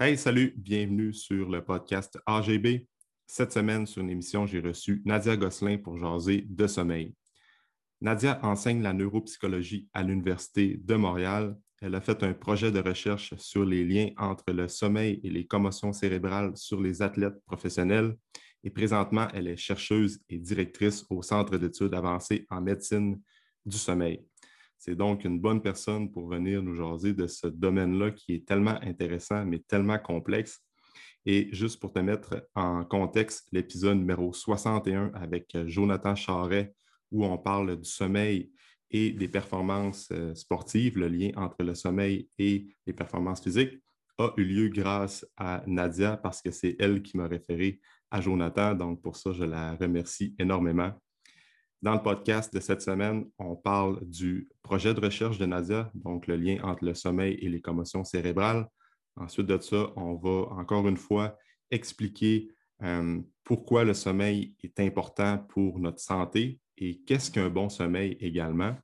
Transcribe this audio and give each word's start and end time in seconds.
Hey, 0.00 0.16
salut, 0.16 0.54
bienvenue 0.56 1.12
sur 1.12 1.48
le 1.48 1.64
podcast 1.64 2.20
AGB. 2.24 2.86
Cette 3.26 3.50
semaine, 3.50 3.84
sur 3.84 4.00
une 4.00 4.10
émission, 4.10 4.46
j'ai 4.46 4.60
reçu 4.60 5.02
Nadia 5.04 5.36
Gosselin 5.36 5.76
pour 5.76 5.98
jaser 5.98 6.46
de 6.48 6.68
sommeil. 6.68 7.16
Nadia 8.00 8.38
enseigne 8.44 8.80
la 8.80 8.92
neuropsychologie 8.92 9.88
à 9.92 10.04
l'Université 10.04 10.76
de 10.76 10.94
Montréal. 10.94 11.56
Elle 11.80 11.96
a 11.96 12.00
fait 12.00 12.22
un 12.22 12.32
projet 12.32 12.70
de 12.70 12.78
recherche 12.78 13.34
sur 13.38 13.64
les 13.64 13.84
liens 13.84 14.10
entre 14.18 14.52
le 14.52 14.68
sommeil 14.68 15.18
et 15.24 15.30
les 15.30 15.48
commotions 15.48 15.92
cérébrales 15.92 16.56
sur 16.56 16.80
les 16.80 17.02
athlètes 17.02 17.44
professionnels. 17.44 18.16
Et 18.62 18.70
présentement, 18.70 19.26
elle 19.34 19.48
est 19.48 19.56
chercheuse 19.56 20.20
et 20.28 20.38
directrice 20.38 21.04
au 21.10 21.22
Centre 21.22 21.58
d'études 21.58 21.94
avancées 21.94 22.46
en 22.50 22.60
médecine 22.60 23.20
du 23.66 23.76
sommeil. 23.76 24.27
C'est 24.78 24.94
donc 24.94 25.24
une 25.24 25.40
bonne 25.40 25.60
personne 25.60 26.10
pour 26.10 26.28
venir 26.28 26.62
nous 26.62 26.74
jaser 26.74 27.12
de 27.12 27.26
ce 27.26 27.48
domaine-là 27.48 28.12
qui 28.12 28.34
est 28.34 28.46
tellement 28.46 28.78
intéressant, 28.82 29.44
mais 29.44 29.58
tellement 29.58 29.98
complexe. 29.98 30.60
Et 31.26 31.48
juste 31.52 31.80
pour 31.80 31.92
te 31.92 31.98
mettre 31.98 32.48
en 32.54 32.84
contexte, 32.84 33.48
l'épisode 33.52 33.98
numéro 33.98 34.32
61 34.32 35.10
avec 35.14 35.56
Jonathan 35.66 36.14
Charret, 36.14 36.72
où 37.10 37.24
on 37.24 37.36
parle 37.36 37.76
du 37.76 37.88
sommeil 37.88 38.52
et 38.90 39.10
des 39.10 39.28
performances 39.28 40.08
euh, 40.12 40.34
sportives, 40.34 40.98
le 40.98 41.08
lien 41.08 41.30
entre 41.36 41.62
le 41.62 41.74
sommeil 41.74 42.28
et 42.38 42.66
les 42.86 42.92
performances 42.92 43.42
physiques, 43.42 43.78
a 44.18 44.32
eu 44.36 44.44
lieu 44.44 44.68
grâce 44.68 45.26
à 45.36 45.62
Nadia 45.66 46.16
parce 46.16 46.40
que 46.40 46.50
c'est 46.50 46.76
elle 46.78 47.02
qui 47.02 47.16
m'a 47.16 47.28
référé 47.28 47.80
à 48.10 48.20
Jonathan. 48.20 48.74
Donc, 48.74 49.02
pour 49.02 49.16
ça, 49.16 49.32
je 49.32 49.44
la 49.44 49.76
remercie 49.76 50.34
énormément. 50.38 50.92
Dans 51.80 51.94
le 51.94 52.02
podcast 52.02 52.52
de 52.52 52.58
cette 52.58 52.82
semaine, 52.82 53.26
on 53.38 53.54
parle 53.54 54.04
du 54.04 54.48
projet 54.62 54.94
de 54.94 55.00
recherche 55.00 55.38
de 55.38 55.46
Nadia, 55.46 55.92
donc 55.94 56.26
le 56.26 56.34
lien 56.34 56.58
entre 56.64 56.84
le 56.84 56.92
sommeil 56.92 57.34
et 57.34 57.48
les 57.48 57.60
commotions 57.60 58.02
cérébrales. 58.02 58.68
Ensuite 59.14 59.46
de 59.46 59.60
ça, 59.60 59.92
on 59.94 60.16
va 60.16 60.52
encore 60.56 60.88
une 60.88 60.96
fois 60.96 61.38
expliquer 61.70 62.48
euh, 62.82 63.20
pourquoi 63.44 63.84
le 63.84 63.94
sommeil 63.94 64.56
est 64.64 64.80
important 64.80 65.38
pour 65.50 65.78
notre 65.78 66.00
santé 66.00 66.58
et 66.76 66.98
qu'est-ce 67.06 67.30
qu'un 67.30 67.48
bon 67.48 67.68
sommeil 67.68 68.16
également. 68.18 68.76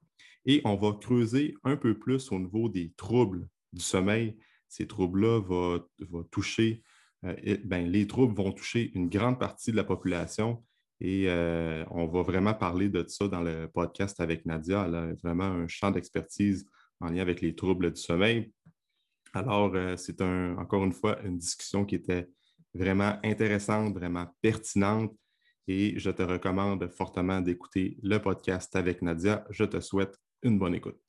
Et 0.47 0.61
on 0.65 0.77
va 0.77 0.93
creuser 0.93 1.57
un 1.65 1.77
peu 1.77 1.99
plus 1.99 2.31
au 2.31 2.39
niveau 2.39 2.69
des 2.69 2.93
troubles 2.97 3.49
du 3.73 3.83
sommeil. 3.83 4.37
Ces 4.69 4.87
troubles-là 4.87 5.41
vont, 5.41 5.83
toucher, 6.31 6.85
euh, 7.25 7.57
ben, 7.65 7.91
les 7.91 8.07
troubles 8.07 8.35
vont 8.35 8.53
toucher 8.53 8.93
une 8.95 9.09
grande 9.09 9.41
partie 9.41 9.73
de 9.73 9.77
la 9.77 9.85
population 9.85 10.63
et 11.01 11.27
euh, 11.29 11.85
on 11.91 12.07
va 12.07 12.23
vraiment 12.23 12.55
parler 12.55 12.89
de 12.89 13.05
ça 13.09 13.29
dans 13.29 13.43
le 13.43 13.69
podcast 13.69 14.21
avec 14.21 14.47
Nadia. 14.47 14.85
Elle 14.87 14.95
a 14.95 15.15
vraiment 15.23 15.45
un 15.45 15.69
champ 15.69 15.91
d'expertise 15.91 16.67
en 17.01 17.11
lien 17.11 17.23
avec 17.23 17.41
les 17.41 17.55
troubles 17.55 17.93
du 17.93 18.01
sommeil. 18.01 18.53
Alors, 19.33 19.75
euh, 19.75 19.97
c'est 19.97 20.21
encore 20.23 20.85
une 20.85 20.93
fois 20.93 21.21
une 21.23 21.39
discussion 21.39 21.85
qui 21.85 21.97
était 21.97 22.29
vraiment 22.73 23.19
intéressante, 23.25 23.95
vraiment 23.95 24.27
pertinente. 24.41 25.15
Et 25.67 25.99
je 25.99 26.11
te 26.11 26.23
recommande 26.23 26.89
fortement 26.93 27.41
d'écouter 27.41 27.99
le 28.03 28.19
podcast 28.19 28.77
avec 28.77 29.03
Nadia. 29.03 29.45
Je 29.51 29.65
te 29.65 29.81
souhaite 29.81 30.17
une 30.43 30.59
bonne 30.59 30.75
écoute. 30.75 31.01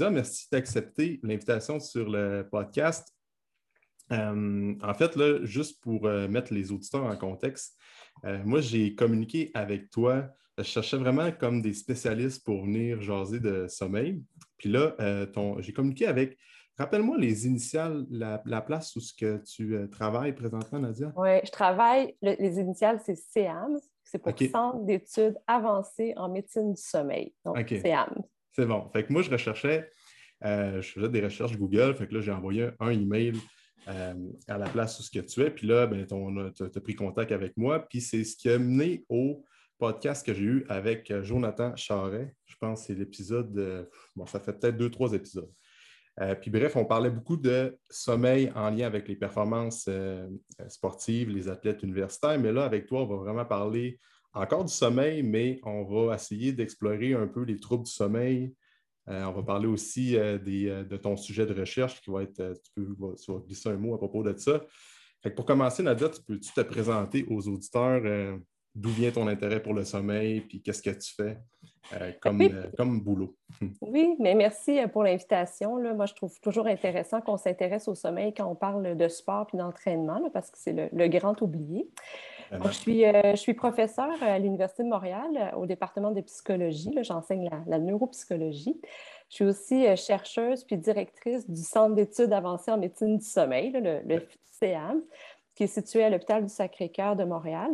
Nadia, 0.00 0.10
merci 0.10 0.48
d'accepter 0.50 1.20
l'invitation 1.22 1.78
sur 1.78 2.08
le 2.08 2.48
podcast. 2.50 3.14
Euh, 4.12 4.74
en 4.82 4.94
fait, 4.94 5.14
là, 5.14 5.44
juste 5.44 5.82
pour 5.82 6.06
euh, 6.06 6.26
mettre 6.26 6.54
les 6.54 6.72
auditeurs 6.72 7.04
en 7.04 7.16
contexte, 7.18 7.76
euh, 8.24 8.42
moi, 8.42 8.62
j'ai 8.62 8.94
communiqué 8.94 9.50
avec 9.52 9.90
toi. 9.90 10.26
Je 10.56 10.62
cherchais 10.62 10.96
vraiment 10.96 11.30
comme 11.32 11.60
des 11.60 11.74
spécialistes 11.74 12.44
pour 12.46 12.64
venir 12.64 13.02
jaser 13.02 13.40
de 13.40 13.66
sommeil. 13.68 14.22
Puis 14.56 14.70
là, 14.70 14.96
j'ai 15.58 15.72
communiqué 15.74 16.06
avec, 16.06 16.38
rappelle-moi 16.78 17.18
les 17.18 17.46
initiales, 17.46 18.06
la, 18.10 18.38
place 18.62 18.96
où 18.96 19.00
ce 19.00 19.12
que 19.12 19.42
tu 19.44 19.88
travailles 19.90 20.34
présentement, 20.34 20.78
Nadia. 20.78 21.12
Oui, 21.16 21.40
je 21.44 21.50
travaille, 21.50 22.16
les 22.22 22.58
initiales, 22.58 23.00
c'est 23.04 23.16
CEAMS, 23.16 23.80
c'est 24.04 24.18
pour 24.18 24.32
Centre 24.38 24.84
d'études 24.84 25.38
avancées 25.46 26.14
en 26.16 26.30
médecine 26.30 26.72
du 26.72 26.82
sommeil. 26.82 27.34
Donc, 27.44 27.68
CEAMS. 27.68 28.22
C'est 28.52 28.66
bon. 28.66 28.88
Fait 28.92 29.04
que 29.04 29.12
moi, 29.12 29.22
je 29.22 29.30
recherchais, 29.30 29.88
euh, 30.44 30.82
je 30.82 30.92
faisais 30.92 31.08
des 31.08 31.20
recherches 31.20 31.56
Google. 31.56 31.94
Fait 31.94 32.08
que 32.08 32.14
là, 32.14 32.20
j'ai 32.20 32.32
envoyé 32.32 32.70
un 32.80 32.90
email 32.90 33.34
euh, 33.88 34.14
à 34.48 34.58
la 34.58 34.68
place 34.68 34.98
où 34.98 35.02
ce 35.02 35.10
que 35.10 35.20
tu 35.20 35.42
es. 35.42 35.50
Puis 35.50 35.66
là, 35.66 35.86
ben, 35.86 36.06
tu 36.06 36.62
as, 36.62 36.80
pris 36.80 36.94
contact 36.94 37.32
avec 37.32 37.56
moi. 37.56 37.80
Puis 37.88 38.00
c'est 38.00 38.24
ce 38.24 38.36
qui 38.36 38.48
a 38.50 38.58
mené 38.58 39.04
au 39.08 39.44
podcast 39.78 40.26
que 40.26 40.34
j'ai 40.34 40.44
eu 40.44 40.66
avec 40.68 41.10
euh, 41.10 41.22
Jonathan 41.22 41.74
Charret. 41.76 42.34
Je 42.44 42.56
pense 42.60 42.80
que 42.80 42.86
c'est 42.88 42.98
l'épisode, 42.98 43.88
bon, 44.16 44.26
ça 44.26 44.40
fait 44.40 44.52
peut-être 44.58 44.76
deux, 44.76 44.90
trois 44.90 45.12
épisodes. 45.12 45.50
puis 46.42 46.50
bref, 46.50 46.76
on 46.76 46.84
parlait 46.84 47.08
beaucoup 47.08 47.36
de 47.36 47.78
sommeil 47.88 48.52
en 48.54 48.68
lien 48.68 48.86
avec 48.86 49.08
les 49.08 49.16
performances 49.16 49.88
sportives, 50.68 51.30
les 51.30 51.48
athlètes 51.48 51.82
universitaires. 51.82 52.38
Mais 52.38 52.52
là, 52.52 52.64
avec 52.64 52.86
toi, 52.86 53.02
on 53.02 53.06
va 53.06 53.16
vraiment 53.16 53.46
parler 53.46 53.98
encore 54.32 54.64
du 54.64 54.72
sommeil, 54.72 55.22
mais 55.22 55.60
on 55.64 55.84
va 55.84 56.14
essayer 56.14 56.52
d'explorer 56.52 57.14
un 57.14 57.26
peu 57.26 57.42
les 57.42 57.58
troubles 57.58 57.84
du 57.84 57.90
sommeil. 57.90 58.54
Euh, 59.08 59.24
on 59.24 59.32
va 59.32 59.42
parler 59.42 59.66
aussi 59.66 60.16
euh, 60.16 60.38
euh, 60.46 60.84
de 60.84 60.96
ton 60.96 61.16
sujet 61.16 61.46
de 61.46 61.58
recherche 61.58 62.00
qui 62.00 62.10
va 62.10 62.22
être, 62.22 62.54
tu, 62.62 62.70
peux, 62.74 63.14
tu 63.16 63.32
vas 63.32 63.38
glisser 63.40 63.68
un 63.70 63.76
mot 63.76 63.94
à 63.94 63.98
propos 63.98 64.22
de 64.22 64.36
ça. 64.38 64.60
pour 65.34 65.44
commencer, 65.44 65.82
Nadia, 65.82 66.08
tu 66.08 66.22
peux-tu 66.22 66.52
te 66.52 66.60
présenter 66.60 67.26
aux 67.28 67.48
auditeurs 67.48 68.38
d'où 68.72 68.90
vient 68.90 69.10
ton 69.10 69.26
intérêt 69.26 69.60
pour 69.60 69.74
le 69.74 69.84
sommeil, 69.84 70.42
puis 70.42 70.62
qu'est-ce 70.62 70.82
que 70.82 70.90
tu 70.90 71.12
fais 71.12 71.38
comme, 72.20 72.40
comme 72.76 73.00
boulot? 73.00 73.36
oui, 73.80 74.14
mais 74.20 74.36
merci 74.36 74.78
pour 74.92 75.02
l'invitation. 75.02 75.76
Moi, 75.94 76.06
je 76.06 76.14
trouve 76.14 76.38
toujours 76.40 76.68
intéressant 76.68 77.20
qu'on 77.20 77.36
s'intéresse 77.36 77.88
au 77.88 77.96
sommeil 77.96 78.32
quand 78.32 78.46
on 78.46 78.54
parle 78.54 78.96
de 78.96 79.08
sport 79.08 79.48
et 79.52 79.56
d'entraînement, 79.56 80.30
parce 80.32 80.52
que 80.52 80.58
c'est 80.58 80.90
le, 80.92 81.08
grand 81.08 81.42
oublié 81.42 81.90
je, 82.50 82.70
suis, 82.72 83.04
euh, 83.04 83.32
je 83.32 83.36
suis 83.36 83.54
professeure 83.54 84.22
à 84.22 84.38
l'Université 84.38 84.82
de 84.82 84.88
Montréal 84.88 85.30
euh, 85.36 85.56
au 85.56 85.66
département 85.66 86.10
de 86.10 86.20
psychologie. 86.20 86.92
J'enseigne 87.02 87.48
la, 87.66 87.78
neuropsychologie. 87.78 88.80
Je 89.28 89.34
suis 89.34 89.44
aussi 89.44 89.86
euh, 89.86 89.96
chercheuse 89.96 90.64
puis 90.64 90.76
directrice 90.76 91.48
du 91.48 91.62
Centre 91.62 91.94
d'études 91.94 92.32
avancées 92.32 92.70
en 92.70 92.78
médecine 92.78 93.18
du 93.18 93.24
sommeil, 93.24 93.70
le, 93.72 94.00
le 94.04 94.26
qui 95.54 95.64
est 95.64 95.66
situé 95.66 96.04
à 96.04 96.10
l'hôpital 96.10 96.42
du 96.42 96.52
Sacré-Cœur 96.52 97.16
de 97.16 97.24
Montréal. 97.24 97.70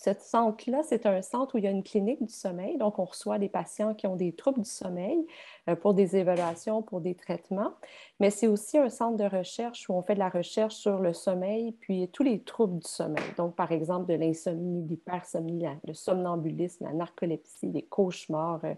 Ce 0.00 0.12
centre-là, 0.12 0.82
c'est 0.82 1.06
un 1.06 1.22
centre 1.22 1.54
où 1.54 1.58
il 1.58 1.64
y 1.64 1.66
a 1.68 1.70
une 1.70 1.84
clinique 1.84 2.24
du 2.24 2.32
sommeil. 2.32 2.76
Donc, 2.78 2.98
on 2.98 3.04
reçoit 3.04 3.38
des 3.38 3.48
patients 3.48 3.94
qui 3.94 4.08
ont 4.08 4.16
des 4.16 4.32
troubles 4.32 4.62
du 4.62 4.68
sommeil 4.68 5.24
euh, 5.68 5.76
pour 5.76 5.94
des 5.94 6.16
évaluations, 6.16 6.82
pour 6.82 7.00
des 7.00 7.14
traitements. 7.14 7.74
Mais 8.18 8.30
c'est 8.30 8.48
aussi 8.48 8.76
un 8.76 8.88
centre 8.88 9.16
de 9.16 9.36
recherche 9.36 9.88
où 9.88 9.94
on 9.94 10.02
fait 10.02 10.14
de 10.14 10.18
la 10.18 10.30
recherche 10.30 10.74
sur 10.74 10.98
le 10.98 11.12
sommeil, 11.12 11.72
puis 11.72 12.08
tous 12.12 12.24
les 12.24 12.42
troubles 12.42 12.80
du 12.80 12.88
sommeil. 12.88 13.24
Donc, 13.36 13.54
par 13.54 13.70
exemple, 13.70 14.06
de 14.10 14.14
l'insomnie, 14.14 14.84
l'hypersomnie, 14.88 15.64
le 15.86 15.94
somnambulisme, 15.94 16.84
la 16.86 16.92
narcolepsie, 16.92 17.70
les 17.70 17.82
cauchemars, 17.82 18.64
euh, 18.64 18.74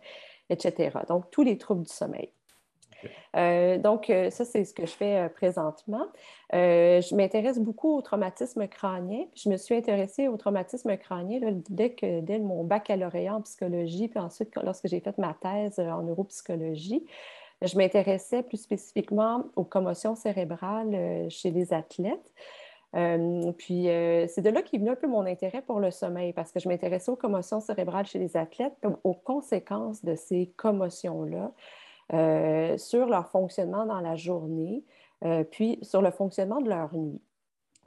etc. 0.50 0.98
Donc, 1.08 1.30
tous 1.30 1.42
les 1.42 1.56
troubles 1.56 1.84
du 1.84 1.92
sommeil. 1.92 2.30
Euh, 3.36 3.78
donc, 3.78 4.10
euh, 4.10 4.30
ça, 4.30 4.44
c'est 4.44 4.64
ce 4.64 4.72
que 4.72 4.86
je 4.86 4.92
fais 4.92 5.16
euh, 5.18 5.28
présentement. 5.28 6.06
je 6.52 7.14
m'intéresse 7.14 7.58
beaucoup 7.58 7.96
au 7.96 8.02
traumatisme 8.02 8.66
crânien. 8.66 9.24
Je 9.34 9.48
me 9.48 9.56
suis 9.56 9.74
intéressée 9.74 10.28
au 10.28 10.36
traumatisme 10.36 10.96
crânien 10.96 11.40
dès, 11.68 11.94
dès 12.22 12.38
mon 12.38 12.64
baccalauréat 12.64 13.34
en 13.34 13.42
psychologie, 13.42 14.08
puis 14.08 14.18
ensuite, 14.18 14.54
lorsque 14.62 14.88
j'ai 14.88 15.00
fait 15.00 15.16
ma 15.18 15.34
thèse 15.34 15.78
en 15.78 16.02
neuropsychologie. 16.02 17.06
Je 17.62 17.76
m'intéressais 17.78 18.42
plus 18.42 18.58
spécifiquement 18.58 19.44
aux 19.56 19.64
commotions 19.64 20.14
cérébrales 20.14 21.26
chez 21.30 21.50
les 21.50 21.72
athlètes. 21.72 22.32
puis 22.92 23.84
c'est 24.28 24.42
de 24.42 24.50
là 24.50 24.60
qu'est 24.62 24.76
venu 24.76 24.90
un 24.90 24.96
peu 24.96 25.06
mon 25.06 25.24
intérêt 25.24 25.62
pour 25.62 25.80
le 25.80 25.90
sommeil, 25.90 26.34
parce 26.34 26.52
que 26.52 26.60
je 26.60 26.68
m'intéressais 26.68 27.10
aux 27.10 27.16
commotions 27.16 27.60
cérébrales 27.60 28.06
chez 28.06 28.18
les 28.18 28.36
athlètes, 28.36 28.74
aux 29.04 29.14
conséquences 29.14 30.04
de 30.04 30.14
ces 30.14 30.52
commotions-là. 30.56 31.50
Euh, 32.12 32.78
sur 32.78 33.06
leur 33.06 33.28
fonctionnement 33.30 33.84
dans 33.84 34.00
la 34.00 34.14
journée, 34.14 34.84
euh, 35.24 35.42
puis 35.42 35.80
sur 35.82 36.02
le 36.02 36.12
fonctionnement 36.12 36.60
de 36.60 36.68
leur 36.68 36.94
nuit. 36.94 37.20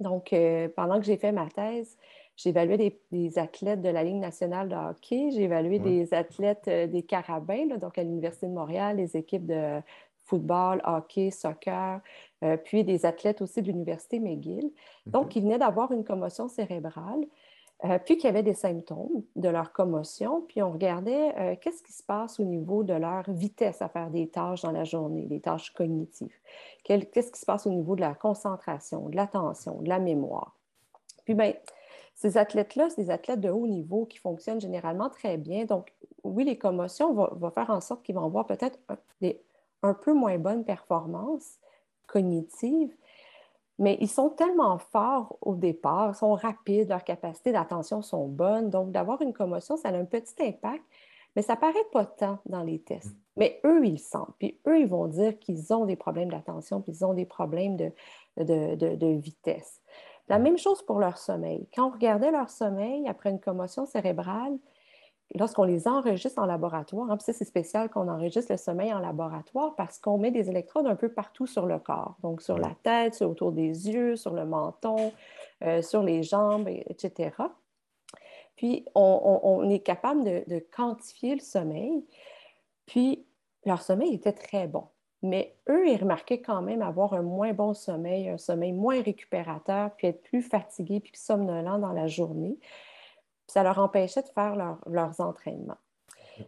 Donc, 0.02 0.34
euh, 0.34 0.68
pendant 0.76 1.00
que 1.00 1.06
j'ai 1.06 1.16
fait 1.16 1.32
ma 1.32 1.48
thèse, 1.48 1.98
j'ai 2.36 2.50
évalué 2.50 3.00
des, 3.12 3.40
athlètes 3.40 3.82
de 3.82 3.88
la 3.88 4.04
Ligue 4.04 4.18
nationale 4.18 4.68
de 4.68 4.76
hockey, 4.76 5.32
j'ai 5.32 5.44
évalué 5.44 5.80
des 5.80 6.14
athlètes 6.14 6.70
des 6.70 7.04
carabins, 7.04 7.78
donc 7.78 7.98
à 7.98 8.04
l'Université 8.04 8.48
de 8.48 8.54
Montréal, 8.54 8.98
les 8.98 9.16
équipes 9.16 9.46
de 9.46 9.80
football, 10.26 10.82
hockey, 10.86 11.32
soccer, 11.32 12.02
puis 12.64 12.84
des 12.84 13.06
athlètes 13.06 13.42
aussi 13.42 13.62
de 13.62 13.68
l'Université 13.68 14.20
McGill. 14.20 14.72
Donc, 15.06 15.36
ils 15.36 15.44
venaient 15.44 15.58
d'avoir 15.58 15.92
une 15.92 16.06
commotion 16.06 16.48
cérébrale. 16.48 17.26
Euh, 17.86 17.98
puis 17.98 18.18
qu'il 18.18 18.26
y 18.26 18.28
avait 18.28 18.44
des 18.44 18.54
symptômes 18.54 19.24
de 19.38 19.48
leur 19.48 19.72
commotion, 19.72 20.42
puis 20.42 20.62
on 20.62 20.72
regardait 20.72 21.34
euh, 21.38 21.56
qu'est-ce 21.62 21.82
qui 21.82 21.94
se 21.94 22.04
passe 22.04 22.38
au 22.40 22.44
niveau 22.44 22.84
de 22.84 22.94
leur 22.94 23.24
vitesse 23.32 23.82
à 23.82 23.88
faire 23.88 24.10
des 24.10 24.28
tâches 24.28 24.64
dans 24.64 24.72
la 24.72 24.84
journée, 24.84 25.26
des 25.28 25.40
tâches 25.40 25.74
cognitives? 25.74 26.36
Qu'est-ce 26.84 27.32
qui 27.32 27.40
se 27.40 27.46
passe 27.46 27.66
au 27.66 27.70
niveau 27.70 27.96
de 27.96 28.02
la 28.02 28.16
concentration, 28.16 29.08
de 29.08 29.16
l'attention, 29.16 29.82
de 29.82 29.88
la 29.88 30.00
mémoire? 30.00 30.58
Puis 31.24 31.36
bien, 31.36 31.54
ces 32.16 32.38
athlètes-là, 32.38 32.90
c'est 32.90 33.04
des 33.04 33.12
athlètes 33.12 33.40
de 33.40 33.50
haut 33.50 33.68
niveau 33.68 34.06
qui 34.06 34.18
fonctionnent 34.18 34.60
généralement 34.60 35.10
très 35.10 35.38
bien. 35.38 35.64
Donc, 35.64 35.94
oui, 36.26 36.44
les 36.44 36.58
commotions 36.58 37.14
vont, 37.14 37.52
faire 37.52 37.70
en 37.70 37.80
sorte 37.80 38.04
qu'ils 38.04 38.16
vont 38.16 38.26
avoir 38.26 38.46
peut-être 38.46 38.78
un, 38.90 38.98
un 39.84 39.94
peu 39.94 40.14
moins 40.14 40.38
bonnes 40.38 40.66
performances 40.66 41.60
cognitives, 42.08 42.94
mais 43.80 43.98
ils 44.02 44.10
sont 44.10 44.30
tellement 44.30 44.78
forts 44.78 45.38
au 45.42 45.56
départ, 45.56 46.14
sont 46.14 46.34
rapides, 46.34 46.90
leurs 46.90 47.06
capacités 47.06 47.54
d'attention 47.54 48.02
sont 48.02 48.28
bonnes. 48.28 48.70
Donc, 48.70 48.92
d'avoir 48.92 49.22
une 49.22 49.34
commotion, 49.34 49.78
ça 49.78 49.90
a 49.90 49.94
un 49.94 50.06
petit 50.06 50.36
impact, 50.42 50.84
mais 51.36 51.42
ça 51.42 51.56
paraît 51.56 51.74
pas 51.94 52.06
tant 52.06 52.40
dans 52.46 52.62
les 52.62 52.80
tests. 52.80 53.14
Mm. 53.14 53.20
Mais 53.38 53.62
eux, 53.66 53.86
ils 53.86 53.94
le 53.94 53.98
sentent. 53.98 54.36
Puis 54.38 54.60
eux, 54.68 54.82
ils 54.82 54.88
vont 54.88 55.08
dire 55.08 55.40
qu'ils 55.40 55.74
ont 55.74 55.86
des 55.86 55.96
problèmes 55.96 56.30
d'attention, 56.30 56.82
puis 56.82 56.92
ils 56.92 57.06
ont 57.06 57.14
des 57.14 57.26
problèmes 57.26 57.78
de, 57.78 57.94
de 58.38 59.08
vitesse. 59.18 59.82
La 60.28 60.40
mm. 60.40 60.44
même 60.44 60.58
chose 60.58 60.82
pour 60.84 61.00
leur 61.00 61.18
sommeil. 61.18 61.66
Quand 61.74 61.88
on 61.88 61.92
regardait 61.92 62.32
leur 62.32 62.50
sommeil 62.50 63.08
après 63.08 63.30
une 63.30 63.40
commotion 63.40 63.86
cérébrale, 63.86 64.58
lorsqu'on 65.36 65.64
les 65.64 65.88
enregistre 65.88 66.42
en 66.42 66.46
laboratoire, 66.46 67.12
hein, 67.12 67.18
c'est 67.20 67.34
spécial 67.44 67.90
qu'on 67.90 68.08
enregistre 68.08 68.52
le 68.52 68.58
sommeil 68.58 68.94
en 68.94 69.00
laboratoire 69.00 69.76
parce 69.76 70.00
qu'on 70.00 70.18
met 70.18 70.32
des 70.32 70.50
électrodes 70.50 70.88
un 70.88 70.96
peu 70.96 71.10
partout 71.10 71.46
sur 71.46 71.66
le 71.66 71.78
corps, 71.80 72.16
donc 72.24 72.42
sur 72.42 72.58
la 72.58 72.72
tête, 72.84 73.22
autour 73.22 73.52
des 73.52 73.90
yeux, 73.90 74.16
sur 74.16 74.34
le 74.34 74.46
menton, 74.46 75.12
euh, 75.64 75.82
sur 75.82 76.02
les 76.02 76.24
jambes, 76.24 76.68
etc. 76.68 77.32
Puis, 78.56 78.86
on, 78.94 79.70
est 79.70 79.80
capable 79.80 80.26
de, 80.26 80.60
quantifier 80.76 81.36
le 81.36 81.40
sommeil. 81.40 82.06
Puis, 82.88 83.26
leur 83.66 83.82
sommeil 83.82 84.14
était 84.14 84.34
très 84.34 84.68
bon. 84.68 84.84
Mais 85.22 85.56
eux, 85.70 85.88
ils 85.88 85.96
remarquaient 85.96 86.42
quand 86.42 86.62
même 86.62 86.82
avoir 86.82 87.14
un 87.14 87.22
moins 87.22 87.54
bon 87.54 87.74
sommeil, 87.74 88.28
un 88.28 88.38
sommeil 88.38 88.74
moins 88.74 89.02
récupérateur, 89.02 89.92
puis 89.96 90.08
être 90.08 90.24
plus 90.24 90.42
fatigués, 90.42 91.00
puis 91.00 91.14
somnolents 91.16 91.80
dans 91.80 91.94
la 91.94 92.08
journée 92.08 92.58
ça 93.50 93.64
leur 93.64 93.80
empêchait 93.80 94.22
de 94.22 94.30
faire 94.30 94.56
leurs 94.56 95.22
entraînements. 95.22 95.78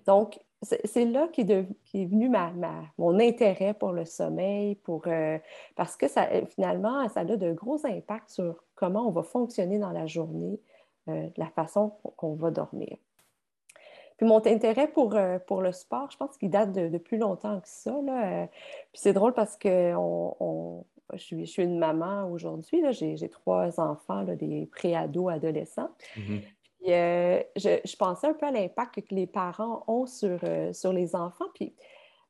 Donc, 0.05 0.39
c'est 0.63 1.05
là 1.05 1.27
qu'est 1.33 1.49
est 1.49 2.05
venu 2.05 2.29
ma, 2.29 2.51
mon 2.97 3.19
intérêt 3.19 3.73
pour 3.73 3.91
le 3.93 4.05
sommeil, 4.05 4.75
pour, 4.75 5.03
euh, 5.07 5.39
parce 5.75 5.97
que 5.97 6.07
ça, 6.07 6.27
finalement, 6.49 7.07
ça 7.09 7.21
a 7.21 7.25
de 7.25 7.51
gros 7.53 7.85
impacts 7.85 8.29
sur 8.29 8.63
comment 8.75 9.07
on 9.07 9.11
va 9.11 9.23
fonctionner 9.23 9.79
dans 9.79 9.91
la 9.91 10.05
journée, 10.05 10.59
euh, 11.09 11.29
la 11.37 11.47
façon 11.47 11.93
qu'on 12.15 12.35
va 12.35 12.51
dormir. 12.51 12.95
Puis 14.17 14.27
mon 14.27 14.37
intérêt 14.37 14.87
pour, 14.87 15.15
euh, 15.15 15.39
pour 15.39 15.63
le 15.63 15.71
sport, 15.71 16.11
je 16.11 16.17
pense 16.17 16.37
qu'il 16.37 16.51
date 16.51 16.71
de, 16.73 16.97
plus 16.99 17.17
longtemps 17.17 17.59
que 17.59 17.67
ça. 17.67 17.95
Puis 18.91 19.01
c'est 19.01 19.13
drôle 19.13 19.33
parce 19.33 19.57
que 19.57 19.93
je, 21.13 21.17
suis, 21.17 21.39
je, 21.47 21.51
suis, 21.51 21.63
une 21.63 21.79
maman 21.79 22.29
aujourd'hui, 22.29 22.83
j'ai 22.91 23.29
trois 23.29 23.79
enfants, 23.79 24.23
des 24.23 24.67
pré-ados, 24.71 25.31
adolescents. 25.31 25.89
Euh, 26.87 27.43
je, 27.55 27.95
pensais 27.95 28.27
un 28.27 28.33
peu 28.33 28.47
à 28.47 28.51
l'impact 28.51 29.01
que 29.07 29.13
les 29.13 29.27
parents 29.27 29.83
ont 29.87 30.05
sur, 30.05 30.39
euh, 30.43 30.73
sur 30.73 30.93
les 30.93 31.15
enfants. 31.15 31.45
Puis 31.53 31.73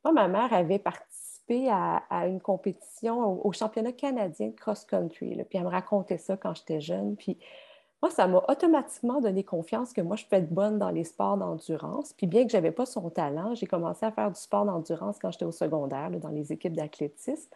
moi, 0.03 0.13
ma 0.13 0.27
mère 0.27 0.53
avait 0.53 0.80
participé 0.80 1.69
à, 1.69 2.03
une 2.27 2.39
compétition 2.39 3.45
au, 3.45 3.51
championnat 3.51 3.92
canadien 3.92 4.48
de 4.48 4.56
cross-country. 4.56 5.44
Puis 5.50 5.57
elle 5.57 5.63
me 5.63 5.69
racontait 5.69 6.18
ça 6.18 6.38
quand 6.38 6.53
j'étais 6.53 6.80
jeune. 6.80 7.15
Puis 7.15 7.38
moi, 8.01 8.09
ça 8.09 8.27
m'a 8.27 8.44
automatiquement 8.48 9.21
donné 9.21 9.44
confiance 9.44 9.94
que 9.94 10.01
moi, 10.01 10.15
je 10.15 10.25
peux 10.25 10.38
être 10.38 10.50
bonne 10.50 10.80
dans 10.80 10.89
les 10.89 11.04
sports 11.04 11.38
d'endurance. 11.38 12.13
Puis 12.13 12.27
bien 12.27 12.45
que 12.45 12.51
je 12.51 12.57
n'avais 12.57 12.71
pas 12.71 12.86
son 12.86 13.09
talent, 13.09 13.54
j'ai 13.54 13.68
commencé 13.68 14.06
à 14.06 14.12
faire 14.12 14.31
du 14.31 14.39
sport 14.39 14.65
d'endurance 14.65 15.18
quand 15.19 15.31
j'étais 15.31 15.45
au 15.45 15.51
secondaire, 15.51 16.09
dans 16.09 16.30
les 16.30 16.51
équipes 16.51 16.74
d'athlétisme. 16.74 17.50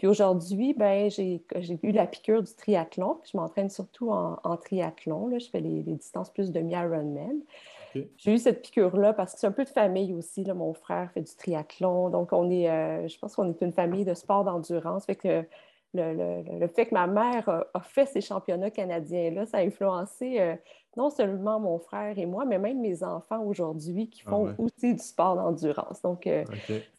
Puis 0.00 0.06
aujourd'hui, 0.06 0.72
ben, 0.72 1.10
j'ai 1.10 1.42
eu 1.82 1.92
la 1.92 2.06
piqûre 2.06 2.42
du 2.42 2.54
triathlon. 2.54 3.18
je 3.30 3.36
m'entraîne 3.36 3.68
surtout 3.68 4.10
en, 4.10 4.56
triathlon. 4.56 5.26
Là. 5.26 5.38
Je 5.38 5.50
fais 5.50 5.60
les, 5.60 5.82
distances 5.82 6.30
plus 6.30 6.50
demi-Ironman. 6.52 7.42
J'ai 8.16 8.32
eu 8.32 8.38
cette 8.38 8.62
piqûre-là 8.62 9.12
parce 9.12 9.34
que 9.34 9.40
c'est 9.40 9.46
un 9.46 9.52
peu 9.52 9.64
de 9.64 9.68
famille 9.68 10.14
aussi. 10.14 10.42
Là. 10.42 10.54
Mon 10.54 10.72
frère 10.72 11.10
fait 11.12 11.20
du 11.20 11.34
triathlon. 11.36 12.08
Donc, 12.08 12.32
on 12.32 12.50
est, 12.50 12.70
euh, 12.70 13.08
je 13.08 13.18
pense 13.18 13.36
qu'on 13.36 13.50
est 13.50 13.60
une 13.60 13.72
famille 13.72 14.06
de 14.06 14.14
sport 14.14 14.42
d'endurance. 14.42 15.04
Fait 15.04 15.16
que 15.16 15.44
le, 15.94 16.66
fait 16.68 16.86
que 16.86 16.94
ma 16.94 17.06
mère 17.06 17.48
a, 17.48 17.80
fait 17.80 18.06
ces 18.06 18.20
championnats 18.20 18.70
canadiens-là, 18.70 19.46
ça 19.46 19.58
a 19.58 19.60
influencé 19.60 20.40
euh, 20.40 20.54
non 20.96 21.10
seulement 21.10 21.58
mon 21.58 21.78
frère 21.78 22.18
et 22.18 22.26
moi, 22.26 22.44
mais 22.44 22.58
même 22.58 22.80
mes 22.80 23.02
enfants 23.02 23.42
aujourd'hui 23.42 24.08
qui 24.08 24.22
ah 24.26 24.30
font 24.30 24.54
aussi 24.58 24.94
du 24.94 25.02
sport 25.02 25.36
d'endurance. 25.36 26.02
Donc, 26.02 26.26
euh, 26.26 26.44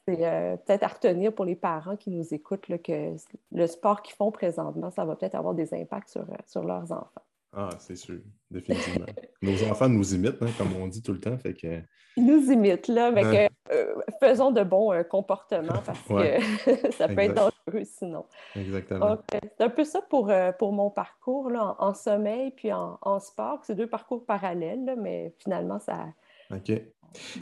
c'est 0.06 0.26
euh, 0.26 0.58
peut-être 0.58 0.84
à 0.84 0.88
retenir 0.88 1.34
pour 1.34 1.46
les 1.46 1.56
parents 1.56 1.96
qui 1.96 2.10
nous 2.12 2.34
écoutent 2.34 2.66
que 2.82 3.16
le 3.52 3.68
sport 3.68 4.02
qu'ils 4.02 4.16
font 4.16 4.32
présentement, 4.32 4.92
ça 4.92 5.06
va 5.06 5.16
peut-être 5.16 5.36
avoir 5.36 5.54
des 5.54 5.74
impacts 5.74 6.18
sur 6.48 6.64
leurs 6.64 6.92
enfants. 6.92 7.24
Ah, 7.54 7.70
c'est 7.80 7.98
sûr, 7.98 8.20
définitivement. 8.50 9.06
Nos 9.42 9.62
enfants 9.70 9.90
nous 9.90 10.16
imitent, 10.16 10.42
hein, 10.42 10.48
comme 10.58 10.74
on 10.82 10.88
dit 10.88 11.02
tout 11.02 11.12
le 11.12 11.20
temps. 11.20 11.38
Fait 11.38 11.54
que... 11.54 11.82
Ils 12.16 12.26
nous 12.26 12.50
imitent, 12.50 12.88
là, 12.88 13.12
mais 13.12 13.50
euh, 13.72 13.96
faisons 14.22 14.52
de 14.52 14.64
bons 14.64 14.94
euh, 14.94 15.04
comportements 15.04 15.82
parce 15.86 16.00
que 16.02 16.92
ça 16.98 17.10
peut 17.10 17.20
être 17.20 17.51
dangereux 17.66 17.86
sinon. 18.00 18.26
Exactement. 18.56 19.12
Euh, 19.12 19.16
c'est 19.32 19.64
un 19.64 19.70
peu 19.70 19.84
ça 19.84 20.02
pour, 20.02 20.32
pour 20.58 20.74
mon 20.74 20.90
parcours 20.90 21.50
là, 21.50 21.76
en, 21.80 21.94
sommeil 21.94 22.52
puis 22.52 22.72
en, 22.72 23.20
sport. 23.20 23.62
C'est 23.64 23.76
deux 23.76 23.88
parcours 23.88 24.26
parallèles, 24.26 24.96
mais 24.98 25.34
finalement, 25.38 25.80
ça. 25.80 26.08
OK. 26.52 26.72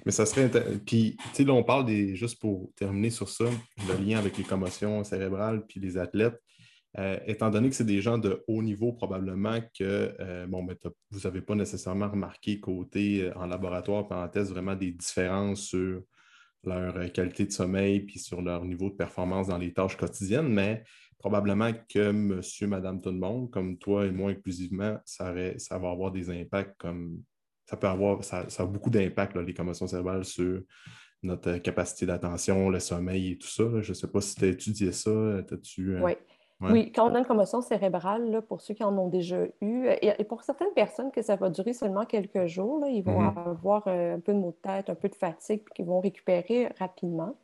Mais 0.06 0.12
ça 0.12 0.26
serait. 0.26 0.50
Puis, 0.86 1.16
tu 1.18 1.30
sais, 1.34 1.44
là, 1.44 1.54
on 1.54 1.64
parle 1.64 1.86
des. 1.86 2.16
Juste 2.16 2.40
pour 2.40 2.72
terminer 2.76 3.12
sur 3.12 3.30
ça, 3.30 3.46
le 3.88 4.04
lien 4.04 4.18
avec 4.18 4.38
les 4.38 4.44
commotions 4.44 5.04
cérébrales 5.04 5.66
puis 5.68 5.80
les 5.80 5.98
athlètes. 5.98 6.40
Euh, 6.98 7.20
étant 7.28 7.52
donné 7.52 7.70
que 7.70 7.76
c'est 7.76 7.86
des 7.86 8.02
gens 8.02 8.18
de 8.18 8.44
haut 8.48 8.64
niveau, 8.64 8.92
probablement 8.92 9.60
que 9.78 10.16
euh, 10.20 10.48
bon, 10.48 10.64
ben, 10.64 10.76
vous 11.12 11.20
n'avez 11.20 11.42
pas 11.42 11.54
nécessairement 11.54 12.10
remarqué 12.10 12.60
côté 12.60 13.26
euh, 13.26 13.38
en 13.38 13.46
laboratoire 13.46 14.08
test 14.32 14.50
vraiment 14.50 14.76
des 14.76 14.92
différences 14.92 15.62
sur 15.62 16.02
leur 16.64 17.12
qualité 17.12 17.46
de 17.46 17.52
sommeil 17.52 18.02
puis 18.02 18.20
sur 18.20 18.42
leur 18.42 18.66
niveau 18.66 18.90
de 18.90 18.96
performance 18.96 19.48
dans 19.48 19.58
les 19.58 19.74
tâches 19.74 19.98
quotidiennes, 19.98 20.50
mais 20.50 20.84
probablement 21.18 21.72
que 21.88 22.12
monsieur, 22.12 22.68
madame, 22.68 23.02
tout 23.02 23.12
le 23.12 23.18
monde, 23.18 23.52
comme 23.52 23.78
toi 23.78 24.06
et 24.06 24.12
moi 24.12 24.32
inclusivement, 24.32 24.98
ça, 25.06 25.34
va 25.34 25.90
avoir 25.90 26.12
des 26.12 26.30
impacts 26.30 26.76
comme 26.78 27.22
ça 27.66 27.78
peut 27.78 27.88
avoir, 27.88 28.24
ça, 28.24 28.48
a 28.58 28.66
beaucoup 28.66 28.90
d'impact, 28.90 29.36
les 29.36 29.54
commotions 29.54 29.86
cérébrales, 29.86 30.26
sur 30.26 30.62
notre 31.22 31.58
capacité 31.58 32.08
d'attention, 32.08 32.70
le 32.70 32.80
sommeil 32.80 33.34
et 33.34 33.38
tout 33.38 33.48
ça. 33.48 33.64
Je 33.82 33.90
ne 33.90 33.94
sais 33.94 34.08
pas 34.08 34.22
si 34.22 34.36
tu 34.36 34.46
as 34.46 34.48
étudié 34.48 34.92
ça. 34.92 35.38
As-tu, 35.38 36.00
oui. 36.02 36.14
Oui, 36.62 36.92
quand 36.92 37.10
on 37.10 37.16
a 37.16 37.20
une 37.20 37.26
commotion 37.26 37.62
cérébrale, 37.62 38.42
pour 38.48 38.60
ceux 38.60 38.74
qui 38.74 38.84
en 38.84 38.98
ont 38.98 39.08
déjà 39.08 39.46
eu, 39.62 39.88
euh, 39.88 39.96
et, 40.02 40.24
pour 40.26 40.44
certaines 40.44 40.74
personnes 40.76 41.10
que 41.10 41.22
ça 41.22 41.38
va 41.38 41.50
durer 41.50 41.72
seulement 41.72 42.06
quelques 42.06 42.48
jours, 42.48 42.86
ils 42.88 43.02
vont 43.02 43.22
mm-hmm. 43.22 43.50
avoir 43.50 43.84
euh, 43.88 44.16
un 44.16 44.20
peu 44.20 44.34
de 44.34 44.40
maux 44.40 44.52
de 44.52 44.70
tête, 44.70 44.90
un 44.90 44.96
peu 44.96 45.08
de 45.08 45.16
fatigue, 45.16 45.62
puis 45.64 45.74
qu'ils 45.74 45.86
vont 45.86 46.02
récupérer 46.02 46.70
rapidement. 46.78 47.36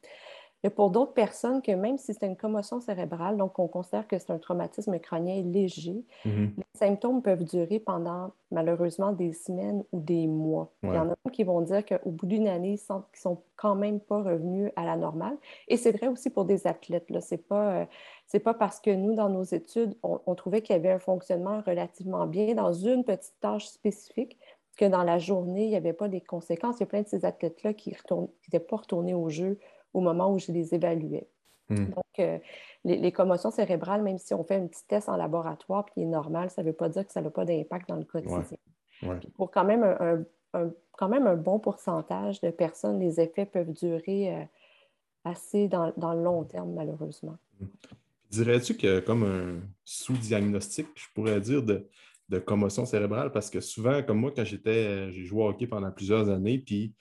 Pour 0.70 0.90
d'autres 0.90 1.14
personnes 1.14 1.62
que 1.62 1.72
même 1.72 1.98
si 1.98 2.14
c'est 2.14 2.26
une 2.26 2.38
commotion 2.38 2.80
cérébrale, 2.80 3.38
donc 3.38 3.60
on 3.60 3.68
considère 3.68 4.08
que 4.08 4.18
c'est 4.18 4.32
un 4.32 4.40
traumatisme 4.40 4.98
crânien 5.00 5.42
léger, 5.44 6.04
mm-hmm. 6.26 6.50
les 6.58 6.64
symptômes 6.74 7.22
peuvent 7.22 7.44
durer 7.44 7.80
pendant 7.80 8.32
malheureusement 8.52 9.12
des 9.12 9.34
semaines 9.34 9.84
ou 9.92 10.00
des 10.00 10.28
mois. 10.28 10.72
Il 10.84 10.90
y 10.90 10.98
en 10.98 11.10
a 11.10 11.16
qui 11.36 11.44
vont 11.44 11.62
dire 11.62 11.86
qu'au 11.86 12.10
bout 12.10 12.26
d'une 12.26 12.48
année, 12.48 12.80
ils 12.90 12.94
ne 12.94 13.04
sont 13.14 13.42
quand 13.58 13.76
même 13.76 14.00
pas 14.00 14.24
revenus 14.24 14.72
à 14.76 14.86
la 14.86 14.96
normale. 14.96 15.38
Et 15.68 15.76
c'est 15.76 15.92
vrai 15.92 16.08
aussi 16.08 16.30
pour 16.30 16.46
des 16.46 16.66
athlètes. 16.66 17.06
Ce 17.10 17.36
n'est 17.36 17.42
pas, 17.42 17.86
euh, 18.34 18.40
pas 18.40 18.54
parce 18.54 18.80
que 18.80 18.90
nous, 18.90 19.14
dans 19.14 19.30
nos 19.30 19.44
études, 19.44 19.96
on, 20.02 20.36
trouvait 20.36 20.62
qu'il 20.62 20.76
y 20.76 20.80
avait 20.80 20.92
un 20.92 21.00
fonctionnement 21.00 21.62
relativement 21.68 22.26
bien 22.26 22.56
dans 22.56 22.72
une 22.72 23.04
petite 23.04 23.36
tâche 23.42 23.68
spécifique 23.68 24.38
que 24.78 24.86
dans 24.86 25.04
la 25.04 25.20
journée, 25.20 25.66
il 25.66 25.70
n'y 25.70 25.76
avait 25.76 25.94
pas 25.94 26.08
des 26.08 26.22
conséquences. 26.22 26.78
Il 26.78 26.82
y 26.82 26.84
a 26.84 26.88
plein 26.88 27.02
de 27.02 27.08
ces 27.08 27.26
athlètes-là 27.26 27.74
qui 27.74 27.92
n'étaient 27.92 28.60
pas 28.60 28.78
retournés 28.78 29.14
au 29.14 29.30
jeu 29.30 29.60
au 29.96 30.02
moment 30.02 30.32
où 30.32 30.38
je 30.38 30.52
les 30.52 30.76
évaluais. 30.76 31.28
Hmm. 31.70 31.86
Donc, 31.86 32.20
euh, 32.20 32.38
les, 32.84 33.12
commotions 33.12 33.50
cérébrales, 33.50 34.04
même 34.04 34.20
si 34.20 34.34
on 34.34 34.44
fait 34.44 34.56
un 34.56 34.68
petit 34.68 34.86
test 34.88 35.10
en 35.10 35.16
laboratoire 35.16 35.86
qui 35.86 36.02
est 36.02 36.06
normal, 36.06 36.52
ça 36.52 36.62
ne 36.62 36.68
veut 36.68 36.74
pas 36.74 36.90
dire 36.90 37.08
que 37.08 37.14
ça 37.14 37.22
n'a 37.22 37.32
pas 37.32 37.46
d'impact 37.46 37.90
dans 37.90 37.96
le 37.96 38.04
quotidien. 38.04 38.44
Pour 39.36 39.50
quand 39.52 39.64
même 39.64 39.84
un, 39.84 40.70
quand 40.92 41.10
même 41.10 41.28
un 41.28 41.36
bon 41.36 41.60
pourcentage 41.60 42.40
de 42.42 42.50
personnes, 42.50 43.00
les 43.00 43.20
effets 43.20 43.46
peuvent 43.46 43.72
durer 43.72 44.36
euh, 44.36 44.44
assez 45.24 45.68
dans, 45.68 45.94
le 45.98 46.24
long 46.24 46.44
terme, 46.44 46.74
malheureusement. 46.74 47.38
Hmm. 47.60 47.68
Dirais-tu 48.30 48.76
que 48.76 49.00
comme 49.00 49.24
un 49.24 49.62
sous-diagnostic, 49.86 50.88
je 50.96 51.08
pourrais 51.16 51.40
dire, 51.40 51.64
de, 51.64 51.88
de 52.28 52.40
commotion 52.40 52.86
cérébrale? 52.86 53.32
Parce 53.32 53.50
que 53.50 53.62
souvent, 53.62 54.04
comme 54.04 54.20
moi, 54.20 54.32
quand 54.36 54.44
j'étais, 54.44 55.10
j'ai 55.12 55.24
joué 55.24 55.44
au 55.44 55.48
hockey 55.48 55.68
pendant 55.68 55.92
plusieurs 55.92 56.30
années, 56.30 56.60
puis 56.60 56.94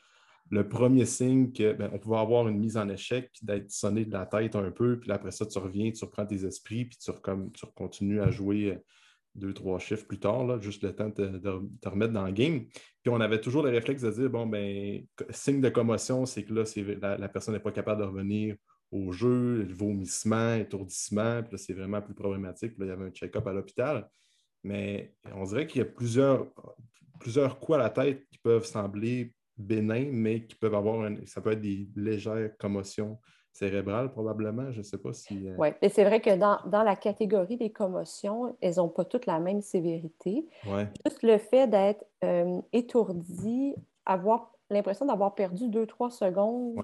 le 0.51 0.69
premier 0.69 1.07
signe 1.07 1.53
qu'on 1.53 1.75
ben, 1.75 1.99
pouvait 1.99 2.19
avoir 2.19 2.49
une 2.49 2.59
mise 2.59 2.77
en 2.77 2.89
échec, 2.89 3.31
puis 3.33 3.47
d'être 3.47 3.71
sonné 3.71 4.05
de 4.05 4.13
la 4.13 4.27
tête 4.27 4.57
un 4.57 4.71
peu, 4.71 4.99
puis 5.01 5.11
après 5.11 5.31
ça, 5.31 5.47
tu 5.47 5.59
reviens, 5.59 5.91
tu 5.91 6.05
reprends 6.05 6.27
tes 6.27 6.45
esprits, 6.45 6.85
puis 6.85 6.99
tu, 6.99 7.11
tu 7.55 7.67
continues 7.75 8.21
à 8.21 8.31
jouer 8.31 8.73
euh, 8.73 8.79
deux, 9.35 9.53
trois 9.53 9.79
chiffres 9.79 10.07
plus 10.07 10.21
tard, 10.21 10.61
juste 10.61 10.83
le 10.83 10.95
temps 10.95 11.09
de 11.09 11.41
te 11.81 11.89
remettre 11.89 12.13
dans 12.13 12.27
le 12.27 12.33
game. 12.33 12.67
Puis 13.03 13.11
on 13.11 13.21
avait 13.21 13.41
toujours 13.41 13.63
le 13.63 13.71
réflexe 13.71 14.03
de 14.03 14.11
dire, 14.11 14.31
bon, 14.31 14.47
ben, 14.47 15.05
signe 15.31 15.61
de 15.61 15.69
commotion, 15.71 16.25
c'est 16.27 16.45
que 16.45 16.55
là, 16.55 16.65
la, 17.01 17.17
la 17.19 17.29
personne 17.29 17.55
n'est 17.55 17.61
pas 17.61 17.73
capable 17.73 18.03
de 18.03 18.07
revenir 18.07 18.57
au 18.93 19.11
jeu, 19.11 19.67
vomissement, 19.73 20.55
étourdissement, 20.55 21.43
puis 21.43 21.53
là, 21.53 21.59
c'est 21.59 21.73
vraiment 21.73 22.01
plus 22.01 22.15
problématique. 22.15 22.79
Là, 22.79 22.87
il 22.87 22.89
y 22.89 22.93
avait 22.93 23.07
un 23.07 23.11
check-up 23.11 23.47
à 23.47 23.53
l'hôpital. 23.53 24.09
Mais 24.63 25.15
on 25.35 25.45
dirait 25.45 25.67
qu'il 25.67 25.81
y 25.81 25.83
a 25.83 25.87
plusieurs, 25.87 26.47
plusieurs 27.19 27.59
coups 27.59 27.77
à 27.77 27.83
la 27.83 27.91
tête 27.91 28.25
qui 28.31 28.39
peuvent 28.39 28.65
sembler 28.65 29.35
bénins, 29.57 30.09
mais 30.11 30.45
qui 30.45 30.55
peuvent 30.55 30.75
avoir, 30.75 31.09
ça 31.27 31.41
peut 31.41 31.53
être 31.53 31.61
des 31.61 31.89
légères 31.97 32.51
commotions 32.59 33.19
cérébrales 33.53 34.11
probablement. 34.11 34.73
Je 34.73 34.79
ne 34.79 34.83
sais 34.83 34.99
pas 34.99 35.13
si... 35.13 35.49
Euh, 35.49 35.55
oui, 35.59 35.69
mais 35.81 35.89
c'est 35.89 36.05
vrai 36.05 36.21
que 36.21 36.37
dans, 36.37 36.83
la 36.83 36.97
catégorie 36.97 37.57
des 37.57 37.71
commotions, 37.71 38.57
elles 38.61 38.77
n'ont 38.77 38.89
pas 38.89 39.05
toutes 39.05 39.27
la 39.27 39.39
même 39.39 39.63
sévérité. 39.63 40.47
Juste 41.07 41.23
le 41.23 41.39
fait 41.39 41.69
d'être 41.69 42.05
euh, 42.25 42.61
étourdi, 42.73 43.75
avoir 44.07 44.53
l'impression 44.71 45.07
d'avoir 45.07 45.35
perdu 45.35 45.69
deux, 45.69 45.87
trois 45.87 46.11
secondes, 46.11 46.83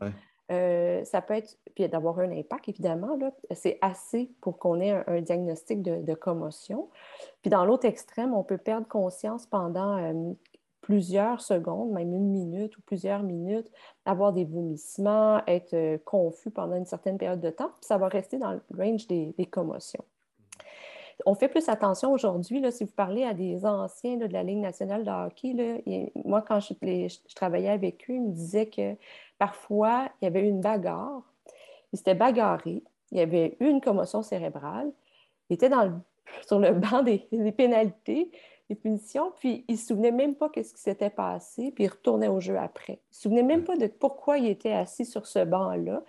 euh, 0.50 1.04
ça 1.04 1.22
peut 1.22 1.34
être, 1.34 1.56
puis 1.74 1.88
d'avoir 1.88 2.18
un 2.18 2.32
impact, 2.32 2.68
évidemment, 2.68 3.16
c'est 3.52 3.78
assez 3.82 4.32
pour 4.40 4.58
qu'on 4.58 4.80
ait 4.80 4.90
un, 5.06 5.20
diagnostic 5.20 5.80
de, 5.80 6.14
commotion. 6.14 6.88
Puis 7.42 7.50
dans 7.50 7.64
l'autre 7.64 7.86
extrême, 7.86 8.34
on 8.34 8.42
peut 8.42 8.58
perdre 8.58 8.88
conscience 8.88 9.46
pendant 9.46 9.96
euh, 9.96 10.32
plusieurs 10.90 11.40
secondes, 11.40 11.92
même 11.92 12.12
une 12.12 12.30
minute 12.30 12.76
ou 12.76 12.80
plusieurs 12.82 13.22
minutes, 13.22 13.70
avoir 14.04 14.32
des 14.32 14.44
vomissements, 14.44 15.40
être 15.46 15.74
euh, 15.74 15.98
confus 16.04 16.50
pendant 16.50 16.76
une 16.76 16.86
certaine 16.86 17.16
période 17.16 17.40
de 17.40 17.50
temps, 17.50 17.68
puis 17.68 17.86
ça 17.86 17.96
va 17.96 18.08
rester 18.08 18.38
dans 18.38 18.52
le 18.52 18.60
range 18.76 19.06
des, 19.06 19.34
commotions. 19.50 20.04
On 21.26 21.34
fait 21.34 21.48
plus 21.48 21.68
attention 21.68 22.12
aujourd'hui, 22.12 22.62
si 22.72 22.84
vous 22.84 22.90
parlez 22.90 23.24
à 23.24 23.34
des 23.34 23.64
anciens 23.66 24.16
de 24.16 24.26
la 24.26 24.42
Ligue 24.42 24.58
nationale 24.58 25.04
de 25.04 25.10
hockey, 25.10 26.12
moi, 26.24 26.42
quand 26.42 26.60
je, 26.60 27.34
travaillais 27.34 27.68
avec 27.68 28.10
eux, 28.10 28.14
ils 28.14 28.22
me 28.22 28.32
disaient 28.32 28.66
que 28.66 28.96
Parfois, 29.40 30.10
il 30.20 30.26
y 30.26 30.28
avait 30.28 30.46
une 30.46 30.60
bagarre, 30.60 31.22
il 31.94 31.96
s'était 31.96 32.14
bagarré, 32.14 32.82
il 33.10 33.16
y 33.16 33.22
avait 33.22 33.56
eu 33.58 33.70
une 33.70 33.80
commotion 33.80 34.22
cérébrale, 34.22 34.92
il 35.48 35.54
était 35.54 35.70
sur 36.46 36.58
le 36.58 36.72
banc 36.72 37.02
des, 37.02 37.26
pénalités, 37.56 38.30
des 38.74 38.80
punitions, 38.80 39.32
puis 39.38 39.64
il 39.68 39.72
ne 39.72 39.78
se 39.78 39.86
souvenait 39.86 40.12
même 40.12 40.34
pas 40.34 40.48
de 40.48 40.62
ce 40.62 40.72
qui 40.72 40.80
s'était 40.80 41.10
passé, 41.10 41.72
puis 41.72 41.84
il 41.84 41.88
retournait 41.88 42.28
au 42.28 42.40
jeu 42.40 42.58
après. 42.58 42.94
Il 42.94 43.10
ne 43.10 43.14
se 43.14 43.20
souvenait 43.22 43.42
même 43.42 43.64
pas 43.64 43.76
de 43.76 43.86
pourquoi 43.86 44.38
il 44.38 44.46
était 44.46 44.72
assis 44.72 45.04
sur 45.04 45.26
ce 45.26 45.44
banc-là. 45.44 46.02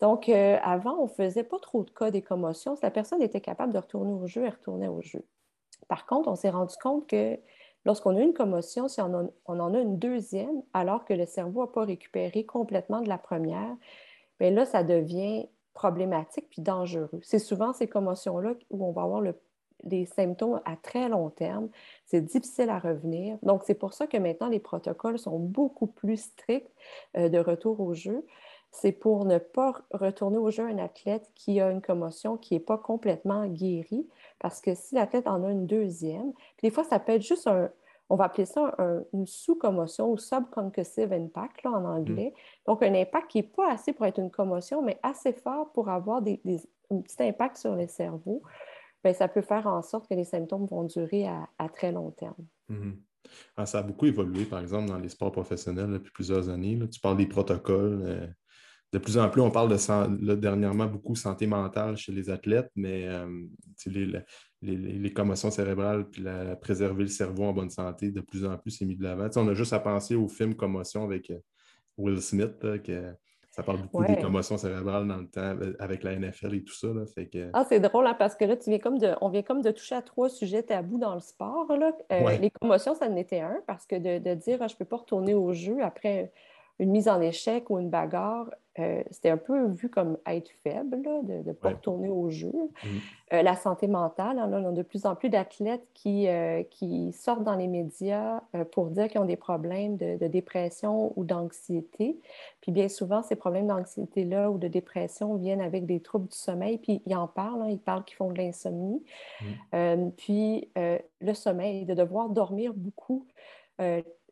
Donc, 0.00 0.28
euh, 0.28 0.56
avant, 0.62 0.96
on 0.98 1.04
ne 1.04 1.08
faisait 1.08 1.44
pas 1.44 1.58
trop 1.58 1.84
de 1.84 1.90
cas 1.90 2.10
des 2.10 2.22
commotions. 2.22 2.74
Si 2.74 2.82
la 2.82 2.90
personne 2.90 3.22
était 3.22 3.40
capable 3.40 3.72
de 3.72 3.78
retourner 3.78 4.12
au 4.12 4.26
jeu, 4.26 4.44
elle 4.44 4.52
retournait 4.52 4.88
au 4.88 5.02
jeu. 5.02 5.24
Par 5.88 6.06
contre, 6.06 6.28
on 6.28 6.36
s'est 6.36 6.50
rendu 6.50 6.74
compte 6.82 7.06
que 7.06 7.38
Lorsqu'on 7.86 8.16
a 8.16 8.20
une 8.20 8.34
commotion, 8.34 8.88
si 8.88 9.00
on, 9.00 9.32
en 9.46 9.74
a 9.74 9.78
une 9.78 9.98
deuxième, 9.98 10.62
alors 10.74 11.04
que 11.04 11.14
le 11.14 11.24
cerveau 11.24 11.62
n'a 11.62 11.66
pas 11.68 11.84
récupéré 11.84 12.44
complètement 12.44 13.00
de 13.00 13.08
la 13.08 13.16
première, 13.16 13.74
bien 14.38 14.50
là, 14.50 14.66
ça 14.66 14.82
devient 14.82 15.48
problématique 15.72 16.50
puis 16.50 16.60
dangereux. 16.60 17.20
C'est 17.22 17.38
souvent 17.38 17.72
ces 17.72 17.88
commotions-là 17.88 18.54
où 18.68 18.84
on 18.84 18.92
va 18.92 19.02
avoir 19.02 19.22
des 19.84 20.06
symptômes 20.06 20.60
à 20.64 20.76
très 20.76 21.08
long 21.08 21.30
terme. 21.30 21.68
C'est 22.06 22.20
difficile 22.20 22.70
à 22.70 22.78
revenir. 22.78 23.38
Donc, 23.42 23.62
c'est 23.64 23.74
pour 23.74 23.94
ça 23.94 24.06
que 24.06 24.16
maintenant, 24.16 24.48
les 24.48 24.60
protocoles 24.60 25.18
sont 25.18 25.38
beaucoup 25.38 25.86
plus 25.86 26.20
stricts 26.20 26.70
euh, 27.16 27.28
de 27.28 27.38
retour 27.38 27.80
au 27.80 27.94
jeu 27.94 28.24
c'est 28.72 28.92
pour 28.92 29.24
ne 29.24 29.38
pas 29.38 29.82
retourner 29.90 30.38
au 30.38 30.50
jeu 30.50 30.64
un 30.64 30.78
athlète 30.78 31.30
qui 31.34 31.60
a 31.60 31.70
une 31.70 31.82
commotion 31.82 32.36
qui 32.36 32.54
n'est 32.54 32.60
pas 32.60 32.78
complètement 32.78 33.46
guérie. 33.46 34.06
Parce 34.38 34.60
que 34.60 34.74
si 34.74 34.94
l'athlète 34.94 35.26
en 35.26 35.44
a 35.44 35.50
une 35.50 35.66
deuxième, 35.66 36.32
puis 36.56 36.68
des 36.68 36.70
fois, 36.70 36.84
ça 36.84 36.98
peut 36.98 37.12
être 37.12 37.22
juste 37.22 37.46
un, 37.46 37.70
on 38.08 38.16
va 38.16 38.24
appeler 38.24 38.44
ça 38.44 38.76
une 39.12 39.26
sous-commotion 39.26 40.10
ou 40.10 40.18
subconcussive 40.18 41.12
impact 41.12 41.62
là, 41.64 41.70
en 41.70 41.84
anglais. 41.84 42.32
Mm. 42.34 42.70
Donc, 42.70 42.82
un 42.82 42.94
impact 42.94 43.30
qui 43.30 43.38
n'est 43.38 43.48
pas 43.48 43.72
assez 43.72 43.92
pour 43.92 44.06
être 44.06 44.18
une 44.18 44.30
commotion, 44.30 44.82
mais 44.82 44.98
assez 45.02 45.32
fort 45.32 45.70
pour 45.72 45.88
avoir 45.88 46.22
des, 46.22 46.40
un 46.90 47.00
petit 47.00 47.22
impact 47.22 47.56
sur 47.56 47.74
le 47.74 47.86
cerveau. 47.86 48.42
Bien, 49.02 49.12
ça 49.14 49.28
peut 49.28 49.42
faire 49.42 49.66
en 49.66 49.82
sorte 49.82 50.08
que 50.08 50.14
les 50.14 50.24
symptômes 50.24 50.66
vont 50.66 50.84
durer 50.84 51.26
à, 51.26 51.68
très 51.68 51.92
long 51.92 52.10
terme. 52.10 52.46
Mm-hmm. 52.70 52.96
Ah, 53.56 53.66
ça 53.66 53.78
a 53.78 53.82
beaucoup 53.82 54.06
évolué, 54.06 54.44
par 54.44 54.60
exemple, 54.60 54.88
dans 54.88 54.98
les 54.98 55.08
sports 55.08 55.32
professionnels 55.32 55.90
depuis 55.90 56.12
plusieurs 56.12 56.48
années. 56.48 56.78
Tu 56.90 57.00
parles 57.00 57.16
des 57.16 57.26
protocoles. 57.26 58.00
Euh, 58.02 58.26
de 58.92 58.98
plus 58.98 59.18
en 59.18 59.30
plus, 59.30 59.40
on 59.40 59.52
parle 59.52 59.68
de 59.70 60.34
dernièrement 60.34 60.86
beaucoup 60.86 61.14
santé 61.14 61.46
mentale 61.46 61.96
chez 61.96 62.10
les 62.10 62.28
athlètes, 62.28 62.70
mais 62.74 63.06
euh, 63.06 63.46
les, 63.86 65.12
commotions 65.12 65.50
cérébrales 65.52 66.10
puis 66.10 66.22
la, 66.22 66.56
préserver 66.56 67.04
le 67.04 67.08
cerveau 67.08 67.44
en 67.44 67.52
bonne 67.52 67.70
santé, 67.70 68.10
de 68.10 68.20
plus 68.20 68.44
en 68.44 68.58
plus, 68.58 68.72
c'est 68.72 68.84
mis 68.84 68.96
de 68.96 69.04
l'avant. 69.04 69.28
on 69.36 69.46
a 69.46 69.54
juste 69.54 69.72
à 69.72 69.78
penser 69.78 70.16
au 70.16 70.26
film 70.26 70.56
Commotion 70.56 71.04
avec 71.04 71.30
euh, 71.30 71.38
Will 71.96 72.20
Smith, 72.20 72.58
que 72.82 73.14
ça 73.50 73.64
parle 73.64 73.82
beaucoup 73.82 74.04
des 74.04 74.16
commotions 74.16 74.56
cérébrales 74.56 75.08
dans 75.08 75.16
le 75.16 75.26
temps 75.26 75.56
avec 75.80 76.04
la 76.04 76.14
NFL 76.14 76.54
et 76.54 76.62
tout 76.62 76.72
ça. 76.72 76.88
Ah, 77.52 77.64
c'est 77.68 77.80
drôle 77.80 78.06
hein, 78.06 78.14
parce 78.16 78.36
que 78.36 78.44
là, 78.44 78.56
tu 78.56 78.70
viens 78.70 78.78
comme 78.78 78.98
de, 78.98 79.14
on 79.20 79.28
vient 79.28 79.42
comme 79.42 79.60
de 79.60 79.72
toucher 79.72 79.96
à 79.96 80.02
trois 80.02 80.28
sujets 80.28 80.62
tabous 80.62 80.98
dans 80.98 81.14
le 81.14 81.20
sport. 81.20 81.66
Euh, 81.70 82.36
les 82.38 82.50
commotions, 82.50 82.94
ça 82.94 83.06
en 83.06 83.16
était 83.16 83.40
un 83.40 83.60
parce 83.66 83.86
que 83.86 83.96
de, 83.96 84.34
dire 84.34 84.58
ah, 84.60 84.68
je 84.68 84.74
ne 84.74 84.78
peux 84.78 84.84
pas 84.84 84.98
retourner 84.98 85.34
au 85.34 85.52
jeu 85.52 85.82
après 85.82 86.32
une 86.80 86.90
mise 86.90 87.08
en 87.08 87.20
échec 87.20 87.70
ou 87.70 87.78
une 87.78 87.90
bagarre, 87.90 88.46
euh, 88.78 89.02
c'était 89.10 89.30
un 89.30 89.36
peu 89.36 89.66
vu 89.66 89.88
comme 89.90 90.16
être 90.26 90.50
faible, 90.62 91.02
de 91.02 91.46
ne 91.46 91.52
pas 91.52 91.70
retourner 91.70 92.08
au 92.08 92.30
jeu. 92.30 92.52
Mm. 92.52 92.88
Euh, 93.32 93.42
la 93.42 93.54
santé 93.54 93.86
mentale, 93.86 94.38
hein, 94.38 94.50
on 94.50 94.68
a 94.68 94.72
de 94.72 94.82
plus 94.82 95.04
en 95.04 95.14
plus 95.14 95.28
d'athlètes 95.28 95.86
qui, 95.92 96.26
euh, 96.28 96.62
qui 96.70 97.12
sortent 97.12 97.42
dans 97.42 97.56
les 97.56 97.66
médias 97.66 98.40
pour 98.72 98.86
dire 98.86 99.08
qu'ils 99.08 99.20
ont 99.20 99.26
des 99.26 99.36
problèmes 99.36 99.96
de, 99.96 100.26
dépression 100.28 101.12
ou 101.16 101.24
d'anxiété. 101.24 102.18
Puis 102.60 102.72
bien 102.72 102.88
souvent, 102.88 103.22
ces 103.22 103.36
problèmes 103.36 103.66
d'anxiété-là 103.66 104.50
ou 104.50 104.56
de 104.56 104.68
dépression 104.68 105.34
viennent 105.34 105.60
avec 105.60 105.84
des 105.84 106.00
troubles 106.00 106.28
du 106.28 106.36
sommeil, 106.36 106.78
puis 106.78 107.02
ils 107.04 107.16
en 107.16 107.26
parlent, 107.26 107.62
hein, 107.62 107.68
ils 107.68 107.80
parlent 107.80 108.04
qu'ils 108.04 108.16
font 108.16 108.30
de 108.30 108.38
l'insomnie. 108.38 109.02
Mm. 109.72 110.10
puis 110.16 110.70
le 110.76 111.34
sommeil, 111.34 111.84
de 111.84 111.94
devoir 111.94 112.28
dormir 112.28 112.72
beaucoup 112.74 113.26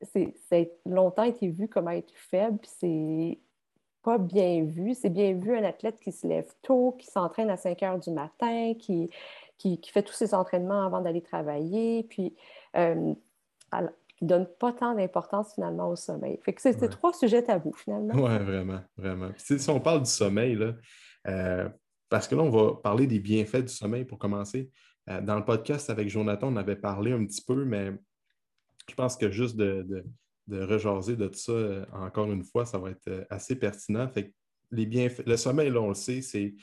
c'est 0.02 0.72
longtemps 0.86 1.24
été 1.24 1.48
vu 1.48 1.68
comme 1.68 1.88
être 1.88 2.12
faible, 2.14 2.58
puis 2.58 2.70
c'est 2.78 3.38
pas 4.02 4.18
bien 4.18 4.64
vu. 4.64 4.94
C'est 4.94 5.10
bien 5.10 5.34
vu 5.34 5.56
un 5.56 5.64
athlète 5.64 6.00
qui 6.00 6.12
se 6.12 6.26
lève 6.26 6.48
tôt, 6.62 6.96
qui 6.98 7.06
s'entraîne 7.06 7.50
à 7.50 7.56
5 7.56 7.82
heures 7.82 7.98
du 7.98 8.10
matin, 8.10 8.74
qui, 8.78 9.10
qui, 9.58 9.80
fait 9.92 10.02
tous 10.02 10.14
ses 10.14 10.34
entraînements 10.34 10.84
avant 10.84 11.00
d'aller 11.00 11.22
travailler, 11.22 12.04
puis 12.04 12.34
euh, 12.76 13.14
qui 14.16 14.24
ne 14.24 14.28
donne 14.28 14.46
pas 14.58 14.72
tant 14.72 14.94
d'importance 14.94 15.54
finalement 15.54 15.90
au 15.90 15.96
sommeil. 15.96 16.38
Fait 16.42 16.52
que 16.52 16.62
c'est 16.62 16.88
trois 16.88 17.12
sujets 17.12 17.42
tabous 17.42 17.74
finalement. 17.74 18.14
Oui, 18.14 18.38
vraiment, 18.38 18.80
vraiment. 18.96 19.30
si 19.36 19.70
on 19.70 19.80
parle 19.80 20.02
du 20.02 20.10
sommeil, 20.10 20.54
là, 20.54 20.74
euh, 21.26 21.68
parce 22.08 22.26
que 22.26 22.34
là, 22.34 22.42
on 22.42 22.50
va 22.50 22.74
parler 22.74 23.06
des 23.06 23.18
bienfaits 23.18 23.62
du 23.62 23.72
sommeil 23.72 24.04
pour 24.04 24.18
commencer. 24.18 24.70
Euh, 25.08 25.20
dans 25.20 25.36
le 25.36 25.44
podcast 25.44 25.90
avec 25.90 26.08
Jonathan, 26.08 26.48
on 26.52 26.56
avait 26.56 26.76
parlé 26.76 27.12
un 27.12 27.24
petit 27.24 27.42
peu, 27.42 27.64
mais 27.64 27.92
je 28.88 28.94
pense 28.94 29.16
que 29.16 29.30
juste 29.30 29.56
de, 29.56 29.84
de, 29.88 30.04
de 30.48 30.62
rejaser 30.62 31.16
de 31.16 31.28
tout 31.28 31.38
ça, 31.38 31.52
euh, 31.52 31.84
encore 31.92 32.32
une 32.32 32.44
fois, 32.44 32.64
ça 32.64 32.78
va 32.78 32.90
être 32.90 33.08
euh, 33.08 33.24
assez 33.30 33.56
pertinent. 33.56 34.08
Fait 34.08 34.32
les 34.70 35.10
le 35.26 35.36
sommeil, 35.36 35.70
là, 35.70 35.80
on 35.80 35.88
le 35.88 35.94
sait, 35.94 36.20
c'est, 36.20 36.54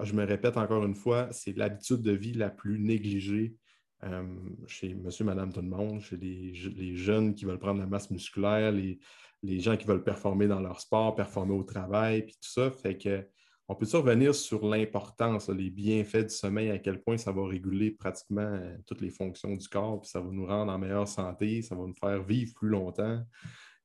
je 0.00 0.12
me 0.12 0.24
répète 0.24 0.56
encore 0.56 0.84
une 0.84 0.94
fois, 0.94 1.28
c'est 1.32 1.56
l'habitude 1.56 2.02
de 2.02 2.12
vie 2.12 2.32
la 2.32 2.50
plus 2.50 2.78
négligée 2.78 3.56
euh, 4.04 4.22
chez 4.66 4.94
monsieur, 4.94 5.24
madame, 5.24 5.52
tout 5.52 5.62
le 5.62 5.68
monde, 5.68 6.00
chez 6.00 6.16
les, 6.16 6.94
jeunes 6.96 7.34
qui 7.34 7.44
veulent 7.44 7.58
prendre 7.58 7.80
la 7.80 7.86
masse 7.86 8.10
musculaire, 8.10 8.70
les, 8.70 8.98
les, 9.42 9.60
gens 9.60 9.76
qui 9.76 9.86
veulent 9.86 10.04
performer 10.04 10.46
dans 10.46 10.60
leur 10.60 10.80
sport, 10.80 11.14
performer 11.14 11.54
au 11.54 11.62
travail, 11.62 12.24
puis 12.24 12.34
tout 12.34 12.50
ça. 12.50 12.70
Fait 12.70 12.96
que 12.96 13.26
on 13.68 13.74
peut 13.74 13.86
revenir 13.94 14.34
sur 14.34 14.66
l'importance, 14.66 15.48
les 15.48 15.70
bienfaits 15.70 16.24
du 16.24 16.34
sommeil, 16.34 16.70
à 16.70 16.78
quel 16.78 17.00
point 17.00 17.16
ça 17.16 17.32
va 17.32 17.46
réguler 17.46 17.90
pratiquement 17.90 18.42
euh, 18.42 18.76
toutes 18.86 19.00
les 19.00 19.10
fonctions 19.10 19.54
du 19.54 19.68
corps, 19.68 20.00
puis 20.00 20.10
ça 20.10 20.20
va 20.20 20.28
nous 20.30 20.46
rendre 20.46 20.70
en 20.70 20.78
meilleure 20.78 21.08
santé, 21.08 21.62
ça 21.62 21.74
va 21.74 21.82
nous 21.82 21.94
faire 21.94 22.22
vivre 22.22 22.52
plus 22.54 22.68
longtemps. 22.68 23.20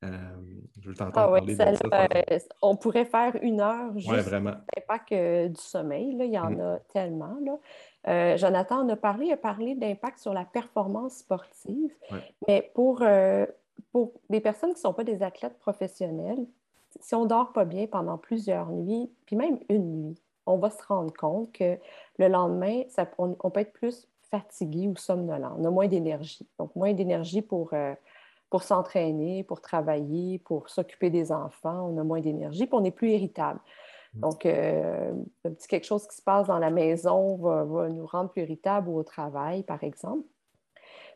Euh, 0.03 0.09
je 0.81 0.89
veux 0.89 0.95
t'entendre 0.95 1.17
ah 1.17 1.39
parler 1.39 1.55
de 1.55 1.75
ça. 1.75 1.89
Euh, 1.93 2.39
on 2.61 2.75
pourrait 2.75 3.05
faire 3.05 3.37
une 3.41 3.59
heure 3.59 3.97
juste 3.97 4.09
ouais, 4.09 4.21
vraiment. 4.21 4.55
l'impact 4.75 5.13
du 5.13 5.61
sommeil. 5.61 6.15
Là, 6.15 6.25
il 6.25 6.31
y 6.31 6.39
en 6.39 6.51
mm. 6.51 6.61
a 6.61 6.79
tellement. 6.93 7.37
Là. 7.43 8.37
Jonathan 8.37 8.81
en 8.81 8.89
a 8.89 8.95
parlé, 8.95 9.27
il 9.27 9.33
a 9.33 9.37
parlé 9.37 9.75
d'impact 9.75 10.19
sur 10.19 10.33
la 10.33 10.45
performance 10.45 11.17
sportive. 11.17 11.93
Mais 12.47 12.71
pour, 12.73 13.03
pour 13.91 14.13
des 14.29 14.39
personnes 14.39 14.69
qui 14.69 14.77
ne 14.77 14.81
sont 14.81 14.93
pas 14.93 15.03
des 15.03 15.21
athlètes 15.21 15.59
professionnels, 15.59 16.47
si 16.99 17.15
on 17.15 17.25
dort 17.25 17.53
pas 17.53 17.65
bien 17.65 17.87
pendant 17.87 18.17
plusieurs 18.17 18.69
nuits, 18.71 19.11
puis 19.25 19.35
même 19.35 19.59
une 19.69 20.07
nuit, 20.07 20.21
on 20.45 20.57
va 20.57 20.69
se 20.69 20.83
rendre 20.83 21.13
compte 21.13 21.51
que 21.51 21.77
le 22.17 22.27
lendemain, 22.27 22.81
on, 23.17 23.49
peut 23.49 23.59
être 23.59 23.73
plus 23.73 24.07
fatigué 24.31 24.87
ou 24.87 24.95
somnolent. 24.95 25.55
On 25.57 25.65
a 25.65 25.69
moins 25.69 25.87
d'énergie. 25.87 26.47
Donc, 26.57 26.75
moins 26.75 26.93
d'énergie 26.93 27.41
pour, 27.41 27.69
euh, 27.73 27.93
pour 28.49 28.63
s'entraîner, 28.63 29.43
pour 29.43 29.61
travailler, 29.61 30.39
pour 30.39 30.69
s'occuper 30.69 31.09
des 31.09 31.31
enfants. 31.31 31.91
On 31.91 31.97
a 31.99 32.03
moins 32.03 32.21
d'énergie, 32.21 32.65
puis 32.65 32.75
on 32.75 32.83
est 32.83 32.91
plus 32.91 33.11
irritable. 33.11 33.59
Mm. 34.15 34.19
Donc, 34.19 34.45
euh, 34.45 35.13
un 35.45 35.51
petit 35.51 35.67
quelque 35.67 35.85
chose 35.85 36.07
qui 36.07 36.15
se 36.15 36.21
passe 36.21 36.47
dans 36.47 36.59
la 36.59 36.71
maison 36.71 37.37
va, 37.37 37.89
nous 37.89 38.05
rendre 38.05 38.31
plus 38.31 38.43
irritables 38.43 38.89
ou 38.89 38.97
au 38.97 39.03
travail, 39.03 39.63
par 39.63 39.83
exemple. 39.83 40.25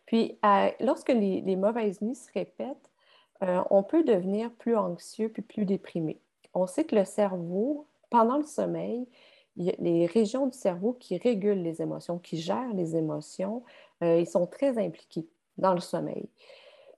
Puis, 0.05 0.37
lorsque 0.79 1.09
les, 1.09 1.55
mauvaises 1.55 2.01
nuits 2.01 2.15
se 2.15 2.31
répètent, 2.33 2.91
euh, 3.43 3.61
on 3.69 3.83
peut 3.83 4.03
devenir 4.03 4.51
plus 4.51 4.75
anxieux 4.75 5.29
puis 5.29 5.41
plus 5.41 5.65
déprimé. 5.65 6.19
On 6.53 6.67
sait 6.67 6.85
que 6.85 6.95
le 6.95 7.05
cerveau, 7.05 7.87
pendant 8.09 8.37
le 8.37 8.43
sommeil, 8.43 9.07
les 9.55 10.07
régions 10.07 10.47
du 10.47 10.57
cerveau 10.57 10.93
qui 10.93 11.17
régulent 11.17 11.61
les 11.61 11.81
émotions, 11.81 12.17
qui 12.17 12.37
gèrent 12.37 12.73
les 12.73 12.95
émotions, 12.95 13.63
euh, 14.03 14.19
ils 14.19 14.27
sont 14.27 14.47
très 14.47 14.77
impliqués 14.83 15.27
dans 15.57 15.73
le 15.73 15.79
sommeil. 15.79 16.27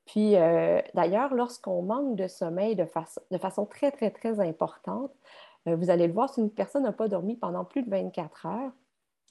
Puis, 0.05 0.35
euh, 0.35 0.81
d'ailleurs, 0.93 1.33
lorsqu'on 1.33 1.81
manque 1.81 2.15
de 2.15 2.27
sommeil 2.27 2.75
de, 2.75 2.85
de, 3.31 3.37
façon 3.37 3.65
très, 3.65 3.91
très, 3.91 4.11
très 4.11 4.39
importante, 4.39 5.11
vous 5.65 5.89
allez 5.89 6.05
le 6.05 6.13
voir, 6.13 6.31
si 6.31 6.41
une 6.41 6.51
personne 6.51 6.83
n'a 6.83 6.91
pas 6.91 7.07
dormi 7.07 7.35
pendant 7.37 7.65
plus 7.65 7.81
de 7.81 7.89
24 7.89 8.45
heures, 8.45 8.71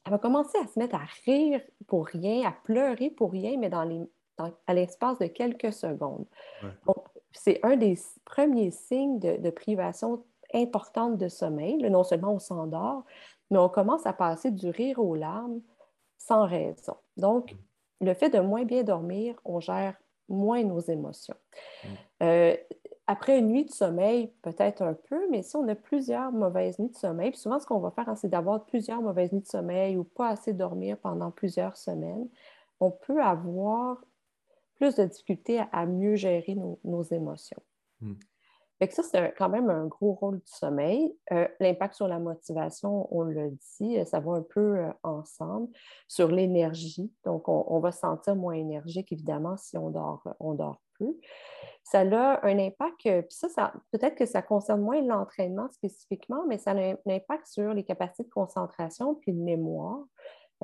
elle 0.04 0.10
va 0.10 0.18
commencer 0.18 0.58
à 0.58 0.66
se 0.66 0.78
mettre 0.78 0.96
à 0.96 1.06
rire 1.24 1.60
pour 1.86 2.06
rien, 2.06 2.48
à 2.48 2.52
pleurer 2.64 3.08
pour 3.10 3.30
rien, 3.30 3.56
mais 3.56 3.70
dans 3.70 3.84
les, 3.84 4.00
à 4.38 4.74
l'espace 4.74 5.18
de 5.18 5.26
quelques 5.26 5.72
secondes. 5.72 6.26
c'est 7.32 7.60
un 7.62 7.76
des 7.76 7.98
premiers 8.24 8.70
signes 8.70 9.18
de, 9.18 9.50
privation 9.50 10.24
importante 10.52 11.18
de 11.18 11.28
sommeil. 11.28 11.76
non 11.90 12.04
seulement 12.04 12.34
on 12.34 12.38
s'endort, 12.38 13.04
mais 13.50 13.58
on 13.58 13.68
commence 13.68 14.06
à 14.06 14.12
passer 14.12 14.50
du 14.50 14.70
rire 14.70 14.98
aux 14.98 15.14
larmes 15.14 15.60
sans 16.18 16.46
raison. 16.46 16.96
Donc, 17.16 17.52
mm. 17.52 18.06
le 18.06 18.14
fait 18.14 18.30
de 18.30 18.40
moins 18.40 18.64
bien 18.64 18.82
dormir, 18.82 19.36
on 19.44 19.60
gère 19.60 19.94
moins 20.28 20.62
nos 20.64 20.80
émotions. 20.80 21.36
Mm. 21.84 21.88
Euh, 22.22 22.56
après 23.06 23.38
une 23.38 23.48
nuit 23.48 23.66
de 23.66 23.70
sommeil, 23.70 24.32
peut-être 24.40 24.82
un 24.82 24.94
peu, 24.94 25.28
mais 25.30 25.42
si 25.42 25.56
on 25.56 25.68
a 25.68 25.74
plusieurs 25.74 26.32
mauvaises 26.32 26.78
nuits 26.78 26.90
de 26.90 26.96
sommeil, 26.96 27.30
puis 27.30 27.40
souvent 27.40 27.60
ce 27.60 27.66
qu'on 27.66 27.78
va 27.78 27.90
faire, 27.90 28.08
hein, 28.08 28.16
c'est 28.16 28.28
d'avoir 28.28 28.64
plusieurs 28.64 29.02
mauvaises 29.02 29.32
nuits 29.32 29.42
de 29.42 29.46
sommeil 29.46 29.96
ou 29.98 30.04
pas 30.04 30.28
assez 30.28 30.54
dormir 30.54 30.96
pendant 30.98 31.30
plusieurs 31.30 31.76
semaines, 31.76 32.28
on 32.80 32.90
peut 32.90 33.22
avoir 33.22 34.02
plus 34.74 34.94
de 34.96 35.04
difficultés 35.04 35.62
à, 35.72 35.86
mieux 35.86 36.16
gérer 36.16 36.56
nos, 36.84 37.02
émotions. 37.02 37.62
Hmm. 38.00 38.14
ça, 38.90 39.02
c'est 39.02 39.34
quand 39.36 39.48
même 39.48 39.70
un 39.70 39.86
gros 39.86 40.14
rôle 40.14 40.38
du 40.38 40.52
sommeil. 40.52 41.16
Euh, 41.32 41.48
l'impact 41.60 41.94
sur 41.94 42.08
la 42.08 42.18
motivation, 42.18 43.08
on 43.14 43.22
le 43.22 43.50
dit, 43.78 43.98
ça 44.06 44.20
va 44.20 44.32
un 44.32 44.42
peu 44.42 44.78
euh, 44.78 44.92
ensemble. 45.02 45.68
Sur 46.08 46.28
l'énergie, 46.28 47.12
donc 47.24 47.48
on, 47.48 47.78
va 47.80 47.92
se 47.92 48.00
sentir 48.00 48.36
moins 48.36 48.54
énergique, 48.54 49.12
évidemment, 49.12 49.56
si 49.56 49.78
on 49.78 49.90
dort, 49.90 50.22
on 50.40 50.54
dort 50.54 50.80
plus 50.94 51.16
ça 51.84 52.00
a 52.00 52.46
un 52.46 52.58
impact, 52.58 53.06
euh, 53.06 53.22
puis 53.22 53.36
ça, 53.36 53.72
peut-être 53.92 54.16
que 54.16 54.24
ça 54.24 54.40
concerne 54.40 54.80
moins 54.80 55.02
l'entraînement 55.02 55.68
spécifiquement, 55.70 56.44
mais 56.48 56.56
ça 56.58 56.70
a 56.72 56.74
un, 56.74 56.96
impact 57.06 57.46
sur 57.46 57.74
les 57.74 57.84
capacités 57.84 58.24
de 58.24 58.30
concentration 58.30 59.14
puis 59.14 59.32
de 59.32 59.38
mémoire, 59.38 60.00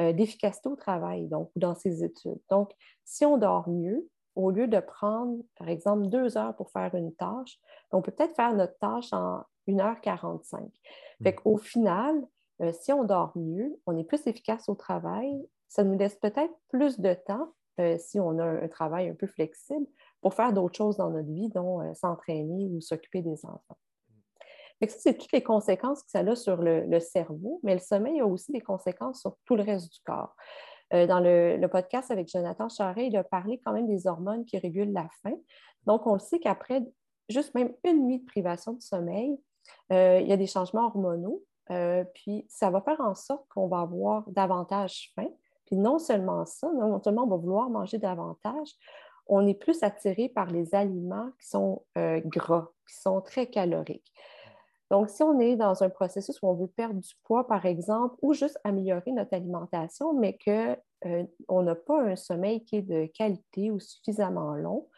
euh, 0.01 0.13
d'efficacité 0.13 0.69
au 0.69 0.77
travail, 0.77 1.27
donc 1.27 1.51
dans 1.57 1.75
ses 1.75 2.03
études. 2.03 2.41
Donc, 2.51 2.73
si 3.05 3.25
on 3.25 3.37
dort 3.39 3.69
mieux, 3.69 4.09
au 4.35 4.51
lieu 4.51 4.67
de 4.69 4.81
prendre, 4.81 5.43
par 5.57 5.69
exemple, 5.69 6.07
deux 6.09 6.37
heures 6.37 6.57
pour 6.57 6.71
faire 6.71 6.95
une 6.95 7.15
tâche, 7.15 7.59
on 7.93 8.03
peut 8.03 8.13
peut-être 8.13 8.35
faire 8.35 8.55
notre 8.55 8.79
tâche 8.79 9.13
en 9.13 9.43
1h45. 9.69 10.61
Mmh. 10.61 10.69
Fait 11.23 11.35
qu'au 11.35 11.57
final, 11.57 12.15
euh, 12.63 12.73
si 12.73 12.93
on 12.93 13.05
dort 13.05 13.33
mieux, 13.37 13.79
on 13.87 13.97
est 13.97 14.05
plus 14.05 14.27
efficace 14.27 14.69
au 14.69 14.75
travail, 14.75 15.47
ça 15.69 15.85
nous 15.85 15.97
laisse 15.97 16.17
peut-être 16.17 16.55
plus 16.69 16.99
de 16.99 17.15
temps, 17.15 17.53
si 17.97 18.21
on 18.21 18.39
a 18.39 18.45
un 18.45 18.69
travail 18.69 19.09
un 19.09 19.15
peu 19.15 19.27
flexible, 19.27 19.87
pour 20.21 20.35
faire 20.35 20.53
d'autres 20.53 20.77
choses 20.77 20.97
dans 20.97 21.11
notre 21.11 21.31
vie, 21.31 21.49
dont 21.49 21.81
euh, 21.81 21.95
s'entraîner 21.95 22.67
ou 22.67 22.81
s'occuper 22.81 23.23
des 23.23 23.45
enfants. 23.45 23.79
Ça, 24.89 24.99
c'est 24.99 25.19
toutes 25.19 25.33
les 25.33 25.43
conséquences 25.43 26.03
que 26.03 26.11
ça 26.11 26.21
a 26.21 26.37
sur 26.37 26.57
le, 26.57 27.01
cerveau, 27.01 27.61
mais 27.63 27.75
le 27.75 27.81
sommeil 27.81 28.21
a 28.21 28.27
aussi 28.27 28.53
des 28.53 28.61
conséquences 28.61 29.21
sur 29.21 29.37
tout 29.45 29.57
le 29.57 29.63
reste 29.63 29.93
du 29.93 29.99
corps. 30.05 30.35
Euh, 30.93 31.07
dans 31.07 31.21
le, 31.21 31.67
podcast 31.69 32.11
avec 32.11 32.29
Jonathan 32.29 32.69
Charret, 32.69 33.07
il 33.07 33.17
a 33.17 33.25
parlé 33.25 33.61
quand 33.65 33.73
même 33.73 33.87
des 33.87 34.07
hormones 34.07 34.45
qui 34.45 34.59
régulent 34.59 34.93
la 34.93 35.09
faim. 35.23 35.37
Donc, 35.87 36.07
on 36.07 36.15
le 36.15 36.19
sait 36.19 36.39
qu'après 36.39 36.83
juste 37.29 37.55
même 37.55 37.73
une 37.85 38.07
nuit 38.07 38.19
de 38.21 38.27
privation 38.27 38.73
de 38.73 38.83
sommeil, 38.83 39.39
euh, 39.93 40.19
il 40.21 40.29
y 40.29 40.33
a 40.33 40.37
des 40.37 40.47
changements 40.47 40.87
hormonaux. 40.87 41.45
puis, 42.15 42.47
ça 42.49 42.71
va 42.71 42.81
faire 42.81 43.01
en 43.01 43.15
sorte 43.15 43.47
qu'on 43.49 43.69
va 43.69 43.81
avoir 43.81 44.29
davantage 44.31 45.13
faim. 45.15 45.29
Puis, 45.67 45.77
non 45.77 45.99
seulement 45.99 46.45
ça, 46.47 46.69
non 46.73 47.01
seulement 47.03 47.25
on 47.25 47.29
va 47.29 47.37
vouloir 47.37 47.71
manger 47.71 47.99
davantage, 47.99 48.75
on 49.31 49.47
est 49.47 49.55
plus 49.55 49.83
attiré 49.83 50.29
par 50.29 50.47
les 50.47 50.75
aliments 50.75 51.31
qui 51.41 51.49
sont 51.49 51.85
euh, 51.97 52.21
gras, 52.25 52.69
qui 52.87 53.01
sont 53.01 53.21
très 53.21 53.47
caloriques. 53.47 54.13
Donc, 54.91 55.09
si 55.09 55.23
on 55.23 55.39
est 55.39 55.55
dans 55.55 55.83
un 55.85 55.89
processus 55.89 56.43
où 56.43 56.49
on 56.49 56.55
veut 56.55 56.67
perdre 56.67 57.01
du 57.01 57.15
poids, 57.23 57.47
par 57.47 57.65
exemple, 57.65 58.17
ou 58.23 58.35
juste 58.35 58.59
améliorer 58.65 59.13
notre 59.13 59.35
alimentation, 59.35 60.13
mais 60.13 60.37
qu'on 60.45 60.77
euh, 61.07 61.63
n'a 61.63 61.75
pas 61.77 62.03
un 62.03 62.17
sommeil 62.17 62.65
qui 62.65 62.77
est 62.77 62.83
de 62.83 63.07
qualité 63.07 63.71
ou 63.71 63.79
suffisamment 63.79 64.55
long, 64.55 64.89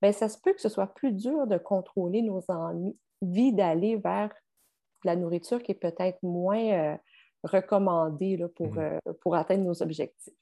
bien, 0.00 0.12
ça 0.12 0.30
se 0.30 0.38
peut 0.38 0.54
que 0.54 0.60
ce 0.62 0.70
soit 0.70 0.86
plus 0.86 1.12
dur 1.12 1.46
de 1.46 1.58
contrôler 1.58 2.22
nos 2.22 2.42
envies 2.48 3.52
d'aller 3.52 3.96
vers 3.96 4.32
la 5.04 5.14
nourriture 5.14 5.62
qui 5.62 5.72
est 5.72 5.74
peut-être 5.74 6.22
moins 6.22 6.94
euh, 6.94 6.96
recommandée 7.44 8.42
pour, 8.56 8.74
mmh. 8.74 9.00
pour 9.20 9.36
atteindre 9.36 9.64
nos 9.64 9.82
objectifs. 9.82 10.32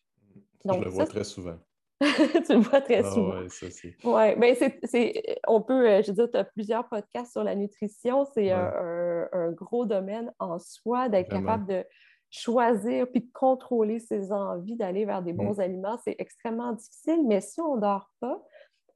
Donc, 0.65 0.79
Je 0.79 0.85
le 0.85 0.91
vois 0.91 1.07
très 1.07 1.25
souvent. 1.25 1.59
tu 2.01 2.53
le 2.53 2.59
vois 2.59 2.83
très 2.83 3.05
ah 3.05 3.11
souvent. 3.11 3.41
Oui, 3.41 3.51
ça 3.51 3.71
c'est. 3.71 3.97
Ouais, 4.05 4.37
ben 4.37 4.55
c'est, 4.85 5.41
on 5.47 5.63
peut, 5.63 5.89
euh, 5.89 6.03
je 6.03 6.09
veux 6.09 6.15
dire, 6.15 6.31
tu 6.31 6.37
as 6.37 6.45
plusieurs 6.45 6.87
podcasts 6.89 7.33
sur 7.33 7.43
la 7.43 7.55
nutrition. 7.55 8.27
C'est 8.35 8.51
un, 8.51 9.53
gros 9.53 9.87
domaine 9.87 10.33
en 10.39 10.59
soi 10.59 11.09
d'être 11.09 11.31
capable 11.31 11.67
de 11.67 11.85
choisir 12.31 13.07
puis 13.11 13.23
de 13.23 13.31
contrôler 13.33 13.99
ses 13.99 14.33
envies 14.33 14.77
d'aller 14.77 15.07
vers 15.07 15.23
des 15.23 15.33
mmh. 15.33 15.37
bons 15.37 15.61
aliments. 15.61 15.99
C'est 16.05 16.17
extrêmement 16.19 16.73
difficile, 16.73 17.23
mais 17.27 17.41
si 17.41 17.61
on 17.61 17.77
ne 17.77 17.81
dort 17.81 18.11
pas, 18.21 18.43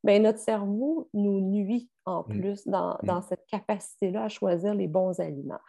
ben 0.04 0.22
notre 0.22 0.38
cerveau 0.38 1.08
nous 1.14 1.40
nuit 1.40 1.88
en 2.04 2.20
mmh. 2.20 2.28
plus 2.28 2.66
dans, 2.66 2.98
mmh. 3.02 3.06
dans 3.06 3.22
cette 3.22 3.46
capacité-là 3.46 4.24
à 4.24 4.28
choisir 4.28 4.74
les 4.74 4.88
bons 4.88 5.18
aliments. 5.20 5.60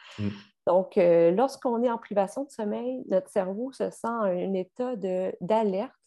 Donc, 0.67 0.97
euh, 0.97 1.31
lorsqu'on 1.31 1.81
est 1.81 1.89
en 1.89 1.97
privation 1.97 2.43
de 2.43 2.49
sommeil, 2.49 3.03
notre 3.09 3.29
cerveau 3.29 3.71
se 3.71 3.89
sent 3.89 4.07
en 4.07 4.23
un 4.23 4.53
état 4.53 4.95
d'alerte 5.39 6.00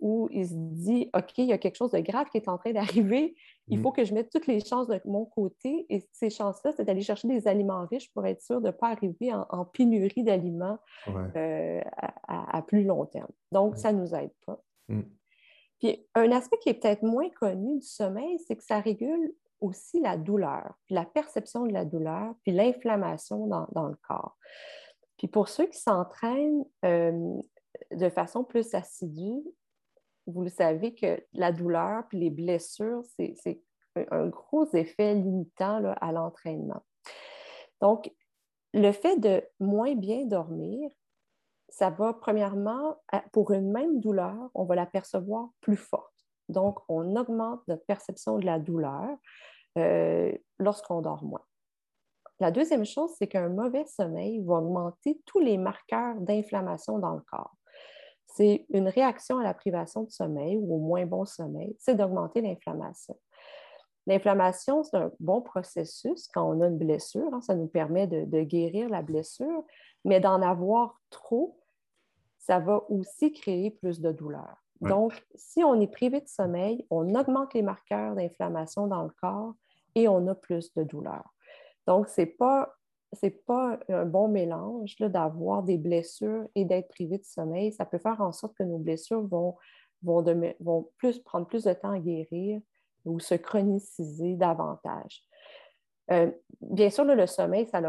où 0.00 0.28
il 0.30 0.46
se 0.46 0.54
dit, 0.54 1.10
OK, 1.14 1.38
il 1.38 1.46
y 1.46 1.52
a 1.52 1.58
quelque 1.58 1.76
chose 1.76 1.90
de 1.90 2.00
grave 2.00 2.28
qui 2.30 2.38
est 2.38 2.48
en 2.48 2.58
train 2.58 2.72
d'arriver, 2.72 3.34
il 3.68 3.78
mm. 3.78 3.82
faut 3.82 3.92
que 3.92 4.04
je 4.04 4.14
mette 4.14 4.30
toutes 4.30 4.46
les 4.46 4.60
chances 4.60 4.88
de 4.88 5.00
mon 5.04 5.24
côté. 5.24 5.86
Et 5.88 6.06
ces 6.12 6.30
chances-là, 6.30 6.72
c'est 6.76 6.84
d'aller 6.84 7.02
chercher 7.02 7.28
des 7.28 7.46
aliments 7.46 7.86
riches 7.86 8.12
pour 8.12 8.26
être 8.26 8.42
sûr 8.42 8.60
de 8.60 8.66
ne 8.66 8.72
pas 8.72 8.88
arriver 8.88 9.32
en, 9.32 9.64
pénurie 9.64 10.24
d'aliments 10.24 10.78
euh, 11.08 11.80
à, 12.26 12.62
plus 12.62 12.84
long 12.84 13.06
terme. 13.06 13.30
Donc, 13.52 13.76
ça 13.76 13.92
ne 13.92 14.00
nous 14.00 14.14
aide 14.14 14.32
pas. 14.46 14.60
Mm. 14.88 15.02
Puis, 15.78 16.06
un 16.14 16.30
aspect 16.32 16.58
qui 16.58 16.68
est 16.68 16.74
peut-être 16.74 17.02
moins 17.02 17.30
connu 17.30 17.78
du 17.78 17.86
sommeil, 17.86 18.38
c'est 18.46 18.56
que 18.56 18.64
ça 18.64 18.80
régule 18.80 19.34
aussi 19.60 20.00
la 20.00 20.16
douleur, 20.16 20.74
puis 20.86 20.94
la 20.94 21.04
perception 21.04 21.66
de 21.66 21.72
la 21.72 21.84
douleur, 21.84 22.34
puis 22.42 22.52
l'inflammation 22.52 23.46
dans, 23.46 23.88
le 23.88 23.96
corps. 24.06 24.36
Puis 25.18 25.28
pour 25.28 25.48
ceux 25.48 25.66
qui 25.66 25.78
s'entraînent 25.78 26.64
euh, 26.84 27.36
de 27.92 28.08
façon 28.08 28.42
plus 28.42 28.74
assidue, 28.74 29.42
vous 30.30 30.42
le 30.42 30.48
savez 30.48 30.94
que 30.94 31.22
la 31.32 31.52
douleur 31.52 32.04
puis 32.08 32.18
les 32.18 32.30
blessures, 32.30 33.02
c'est 33.16 33.62
un 34.10 34.26
gros 34.28 34.66
effet 34.74 35.14
limitant 35.14 35.82
à 36.00 36.12
l'entraînement. 36.12 36.82
Donc, 37.80 38.12
le 38.72 38.92
fait 38.92 39.16
de 39.16 39.42
moins 39.58 39.94
bien 39.94 40.26
dormir, 40.26 40.90
ça 41.68 41.90
va 41.90 42.14
premièrement, 42.14 43.00
pour 43.32 43.52
une 43.52 43.70
même 43.70 44.00
douleur, 44.00 44.50
on 44.54 44.64
va 44.64 44.74
la 44.74 44.86
percevoir 44.86 45.48
plus 45.60 45.76
forte. 45.76 46.14
Donc, 46.48 46.78
on 46.88 47.16
augmente 47.16 47.60
notre 47.68 47.84
perception 47.84 48.38
de 48.38 48.46
la 48.46 48.58
douleur 48.58 49.08
euh, 49.78 50.32
lorsqu'on 50.58 51.00
dort 51.00 51.24
moins. 51.24 51.44
La 52.40 52.50
deuxième 52.50 52.84
chose, 52.84 53.12
c'est 53.18 53.28
qu'un 53.28 53.48
mauvais 53.48 53.84
sommeil 53.86 54.42
va 54.44 54.54
augmenter 54.54 55.20
tous 55.26 55.40
les 55.40 55.58
marqueurs 55.58 56.20
d'inflammation 56.20 56.98
dans 56.98 57.14
le 57.14 57.20
corps 57.20 57.54
c'est 58.34 58.66
une 58.70 58.88
réaction 58.88 59.38
à 59.38 59.42
la 59.42 59.54
privation 59.54 60.04
de 60.04 60.10
sommeil 60.10 60.56
ou 60.56 60.76
au 60.76 60.78
moins 60.78 61.04
bon 61.06 61.24
sommeil, 61.24 61.76
c'est 61.78 61.94
d'augmenter 61.94 62.40
l'inflammation. 62.40 63.16
L'inflammation, 64.06 64.82
c'est 64.82 64.96
un 64.96 65.12
bon 65.20 65.40
processus 65.40 66.28
quand 66.28 66.48
on 66.48 66.60
a 66.62 66.66
une 66.66 66.78
blessure. 66.78 67.32
Hein, 67.32 67.40
ça 67.42 67.54
nous 67.54 67.66
permet 67.66 68.06
de, 68.06 68.42
guérir 68.42 68.88
la 68.88 69.02
blessure, 69.02 69.64
mais 70.04 70.20
d'en 70.20 70.40
avoir 70.42 71.00
trop, 71.10 71.58
ça 72.38 72.58
va 72.58 72.82
aussi 72.88 73.32
créer 73.32 73.70
plus 73.70 74.00
de 74.00 74.10
douleur. 74.10 74.56
Donc, 74.80 75.12
si 75.34 75.62
on 75.62 75.78
est 75.78 75.92
privé 75.92 76.22
de 76.22 76.28
sommeil, 76.28 76.86
on 76.88 77.14
augmente 77.14 77.52
les 77.52 77.60
marqueurs 77.60 78.14
d'inflammation 78.14 78.86
dans 78.86 79.02
le 79.02 79.10
corps 79.20 79.52
et 79.94 80.08
on 80.08 80.26
a 80.26 80.34
plus 80.34 80.72
de 80.72 80.82
douleur. 80.84 81.22
Donc, 81.86 82.08
ce 82.08 82.22
n'est 82.22 82.26
pas 82.26 82.74
c'est 83.12 83.44
pas 83.44 83.78
un 83.88 84.04
bon 84.04 84.28
mélange 84.28 84.96
d'avoir 84.96 85.62
des 85.62 85.78
blessures 85.78 86.46
et 86.54 86.64
d'être 86.64 86.88
privé 86.88 87.18
de 87.18 87.24
sommeil. 87.24 87.72
Ça 87.72 87.84
peut 87.84 87.98
faire 87.98 88.20
en 88.20 88.32
sorte 88.32 88.54
que 88.56 88.62
nos 88.62 88.78
blessures 88.78 89.26
vont, 89.26 89.56
vont, 90.02 90.88
plus, 90.96 91.18
prendre 91.18 91.46
plus 91.46 91.64
de 91.64 91.72
temps 91.72 91.90
à 91.90 91.98
guérir 91.98 92.60
ou 93.04 93.18
se 93.18 93.34
chroniciser 93.34 94.36
davantage. 94.36 95.24
Euh, 96.12 96.30
bien 96.60 96.90
sûr, 96.90 97.04
le 97.04 97.26
sommeil, 97.26 97.66
ça 97.68 97.80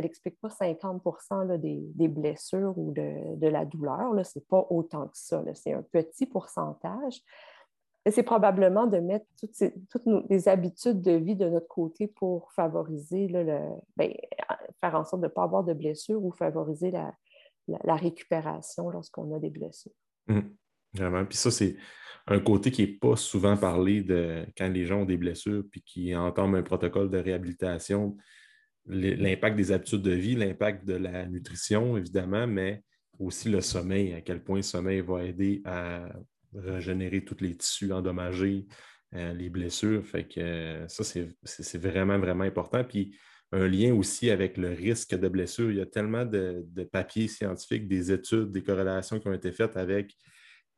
n'explique 0.00 0.40
pas 0.40 0.48
50% 0.48 1.58
des, 1.58 2.08
blessures 2.08 2.74
ou 2.76 2.92
de, 2.92 3.46
la 3.46 3.64
douleur. 3.64 4.12
Ce 4.24 4.38
n'est 4.38 4.44
pas 4.48 4.66
autant 4.70 5.06
que 5.06 5.16
ça. 5.16 5.42
C'est 5.54 5.72
un 5.72 5.82
petit 5.82 6.26
pourcentage. 6.26 7.20
C'est 8.10 8.24
probablement 8.24 8.86
de 8.86 8.98
mettre 8.98 9.26
toutes, 9.38 10.02
les 10.28 10.48
habitudes 10.48 11.00
de 11.02 11.12
vie 11.12 11.36
de 11.36 11.48
notre 11.48 11.68
côté 11.68 12.08
pour 12.08 12.50
favoriser, 12.52 13.28
le, 13.28 13.60
ben, 13.96 14.12
faire 14.80 14.96
en 14.96 15.04
sorte 15.04 15.22
de 15.22 15.28
ne 15.28 15.32
pas 15.32 15.44
avoir 15.44 15.62
de 15.62 15.72
blessures 15.72 16.22
ou 16.22 16.32
favoriser 16.32 16.90
la, 16.90 17.14
récupération 17.94 18.90
lorsqu'on 18.90 19.32
a 19.34 19.38
des 19.38 19.50
blessures. 19.50 19.92
Mmh. 20.26 20.40
vraiment. 20.94 21.24
Puis 21.24 21.38
ça, 21.38 21.52
c'est 21.52 21.76
un 22.26 22.40
côté 22.40 22.72
qui 22.72 22.82
n'est 22.82 22.92
pas 22.92 23.14
souvent 23.14 23.56
parlé 23.56 24.02
de 24.02 24.46
quand 24.56 24.68
les 24.68 24.84
gens 24.84 25.02
ont 25.02 25.04
des 25.04 25.16
blessures 25.16 25.62
puis 25.70 25.82
qui 25.82 26.14
entament 26.16 26.56
un 26.56 26.62
protocole 26.62 27.08
de 27.08 27.18
réhabilitation. 27.18 28.16
L'impact 28.86 29.56
des 29.56 29.70
habitudes 29.70 30.02
de 30.02 30.10
vie, 30.10 30.34
l'impact 30.34 30.84
de 30.84 30.94
la 30.94 31.26
nutrition, 31.26 31.96
évidemment, 31.96 32.48
mais 32.48 32.82
aussi 33.20 33.48
le 33.48 33.60
sommeil, 33.60 34.12
à 34.12 34.20
quel 34.20 34.42
point 34.42 34.56
le 34.56 34.62
sommeil 34.62 35.00
va 35.00 35.24
aider 35.24 35.62
à 35.64 36.08
régénérer 36.54 37.24
tous 37.24 37.40
les 37.40 37.56
tissus 37.56 37.92
endommagés, 37.92 38.66
euh, 39.14 39.32
les 39.32 39.50
blessures. 39.50 40.04
Fait 40.06 40.24
que 40.24 40.40
euh, 40.40 40.88
ça, 40.88 41.04
c'est 41.04 41.78
vraiment, 41.78 42.18
vraiment 42.18 42.44
important. 42.44 42.84
Puis 42.84 43.16
un 43.52 43.68
lien 43.68 43.94
aussi 43.94 44.30
avec 44.30 44.56
le 44.56 44.72
risque 44.72 45.14
de 45.14 45.28
blessure. 45.28 45.70
Il 45.70 45.76
y 45.76 45.80
a 45.80 45.86
tellement 45.86 46.24
de, 46.24 46.64
papiers 46.90 47.28
scientifiques, 47.28 47.86
des 47.86 48.10
études, 48.10 48.50
des 48.50 48.62
corrélations 48.62 49.20
qui 49.20 49.28
ont 49.28 49.32
été 49.34 49.52
faites 49.52 49.76
avec 49.76 50.16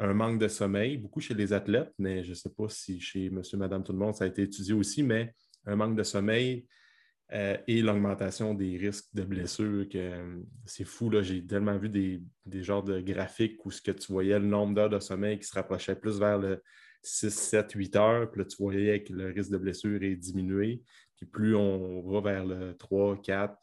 un 0.01 0.13
manque 0.13 0.41
de 0.41 0.49
sommeil, 0.49 0.97
beaucoup 0.97 1.21
chez 1.21 1.35
les 1.35 1.53
athlètes, 1.53 1.93
mais 1.99 2.25
je 2.25 2.31
ne 2.31 2.35
sais 2.35 2.51
pas 2.51 2.69
si 2.69 3.01
chez 3.01 3.31
monsieur, 3.31 3.57
madame, 3.59 3.85
tout 3.85 3.93
le 3.93 3.99
monde, 3.99 4.17
ça 4.17 4.25
a 4.25 4.27
été 4.27 4.43
étudié 4.43 4.75
aussi, 4.75 5.05
mais 5.05 5.33
un 5.67 5.77
manque 5.77 5.97
de 5.97 6.03
sommeil 6.03 6.67
euh, 7.33 7.57
et 7.67 7.81
l'augmentation 7.81 8.55
des 8.55 8.77
risques 8.77 9.09
de 9.15 9.23
blessures, 9.23 9.89
que 9.89 9.99
euh, 9.99 10.43
c'est 10.67 10.85
fou, 10.85 11.11
j'ai 11.23 11.45
tellement 11.45 11.79
vu 11.79 11.89
des, 11.89 12.23
genres 12.63 12.83
de 12.83 13.01
graphiques 13.01 13.65
où 13.65 13.71
ce 13.71 13.81
que 13.81 13.91
tu 13.91 14.13
voyais 14.13 14.39
le 14.39 14.47
nombre 14.47 14.75
d'heures 14.75 14.91
de 14.91 15.01
sommeil 15.01 15.39
qui 15.39 15.47
se 15.47 15.55
rapprochait 15.55 15.97
plus 15.97 16.19
vers 16.19 16.39
le 16.39 16.63
6, 17.03 17.31
7, 17.31 17.73
8 17.73 17.97
heures, 17.97 18.31
puis 18.31 18.41
là, 18.41 18.47
tu 18.47 18.57
voyais 18.59 19.03
que 19.03 19.13
le 19.13 19.31
risque 19.31 19.51
de 19.51 19.59
blessure 19.59 20.03
est 20.03 20.17
diminué, 20.17 20.83
puis 21.17 21.27
plus 21.27 21.57
on 21.57 22.03
va 22.03 22.21
vers 22.21 22.45
le 22.45 22.77
3, 22.77 23.21
4, 23.23 23.57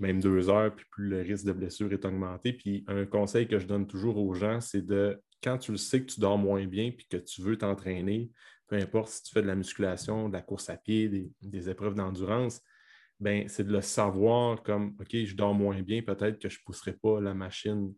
même 0.00 0.20
2 0.20 0.48
heures, 0.50 0.74
puis 0.74 0.84
plus 0.90 1.08
le 1.08 1.20
risque 1.22 1.46
de 1.46 1.52
blessure 1.52 1.92
est 1.92 2.04
augmenté. 2.04 2.52
Puis 2.52 2.84
un 2.88 3.04
conseil 3.06 3.46
que 3.46 3.58
je 3.58 3.66
donne 3.66 3.86
toujours 3.86 4.18
aux 4.18 4.34
gens, 4.34 4.60
c'est 4.60 4.84
de 4.84 5.20
quand 5.42 5.58
tu 5.58 5.72
le 5.72 5.78
sais 5.78 6.00
que 6.00 6.06
tu 6.06 6.20
dors 6.20 6.38
moins 6.38 6.66
bien 6.66 6.90
puis 6.90 7.06
que 7.08 7.16
tu 7.16 7.42
veux 7.42 7.56
t'entraîner, 7.56 8.30
peu 8.66 8.76
importe 8.76 9.10
si 9.10 9.22
tu 9.22 9.32
fais 9.32 9.42
de 9.42 9.46
la 9.46 9.54
musculation, 9.54 10.28
de 10.28 10.32
la 10.32 10.42
course 10.42 10.68
à 10.70 10.76
pied, 10.76 11.08
des, 11.40 11.70
épreuves 11.70 11.94
d'endurance, 11.94 12.60
ben, 13.20 13.48
c'est 13.48 13.64
de 13.64 13.72
le 13.72 13.80
savoir 13.80 14.62
comme 14.62 14.96
OK, 15.00 15.10
je 15.12 15.34
dors 15.34 15.54
moins 15.54 15.80
bien, 15.82 16.02
peut-être 16.02 16.38
que 16.38 16.48
je 16.48 16.58
ne 16.58 16.64
pousserai 16.64 16.92
pas 16.92 17.20
la 17.20 17.34
machine 17.34 17.94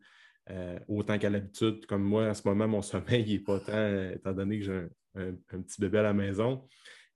euh, 0.51 0.79
autant 0.89 1.19
qu'à 1.19 1.31
l'habitude. 1.31 1.87
Comme 1.87 2.03
moi, 2.03 2.29
en 2.29 2.35
ce 2.35 2.47
moment, 2.47 2.69
mon 2.69 2.83
sommeil 2.83 3.31
n'est 3.31 3.39
pas 3.41 3.61
tant, 3.61 4.11
étant 4.11 4.33
donné 4.33 4.61
que 4.61 4.65
j'ai 4.65 4.87
un, 5.17 5.63
petit 5.63 5.81
bébé 5.81 5.99
à 5.99 6.03
la 6.03 6.13
maison. 6.13 6.67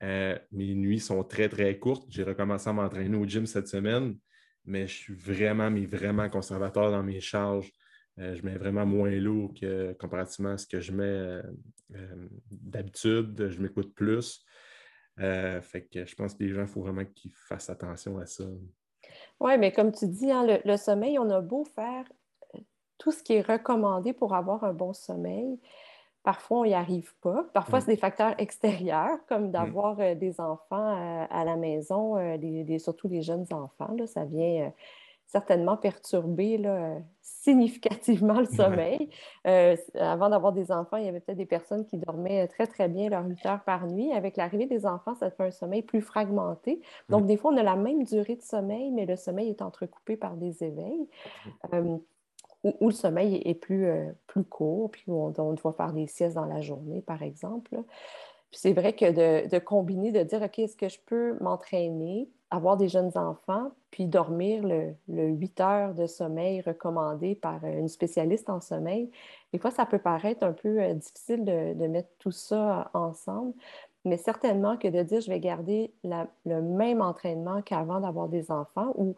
Euh, 0.02 0.36
mes 0.50 0.74
nuits 0.74 0.98
sont 0.98 1.22
très, 1.22 1.48
très 1.48 1.78
courtes. 1.78 2.04
J'ai 2.08 2.24
recommencé 2.24 2.68
à 2.68 2.72
m'entraîner 2.72 3.16
au 3.16 3.24
gym 3.24 3.46
cette 3.46 3.68
semaine, 3.68 4.16
mais 4.64 4.88
je 4.88 4.94
suis 4.94 5.14
vraiment, 5.14 5.70
mais 5.70 5.86
vraiment 5.86 6.28
conservateur 6.28 6.90
dans 6.90 7.02
mes 7.02 7.20
charges. 7.20 7.70
Euh, 8.18 8.34
je 8.36 8.44
mets 8.44 8.56
vraiment 8.56 8.84
moins 8.84 9.10
lourd 9.10 9.54
que 9.58 9.94
comparativement 9.94 10.50
à 10.50 10.58
ce 10.58 10.66
que 10.66 10.80
je 10.80 10.92
mets 10.92 11.04
euh, 11.04 11.42
euh, 11.94 12.28
d'habitude. 12.50 13.48
Je 13.48 13.60
m'écoute 13.60 13.94
plus. 13.94 14.44
Fait 15.16 15.88
que 15.92 16.05
je 16.05 16.14
pense 16.14 16.35
que 16.35 16.44
les 16.44 16.51
gens, 16.51 16.62
il 16.62 16.68
faut 16.68 16.83
vraiment 16.83 17.05
qu'ils 17.05 17.33
fassent 17.33 17.70
attention 17.70 18.18
à 18.18 18.27
ça. 18.27 18.44
Oui, 19.40 19.59
mais 19.59 19.72
comme 19.72 19.92
tu 19.92 20.07
dis, 20.07 20.31
hein, 20.31 20.46
le, 20.64 20.77
sommeil, 20.77 21.18
on 21.18 21.29
a 21.31 21.40
beau 21.40 21.64
faire 21.64 22.05
tout 22.98 23.12
ce 23.12 23.22
qui 23.22 23.35
est 23.35 23.40
recommandé 23.40 24.12
pour 24.12 24.35
avoir 24.35 24.64
un 24.64 24.72
bon 24.72 24.92
sommeil. 24.92 25.59
Parfois, 26.22 26.61
on 26.61 26.64
n'y 26.64 26.75
arrive 26.75 27.12
pas. 27.20 27.44
Parfois, 27.53 27.79
mm. 27.79 27.83
c'est 27.83 27.90
des 27.90 27.96
facteurs 27.96 28.35
extérieurs, 28.38 29.18
comme 29.29 29.48
mm. 29.48 29.51
d'avoir 29.51 29.96
des 29.96 30.40
enfants 30.40 31.27
à, 31.29 31.44
la 31.44 31.57
maison, 31.57 32.16
surtout 32.79 33.09
les 33.09 33.22
jeunes 33.22 33.46
enfants. 33.51 33.92
Là, 33.96 34.07
ça 34.07 34.25
vient 34.25 34.72
certainement 35.32 35.78
perturber 35.78 36.58
là, 36.58 36.98
significativement 37.22 38.40
le 38.40 38.44
sommeil. 38.44 39.08
Euh, 39.46 39.76
avant 39.98 40.28
d'avoir 40.28 40.52
des 40.52 40.70
enfants, 40.70 40.98
il 40.98 41.06
y 41.06 41.08
avait 41.08 41.20
peut-être 41.20 41.38
des 41.38 41.46
personnes 41.46 41.86
qui 41.86 41.96
dormaient 41.96 42.46
très, 42.48 42.66
très 42.66 42.86
bien 42.86 43.08
leurs 43.08 43.26
8 43.26 43.46
heures 43.46 43.64
par 43.64 43.86
nuit. 43.86 44.12
Avec 44.12 44.36
l'arrivée 44.36 44.66
des 44.66 44.84
enfants, 44.84 45.14
ça 45.14 45.30
fait 45.30 45.44
un 45.44 45.50
sommeil 45.50 45.80
plus 45.80 46.02
fragmenté. 46.02 46.82
Donc, 47.08 47.24
des 47.24 47.38
fois, 47.38 47.50
on 47.50 47.56
a 47.56 47.62
la 47.62 47.76
même 47.76 48.04
durée 48.04 48.36
de 48.36 48.42
sommeil, 48.42 48.90
mais 48.90 49.06
le 49.06 49.16
sommeil 49.16 49.48
est 49.48 49.62
entrecoupé 49.62 50.18
par 50.18 50.36
des 50.36 50.62
éveils. 50.62 51.08
Euh, 51.72 51.96
où, 52.62 52.88
le 52.88 52.94
sommeil 52.94 53.40
est 53.42 53.54
plus, 53.54 53.86
euh, 53.86 54.12
plus 54.26 54.44
court, 54.44 54.90
puis 54.90 55.04
on, 55.08 55.30
doit 55.30 55.72
faire 55.72 55.94
des 55.94 56.06
siestes 56.06 56.36
dans 56.36 56.44
la 56.44 56.60
journée, 56.60 57.00
par 57.00 57.22
exemple. 57.22 57.70
Puis 58.50 58.60
c'est 58.60 58.74
vrai 58.74 58.92
que 58.92 59.10
de, 59.10 59.48
de, 59.48 59.58
combiner, 59.58 60.12
de 60.12 60.22
dire, 60.22 60.42
OK, 60.42 60.58
est-ce 60.58 60.76
que 60.76 60.90
je 60.90 61.00
peux 61.06 61.38
m'entraîner? 61.40 62.28
Avoir 62.52 62.76
des 62.76 62.88
jeunes 62.88 63.12
enfants, 63.16 63.72
puis 63.90 64.06
dormir 64.06 64.62
le, 64.62 64.94
8 65.08 65.60
heures 65.60 65.94
de 65.94 66.06
sommeil 66.06 66.60
recommandé 66.60 67.34
par 67.34 67.64
une 67.64 67.88
spécialiste 67.88 68.50
en 68.50 68.60
sommeil. 68.60 69.10
Des 69.52 69.58
fois, 69.58 69.70
ça 69.70 69.86
peut 69.86 69.98
paraître 69.98 70.44
un 70.44 70.52
peu 70.52 70.80
euh, 70.80 70.92
difficile 70.92 71.44
de, 71.44 71.86
mettre 71.86 72.10
tout 72.18 72.30
ça 72.30 72.90
ensemble, 72.92 73.54
mais 74.04 74.18
certainement 74.18 74.76
que 74.76 74.88
de 74.88 75.02
dire 75.02 75.20
je 75.22 75.30
vais 75.30 75.40
garder 75.40 75.92
le 76.04 76.60
même 76.60 77.00
entraînement 77.00 77.62
qu'avant 77.62 78.00
d'avoir 78.00 78.28
des 78.28 78.50
enfants 78.50 78.92
ou 78.96 79.16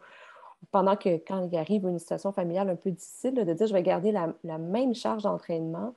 pendant 0.71 0.95
que 0.95 1.17
quand 1.17 1.47
il 1.51 1.57
arrive 1.57 1.85
une 1.85 1.99
situation 1.99 2.31
familiale 2.31 2.69
un 2.69 2.75
peu 2.75 2.91
difficile, 2.91 3.33
de 3.33 3.53
dire 3.53 3.67
je 3.67 3.73
vais 3.73 3.83
garder 3.83 4.13
la, 4.13 4.57
même 4.57 4.95
charge 4.95 5.23
d'entraînement, 5.23 5.93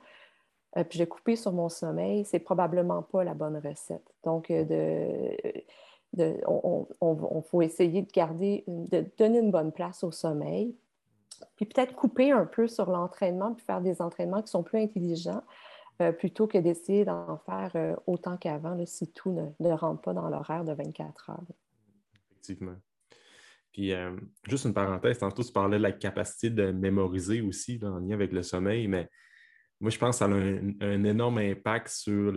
euh, 0.77 0.83
puis 0.83 0.99
je 0.99 1.03
vais 1.03 1.07
couper 1.07 1.37
sur 1.37 1.53
mon 1.53 1.69
sommeil, 1.69 2.25
c'est 2.25 2.39
probablement 2.39 3.01
pas 3.01 3.23
la 3.23 3.33
bonne 3.33 3.57
recette. 3.57 4.13
Donc, 4.23 4.51
euh, 4.51 4.65
de 4.65 5.63
on, 6.17 7.41
faut 7.43 7.61
essayer 7.61 8.01
de 8.01 8.11
garder, 8.11 8.63
de 8.67 9.05
donner 9.17 9.39
une 9.39 9.51
bonne 9.51 9.71
place 9.71 10.03
au 10.03 10.11
sommeil, 10.11 10.75
puis 11.55 11.65
peut-être 11.65 11.95
couper 11.95 12.31
un 12.31 12.45
peu 12.45 12.67
sur 12.67 12.89
l'entraînement, 12.89 13.53
puis 13.53 13.65
faire 13.65 13.81
des 13.81 14.01
entraînements 14.01 14.41
qui 14.41 14.49
sont 14.49 14.63
plus 14.63 14.79
intelligents, 14.79 15.43
euh, 16.01 16.11
plutôt 16.11 16.47
que 16.47 16.57
d'essayer 16.57 17.05
d'en 17.05 17.37
faire 17.45 17.71
euh, 17.75 17.95
autant 18.07 18.37
qu'avant, 18.37 18.77
si 18.85 19.11
tout 19.11 19.53
ne, 19.59 19.71
rentre 19.71 20.01
pas 20.01 20.13
dans 20.13 20.29
l'horaire 20.29 20.63
de 20.63 20.73
24 20.73 21.29
heures. 21.29 21.43
Effectivement. 22.31 22.75
Puis, 23.71 23.93
euh, 23.93 24.15
juste 24.47 24.65
une 24.65 24.73
parenthèse, 24.73 25.19
tantôt, 25.19 25.43
tu 25.43 25.51
parlais 25.51 25.77
de 25.77 25.83
la 25.83 25.91
capacité 25.91 26.49
de 26.49 26.71
mémoriser 26.71 27.41
aussi 27.41 27.79
en 27.83 27.99
lien 27.99 28.15
avec 28.15 28.31
le 28.31 28.43
sommeil, 28.43 28.87
mais 28.87 29.09
moi, 29.79 29.91
je 29.91 29.97
pense 29.97 30.19
que 30.19 30.25
ça 30.25 30.25
a 30.25 30.29
un 30.29 31.03
énorme 31.03 31.37
impact 31.37 31.87
sur 31.89 32.33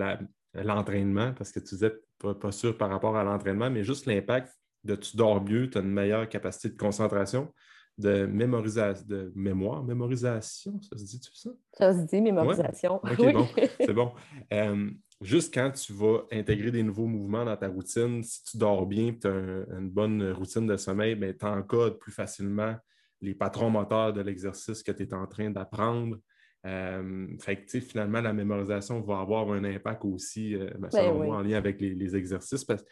l'entraînement 0.55 1.33
parce 1.33 1.53
que 1.53 1.61
tu 1.61 1.75
disais 1.75 1.93
pas, 2.19 2.53
sûr 2.53 2.77
par 2.77 2.91
rapport 2.91 3.17
à 3.17 3.25
l'entraînement, 3.25 3.71
mais 3.71 3.85
juste 3.85 4.07
l'impact 4.07 4.53
de 4.85 4.97
tu 4.97 5.17
dors 5.17 5.43
mieux, 5.43 5.71
tu 5.71 5.79
as 5.79 5.81
une 5.81 5.93
meilleure 5.93 6.29
capacité 6.29 6.69
de 6.69 6.77
concentration, 6.77 7.53
de 7.99 8.27
mémorisation, 8.27 9.05
de 9.07 9.33
mémoire, 9.35 9.85
mémorisation, 9.85 10.81
ça 10.83 10.97
se 10.97 11.05
dit-tu 11.05 11.31
ça? 11.35 11.51
Ça 11.73 11.93
se 11.93 12.07
dit 12.07 12.21
mémorisation. 12.21 12.97
OK, 13.03 13.33
bon, 13.33 13.47
c'est 13.79 13.93
bon. 13.93 14.13
Euh, 14.53 14.91
juste 15.21 15.53
quand 15.53 15.71
tu 15.71 15.93
vas 15.93 16.23
intégrer 16.33 16.71
des 16.71 16.83
nouveaux 16.83 17.07
mouvements 17.07 17.45
dans 17.45 17.57
ta 17.57 17.69
routine, 17.69 18.23
si 18.23 18.45
tu 18.45 18.57
dors 18.57 18.87
bien, 18.87 19.15
tu 19.21 19.27
as 19.27 19.31
une 19.79 19.91
bonne 19.91 20.33
routine 20.33 20.67
de 20.67 20.77
sommeil, 20.77 21.15
ben, 21.15 21.37
tu 21.37 21.47
encodes 21.47 21.99
plus 21.99 22.13
facilement 22.13 22.77
les 23.21 23.35
patrons 23.35 23.71
moteurs 23.71 24.13
de 24.13 24.21
l'exercice 24.21 24.83
que 24.83 24.91
tu 24.91 25.05
es 25.05 25.15
en 25.15 25.27
train 25.27 25.51
d'apprendre. 25.51 26.19
Euh, 26.65 27.27
fait 27.41 27.57
que, 27.57 27.81
finalement, 27.81 28.21
la 28.21 28.33
mémorisation 28.33 29.01
va 29.01 29.21
avoir 29.21 29.51
un 29.51 29.65
impact 29.65 30.05
aussi, 30.05 30.55
euh, 30.55 30.71
ben, 30.79 30.89
ben 30.93 31.33
en 31.33 31.41
lien 31.41 31.57
avec 31.57 31.81
les, 31.81 32.17
exercices. 32.17 32.65
Parce, 32.65 32.85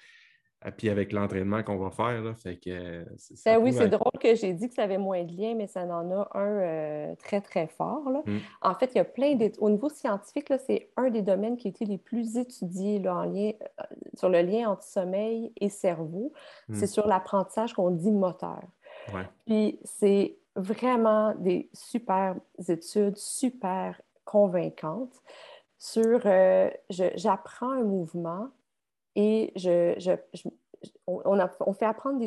euh, 0.67 0.71
puis 0.77 0.91
avec 0.91 1.13
l'entraînement 1.13 1.63
qu'on 1.63 1.79
va 1.79 1.91
faire. 1.91 2.21
Là, 2.21 2.35
fait 2.35 2.57
que, 2.57 3.05
ben 3.45 3.59
oui, 3.59 3.73
c'est 3.73 3.89
drôle 3.89 4.19
que 4.21 4.35
j'ai 4.35 4.53
dit 4.55 4.69
que 4.69 4.75
ça 4.75 4.83
avait 4.83 4.99
moins 4.99 5.23
de 5.23 5.33
liens, 5.33 5.55
mais 5.55 5.69
ça 5.69 5.85
en 5.85 6.11
a 6.11 6.29
un 6.35 7.15
très, 7.15 7.41
très 7.41 7.69
fort. 7.69 8.11
Là. 8.11 8.23
Mmh. 8.27 8.39
En 8.63 8.75
fait, 8.75 8.91
il 8.95 8.99
y 8.99 9.01
a 9.01 9.05
plein 9.05 9.39
Au 9.61 9.71
niveau 9.71 9.89
scientifique, 9.89 10.53
c'est 10.67 10.91
un 10.97 11.11
des 11.11 11.23
domaines 11.23 11.57
qui 11.57 11.69
a 11.69 11.71
été 11.71 11.85
les 11.85 11.99
plus 11.99 12.37
étudiés 12.37 12.99
là, 12.99 13.17
en 13.17 13.25
lien, 13.25 13.53
sur 14.15 14.29
le 14.29 14.43
lien 14.43 14.69
entre 14.69 14.83
sommeil 14.83 15.53
et 15.61 15.69
cerveau. 15.69 16.33
Mmh. 16.69 16.75
C'est 16.75 16.89
sur 16.89 17.07
l'apprentissage 17.07 17.73
qu'on 17.73 17.91
dit 17.91 18.11
moteur. 18.11 18.63
Puis 19.47 19.79
c'est 19.85 20.37
vraiment 20.61 21.35
des 21.35 21.69
super 21.73 22.37
études, 22.69 23.17
super 23.17 24.01
convaincantes 24.25 25.21
sur 25.79 26.21
euh, 26.27 26.71
j'apprends 26.91 27.71
un 27.71 27.83
mouvement 27.83 28.49
et 29.17 29.53
je, 29.57 30.17
on, 31.07 31.73
fait 31.73 31.87
apprendre 31.87 32.19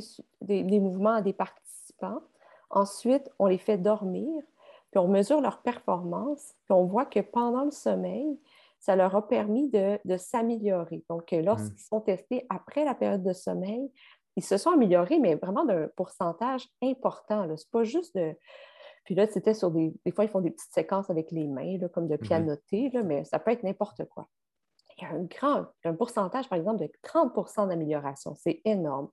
des, 0.41 0.63
des, 0.63 0.79
mouvements 0.79 1.13
à 1.13 1.21
des 1.21 1.33
participants. 1.33 2.21
Ensuite, 2.69 3.29
on 3.39 3.45
les 3.45 3.59
fait 3.59 3.77
dormir, 3.77 4.43
puis 4.91 4.99
on 4.99 5.07
mesure 5.07 5.39
leur 5.39 5.61
performance, 5.61 6.55
puis 6.65 6.73
on 6.73 6.85
voit 6.85 7.05
que 7.05 7.19
pendant 7.19 7.63
le 7.63 7.71
sommeil, 7.71 8.39
ça 8.79 8.95
leur 8.95 9.15
a 9.15 9.27
permis 9.27 9.69
de, 9.69 10.17
s'améliorer. 10.17 11.03
Donc, 11.09 11.31
euh, 11.31 11.41
lorsqu'ils 11.41 11.73
mmh. 11.73 11.89
sont 11.89 12.01
testés 12.01 12.45
après 12.49 12.83
la 12.83 12.95
période 12.95 13.23
de 13.23 13.33
sommeil, 13.33 13.89
ils 14.35 14.43
se 14.43 14.57
sont 14.57 14.71
améliorés, 14.71 15.19
mais 15.19 15.35
vraiment 15.35 15.65
d'un 15.65 15.87
pourcentage 15.95 16.67
important. 16.81 17.43
Ce 17.43 17.51
n'est 17.51 17.69
pas 17.71 17.83
juste 17.83 18.15
de. 18.15 18.35
Puis 19.05 19.15
là, 19.15 19.27
c'était 19.27 19.53
sur 19.53 19.71
des. 19.71 19.93
Des 20.05 20.11
fois, 20.11 20.25
ils 20.25 20.29
font 20.29 20.41
des 20.41 20.51
petites 20.51 20.73
séquences 20.73 21.09
avec 21.09 21.31
les 21.31 21.47
mains, 21.47 21.77
comme 21.93 22.07
de 22.07 22.15
mmh 22.15 22.19
pianoter, 22.19 22.91
mais 23.03 23.23
ça 23.25 23.39
peut 23.39 23.51
être 23.51 23.63
n'importe 23.63 24.05
quoi. 24.05 24.27
Il 24.97 25.03
y 25.03 25.05
a 25.07 25.09
un 25.09 25.23
grand 25.23 25.65
un 25.85 25.93
pourcentage, 25.93 26.47
par 26.47 26.57
exemple, 26.57 26.79
de 26.79 26.91
30% 27.03 27.67
d'amélioration. 27.67 28.35
C'est 28.35 28.61
énorme. 28.63 29.09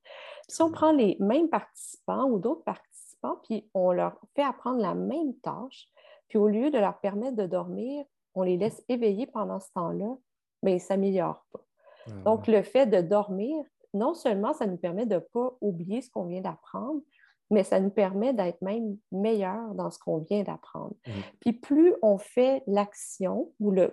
Si 0.49 0.61
on 0.63 0.71
prend 0.71 0.93
les 0.93 1.17
mêmes 1.21 1.49
participants 1.49 2.25
ou 2.25 2.39
d'autres 2.39 2.65
participants, 2.65 3.41
puis 3.45 3.69
on 3.75 3.93
leur 3.93 4.21
fait 4.35 4.43
apprendre 4.43 4.81
la 4.81 4.95
même 4.95 5.35
tâche, 5.43 5.89
puis 6.29 6.39
au 6.39 6.49
lieu 6.49 6.71
de 6.71 6.79
leur 6.79 6.99
permettre 7.01 7.37
de 7.37 7.47
dormir, 7.47 8.05
on 8.35 8.43
les 8.43 8.57
laisse 8.57 8.83
éveiller 8.89 9.27
pendant 9.27 9.59
ce 9.59 9.73
temps-là, 9.75 10.17
mais 10.63 10.73
ils 10.73 10.75
ne 10.77 10.81
s'améliorent 10.81 11.45
pas. 11.53 11.61
Ah 12.07 12.11
Donc, 12.25 12.47
le 12.47 12.63
fait 12.63 12.87
de 12.87 13.01
dormir, 13.01 13.65
non 13.95 14.15
seulement 14.15 14.53
ça 14.53 14.67
nous 14.67 14.77
permet 14.77 15.07
de 15.07 15.17
ne 15.17 15.21
pas 15.21 15.57
oublier 15.61 16.03
ce 16.03 16.11
qu'on 16.11 16.27
vient 16.27 16.41
d'apprendre, 16.41 17.01
mais 17.51 17.65
ça 17.65 17.81
nous 17.81 17.91
permet 17.91 18.33
d'être 18.33 18.63
même 18.63 18.97
meilleur 19.11 19.75
dans 19.75 19.91
ce 19.91 19.99
qu'on 19.99 20.19
vient 20.19 20.45
d'apprendre. 20.45 20.95
Mmh. 21.07 21.11
Puis 21.41 21.53
plus 21.53 21.95
on 22.01 22.17
fait 22.17 22.63
l'action 22.67 23.53
ou 23.59 23.73
le, 23.73 23.91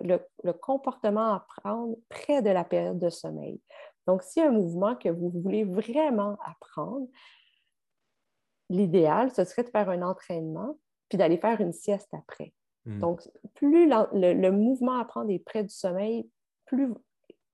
comportement 0.60 1.34
à 1.34 1.46
prendre 1.60 1.96
près 2.08 2.40
de 2.40 2.50
la 2.50 2.64
période 2.64 2.98
de 2.98 3.10
sommeil. 3.10 3.60
Donc, 4.06 4.22
s'il 4.22 4.42
y 4.42 4.46
a 4.46 4.48
un 4.48 4.52
mouvement 4.52 4.94
que 4.94 5.08
vous 5.08 5.30
voulez 5.30 5.64
vraiment 5.64 6.38
apprendre, 6.44 7.06
l'idéal, 8.70 9.32
ce 9.32 9.44
serait 9.44 9.64
de 9.64 9.70
faire 9.70 9.90
un 9.90 10.02
entraînement 10.02 10.78
puis 11.08 11.18
d'aller 11.18 11.38
faire 11.38 11.60
une 11.60 11.72
sieste 11.72 12.12
après. 12.14 12.52
Mmh. 12.86 13.00
Donc, 13.00 13.22
plus 13.54 13.88
le, 13.88 14.50
mouvement 14.50 14.98
à 14.98 15.04
prendre 15.04 15.30
est 15.30 15.38
près 15.40 15.64
du 15.64 15.74
sommeil, 15.74 16.30
plus, 16.64 16.92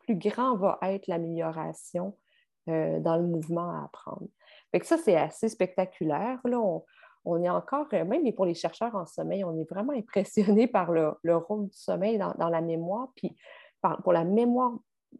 plus 0.00 0.16
grand 0.16 0.56
va 0.56 0.78
être 0.82 1.06
l'amélioration 1.06 2.16
euh, 2.68 3.00
dans 3.00 3.16
le 3.16 3.24
mouvement 3.24 3.70
à 3.70 3.84
apprendre. 3.84 4.28
Fait 4.70 4.80
que 4.80 4.86
ça, 4.86 4.96
c'est 4.98 5.16
assez 5.16 5.48
spectaculaire. 5.48 6.40
Là, 6.44 6.60
on, 7.24 7.42
est 7.42 7.48
encore, 7.48 7.86
euh, 7.92 8.04
même 8.04 8.30
pour 8.32 8.46
les 8.46 8.54
chercheurs 8.54 8.94
en 8.94 9.06
sommeil, 9.06 9.44
on 9.44 9.58
est 9.58 9.68
vraiment 9.68 9.92
impressionné 9.96 10.66
par 10.66 10.92
le, 10.92 11.36
rôle 11.36 11.68
du 11.68 11.76
sommeil 11.76 12.18
dans, 12.18 12.48
la 12.48 12.60
mémoire. 12.60 13.12
Puis 13.16 13.36
pour 14.02 14.12
la 14.12 14.24
mémoire 14.24 14.72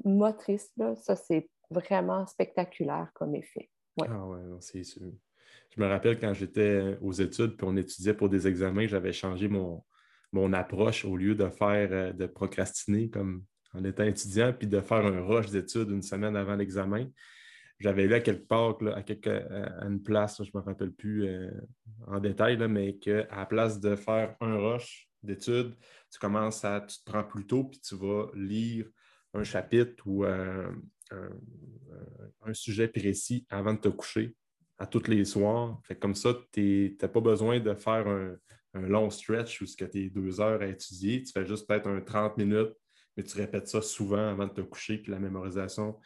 motrice, 0.05 0.71
là, 0.77 0.95
ça, 0.97 1.17
c'est 1.17 1.49
vraiment 1.71 2.27
spectaculaire 2.27 3.11
comme 3.15 3.35
effet. 3.35 3.71
Ah 4.01 4.27
ouais, 4.27 4.41
c'est 4.61 4.83
Je 4.85 5.81
me 5.81 5.87
rappelle 5.87 6.19
quand 6.19 6.35
j'étais 6.35 6.97
aux 7.01 7.13
études, 7.13 7.57
puis 7.57 7.67
on 7.69 7.77
étudiait 7.77 8.15
pour 8.15 8.29
des 8.29 8.49
examens, 8.49 8.87
j'avais 8.87 9.13
changé 9.13 9.49
mon, 9.49 9.85
mon 10.35 10.53
approche 10.53 11.05
au 11.05 11.17
lieu 11.17 11.35
de 11.35 11.49
faire, 11.49 11.89
euh, 11.93 12.13
de 12.13 12.27
procrastiner 12.27 13.09
comme 13.09 13.45
en 13.75 13.85
étant 13.85 14.05
étudiant, 14.05 14.53
puis 14.53 14.67
de 14.67 14.81
faire 14.81 15.05
un 15.05 15.21
rush 15.21 15.51
d'études 15.51 15.91
une 15.91 16.03
semaine 16.03 16.37
avant 16.37 16.57
l'examen 16.57 17.07
j'avais 17.81 18.07
lu 18.07 18.15
à 18.15 18.21
quelque 18.21 18.47
part, 18.47 18.77
à, 18.95 19.03
quelque, 19.03 19.29
à, 19.29 19.87
une 19.87 20.03
place, 20.03 20.43
je 20.43 20.51
ne 20.55 20.61
me 20.61 20.65
rappelle 20.65 20.93
plus 20.93 21.27
euh, 21.27 21.51
en 22.07 22.21
détail, 22.21 22.57
mais 22.69 22.97
qu'à 22.97 23.27
la 23.31 23.47
place 23.47 23.81
de 23.81 23.97
faire 23.97 24.37
un 24.41 24.57
rush 24.57 25.09
d'études, 25.23 25.75
tu 26.11 26.19
commences 26.19 26.65
à, 26.65 26.81
tu 26.81 26.99
te 26.99 27.05
prends 27.05 27.25
plus 27.25 27.47
tôt, 27.47 27.65
puis 27.65 27.81
tu 27.81 27.97
vas 27.97 28.31
lire 28.35 28.87
un 29.33 29.43
chapitre 29.45 30.03
ou 30.07 30.25
un, 30.25 30.75
sujet 32.53 32.89
précis 32.89 33.47
avant 33.51 33.75
de 33.75 33.79
te 33.79 33.89
coucher 33.89 34.35
à 34.79 34.87
tous 34.87 35.09
les 35.09 35.25
soirs. 35.25 35.81
Fait 35.85 35.97
comme 35.97 36.15
ça, 36.15 36.35
tu 36.53 36.97
n'as 37.01 37.09
pas 37.09 37.21
besoin 37.21 37.61
de 37.61 37.75
faire 37.75 38.07
un, 38.07 38.37
long 38.75 39.09
stretch 39.09 39.61
où 39.63 39.67
tu 39.67 39.85
es 39.85 40.11
deux 40.11 40.41
heures 40.41 40.61
à 40.61 40.67
étudier. 40.67 41.23
Tu 41.23 41.33
fais 41.33 41.47
juste 41.47 41.69
peut-être 41.69 41.89
un 41.89 42.01
30 42.01 42.37
minutes, 42.39 42.75
mais 43.17 43.23
tu 43.23 43.37
répètes 43.37 43.69
ça 43.69 43.83
souvent 43.83 44.29
avant 44.29 44.47
de 44.47 44.53
te 44.53 44.61
coucher, 44.61 44.99
puis 44.99 45.13
la 45.13 45.19
mémorisation 45.19 45.97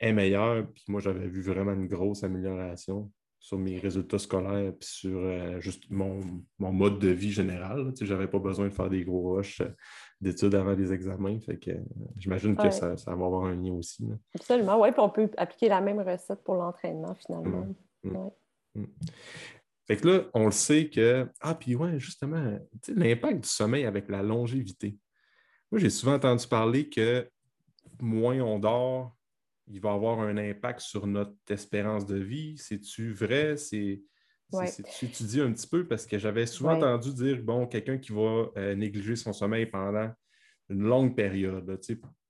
est 0.00 0.12
meilleure. 0.12 0.66
Puis 0.72 0.84
moi, 0.88 1.00
j'avais 1.00 1.28
vu 1.28 1.42
vraiment 1.42 1.72
une 1.72 1.86
grosse 1.86 2.24
amélioration 2.24 3.10
sur 3.42 3.58
mes 3.58 3.76
résultats 3.78 4.20
scolaires 4.20 4.72
puis 4.78 4.88
sur 4.88 5.18
euh, 5.18 5.60
juste 5.60 5.90
mon, 5.90 6.20
mode 6.58 7.00
de 7.00 7.08
vie 7.08 7.32
général. 7.32 7.92
Je 8.00 8.12
n'avais 8.12 8.28
pas 8.28 8.38
besoin 8.38 8.68
de 8.68 8.72
faire 8.72 8.88
des 8.88 9.04
gros 9.04 9.34
rushs 9.34 9.60
euh, 9.60 9.68
d'études 10.20 10.54
avant 10.54 10.74
les 10.74 10.92
examens. 10.92 11.40
Fait 11.40 11.58
que 11.58 11.72
euh, 11.72 11.80
j'imagine 12.16 12.56
que 12.56 12.70
ça, 12.70 12.94
va 12.94 13.12
avoir 13.12 13.46
un 13.46 13.56
lien 13.56 13.72
aussi. 13.72 14.08
Absolument, 14.36 14.80
oui. 14.80 14.92
Puis 14.92 15.00
on 15.00 15.10
peut 15.10 15.28
appliquer 15.36 15.68
la 15.68 15.80
même 15.80 15.98
recette 15.98 16.44
pour 16.44 16.54
l'entraînement 16.54 17.16
finalement. 17.16 17.66
Mmh, 18.04 18.10
mmh, 18.10 18.80
mmh. 18.80 18.86
Fait 19.88 19.96
que 19.96 20.08
là, 20.08 20.20
on 20.34 20.44
le 20.44 20.52
sait 20.52 20.88
que. 20.88 21.28
Ah, 21.40 21.56
puis 21.56 21.74
ouais, 21.74 21.98
justement, 21.98 22.58
l'impact 22.94 23.40
du 23.42 23.48
sommeil 23.48 23.84
avec 23.86 24.08
la 24.08 24.22
longévité. 24.22 24.96
Moi, 25.72 25.80
j'ai 25.80 25.88
souvent 25.88 26.14
entendu 26.14 26.46
parler 26.46 26.90
que 26.90 27.26
moins 27.98 28.38
on 28.40 28.58
dort, 28.58 29.16
il 29.68 29.80
va 29.80 29.94
avoir 29.94 30.20
un 30.20 30.36
impact 30.36 30.80
sur 30.80 31.06
notre 31.06 31.32
espérance 31.48 32.04
de 32.04 32.16
vie. 32.16 32.58
C'est-tu 32.58 33.14
vrai? 33.14 33.56
C'est. 33.56 34.02
tu 34.50 35.22
dis 35.22 35.40
un 35.40 35.50
petit 35.50 35.66
peu? 35.66 35.88
Parce 35.88 36.04
que 36.04 36.18
j'avais 36.18 36.44
souvent 36.44 36.74
entendu 36.74 37.14
dire 37.14 37.42
bon, 37.42 37.66
quelqu'un 37.66 37.96
qui 37.96 38.12
va 38.12 38.50
euh, 38.58 38.74
négliger 38.74 39.16
son 39.16 39.32
sommeil 39.32 39.64
pendant 39.64 40.12
une 40.68 40.82
longue 40.82 41.16
période, 41.16 41.80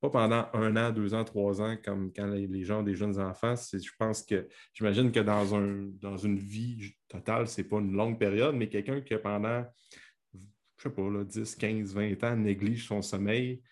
pas 0.01 0.11
pendant 0.11 0.47
un 0.53 0.77
an, 0.77 0.93
deux 0.93 1.13
ans, 1.13 1.25
trois 1.25 1.61
ans, 1.61 1.77
comme 1.85 2.13
quand 2.13 2.27
les 2.27 2.65
gens 2.65 2.81
ont 2.81 2.85
des 2.85 2.95
jeunes 2.95 3.19
enfants. 3.19 3.55
Je 3.57 3.91
pense 3.99 4.23
que 4.23 4.49
j'imagine 4.73 5.11
que 5.11 5.21
dans, 5.21 5.55
un, 5.57 5.91
dans 6.01 6.17
une 6.17 6.39
vie 6.39 6.95
totale, 7.09 7.49
ce 7.49 7.61
n'est 7.61 7.67
pas 7.67 7.79
une 7.79 7.93
longue 7.93 8.21
période, 8.21 8.55
mais 8.55 8.69
quelqu'un 8.69 9.01
qui 9.01 9.17
pendant, 9.17 9.65
je 10.83 10.89
sais 10.89 10.95
pas, 10.95 11.09
là, 11.09 11.25
10, 11.25 11.57
15, 11.57 11.95
20 11.95 12.25
ans 12.25 12.37
néglige 12.37 12.87
son 12.89 13.03
sommeil, 13.03 13.63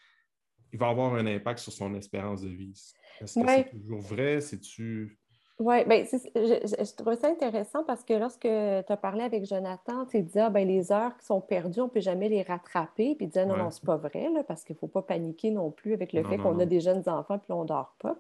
il 0.73 0.79
va 0.79 0.89
avoir 0.89 1.15
un 1.15 1.27
impact 1.27 1.59
sur 1.59 1.73
son 1.73 1.95
espérance 1.95 2.43
de 2.43 2.49
vie. 2.49 2.73
Est-ce 3.21 3.41
que 3.41 3.47
c'est 3.49 3.71
toujours 3.71 4.01
vrai? 4.01 4.41
C'est-tu. 4.41 5.19
Oui, 5.59 5.85
bien, 5.85 6.05
je, 6.05 6.19
je, 6.35 6.95
trouve 6.95 7.15
ça 7.17 7.29
intéressant 7.29 7.85
parce 7.85 8.03
que 8.03 8.15
lorsque 8.15 8.43
tu 8.43 8.49
as 8.49 8.97
parlé 8.97 9.23
avec 9.23 9.45
Jonathan, 9.45 10.07
tu 10.07 10.23
disais, 10.23 10.41
ah, 10.41 10.51
ben, 10.51 10.67
les 10.67 10.91
heures 10.91 11.15
qui 11.19 11.27
sont 11.27 11.41
perdues, 11.41 11.81
on 11.81 11.85
ne 11.85 11.91
peut 11.91 12.01
jamais 12.01 12.31
les 12.31 12.43
rattraper. 12.43 13.15
Puis 13.17 13.27
il 13.27 13.29
disait, 13.29 13.45
non, 13.45 13.57
non, 13.57 13.71
c'est 13.71 13.85
pas 13.85 13.97
vrai, 13.97 14.31
là, 14.33 14.43
parce 14.43 14.65
qu'il 14.65 14.75
ne 14.75 14.79
faut 14.79 14.89
pas 14.89 15.03
paniquer 15.03 15.51
non 15.51 15.71
plus 15.71 15.93
avec 15.93 16.13
le 16.15 16.23
fait 16.25 16.39
qu'on 16.39 16.59
a 16.61 16.65
des 16.65 16.81
jeunes 16.81 17.07
enfants 17.09 17.39
puis 17.39 17.53
on 17.53 17.63
ne 17.63 17.69
dort 17.69 17.95
pas. 17.99 18.17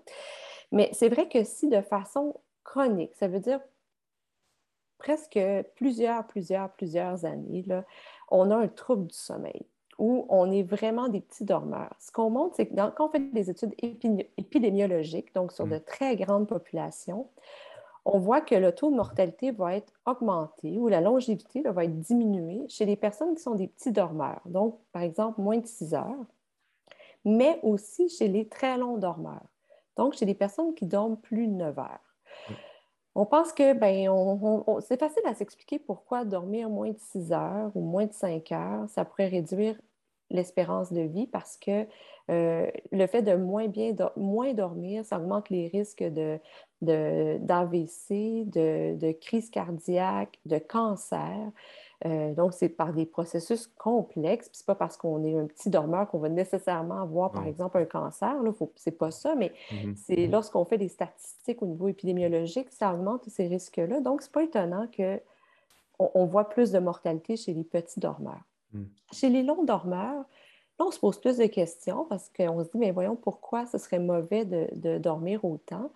Mais 0.72 0.90
c'est 0.92 1.08
vrai 1.08 1.28
que 1.28 1.42
si 1.44 1.68
de 1.68 1.80
façon 1.80 2.34
chronique, 2.62 3.14
ça 3.14 3.26
veut 3.26 3.40
dire 3.40 3.60
presque 5.00 5.40
plusieurs, 5.76 6.26
plusieurs, 6.26 6.70
plusieurs 6.72 7.24
années, 7.24 7.64
là, 7.66 7.84
on 8.30 8.50
a 8.50 8.56
un 8.56 8.68
trouble 8.68 9.06
du 9.06 9.16
sommeil 9.16 9.66
où 9.98 10.24
on 10.30 10.50
est 10.50 10.62
vraiment 10.62 11.08
des 11.08 11.20
petits 11.20 11.44
dormeurs. 11.44 11.94
Ce 11.98 12.10
qu'on 12.10 12.30
montre, 12.30 12.56
c'est 12.56 12.66
que 12.66 12.74
quand 12.74 13.06
on 13.06 13.10
fait 13.10 13.20
des 13.32 13.50
études 13.50 13.74
épidémiologiques, 14.38 15.34
donc 15.34 15.52
sur 15.52 15.66
de 15.66 15.76
mm. 15.76 15.80
très 15.80 16.16
grandes 16.16 16.48
populations, 16.48 17.28
on 18.06 18.18
voit 18.18 18.40
que 18.40 18.54
le 18.54 18.74
taux 18.74 18.90
de 18.90 18.96
mortalité 18.96 19.50
va 19.50 19.76
être 19.76 19.92
augmenté 20.06 20.78
ou 20.78 20.88
la 20.88 21.02
longévité 21.02 21.62
va 21.62 21.84
être 21.84 22.00
diminuée 22.00 22.64
chez 22.68 22.86
les 22.86 22.96
personnes 22.96 23.34
qui 23.34 23.42
sont 23.42 23.54
des 23.54 23.68
petits 23.68 23.92
dormeurs, 23.92 24.40
donc 24.46 24.78
par 24.92 25.02
exemple 25.02 25.40
moins 25.40 25.58
de 25.58 25.66
6 25.66 25.92
heures, 25.92 26.24
mais 27.26 27.60
aussi 27.62 28.08
chez 28.08 28.28
les 28.28 28.48
très 28.48 28.78
longs 28.78 28.96
dormeurs, 28.96 29.44
donc 29.98 30.14
chez 30.14 30.24
les 30.24 30.34
personnes 30.34 30.74
qui 30.74 30.86
dorment 30.86 31.18
plus 31.18 31.46
de 31.46 31.52
9 31.52 31.78
heures. 31.78 32.16
On 33.14 33.26
pense 33.26 33.52
que 33.52 33.72
ben, 33.72 34.80
c'est 34.82 34.98
facile 34.98 35.22
à 35.26 35.34
s'expliquer 35.34 35.78
pourquoi 35.78 36.24
dormir 36.24 36.70
moins 36.70 36.90
de 36.90 36.98
6 36.98 37.32
heures 37.32 37.70
ou 37.74 37.80
moins 37.80 38.06
de 38.06 38.12
5 38.12 38.52
heures, 38.52 38.88
ça 38.88 39.04
pourrait 39.04 39.28
réduire 39.28 39.76
l'espérance 40.30 40.92
de 40.92 41.00
vie 41.02 41.26
parce 41.26 41.56
que 41.56 41.86
euh, 42.30 42.70
le 42.92 43.06
fait 43.06 43.22
de 43.22 43.34
moins 43.34 43.66
bien 43.66 43.92
dormir, 43.92 45.04
ça 45.04 45.18
augmente 45.18 45.50
les 45.50 45.66
risques 45.68 46.04
de, 46.04 46.38
d'AVC, 46.82 48.44
de, 48.46 48.96
de, 48.96 49.12
crise 49.12 49.50
cardiaque, 49.50 50.38
de 50.46 50.58
cancer. 50.58 51.50
Euh, 52.06 52.32
donc, 52.34 52.54
c'est 52.54 52.70
par 52.70 52.92
des 52.92 53.04
processus 53.04 53.66
complexes. 53.66 54.48
Puis, 54.48 54.58
c'est 54.58 54.66
pas 54.66 54.74
parce 54.74 54.96
qu'on 54.96 55.22
est 55.24 55.36
un 55.36 55.46
petit 55.46 55.68
dormeur 55.68 56.08
qu'on 56.08 56.18
va 56.18 56.28
nécessairement 56.28 57.02
avoir, 57.02 57.30
par 57.30 57.46
exemple, 57.46 57.76
un 57.76 57.84
cancer. 57.84 58.34
Ce 58.76 58.90
n'est 58.90 58.96
pas 58.96 59.10
ça, 59.10 59.34
mais 59.34 59.52
mm-hmm. 59.70 59.96
c'est 59.96 60.14
mm-hmm. 60.14 60.30
lorsqu'on 60.30 60.64
fait 60.64 60.78
des 60.78 60.88
statistiques 60.88 61.62
au 61.62 61.66
niveau 61.66 61.88
épidémiologique, 61.88 62.70
ça 62.70 62.94
augmente 62.94 63.28
ces 63.28 63.46
risques-là. 63.48 64.00
Donc, 64.00 64.22
c'est 64.22 64.32
pas 64.32 64.42
étonnant 64.42 64.86
qu'on 64.96 65.20
on 65.98 66.24
voit 66.24 66.48
plus 66.48 66.72
de 66.72 66.78
mortalité 66.78 67.36
chez 67.36 67.52
les 67.52 67.64
petits 67.64 68.00
dormeurs. 68.00 68.44
Hmm. 68.72 68.84
Chez 69.12 69.28
les 69.28 69.42
longs 69.42 69.64
dormeurs, 69.64 70.24
là, 70.78 70.86
on 70.86 70.90
se 70.90 70.98
pose 70.98 71.20
plus 71.20 71.36
de 71.36 71.46
questions 71.46 72.04
parce 72.08 72.30
qu'on 72.30 72.62
se 72.64 72.70
dit, 72.70 72.78
mais 72.78 72.92
voyons 72.92 73.16
pourquoi 73.16 73.66
ce 73.66 73.78
serait 73.78 73.98
mauvais 73.98 74.44
de, 74.44 74.98
dormir 74.98 75.44
autant? 75.44 75.90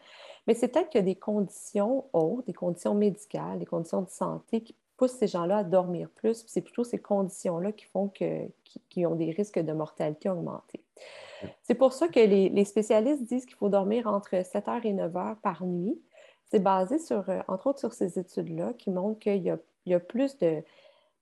Mais 0.47 0.55
c'est 0.55 0.69
peut-être 0.69 0.90
qu'il 0.90 1.01
y 1.01 1.03
a 1.03 1.07
des 1.07 1.14
conditions 1.14 2.05
autres, 2.12 2.47
des 2.47 2.53
conditions 2.53 2.95
médicales, 2.95 3.59
des 3.59 3.67
conditions 3.67 4.03
de 4.03 4.11
santé 4.11 4.61
qui 4.61 4.75
poussent 4.96 5.12
ces 5.12 5.26
gens-là 5.26 5.59
à 5.59 5.64
dormir 5.64 6.09
plus. 6.11 6.44
C'est 6.46 6.61
plutôt 6.61 6.85
ces 6.85 6.98
conditions-là 6.98 7.72
qui 7.72 7.87
font 7.87 8.09
qu'ils 8.09 9.07
ont 9.07 9.14
des 9.14 9.30
risques 9.30 9.59
de 9.59 9.72
mortalité 9.72 10.28
augmentés. 10.28 10.83
C'est 11.62 11.74
pour 11.74 11.92
ça 11.92 12.09
que 12.09 12.20
les, 12.20 12.64
spécialistes 12.64 13.24
disent 13.24 13.46
qu'il 13.46 13.57
faut 13.57 13.68
dormir 13.68 14.07
entre 14.07 14.44
7 14.44 14.68
heures 14.68 14.87
et 14.87 14.92
9 14.92 15.16
heures 15.16 15.37
par 15.42 15.64
nuit. 15.64 16.00
C'est 16.50 16.61
basé 16.61 16.98
sur, 16.98 17.28
euh, 17.28 17.40
entre 17.48 17.68
autres, 17.68 17.80
sur 17.80 17.92
ces 17.92 18.18
études-là 18.18 18.72
qui 18.78 18.90
montrent 18.90 19.18
qu'il 19.18 19.42
y, 19.42 19.94
a 19.94 20.00
plus 20.00 20.38
de 20.38 20.62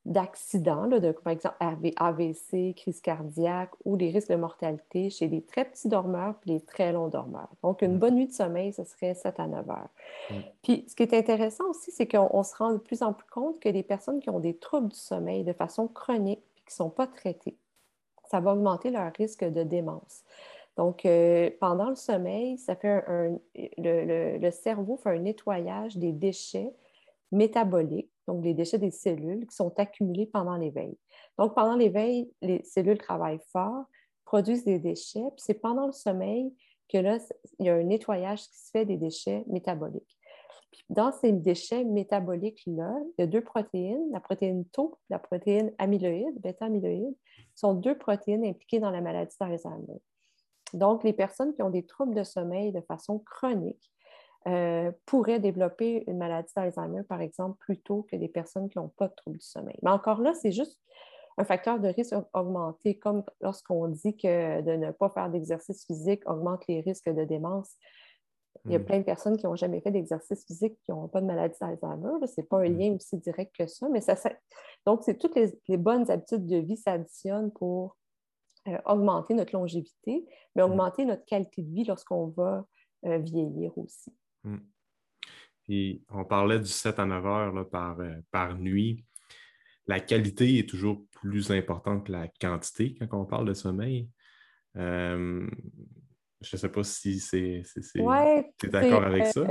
d'accidents, 0.04 0.88
de, 0.88 1.12
par 1.12 1.32
exemple 1.32 1.56
AVC, 1.60 2.74
crise 2.74 3.00
cardiaque 3.00 3.70
ou 3.84 3.96
des 3.96 4.10
risques 4.10 4.30
de 4.30 4.36
mortalité 4.36 5.10
chez 5.10 5.28
les 5.28 5.42
très 5.42 5.64
petits 5.64 5.88
dormeurs 5.88 6.34
et 6.46 6.54
les 6.54 6.60
très 6.60 6.92
longs 6.92 7.08
dormeurs. 7.08 7.50
Donc, 7.62 7.82
une 7.82 7.94
mm. 7.94 7.98
bonne 7.98 8.14
nuit 8.16 8.26
de 8.26 8.32
sommeil, 8.32 8.72
ce 8.72 8.82
serait 8.82 9.14
7 9.14 9.38
à 9.38 9.46
9 9.46 9.70
heures. 9.70 9.88
Mm. 10.30 10.34
Puis, 10.62 10.84
ce 10.88 10.96
qui 10.96 11.04
est 11.04 11.14
intéressant 11.14 11.70
aussi, 11.70 11.92
c'est 11.92 12.08
qu'on 12.08 12.42
se 12.42 12.56
rend 12.56 12.72
de 12.72 12.78
plus 12.78 13.02
en 13.02 13.12
plus 13.12 13.28
compte 13.30 13.60
que 13.60 13.68
les 13.68 13.84
personnes 13.84 14.20
qui 14.20 14.30
ont 14.30 14.40
des 14.40 14.56
troubles 14.56 14.88
du 14.88 14.98
sommeil 14.98 15.44
de 15.44 15.52
façon 15.52 15.86
chronique 15.86 16.42
et 16.56 16.60
qui 16.60 16.72
ne 16.72 16.84
sont 16.84 16.90
pas 16.90 17.06
traitées, 17.06 17.56
ça 18.28 18.40
va 18.40 18.54
augmenter 18.54 18.90
leur 18.90 19.12
risque 19.12 19.44
de 19.44 19.62
démence. 19.62 20.24
Donc, 20.76 21.04
euh, 21.04 21.50
pendant 21.60 21.90
le 21.90 21.96
sommeil, 21.96 22.58
ça 22.58 22.74
fait 22.74 23.04
le, 23.78 24.50
cerveau 24.50 24.96
fait 24.96 25.10
un 25.10 25.18
nettoyage 25.18 25.96
des 25.96 26.12
déchets 26.12 26.72
métaboliques, 27.30 28.10
donc 28.26 28.44
les 28.44 28.54
déchets 28.54 28.78
des 28.78 28.90
cellules 28.90 29.46
qui 29.46 29.54
sont 29.54 29.72
accumulés 29.78 30.26
pendant 30.26 30.56
l'éveil. 30.56 30.96
Donc, 31.38 31.54
pendant 31.54 31.74
l'éveil, 31.74 32.30
les 32.40 32.62
cellules 32.64 32.98
travaillent 32.98 33.42
fort, 33.52 33.84
produisent 34.24 34.64
des 34.64 34.78
déchets, 34.78 35.20
puis 35.36 35.44
c'est 35.44 35.54
pendant 35.54 35.86
le 35.86 35.92
sommeil 35.92 36.54
que 36.88 36.98
là, 36.98 37.18
il 37.58 37.66
y 37.66 37.68
a 37.68 37.74
un 37.74 37.82
nettoyage 37.82 38.42
qui 38.42 38.58
se 38.58 38.70
fait 38.70 38.84
des 38.84 38.96
déchets 38.96 39.44
métaboliques. 39.46 40.18
Puis 40.70 40.84
dans 40.88 41.12
ces 41.12 41.32
déchets 41.32 41.84
métaboliques-là, 41.84 42.94
il 43.18 43.20
y 43.20 43.24
a 43.24 43.26
deux 43.26 43.42
protéines, 43.42 44.10
la 44.10 44.20
protéine 44.20 44.64
tau, 44.66 44.98
la 45.10 45.18
protéine 45.18 45.72
amyloïde, 45.78 46.40
bêta-amyloïde, 46.40 47.14
sont 47.54 47.74
deux 47.74 47.96
protéines 47.96 48.44
impliquées 48.44 48.80
dans 48.80 48.90
la 48.90 49.00
maladie 49.00 49.36
d'Alzheimer. 49.38 50.00
Donc, 50.72 51.04
les 51.04 51.12
personnes 51.12 51.54
qui 51.54 51.62
ont 51.62 51.70
des 51.70 51.84
troubles 51.84 52.14
de 52.14 52.24
sommeil 52.24 52.72
de 52.72 52.80
façon 52.80 53.18
chronique 53.18 53.91
euh, 54.48 54.90
pourraient 55.06 55.40
développer 55.40 56.04
une 56.08 56.18
maladie 56.18 56.52
d'Alzheimer, 56.56 57.02
par 57.04 57.20
exemple, 57.20 57.56
plus 57.58 57.78
tôt 57.78 58.06
que 58.10 58.16
des 58.16 58.28
personnes 58.28 58.68
qui 58.68 58.78
n'ont 58.78 58.88
pas 58.88 59.08
de 59.08 59.14
troubles 59.14 59.38
du 59.38 59.46
sommeil. 59.46 59.76
Mais 59.82 59.90
encore 59.90 60.20
là, 60.20 60.34
c'est 60.34 60.52
juste 60.52 60.80
un 61.38 61.44
facteur 61.44 61.78
de 61.78 61.88
risque 61.88 62.14
augmenté, 62.34 62.98
comme 62.98 63.24
lorsqu'on 63.40 63.88
dit 63.88 64.16
que 64.16 64.60
de 64.60 64.72
ne 64.72 64.90
pas 64.90 65.08
faire 65.10 65.30
d'exercice 65.30 65.86
physique 65.86 66.22
augmente 66.28 66.66
les 66.66 66.80
risques 66.80 67.08
de 67.08 67.24
démence. 67.24 67.76
Il 68.66 68.72
y 68.72 68.74
a 68.74 68.78
hmm. 68.78 68.84
plein 68.84 68.98
de 68.98 69.04
personnes 69.04 69.36
qui 69.36 69.46
n'ont 69.46 69.56
jamais 69.56 69.80
fait 69.80 69.90
d'exercice 69.90 70.44
physique 70.44 70.78
qui 70.84 70.90
n'ont 70.90 71.08
pas 71.08 71.20
de 71.20 71.26
maladie 71.26 71.56
d'Alzheimer. 71.60 72.26
Ce 72.26 72.40
n'est 72.40 72.46
pas 72.46 72.58
un 72.58 72.68
hmm. 72.68 72.78
lien 72.78 72.94
aussi 72.94 73.16
direct 73.18 73.54
que 73.56 73.66
ça, 73.66 73.88
mais 73.88 74.00
ça, 74.00 74.14
donc 74.86 75.02
c'est 75.04 75.18
toutes 75.18 75.36
les, 75.36 75.76
bonnes 75.76 76.10
habitudes 76.10 76.46
de 76.46 76.56
vie 76.56 76.76
s'additionnent 76.76 77.52
pour 77.52 77.96
euh, 78.68 78.78
augmenter 78.86 79.34
notre 79.34 79.54
longévité, 79.54 80.26
mais 80.54 80.62
mm. 80.62 80.66
augmenter 80.66 81.04
notre 81.04 81.24
qualité 81.24 81.62
de 81.62 81.72
vie 81.72 81.84
lorsqu'on 81.84 82.28
va 82.28 82.64
euh, 83.06 83.18
vieillir 83.18 83.76
aussi. 83.76 84.12
Mm. 84.44 84.56
Puis 85.64 86.04
on 86.08 86.24
parlait 86.24 86.58
du 86.58 86.66
7 86.66 86.98
à 86.98 87.06
9 87.06 87.26
heures 87.26 87.70
par, 87.70 88.00
euh, 88.00 88.16
par 88.30 88.58
nuit. 88.58 89.04
La 89.86 90.00
qualité 90.00 90.58
est 90.58 90.68
toujours 90.68 91.04
plus 91.10 91.50
importante 91.50 92.06
que 92.06 92.12
la 92.12 92.28
quantité 92.40 92.96
quand 92.98 93.20
on 93.20 93.26
parle 93.26 93.48
de 93.48 93.54
sommeil. 93.54 94.08
je 94.74 94.80
ne 94.80 96.56
sais 96.58 96.68
pas 96.68 96.84
si 96.84 97.20
c'est. 97.20 97.62
tu 97.74 98.66
es 98.66 98.68
d'accord 98.68 99.04
avec 99.04 99.26
ça? 99.26 99.44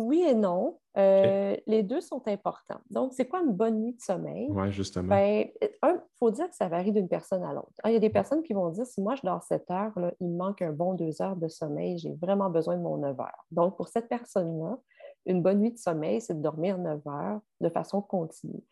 Oui 0.00 0.22
et 0.22 0.34
non. 0.34 0.78
Euh, 0.96 1.56
les 1.66 1.82
deux 1.82 2.00
sont 2.00 2.26
importants. 2.26 2.80
Donc, 2.90 3.12
c'est 3.14 3.28
quoi 3.28 3.40
une 3.40 3.52
bonne 3.52 3.80
nuit 3.80 3.92
de 3.92 4.00
sommeil? 4.00 4.48
Oui, 4.50 4.72
justement. 4.72 5.08
Ben, 5.08 5.46
il 5.62 6.00
faut 6.18 6.30
dire 6.30 6.48
que 6.48 6.56
ça 6.56 6.68
varie 6.68 6.92
d'une 6.92 7.08
personne 7.08 7.44
à 7.44 7.52
l'autre. 7.52 7.72
Il 7.84 7.92
y 7.92 7.96
a 7.96 8.00
des 8.00 8.10
personnes 8.10 8.42
qui 8.42 8.52
vont 8.52 8.70
dire 8.70 8.86
si 8.86 9.00
moi 9.00 9.14
je 9.14 9.22
dors 9.22 9.42
7 9.42 9.70
heures, 9.70 9.92
il 10.20 10.28
me 10.28 10.36
manque 10.36 10.62
un 10.62 10.72
bon 10.72 10.94
2 10.94 11.22
heures 11.22 11.36
de 11.36 11.48
sommeil, 11.48 11.98
j'ai 11.98 12.12
vraiment 12.14 12.50
besoin 12.50 12.76
de 12.76 12.82
mon 12.82 12.96
9 12.96 13.20
heures. 13.20 13.46
Donc, 13.52 13.76
pour 13.76 13.88
cette 13.88 14.08
personne-là, 14.08 14.78
une 15.26 15.42
bonne 15.42 15.60
nuit 15.60 15.72
de 15.72 15.78
sommeil, 15.78 16.20
c'est 16.20 16.34
de 16.34 16.42
dormir 16.42 16.78
9 16.78 17.06
heures 17.06 17.40
de 17.60 17.68
façon 17.68 18.02
continue. 18.02 18.64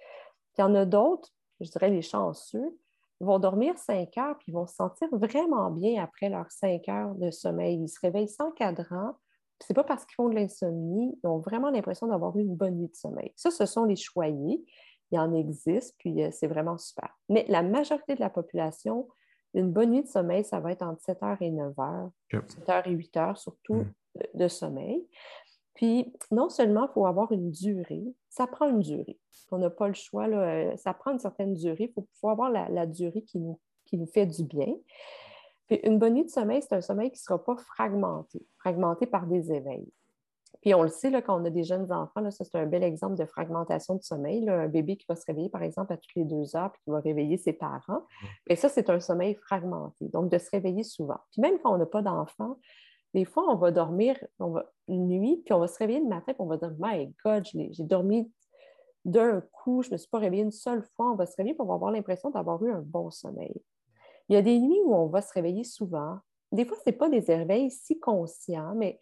il 0.57 0.61
y 0.61 0.65
en 0.65 0.75
a 0.75 0.85
d'autres, 0.85 1.29
je 1.61 1.71
dirais 1.71 1.91
les 1.91 2.03
chanceux, 2.03 2.77
vont 3.21 3.39
dormir 3.39 3.77
5 3.79 4.17
heures 4.19 4.37
puis 4.39 4.47
ils 4.49 4.55
vont 4.55 4.67
se 4.67 4.75
sentir 4.75 5.09
vraiment 5.13 5.71
bien 5.71 6.03
après 6.03 6.29
leurs 6.29 6.51
5 6.51 6.89
heures 6.89 7.15
de 7.15 7.31
sommeil. 7.31 7.81
Ils 7.81 7.89
se 7.89 8.01
réveillent 8.01 8.29
sans 8.29 8.51
cadran, 8.53 9.15
c'est 9.61 9.75
pas 9.75 9.85
parce 9.85 10.05
qu'ils 10.05 10.15
font 10.15 10.29
de 10.29 10.35
l'insomnie, 10.35 11.19
ils 11.23 11.27
ont 11.27 11.39
vraiment 11.39 11.71
l'impression 11.71 12.07
d'avoir 12.07 12.37
eu 12.37 12.43
une 12.43 12.55
bonne 12.55 12.77
nuit 12.77 12.89
de 12.89 12.95
sommeil. 12.95 13.33
Ça, 13.37 13.51
ce 13.51 13.67
sont 13.67 13.85
les 13.85 13.97
choyés. 13.97 14.65
Il 15.11 15.19
en 15.19 15.35
existe, 15.35 15.97
puis 15.99 16.23
euh, 16.23 16.29
c'est 16.31 16.47
vraiment 16.47 16.77
super. 16.77 17.09
Mais 17.29 17.45
la 17.49 17.63
majorité 17.63 18.15
de 18.15 18.21
la 18.21 18.31
population, 18.31 19.09
une 19.55 19.73
bonne 19.73 19.91
nuit 19.91 20.03
de 20.03 20.09
sommeil, 20.09 20.45
ça 20.45 20.61
va 20.61 20.73
être 20.73 20.83
entre 20.83 21.03
7h 21.03 21.39
et 21.41 21.51
9h, 21.51 22.11
7h 22.31 22.83
et 22.87 22.95
8h 22.95 23.37
surtout 23.37 23.75
mm. 23.75 24.21
de, 24.35 24.49
sommeil. 24.49 25.07
Puis, 25.75 26.13
non 26.31 26.51
seulement 26.51 26.89
il 26.91 26.93
faut 26.93 27.07
avoir 27.07 27.33
une 27.33 27.51
durée, 27.51 28.05
ça 28.29 28.47
prend 28.47 28.69
une 28.69 28.81
durée. 28.81 29.19
On 29.51 29.59
n'a 29.59 29.71
pas 29.71 29.89
le 29.89 29.95
choix, 29.95 30.27
euh, 30.27 30.77
ça 30.77 30.93
prend 30.93 31.13
une 31.13 31.21
certaine 31.21 31.55
durée. 31.55 31.91
Il 31.97 32.05
faut, 32.21 32.29
avoir 32.29 32.51
la, 32.51 32.87
durée 32.87 33.23
qui 33.23 33.39
nous, 33.39 33.59
qui 33.87 33.97
nous 33.97 34.07
fait 34.07 34.27
du 34.27 34.45
bien 34.45 34.75
une 35.71 35.99
bonne 35.99 36.15
nuit 36.15 36.25
de 36.25 36.31
sommeil, 36.31 36.63
c'est 36.63 36.75
un 36.75 36.81
sommeil 36.81 37.11
qui 37.11 37.19
ne 37.19 37.23
sera 37.23 37.45
pas 37.45 37.57
fragmenté, 37.57 38.41
fragmenté 38.59 39.07
par 39.07 39.27
des 39.27 39.53
éveils. 39.53 39.89
Puis 40.61 40.75
on 40.75 40.83
le 40.83 40.89
sait, 40.89 41.11
là, 41.11 41.23
quand 41.23 41.41
on 41.41 41.45
a 41.45 41.51
des 41.51 41.63
jeunes 41.63 41.93
enfants, 41.93 42.31
ça 42.31 42.45
c'est 42.45 42.59
un 42.59 42.67
bel 42.67 42.83
exemple 42.83 43.17
de 43.17 43.25
fragmentation 43.25 43.95
de 43.95 44.03
sommeil. 44.03 44.49
un 44.49 44.67
bébé 44.67 44.97
qui 44.97 45.07
va 45.09 45.15
se 45.15 45.25
réveiller, 45.27 45.51
par 45.51 45.63
exemple, 45.63 45.93
à 45.93 45.97
toutes 45.97 46.15
les 46.17 46.25
deux 46.25 46.57
heures, 46.57 46.73
puis 46.73 46.81
qui 46.85 46.91
va 46.91 47.01
réveiller 47.01 47.37
ses 47.37 47.53
parents. 47.53 48.03
Et 48.49 48.57
ça, 48.57 48.69
c'est 48.69 48.91
un 48.91 48.99
sommeil 48.99 49.35
fragmenté, 49.35 50.09
donc 50.09 50.31
de 50.31 50.39
se 50.39 50.51
réveiller 50.51 50.83
souvent. 50.83 51.19
Puis 51.33 51.41
même 51.41 51.59
quand 51.63 51.73
on 51.73 51.79
n'a 51.79 51.87
pas 51.87 52.03
d'enfants, 52.03 52.59
des 53.15 53.25
fois, 53.25 53.45
on 53.49 53.57
va 53.57 53.71
dormir 53.71 54.17
on 54.39 54.51
va, 54.51 54.71
une 54.89 55.09
nuit, 55.09 55.43
puis 55.45 55.55
on 55.55 55.61
va 55.61 55.69
se 55.69 55.79
réveiller 55.79 56.01
le 56.01 56.09
matin, 56.09 56.33
puis 56.33 56.43
on 56.43 56.47
va 56.47 56.57
dire 56.57 56.73
My 56.79 57.13
God, 57.25 57.45
j'ai 57.47 57.85
dormi 57.85 58.31
d'un 59.05 59.41
coup, 59.53 59.83
je 59.83 59.89
ne 59.89 59.93
me 59.93 59.99
suis 59.99 60.09
pas 60.09 60.19
réveillée 60.19 60.43
une 60.43 60.51
seule 60.51 60.83
fois. 60.95 61.13
On 61.13 61.15
va 61.15 61.27
se 61.27 61.37
réveiller, 61.37 61.55
puis 61.55 61.67
va 61.67 61.75
avoir 61.75 61.91
l'impression 61.91 62.31
d'avoir 62.31 62.63
eu 62.65 62.73
un 62.73 62.83
bon 62.83 63.11
sommeil. 63.11 63.63
Il 64.29 64.35
y 64.35 64.37
a 64.37 64.43
des 64.43 64.59
nuits 64.59 64.81
où 64.85 64.95
on 64.95 65.07
va 65.07 65.23
se 65.23 65.33
réveiller 65.33 65.65
souvent. 65.65 66.19
Des 66.53 66.65
fois, 66.65 66.77
ce 66.77 66.91
n'est 66.91 66.97
pas 66.97 67.09
des 67.09 67.21
réveils 67.21 67.71
si 67.71 67.99
conscients, 67.99 68.75
mais 68.75 68.99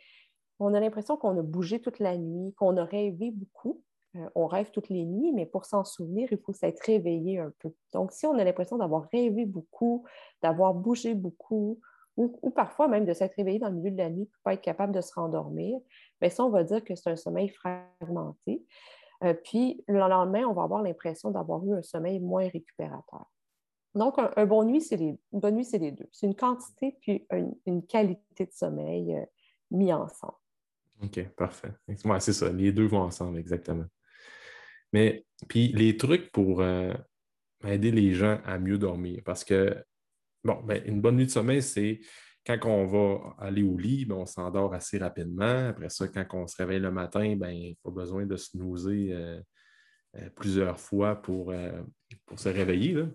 on 0.58 0.74
a 0.74 0.80
l'impression 0.80 1.16
qu'on 1.16 1.36
a 1.38 1.42
bougé 1.42 1.80
toute 1.80 1.98
la 1.98 2.16
nuit, 2.16 2.54
qu'on 2.54 2.76
a 2.76 2.84
rêvé 2.84 3.30
beaucoup. 3.30 3.82
Euh, 4.16 4.28
on 4.34 4.46
rêve 4.46 4.70
toutes 4.70 4.88
les 4.88 5.04
nuits, 5.04 5.32
mais 5.32 5.46
pour 5.46 5.64
s'en 5.64 5.84
souvenir, 5.84 6.28
il 6.30 6.38
faut 6.38 6.52
s'être 6.52 6.80
réveillé 6.80 7.38
un 7.38 7.52
peu. 7.58 7.72
Donc, 7.92 8.12
si 8.12 8.26
on 8.26 8.38
a 8.38 8.44
l'impression 8.44 8.78
d'avoir 8.78 9.08
rêvé 9.12 9.44
beaucoup, 9.44 10.04
d'avoir 10.42 10.74
bougé 10.74 11.14
beaucoup, 11.14 11.80
ou, 12.16 12.50
parfois 12.50 12.88
même 12.88 13.04
de 13.04 13.12
s'être 13.12 13.34
réveillé 13.34 13.58
dans 13.58 13.68
le 13.68 13.74
milieu 13.74 13.90
de 13.90 13.98
la 13.98 14.08
nuit 14.08 14.24
pour 14.24 14.38
ne 14.38 14.42
pas 14.44 14.54
être 14.54 14.62
capable 14.62 14.94
de 14.94 15.02
se 15.02 15.12
rendormir, 15.12 15.78
bien 16.18 16.30
ça, 16.30 16.46
on 16.46 16.48
va 16.48 16.64
dire 16.64 16.82
que 16.82 16.94
c'est 16.94 17.10
un 17.10 17.16
sommeil 17.16 17.48
fragmenté. 17.50 18.64
Euh, 19.22 19.34
puis, 19.34 19.84
le 19.86 19.98
lendemain, 19.98 20.44
on 20.46 20.54
va 20.54 20.62
avoir 20.62 20.82
l'impression 20.82 21.30
d'avoir 21.30 21.62
eu 21.66 21.74
un 21.74 21.82
sommeil 21.82 22.18
moins 22.20 22.48
récupérateur. 22.48 23.26
Donc, 23.96 24.16
un, 24.18 24.46
bon 24.46 24.64
nuit, 24.64 24.82
c'est 24.82 24.96
les, 24.96 25.18
une 25.32 25.40
bonne 25.40 25.56
nuit, 25.56 25.64
c'est 25.64 25.78
les 25.78 25.90
deux. 25.90 26.06
C'est 26.12 26.26
une 26.26 26.36
quantité 26.36 26.96
puis 27.00 27.26
une, 27.64 27.86
qualité 27.86 28.44
de 28.44 28.52
sommeil 28.52 29.14
euh, 29.14 29.24
mis 29.70 29.90
ensemble. 29.90 30.34
OK, 31.02 31.26
parfait. 31.30 31.72
Ouais, 32.04 32.20
c'est 32.20 32.34
ça. 32.34 32.52
Les 32.52 32.72
deux 32.72 32.86
vont 32.86 33.00
ensemble, 33.00 33.38
exactement. 33.38 33.86
Mais, 34.92 35.24
puis, 35.48 35.68
les 35.68 35.96
trucs 35.96 36.30
pour 36.30 36.60
euh, 36.60 36.92
aider 37.64 37.90
les 37.90 38.12
gens 38.12 38.38
à 38.44 38.58
mieux 38.58 38.76
dormir. 38.76 39.22
Parce 39.24 39.44
que, 39.44 39.82
bon, 40.44 40.62
ben, 40.62 40.82
une 40.84 41.00
bonne 41.00 41.16
nuit 41.16 41.26
de 41.26 41.30
sommeil, 41.30 41.62
c'est 41.62 42.00
quand 42.46 42.58
on 42.66 42.84
va 42.84 43.34
aller 43.38 43.62
au 43.62 43.78
lit, 43.78 44.04
ben, 44.04 44.16
on 44.16 44.26
s'endort 44.26 44.74
assez 44.74 44.98
rapidement. 44.98 45.68
Après 45.68 45.88
ça, 45.88 46.06
quand 46.06 46.26
on 46.34 46.46
se 46.46 46.56
réveille 46.56 46.80
le 46.80 46.90
matin, 46.92 47.34
ben, 47.34 47.48
il 47.48 47.72
a 47.72 47.74
pas 47.82 47.90
besoin 47.90 48.26
de 48.26 48.36
se 48.36 48.58
nouser 48.58 49.08
euh, 49.12 49.40
plusieurs 50.34 50.78
fois 50.78 51.16
pour, 51.16 51.54
pour 52.26 52.38
se 52.38 52.50
réveiller. 52.50 52.92
Là. 52.92 53.06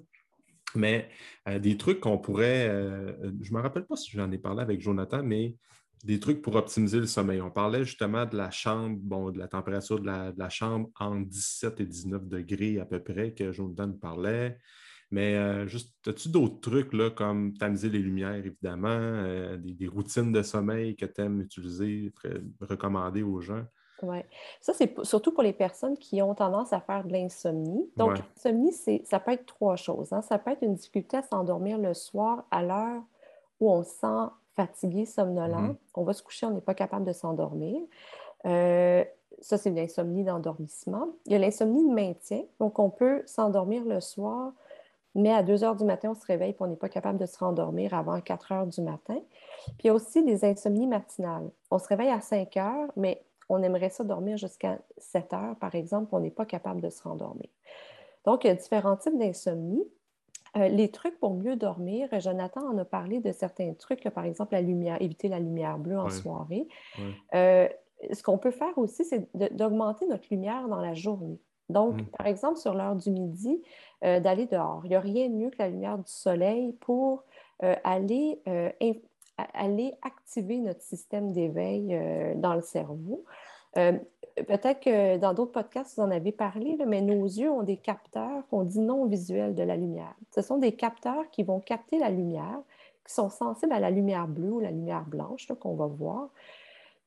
Mais 0.76 1.10
euh, 1.48 1.60
des 1.60 1.78
trucs 1.78 2.00
qu'on 2.00 2.18
pourrait, 2.18 2.68
euh, 2.70 3.14
je 3.42 3.52
ne 3.52 3.58
me 3.58 3.62
rappelle 3.62 3.86
pas 3.86 3.96
si 3.96 4.12
j'en 4.12 4.32
ai 4.32 4.38
parlé 4.38 4.62
avec 4.62 4.82
Jonathan, 4.82 5.24
mais 5.24 5.56
des 6.04 6.20
trucs 6.20 6.42
pour 6.42 6.56
optimiser 6.56 7.00
le 7.00 7.06
sommeil. 7.06 7.42
On 7.42 7.52
parlait 7.52 7.84
justement 7.84 8.26
de 8.26 8.36
la 8.36 8.50
chambre, 8.50 8.98
bon, 9.00 9.32
de 9.32 9.38
la 9.38 9.48
température 9.48 10.00
de 10.00 10.06
la, 10.06 10.50
chambre 10.50 10.90
entre 11.00 11.30
17 11.30 11.80
et 11.82 11.86
19 11.86 12.28
degrés 12.28 12.80
à 12.80 12.86
peu 12.86 13.02
près 13.04 13.34
que 13.34 13.52
Jonathan 13.52 13.88
nous 13.88 13.98
parlait. 13.98 14.58
Mais 15.12 15.36
euh, 15.36 15.68
juste, 15.68 15.94
as-tu 16.08 16.30
d'autres 16.30 16.62
trucs 16.62 16.94
là, 16.94 17.12
comme 17.12 17.54
tamiser 17.58 17.90
les 17.90 18.00
lumières, 18.00 18.34
évidemment, 18.34 19.58
des, 19.58 19.88
routines 19.88 20.32
de 20.32 20.42
sommeil 20.42 20.96
que 20.96 21.06
tu 21.06 21.22
aimes 21.22 21.42
utiliser, 21.42 22.12
recommander 22.62 23.22
aux 23.22 23.42
gens? 23.42 23.66
Oui. 24.04 24.20
Ça, 24.60 24.74
c'est 24.74 24.94
surtout 25.04 25.32
pour 25.32 25.44
les 25.44 25.54
personnes 25.54 25.98
qui 25.98 26.22
ont 26.22 26.34
tendance 26.34 26.74
à 26.74 26.80
faire 26.80 27.04
de 27.04 27.12
l'insomnie. 27.12 27.90
Donc, 27.98 28.18
l'insomnie, 28.18 28.74
ça 29.06 29.20
peut 29.20 29.32
être 29.32 29.46
trois 29.46 29.76
choses. 29.76 30.14
Hein. 30.14 30.22
Ça 30.22 30.38
peut 30.38 30.52
être 30.52 30.64
une 30.64 30.76
difficulté 30.76 31.18
à 31.18 31.24
s'endormir 31.24 31.78
le 31.78 31.94
soir 31.94 32.44
à 32.52 32.64
l'heure 32.64 33.02
où 33.60 33.72
on 33.72 33.84
se 33.84 33.92
sent 33.92 34.32
fatigué, 34.56 35.06
somnolent. 35.06 35.72
Mm-hmm. 35.72 35.76
On 35.96 36.04
va 36.04 36.14
se 36.14 36.24
coucher, 36.24 36.46
on 36.46 36.52
n'est 36.52 36.62
pas 36.62 36.74
capable 36.74 37.06
de 37.06 37.14
s'endormir. 37.14 37.82
Euh, 38.46 39.04
ça, 39.40 39.58
c'est 39.58 39.72
l'insomnie 39.72 40.24
d'endormissement. 40.24 41.08
Il 41.26 41.32
y 41.32 41.36
a 41.36 41.40
l'insomnie 41.40 41.88
de 41.88 41.94
maintien. 41.94 42.44
Donc, 42.60 42.80
on 42.80 42.90
peut 42.90 43.24
s'endormir 43.26 43.84
le 43.86 44.00
soir, 44.02 44.52
mais 45.16 45.32
à 45.32 45.44
2 45.44 45.64
heures 45.64 45.76
du 45.76 45.84
matin, 45.84 46.12
on 46.12 46.14
se 46.16 46.26
réveille 46.26 46.52
et 46.52 46.58
on 46.60 46.68
n'est 46.68 46.76
pas 46.76 46.90
capable 46.90 47.18
de 47.18 47.26
se 47.26 47.38
rendormir 47.38 47.94
avant 47.94 48.20
4 48.22 48.52
heures 48.52 48.68
du 48.68 48.82
matin. 48.82 49.20
Puis 49.66 49.76
il 49.84 49.88
y 49.88 49.90
a 49.90 49.94
aussi 49.94 50.24
des 50.24 50.46
insomnies 50.46 50.88
matinales. 50.88 51.50
On 51.70 51.80
se 51.80 51.88
réveille 51.88 52.10
à 52.10 52.22
5 52.22 52.56
heures, 52.58 52.92
mais 52.96 53.24
on 53.52 53.62
aimerait 53.64 53.90
ça 53.90 54.04
dormir 54.04 54.38
jusqu'à 54.38 54.80
7 54.98 55.34
heures, 55.34 55.56
par 55.58 55.76
exemple, 55.76 56.10
on 56.14 56.22
n'est 56.22 56.32
pas 56.32 56.46
capable 56.46 56.82
de 56.82 56.90
se 56.90 57.04
rendormir. 57.04 57.50
Donc, 58.26 58.44
il 58.44 58.48
y 58.48 58.50
a 58.50 58.56
différents 58.56 58.96
types 58.96 59.18
d'insomnie. 59.18 59.84
Euh, 60.58 60.68
les 60.68 60.90
trucs 60.90 61.20
pour 61.20 61.34
mieux 61.34 61.56
dormir, 61.56 62.08
Jonathan 62.20 62.62
en 62.62 62.78
a 62.78 62.86
parlé 62.86 63.20
de 63.20 63.32
certains 63.32 63.74
trucs, 63.74 64.04
par 64.10 64.26
exemple 64.26 64.54
la 64.54 64.62
lumière, 64.62 65.02
éviter 65.02 65.28
la 65.28 65.40
lumière 65.40 65.78
bleue 65.78 66.00
en 66.00 66.10
soirée. 66.10 66.68
Euh, 67.34 67.68
ce 68.12 68.24
qu'on 68.24 68.38
peut 68.38 68.52
faire 68.52 68.78
aussi, 68.78 69.04
c'est 69.04 69.30
d'augmenter 69.54 70.08
notre 70.08 70.28
lumière 70.32 70.68
dans 70.68 70.82
la 70.82 70.94
journée. 70.94 71.40
Donc, 71.70 72.02
mm. 72.02 72.06
par 72.18 72.28
exemple, 72.28 72.58
sur 72.58 72.74
l'heure 72.74 72.96
du 72.96 73.12
midi, 73.12 73.62
euh, 74.04 74.20
d'aller 74.20 74.46
dehors. 74.46 74.82
Il 74.86 74.90
n'y 74.90 74.96
a 74.96 75.00
rien 75.00 75.30
de 75.30 75.36
mieux 75.36 75.50
que 75.50 75.60
la 75.60 75.70
lumière 75.70 75.98
du 75.98 76.12
soleil 76.12 76.74
pour 76.80 77.24
aller, 77.84 78.42
aller 79.38 79.94
activer 80.02 80.60
notre 80.60 80.82
système 80.82 81.32
d'éveil 81.32 81.98
dans 82.38 82.54
le 82.54 82.62
cerveau 82.62 83.24
peut-être 84.36 84.80
que 84.82 85.18
dans 85.18 85.34
d'autres 85.34 85.52
podcasts, 85.52 85.96
vous 85.96 86.04
en 86.04 86.12
avez 86.12 86.32
parlé, 86.32 86.78
mais 86.88 87.02
nos 87.02 87.26
yeux 87.26 87.52
ont 87.52 87.64
des 87.64 87.78
capteurs 87.78 88.48
qu'on 88.50 88.64
dit 88.64 88.80
non 88.80 89.06
visuels 89.06 89.56
de 89.56 89.64
la 89.64 89.76
lumière. 89.76 90.16
Ce 90.34 90.42
sont 90.42 90.58
des 90.58 90.74
capteurs 90.74 91.30
qui 91.32 91.44
vont 91.44 91.60
capter 91.60 92.00
la 92.00 92.10
lumière, 92.10 92.62
qui 93.06 93.14
sont 93.14 93.30
sensibles 93.30 93.74
à 93.74 93.80
la 93.80 93.92
lumière 93.92 94.28
bleue 94.28 94.52
ou 94.52 94.60
la 94.60 94.72
lumière 94.72 95.06
blanche 95.06 95.48
qu'on 95.60 95.76
va 95.76 95.88
voir. 95.88 96.30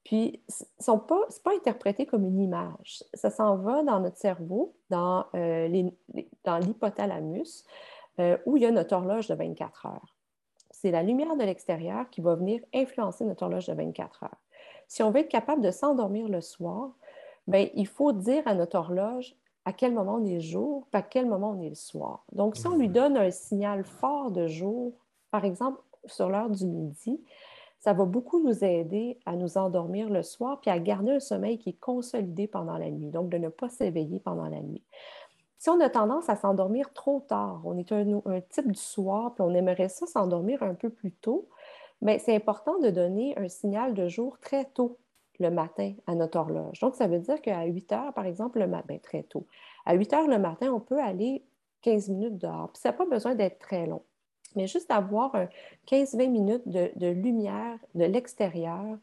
Puis, 0.05 0.43
ce 0.49 0.65
n'est 0.91 0.99
pas, 0.99 1.55
interprété 1.55 2.05
comme 2.05 2.27
une 2.27 2.41
image. 2.41 3.03
Ça 3.15 3.31
s'en 3.31 3.57
va 3.57 3.83
dans 3.83 4.01
notre 4.01 4.19
cerveau, 4.19 4.75
dans, 4.91 5.25
euh, 5.35 5.67
l'hypothalamus, 5.67 7.65
euh, 8.21 8.37
où 8.45 8.57
il 8.59 8.65
y 8.65 8.67
a 8.67 8.71
notre 8.71 8.95
horloge 8.95 9.29
de 9.29 9.35
24 9.35 9.87
heures. 9.87 10.14
C'est 10.85 10.91
la 10.91 11.03
lumière 11.03 11.35
de 11.35 11.45
l'extérieur 11.45 12.11
qui 12.11 12.21
va 12.21 12.35
venir 12.35 12.61
influencer 12.75 13.25
notre 13.25 13.45
horloge 13.45 13.69
de 13.69 13.73
24 13.73 14.25
heures. 14.25 14.37
Si 14.87 15.03
on 15.03 15.11
veut 15.11 15.21
être 15.21 15.31
capable 15.31 15.63
de 15.63 15.71
s'endormir 15.71 16.29
le 16.29 16.43
soir, 16.43 16.91
bien, 17.47 17.71
il 17.73 17.87
faut 17.87 18.13
dire 18.13 18.43
à 18.45 18.55
notre 18.55 18.77
horloge 18.77 19.35
à 19.65 19.73
quel 19.73 19.95
moment 19.95 20.17
on 20.17 20.27
est 20.27 20.35
le 20.35 20.41
jour, 20.41 20.87
à 20.93 21.01
quel 21.01 21.25
moment 21.25 21.57
on 21.57 21.63
est 21.63 21.71
le 21.71 21.75
soir. 21.75 22.27
Donc, 22.33 22.57
si 22.57 22.67
on 22.67 22.77
lui 22.77 22.89
mhm. 22.89 22.93
donne 22.93 23.17
un 23.17 23.31
signal 23.31 23.83
fort 23.83 24.31
de 24.31 24.47
jour, 24.47 24.93
par 25.31 25.47
exemple 25.47 25.81
sur 26.05 26.29
l'heure 26.29 26.51
du 26.51 26.67
midi, 26.67 27.19
ça 27.81 27.95
va 27.95 28.05
beaucoup 28.05 28.43
nous 28.43 28.63
aider 28.63 29.19
à 29.25 29.37
nous 29.37 29.57
endormir 29.57 30.11
le 30.11 30.23
soir 30.23 30.61
puis 30.61 30.71
à 30.71 30.79
garder 30.79 31.13
un 31.13 31.21
sommeil 31.21 31.57
qui 31.57 31.71
est 31.71 31.81
consolidé 31.81 32.47
pendant 32.47 32.77
la 32.77 32.91
nuit, 32.91 33.11
donc 33.11 33.31
de 33.31 33.39
ne 33.39 33.49
pas 33.49 33.71
s'éveiller 33.71 34.21
pendant 34.21 34.51
la 34.51 34.61
nuit. 34.61 34.85
Si 35.65 35.71
on 35.71 35.81
a 35.81 35.89
tendance 35.89 36.29
à 36.29 36.37
s'endormir 36.37 36.93
trop 36.93 37.21
tard, 37.21 37.63
on 37.65 37.79
est 37.79 37.91
un, 37.91 38.05
type 38.51 38.71
du 38.71 38.79
soir, 38.79 39.33
puis 39.33 39.43
on 39.43 39.55
aimerait 39.55 39.89
ça 39.89 40.05
s'endormir 40.05 40.63
un 40.63 40.75
peu 40.75 40.91
plus 40.91 41.11
tôt, 41.11 41.49
mais 42.03 42.19
c'est 42.19 42.37
important 42.37 42.79
de 42.81 42.91
donner 42.91 43.33
un 43.39 43.49
signal 43.49 43.95
de 43.95 44.07
jour 44.07 44.39
très 44.41 44.67
tôt 44.67 44.99
le 45.41 45.49
matin 45.49 45.95
à 46.07 46.15
notre 46.17 46.39
horloge. 46.39 46.81
Donc, 46.81 46.97
ça 46.97 47.07
veut 47.07 47.19
dire 47.19 47.41
qu'à 47.41 47.65
8 47.65 47.93
heures, 47.93 48.13
par 48.13 48.27
exemple, 48.27 48.59
le 48.59 48.67
matin, 48.67 48.85
ben, 48.89 49.01
très 49.01 49.23
tôt, 49.23 49.47
à 49.87 49.95
8 49.95 50.13
heures 50.13 50.29
le 50.29 50.39
matin, 50.39 50.71
on 50.71 50.81
peut 50.81 51.01
aller 51.01 51.43
15 51.81 52.11
minutes 52.11 52.37
dehors. 52.37 52.71
Puis 52.71 52.83
ça 52.83 52.91
n'a 52.91 52.93
pas 52.93 53.07
besoin 53.07 53.35
d'être 53.35 53.59
très 53.59 53.87
long, 53.87 54.03
mais 54.57 54.67
juste 54.67 54.91
avoir 54.91 55.35
15-20 55.87 56.29
minutes 56.29 56.69
de, 56.69 57.07
lumière 57.07 57.79
de 57.95 58.05
l'extérieur, 58.05 58.99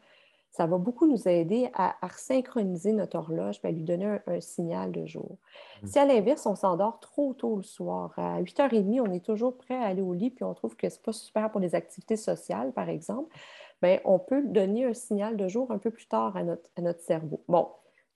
ça 0.52 0.68
va 0.68 0.78
beaucoup 0.78 1.08
nous 1.08 1.28
aider 1.28 1.70
à, 1.74 1.95
synchroniser 2.16 2.91
notre 2.91 3.18
horloge 3.18 3.60
et 3.64 3.68
à 3.68 3.72
lui 3.72 3.84
donner 3.84 4.20
un, 4.28 4.41
signal 4.41 4.91
de 4.91 5.06
jour. 5.06 5.38
Mmh. 5.82 5.88
Si 5.88 5.99
à 5.99 6.06
l'inverse, 6.06 6.45
on 6.45 6.56
s'endort 6.56 6.99
trop 6.99 7.34
tôt 7.34 7.56
le 7.56 7.64
soir, 7.64 8.14
à 8.18 8.41
8h30, 8.41 9.02
on 9.02 9.12
est 9.12 9.26
toujours 9.26 9.58
prêt 9.58 9.78
à 9.78 9.84
aller 9.84 10.02
au 10.02 10.14
lit, 10.14 10.30
puis 10.30 10.43
on 10.43 10.54
trouve 10.54 10.76
que 10.76 10.89
ce 10.89 10.97
n'est 10.97 11.04
pas 11.04 11.14
super 11.14 11.49
pour 11.52 11.62
les 11.62 11.74
activités 11.74 12.18
sociales, 12.18 12.74
par 12.74 12.89
exemple, 12.89 13.34
bien, 13.82 13.99
on 14.04 14.20
peut 14.20 14.43
donner 14.43 14.86
un 14.86 14.93
signal 14.93 15.38
de 15.38 15.47
jour 15.47 15.72
un 15.72 15.78
peu 15.78 15.89
plus 15.89 16.08
tard 16.08 16.36
à 16.36 16.43
notre, 16.43 16.70
à 16.76 16.82
notre 16.82 17.02
cerveau. 17.02 17.41
Bon, 17.47 17.70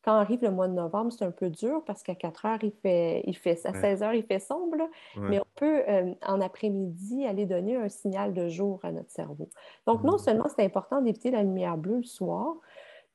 quand 0.06 0.14
arrive 0.14 0.43
le 0.43 0.51
mois 0.51 0.68
de 0.68 0.74
novembre, 0.74 1.12
c'est 1.12 1.26
un 1.26 1.32
peu 1.32 1.49
dur 1.49 1.84
parce 1.84 2.03
qu'à 2.03 2.14
4 2.14 2.45
heures, 2.45 2.64
il 2.64 2.72
fait, 2.72 3.24
il 3.26 3.36
fait 3.36 3.66
à 3.66 3.74
16 3.74 4.03
heures, 4.03 4.14
il 4.14 4.24
fait 4.24 4.39
sombre, 4.39 4.88
mais 5.18 5.39
on 5.39 5.45
peut, 5.56 5.84
euh, 5.89 6.14
en 6.26 6.41
après-midi, 6.41 7.26
aller 7.26 7.47
donner 7.47 7.76
un 7.76 7.89
signal 7.89 8.32
de 8.34 8.47
jour 8.47 8.80
à 8.84 8.91
notre 8.91 9.10
cerveau. 9.10 9.49
Donc, 9.88 10.03
non 10.03 10.14
mmh. 10.14 10.20
seulement 10.20 10.45
c'est 10.47 10.64
important 10.64 11.01
d'éviter 11.01 11.32
la 11.32 11.41
lumière 11.41 11.76
bleue 11.76 11.97
le 11.97 12.03
soir, 12.03 12.56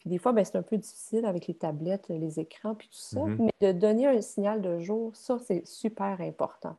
puis 0.01 0.11
des 0.11 0.19
fois, 0.19 0.33
ben, 0.33 0.45
c'est 0.45 0.57
un 0.57 0.63
peu 0.63 0.79
difficile 0.79 1.27
avec 1.27 1.47
les 1.47 1.55
tablettes, 1.55 2.09
les 2.09 2.41
écrans, 2.41 2.75
puis 2.75 2.89
tout 2.89 2.99
ça, 2.99 3.21
mmh 3.21 3.37
mais 3.39 3.53
de 3.73 3.79
donner 3.79 4.09
un 4.09 4.21
signal 4.21 4.61
de 4.61 4.81
jour, 4.81 5.15
ça, 5.15 5.39
c'est 5.39 5.65
super 5.67 6.21
important. 6.21 6.77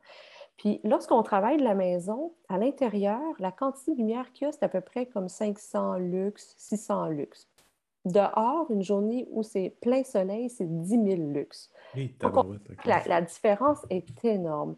Puis 0.57 0.81
lorsqu'on 0.83 1.23
travaille 1.23 1.57
de 1.57 1.63
la 1.63 1.73
maison, 1.73 2.33
à 2.49 2.57
l'intérieur, 2.57 3.21
la 3.39 3.51
quantité 3.51 3.93
de 3.93 3.97
lumière 3.97 4.31
qu'il 4.33 4.45
y 4.45 4.49
a, 4.49 4.51
c'est 4.51 4.63
à 4.63 4.69
peu 4.69 4.81
près 4.81 5.05
comme 5.05 5.29
500 5.29 5.95
lux, 5.95 6.53
600 6.57 7.07
lux. 7.07 7.47
Dehors, 8.03 8.65
une 8.71 8.81
journée 8.81 9.27
où 9.29 9.43
c'est 9.43 9.75
plein 9.79 10.03
soleil, 10.03 10.49
c'est 10.49 10.65
10 10.65 10.89
000 10.89 11.31
lux. 11.33 11.69
la, 12.85 13.21
différence 13.21 13.85
est 13.91 14.25
énorme. 14.25 14.75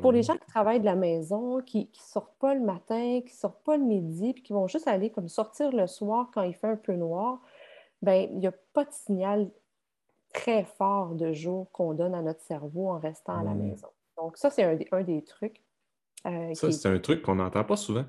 pour 0.00 0.12
les 0.12 0.22
gens 0.22 0.36
qui 0.36 0.46
travaillent 0.46 0.80
de 0.80 0.84
la 0.84 0.94
maison, 0.94 1.60
qui 1.60 1.90
ne 1.92 1.98
sortent 1.98 2.38
pas 2.38 2.54
le 2.54 2.60
matin, 2.60 3.20
qui 3.20 3.32
ne 3.32 3.38
sortent 3.38 3.64
pas 3.64 3.76
le 3.76 3.82
midi, 3.82 4.32
puis 4.32 4.44
qui 4.44 4.52
vont 4.52 4.68
juste 4.68 4.86
aller 4.86 5.10
comme 5.10 5.28
sortir 5.28 5.72
le 5.72 5.88
soir 5.88 6.30
quand 6.32 6.42
il 6.42 6.54
fait 6.54 6.68
un 6.68 6.76
peu 6.76 6.94
noir, 6.94 7.40
ben 8.00 8.28
il 8.30 8.38
n'y 8.38 8.46
a 8.46 8.54
pas 8.72 8.84
de 8.84 8.92
signal 8.92 9.50
très 10.32 10.64
fort 10.64 11.14
de 11.14 11.32
jour 11.32 11.70
qu'on 11.72 11.94
donne 11.94 12.14
à 12.14 12.22
notre 12.22 12.42
cerveau 12.42 12.90
en 12.90 12.98
restant 12.98 13.40
à 13.40 13.42
la 13.42 13.54
mmh. 13.54 13.62
maison. 13.62 13.88
Donc, 14.16 14.36
ça, 14.36 14.50
c'est 14.50 14.62
un, 14.62 15.02
des 15.02 15.24
trucs. 15.24 15.62
Euh, 16.26 16.54
ça, 16.54 16.70
c'est 16.70 16.88
un 16.88 16.98
truc 16.98 17.22
qu'on 17.22 17.36
n'entend 17.36 17.64
pas 17.64 17.76
souvent. 17.76 18.04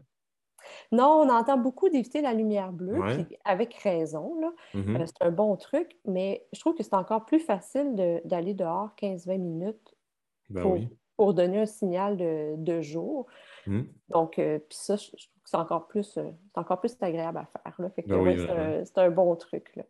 Non, 0.91 1.24
on 1.26 1.30
entend 1.30 1.57
beaucoup 1.57 1.89
d'éviter 1.89 2.21
la 2.21 2.34
lumière 2.34 2.71
bleue, 2.71 2.99
avec 3.45 3.74
raison. 3.76 4.39
Mm-hmm. 4.74 5.01
Euh, 5.01 5.05
c'est 5.05 5.26
un 5.26 5.32
bon 5.32 5.55
truc, 5.55 5.97
mais 6.05 6.45
je 6.53 6.59
trouve 6.59 6.76
que 6.76 6.84
c'est 6.84 6.95
encore 6.95 7.26
plus 7.26 7.39
facile 7.39 8.21
d'aller 8.26 8.53
dehors 8.53 8.89
15-20 9.01 9.38
minutes 9.38 9.95
ben 10.49 10.88
pour, 11.15 11.34
donner 11.34 11.61
un 11.61 11.65
signal 11.65 12.17
de, 12.17 12.82
jour. 12.82 13.28
Mm. 13.65 13.82
Donc, 14.09 14.39
euh, 14.39 14.59
puis 14.59 14.78
ça, 14.78 14.95
je, 14.95 15.09
trouve 15.09 15.17
que 15.17 15.49
c'est 15.49 15.57
encore 15.57 15.88
plus, 15.88 16.19
encore 16.55 16.80
plus 16.80 16.95
agréable 17.01 17.38
à 17.38 17.45
faire. 17.45 17.76
Là. 17.80 17.89
Fait 17.89 18.03
que, 18.03 18.09
ben 18.09 18.86
c'est 18.86 18.97
un, 18.97 19.09
bon 19.09 19.36
truc. 19.36 19.76
Là. 19.76 19.84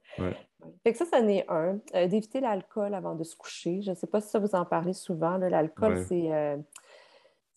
Fait 0.84 0.92
que 0.92 0.98
ça, 0.98 1.06
ça 1.06 1.22
n'est 1.22 1.46
un. 1.50 1.80
Euh, 1.96 2.08
d'éviter 2.08 2.40
l'alcool 2.40 2.94
avant 2.94 3.16
de 3.16 3.24
se 3.24 3.36
coucher. 3.36 3.82
Je 3.82 3.92
ne 3.92 3.96
sais 3.96 4.08
pas 4.08 4.22
si 4.22 4.30
ça 4.30 4.40
vous 4.40 4.56
en 4.56 4.66
parlez 4.66 4.94
souvent. 4.94 5.38
L'alcool, 5.38 6.06
euh, 6.12 6.58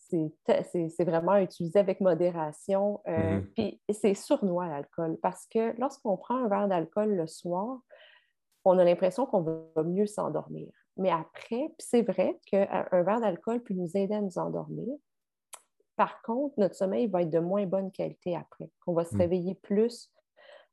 c'est 0.09 1.03
vraiment 1.03 1.37
utilisé 1.37 1.79
avec 1.79 2.01
modération. 2.01 3.01
Euh, 3.07 3.39
mm-hmm. 3.39 3.45
Puis 3.53 3.81
c'est 3.89 4.13
sournois, 4.13 4.67
l'alcool, 4.67 5.17
parce 5.21 5.45
que 5.47 5.79
lorsqu'on 5.79 6.17
prend 6.17 6.35
un 6.43 6.47
verre 6.47 6.67
d'alcool 6.67 7.15
le 7.15 7.27
soir, 7.27 7.79
on 8.65 8.77
a 8.77 8.83
l'impression 8.83 9.25
qu'on 9.25 9.41
va 9.41 9.83
mieux 9.83 10.07
s'endormir. 10.07 10.69
Mais 10.97 11.11
après, 11.11 11.73
c'est 11.77 12.01
vrai 12.01 12.39
qu'un 12.47 13.03
verre 13.03 13.21
d'alcool 13.21 13.61
peut 13.61 13.73
nous 13.73 13.95
aider 13.95 14.15
à 14.15 14.21
nous 14.21 14.37
endormir. 14.37 14.87
Par 15.95 16.21
contre, 16.21 16.55
notre 16.59 16.75
sommeil 16.75 17.07
va 17.07 17.23
être 17.23 17.29
de 17.29 17.39
moins 17.39 17.65
bonne 17.65 17.91
qualité 17.91 18.35
après. 18.35 18.69
On 18.85 18.93
va 18.93 19.05
se 19.05 19.15
mm. 19.15 19.19
réveiller 19.19 19.55
plus, 19.55 20.11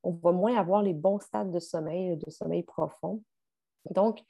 on 0.02 0.12
va 0.12 0.32
moins 0.32 0.56
avoir 0.56 0.82
les 0.82 0.92
bons 0.92 1.18
stades 1.18 1.50
de 1.50 1.58
sommeil, 1.58 2.16
de 2.16 2.30
sommeil 2.30 2.62
profond. 2.62 3.22
Donc, 3.90 4.20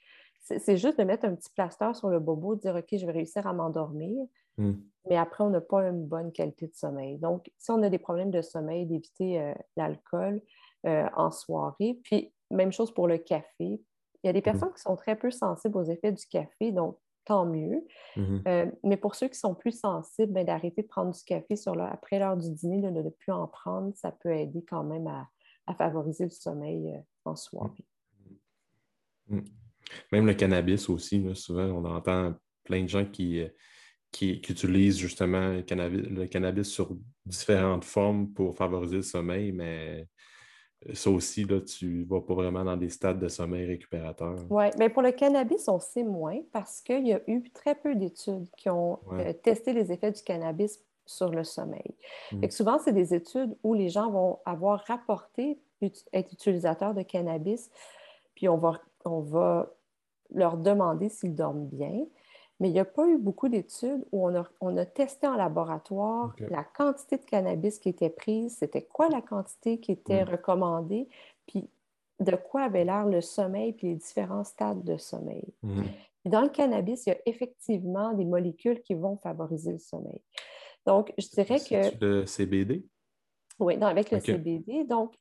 c'est 0.45 0.77
juste 0.77 0.99
de 0.99 1.03
mettre 1.03 1.25
un 1.25 1.33
petit 1.35 1.49
plaster 1.49 1.93
sur 1.95 2.09
le 2.09 2.19
bobo, 2.19 2.55
de 2.55 2.61
dire 2.61 2.75
OK, 2.75 2.87
je 2.91 3.05
vais 3.05 3.11
réussir 3.11 3.47
à 3.47 3.53
m'endormir, 3.53 4.25
hmm. 4.57 4.73
mais 5.09 5.17
après, 5.17 5.43
on 5.43 5.49
n'a 5.49 5.61
pas 5.61 5.87
une 5.87 6.05
bonne 6.05 6.31
qualité 6.31 6.67
de 6.67 6.75
sommeil. 6.75 7.17
Donc, 7.17 7.51
si 7.57 7.71
on 7.71 7.81
a 7.81 7.89
des 7.89 7.97
problèmes 7.97 8.31
de 8.31 8.41
sommeil, 8.41 8.85
d'éviter 8.85 9.41
euh, 9.41 9.53
l'alcool 9.75 10.41
euh, 10.85 11.07
en 11.15 11.31
soirée. 11.31 11.99
Puis, 12.03 12.31
même 12.51 12.71
chose 12.71 12.93
pour 12.93 13.07
le 13.07 13.17
café. 13.17 13.49
Il 13.59 13.81
y 14.23 14.29
a 14.29 14.33
des 14.33 14.39
hmm. 14.39 14.43
personnes 14.43 14.73
qui 14.73 14.81
sont 14.81 14.95
très 14.95 15.15
peu 15.15 15.31
sensibles 15.31 15.77
aux 15.77 15.83
effets 15.83 16.11
du 16.11 16.25
café, 16.27 16.71
donc 16.71 16.97
tant 17.25 17.45
mieux. 17.45 17.83
Hmm. 18.15 18.39
Euh, 18.47 18.71
mais 18.83 18.97
pour 18.97 19.15
ceux 19.15 19.27
qui 19.27 19.39
sont 19.39 19.55
plus 19.55 19.79
sensibles, 19.79 20.31
ben, 20.31 20.45
d'arrêter 20.45 20.83
de 20.83 20.87
prendre 20.87 21.11
du 21.11 21.23
café 21.23 21.55
sur 21.55 21.79
après 21.81 22.19
l'heure 22.19 22.37
du 22.37 22.51
dîner, 22.51 22.81
de 22.81 22.89
ne 22.91 23.09
plus 23.09 23.31
en 23.31 23.47
prendre, 23.47 23.91
ça 23.95 24.11
peut 24.11 24.31
aider 24.31 24.63
quand 24.63 24.83
même 24.83 25.07
à, 25.07 25.27
à 25.65 25.73
favoriser 25.73 26.25
le 26.25 26.29
sommeil 26.29 27.03
en 27.25 27.35
soirée. 27.35 27.85
Mm. 29.27 29.39
Même 30.11 30.25
le 30.25 30.33
cannabis 30.33 30.89
aussi, 30.89 31.23
souvent, 31.35 31.65
on 31.65 31.85
entend 31.85 32.33
plein 32.63 32.83
de 32.83 32.89
gens 32.89 33.05
qui, 33.05 33.41
euh, 33.41 33.49
qui, 34.11 34.33
utilisent 34.33 34.97
justement 34.97 35.53
le 35.53 36.25
cannabis, 36.27 36.67
sur 36.67 36.95
différentes 37.25 37.83
formes 37.83 38.33
pour 38.33 38.55
favoriser 38.55 38.97
le 38.97 39.01
sommeil, 39.01 39.51
mais 39.51 40.07
ça 40.93 41.09
aussi, 41.09 41.45
là, 41.45 41.61
tu 41.61 41.85
ne 41.85 42.05
vas 42.05 42.21
pas 42.21 42.33
vraiment 42.33 42.63
dans 42.63 42.77
des 42.77 42.89
stades 42.89 43.19
de 43.19 43.27
sommeil 43.27 43.65
récupérateur. 43.65 44.35
Oui, 44.49 44.65
mais 44.77 44.89
pour 44.89 45.01
le 45.01 45.11
cannabis, 45.11 45.67
on 45.67 45.79
sait 45.79 46.03
moins 46.03 46.39
parce 46.51 46.81
qu'il 46.81 47.07
y 47.07 47.13
a 47.13 47.21
eu 47.27 47.49
très 47.51 47.75
peu 47.75 47.95
d'études 47.95 48.47
qui 48.55 48.69
ont 48.69 48.99
euh, 49.13 49.33
testé 49.33 49.73
les 49.73 49.91
effets 49.91 50.11
du 50.11 50.21
cannabis 50.21 50.79
sur 51.05 51.29
le 51.29 51.43
sommeil. 51.43 51.95
Mm. 52.31 52.49
souvent, 52.49 52.79
c'est 52.79 52.93
des 52.93 53.13
études 53.13 53.55
où 53.63 53.73
les 53.73 53.89
gens 53.89 54.11
vont 54.11 54.39
avoir 54.45 54.83
rapporté 54.85 55.59
être 56.13 56.31
utilisateurs 56.31 56.93
de 56.93 57.03
cannabis, 57.03 57.69
puis 58.33 58.47
on 58.47 58.57
va, 58.57 58.79
on 59.03 59.21
va 59.21 59.74
leur 60.33 60.57
demander 60.57 61.09
s'ils 61.09 61.35
dorment 61.35 61.67
bien. 61.67 62.05
Mais 62.59 62.69
il 62.69 62.73
n'y 62.73 62.79
a 62.79 62.85
pas 62.85 63.05
eu 63.07 63.17
beaucoup 63.17 63.49
d'études 63.49 64.05
où 64.13 64.25
on 64.25 64.35
a, 64.35 64.43
on 64.61 64.77
a, 64.77 64.85
testé 64.85 65.27
en 65.27 65.35
laboratoire 65.35 66.33
la 66.49 66.63
quantité 66.63 67.17
de 67.17 67.25
cannabis 67.25 67.79
qui 67.79 67.89
était 67.89 68.09
prise, 68.09 68.57
c'était 68.59 68.83
quoi 68.83 69.09
la 69.09 69.21
quantité 69.21 69.79
qui 69.79 69.91
était 69.91 70.23
mm. 70.23 70.29
recommandée, 70.29 71.09
puis 71.47 71.69
de 72.21 72.35
quoi 72.35 72.63
avait 72.63 72.85
l'air 72.85 73.05
le 73.07 73.19
sommeil, 73.19 73.73
puis 73.73 73.87
les 73.87 73.95
différents 73.95 74.45
stades 74.45 74.83
de 74.83 74.95
sommeil. 74.95 75.53
Mm. 75.63 75.83
dans 76.25 76.41
le 76.41 76.49
cannabis, 76.49 77.05
il 77.05 77.09
y 77.09 77.11
a 77.13 77.17
effectivement 77.25 78.13
des 78.13 78.25
molécules 78.25 78.81
qui 78.81 78.93
vont 78.93 79.17
favoriser 79.17 79.73
le 79.73 79.79
sommeil. 79.79 80.21
Donc, 80.85 81.13
je 81.17 81.27
dirais 81.27 81.59
que... 81.59 82.05
Le 82.05 82.25
CBD? 82.25 82.85
Oui, 83.59 83.75
avec 83.81 84.11
le 84.11 84.19
CBD. 84.19 84.85
Donc, 84.85 85.13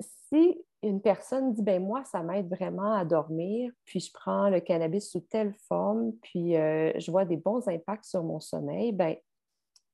si 0.00 0.64
une 0.82 1.00
personne 1.00 1.52
dit, 1.52 1.62
ben 1.62 1.82
moi, 1.82 2.04
ça 2.04 2.22
m'aide 2.22 2.48
vraiment 2.48 2.92
à 2.92 3.04
dormir, 3.04 3.72
puis 3.84 4.00
je 4.00 4.12
prends 4.12 4.50
le 4.50 4.60
cannabis 4.60 5.10
sous 5.10 5.20
telle 5.20 5.54
forme, 5.68 6.12
puis 6.22 6.56
euh, 6.56 6.92
je 6.98 7.10
vois 7.10 7.24
des 7.24 7.36
bons 7.36 7.66
impacts 7.68 8.04
sur 8.04 8.22
mon 8.22 8.40
sommeil, 8.40 8.92
ben 8.92 9.16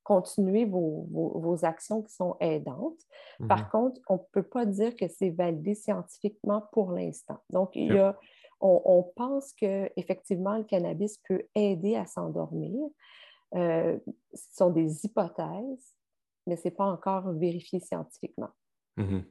continuez 0.04 0.64
vos, 0.64 1.58
actions 1.62 2.02
qui 2.02 2.12
sont 2.12 2.36
aidantes. 2.40 2.98
Par 3.48 3.60
mhm. 3.60 3.68
contre, 3.70 4.00
on 4.08 4.14
ne 4.14 4.22
peut 4.32 4.42
pas 4.42 4.66
dire 4.66 4.96
que 4.96 5.06
c'est 5.06 5.30
validé 5.30 5.76
scientifiquement 5.76 6.64
pour 6.72 6.90
l'instant. 6.90 7.38
Donc, 7.50 7.76
il 7.76 7.94
y 7.94 7.98
a, 7.98 8.18
on, 8.60 8.82
on 8.84 9.02
pense 9.14 9.52
qu'effectivement, 9.52 10.56
le 10.56 10.64
cannabis 10.64 11.18
peut 11.28 11.42
aider 11.54 11.94
à 11.94 12.06
s'endormir. 12.06 12.88
Euh, 13.54 13.98
ce 14.34 14.56
sont 14.56 14.70
des 14.70 15.04
hypothèses, 15.04 15.94
mais 16.46 16.56
ce 16.56 16.66
n'est 16.66 16.74
pas 16.74 16.86
encore 16.86 17.30
vérifié 17.32 17.80
scientifiquement. 17.80 18.50
Mhm. 18.96 19.24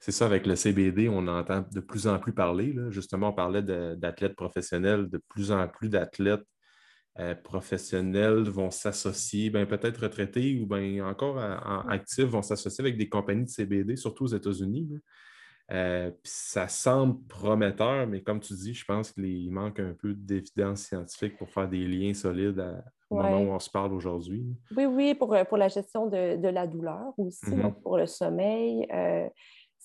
C'est 0.00 0.12
ça, 0.12 0.26
avec 0.26 0.46
le 0.46 0.56
CBD, 0.56 1.08
on 1.08 1.26
entend 1.28 1.64
de 1.72 1.80
plus 1.80 2.06
en 2.06 2.18
plus 2.18 2.32
parler. 2.32 2.74
Justement, 2.90 3.28
on 3.28 3.32
parlait 3.32 3.62
d'athlètes 3.62 4.36
professionnels, 4.36 5.08
de 5.08 5.20
plus 5.28 5.50
en 5.50 5.66
plus 5.68 5.88
d'athlètes 5.88 6.44
euh, 7.20 7.34
professionnels 7.36 8.42
vont 8.42 8.72
s'associer, 8.72 9.48
ben, 9.48 9.66
peut-être 9.66 10.02
retraités 10.02 10.58
ou 10.60 10.66
ben, 10.66 11.00
encore 11.02 11.36
en, 11.36 11.88
actifs, 11.88 12.24
vont 12.24 12.42
s'associer 12.42 12.82
avec 12.82 12.98
des 12.98 13.08
compagnies 13.08 13.44
de 13.44 13.50
CBD, 13.50 13.94
surtout 13.94 14.24
aux 14.24 14.34
États-Unis. 14.34 14.98
Euh, 15.70 16.10
ça 16.24 16.66
semble 16.66 17.24
prometteur, 17.28 18.08
mais 18.08 18.20
comme 18.20 18.40
tu 18.40 18.52
dis, 18.54 18.74
je 18.74 18.84
pense 18.84 19.12
qu'il 19.12 19.50
manque 19.52 19.78
un 19.78 19.94
peu 19.94 20.12
d'évidence 20.12 20.82
scientifique 20.82 21.38
pour 21.38 21.48
faire 21.48 21.68
des 21.68 21.86
liens 21.86 22.14
solides 22.14 22.62
au 23.08 23.16
moment 23.16 23.40
où 23.40 23.52
on 23.52 23.60
se 23.60 23.70
parle 23.70 23.92
aujourd'hui. 23.92 24.44
Oui, 24.76 24.84
oui, 24.86 25.14
pour, 25.14 25.36
pour 25.48 25.56
la 25.56 25.68
gestion 25.68 26.08
de, 26.08 26.48
la 26.48 26.66
douleur 26.66 27.14
aussi, 27.16 27.46
mm-hmm. 27.46 27.80
pour 27.82 27.96
le 27.96 28.06
sommeil. 28.06 28.88
Euh, 28.92 29.28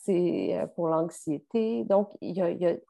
c'est 0.10 0.68
pour 0.76 0.88
l'anxiété. 0.88 1.84
Donc, 1.84 2.12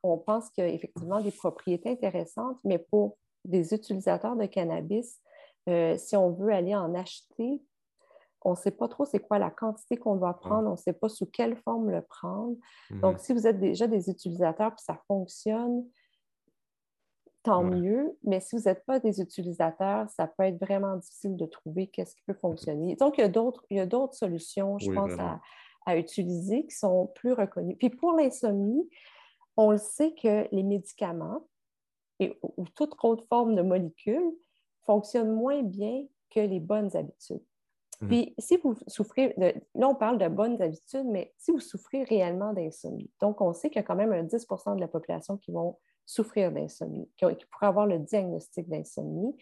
on 0.03 0.17
pense 0.17 0.49
qu'il 0.51 0.63
y 0.63 0.67
a 0.67 0.71
effectivement 0.71 1.19
des 1.19 1.31
propriétés 1.31 1.91
intéressantes, 1.91 2.57
mais 2.63 2.77
pour 2.77 3.17
des 3.45 3.73
utilisateurs 3.73 4.35
de 4.35 4.45
cannabis, 4.45 5.21
euh, 5.67 5.97
si 5.97 6.15
on 6.15 6.31
veut 6.31 6.53
aller 6.53 6.75
en 6.75 6.95
acheter, 6.95 7.61
on 8.43 8.51
ne 8.51 8.55
sait 8.55 8.71
pas 8.71 8.87
trop 8.87 9.03
c'est 9.03 9.19
quoi 9.19 9.37
la 9.37 9.49
quantité 9.49 9.97
qu'on 9.97 10.15
doit 10.15 10.33
prendre, 10.35 10.69
on 10.69 10.71
ne 10.71 10.77
sait 10.77 10.93
pas 10.93 11.09
sous 11.09 11.25
quelle 11.25 11.57
forme 11.57 11.91
le 11.91 12.01
prendre. 12.01 12.55
Mhm. 12.89 13.01
Donc, 13.01 13.19
si 13.19 13.33
vous 13.33 13.45
êtes 13.45 13.59
déjà 13.59 13.87
des 13.87 14.09
utilisateurs 14.09 14.71
et 14.71 14.81
ça 14.81 14.97
fonctionne, 15.07 15.85
tant 17.43 17.63
mieux. 17.63 18.17
Mais 18.23 18.39
si 18.39 18.55
vous 18.55 18.63
n'êtes 18.63 18.85
pas 18.85 18.99
des 18.99 19.19
utilisateurs, 19.19 20.09
ça 20.09 20.27
peut 20.27 20.43
être 20.43 20.59
vraiment 20.59 20.95
difficile 20.95 21.35
de 21.35 21.45
trouver 21.45 21.87
qu'est-ce 21.87 22.15
qui 22.15 22.21
peut 22.25 22.33
fonctionner. 22.33 22.95
Donc, 22.95 23.17
il 23.17 23.21
y 23.21 23.79
a 23.79 23.85
d'autres 23.85 24.13
solutions, 24.13 24.79
je 24.79 24.91
pense, 24.91 25.11
à, 25.19 25.41
à, 25.89 25.97
utiliser 25.97 26.65
qui 26.65 26.75
sont 26.75 27.07
plus 27.15 27.33
reconnues. 27.33 27.75
Puis 27.75 27.89
pour 27.89 28.13
l'insomnie, 28.13 28.89
on 29.57 29.71
le 29.71 29.77
sait 29.77 30.13
que 30.13 30.47
les 30.51 30.63
médicaments, 30.63 31.47
ou 32.19 32.65
toute 32.75 32.95
autre 33.03 33.25
forme 33.27 33.55
de 33.55 33.61
molécule 33.61 34.31
fonctionne 34.85 35.31
moins 35.31 35.63
bien 35.63 36.05
que 36.29 36.39
les 36.39 36.59
bonnes 36.59 36.95
habitudes. 36.95 37.43
Mmh. 38.01 38.07
Puis, 38.07 38.35
si 38.37 38.57
vous 38.57 38.75
souffrez, 38.87 39.33
de, 39.37 39.53
là, 39.75 39.89
on 39.89 39.95
parle 39.95 40.17
de 40.17 40.27
bonnes 40.27 40.61
habitudes, 40.61 41.05
mais 41.05 41.33
si 41.37 41.51
vous 41.51 41.59
souffrez 41.59 42.03
réellement 42.03 42.53
d'insomnie, 42.53 43.11
donc 43.19 43.41
on 43.41 43.53
sait 43.53 43.69
qu'il 43.69 43.77
y 43.77 43.83
a 43.83 43.83
quand 43.83 43.95
même 43.95 44.13
un 44.13 44.23
10% 44.23 44.75
de 44.75 44.79
la 44.79 44.87
population 44.87 45.37
qui 45.37 45.51
vont 45.51 45.77
souffrir 46.05 46.51
d'insomnie, 46.51 47.09
qui, 47.17 47.25
pourraient 47.51 47.67
avoir 47.67 47.85
le 47.85 47.99
diagnostic 47.99 48.67
d'insomnie, 48.69 49.35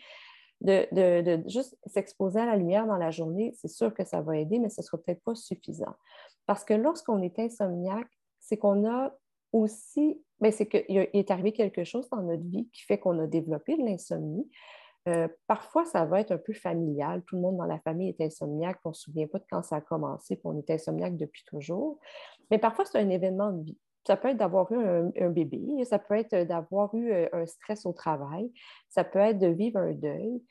de, 0.62 0.88
de, 0.92 1.48
juste 1.48 1.78
s'exposer 1.86 2.40
à 2.40 2.46
la 2.48 2.56
lumière 2.56 2.88
dans 2.88 2.98
la 2.98 3.12
journée, 3.12 3.54
c'est 3.56 3.68
sûr 3.68 3.94
que 3.94 4.04
ça 4.04 4.22
va 4.22 4.38
aider, 4.38 4.58
mais 4.58 4.70
ce 4.70 4.82
ne 4.82 4.86
sera 4.86 4.98
peut-être 4.98 5.24
pas 5.24 5.36
suffisant. 5.36 5.96
Parce 6.48 6.64
que 6.64 6.74
lorsqu'on 6.74 7.22
est 7.22 7.38
insomniaque, 7.38 8.10
c'est 8.40 8.58
qu'on 8.58 8.88
a 8.90 9.14
aussi, 9.52 10.22
mais 10.40 10.52
c'est 10.52 10.68
qu'il 10.68 11.10
est 11.14 11.32
arrivé 11.32 11.52
quelque 11.52 11.84
chose 11.84 12.10
dans 12.10 12.22
notre 12.22 12.44
vie 12.44 12.70
qui 12.74 12.84
fait 12.84 12.98
qu'on 12.98 13.20
a 13.20 13.28
développé 13.28 13.78
de 13.78 13.84
l'insomnie. 13.84 14.50
Euh, 15.08 15.28
parfois, 15.48 15.86
ça 15.86 16.06
va 16.06 16.20
être 16.20 16.32
un 16.32 16.38
peu 16.38 16.54
familial. 16.54 17.24
Tout 17.26 17.36
le 17.36 17.42
monde 17.42 17.58
dans 17.58 17.66
la 17.66 17.80
famille 17.80 18.10
est 18.10 18.22
insomniaque, 18.22 18.80
on 18.84 18.90
ne 18.90 18.94
se 18.94 19.04
souvient 19.04 19.28
pas 19.28 19.40
de 19.40 19.46
quand 19.50 19.64
ça 19.64 19.78
a 19.78 19.82
commencé, 19.82 20.36
puis 20.36 20.46
on 20.46 20.58
est 20.58 20.70
insomniaque 20.70 21.16
depuis 21.16 21.44
toujours. 21.46 22.00
Mais 22.52 22.58
parfois, 22.58 22.86
c'est 22.86 22.98
un 22.98 23.10
événement 23.10 23.52
de 23.52 23.64
vie. 23.64 23.78
Ça 24.06 24.16
peut 24.16 24.30
être 24.30 24.38
d'avoir 24.38 24.72
eu 24.72 24.78
un, 24.78 25.30
bébé, 25.30 25.84
ça 25.84 26.00
peut 26.00 26.16
être 26.16 26.48
d'avoir 26.48 26.94
eu 26.96 27.12
euh, 27.12 27.28
un 27.34 27.46
stress 27.46 27.86
au 27.86 27.92
travail, 27.92 28.50
ça 28.88 29.04
peut 29.04 29.20
être 29.20 29.38
de 29.38 29.48
vivre 29.48 29.80
un 29.80 29.92
deuil, 29.92 30.42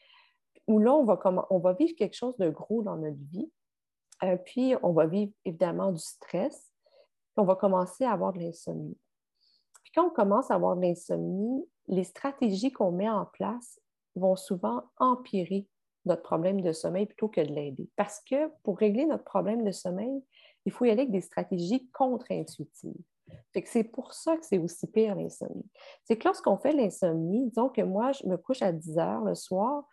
où 0.66 0.78
là, 0.78 0.94
on 0.94 1.04
va, 1.04 1.18
on 1.48 1.58
va 1.58 1.72
vivre 1.72 1.94
quelque 1.96 2.16
chose 2.16 2.36
de 2.36 2.50
gros 2.50 2.82
dans 2.82 2.96
notre 2.96 3.16
vie. 3.32 3.50
Euh, 4.22 4.36
puis, 4.36 4.74
on 4.82 4.92
va 4.92 5.06
vivre 5.06 5.32
évidemment 5.44 5.92
du 5.92 6.00
stress 6.00 6.72
on 7.36 7.44
va 7.44 7.54
commencer 7.54 8.04
à 8.04 8.12
avoir 8.12 8.32
de 8.32 8.40
l'insomnie. 8.40 8.96
Puis 9.82 9.92
quand 9.94 10.06
on 10.06 10.10
commence 10.10 10.50
à 10.50 10.54
avoir 10.54 10.76
de 10.76 10.82
l'insomnie, 10.82 11.64
les 11.88 12.04
stratégies 12.04 12.72
qu'on 12.72 12.92
met 12.92 13.08
en 13.08 13.26
place 13.26 13.80
vont 14.14 14.36
souvent 14.36 14.84
empirer 14.98 15.66
notre 16.04 16.22
problème 16.22 16.60
de 16.60 16.72
sommeil 16.72 17.06
plutôt 17.06 17.28
que 17.28 17.40
de 17.40 17.52
l'aider. 17.52 17.88
Parce 17.96 18.20
que 18.20 18.48
pour 18.62 18.78
régler 18.78 19.06
notre 19.06 19.24
problème 19.24 19.64
de 19.64 19.72
sommeil, 19.72 20.22
il 20.64 20.72
faut 20.72 20.84
y 20.84 20.90
aller 20.90 21.02
avec 21.02 21.12
des 21.12 21.20
stratégies 21.20 21.88
contre-intuitives. 21.90 22.94
C'est 23.64 23.84
pour 23.84 24.14
ça 24.14 24.36
que 24.36 24.44
c'est 24.44 24.58
aussi 24.58 24.86
pire 24.86 25.16
l'insomnie. 25.16 25.68
C'est 26.04 26.16
que 26.16 26.24
lorsqu'on 26.24 26.58
fait 26.58 26.72
l'insomnie, 26.72 27.48
disons 27.48 27.68
que 27.68 27.82
moi, 27.82 28.12
je 28.12 28.26
me 28.26 28.36
couche 28.36 28.62
à 28.62 28.70
10 28.70 28.98
heures 28.98 29.24
le 29.24 29.34
soir, 29.34 29.84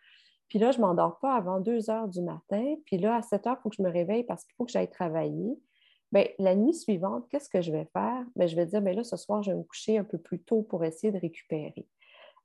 puis 0.53 0.59
là, 0.59 0.69
je 0.69 0.77
ne 0.77 0.83
m'endors 0.83 1.17
pas 1.17 1.33
avant 1.33 1.59
2 1.59 1.89
heures 1.89 2.07
du 2.07 2.21
matin, 2.21 2.75
puis 2.85 2.99
là, 2.99 3.15
à 3.15 3.23
7 3.23 3.47
heures, 3.47 3.57
il 3.59 3.61
faut 3.63 3.69
que 3.69 3.75
je 3.75 3.81
me 3.81 3.89
réveille 3.89 4.23
parce 4.23 4.45
qu'il 4.45 4.53
faut 4.53 4.65
que 4.65 4.71
j'aille 4.71 4.87
travailler. 4.87 5.57
Bien, 6.11 6.27
la 6.37 6.53
nuit 6.53 6.75
suivante, 6.75 7.27
qu'est-ce 7.31 7.49
que 7.49 7.59
je 7.59 7.71
vais 7.71 7.85
faire? 7.85 8.23
Bien, 8.35 8.45
je 8.45 8.55
vais 8.55 8.67
dire, 8.67 8.79
bien 8.79 8.93
là, 8.93 9.03
ce 9.03 9.17
soir, 9.17 9.41
je 9.41 9.49
vais 9.49 9.57
me 9.57 9.63
coucher 9.63 9.97
un 9.97 10.03
peu 10.03 10.19
plus 10.19 10.43
tôt 10.43 10.61
pour 10.61 10.83
essayer 10.83 11.11
de 11.11 11.17
récupérer. 11.17 11.87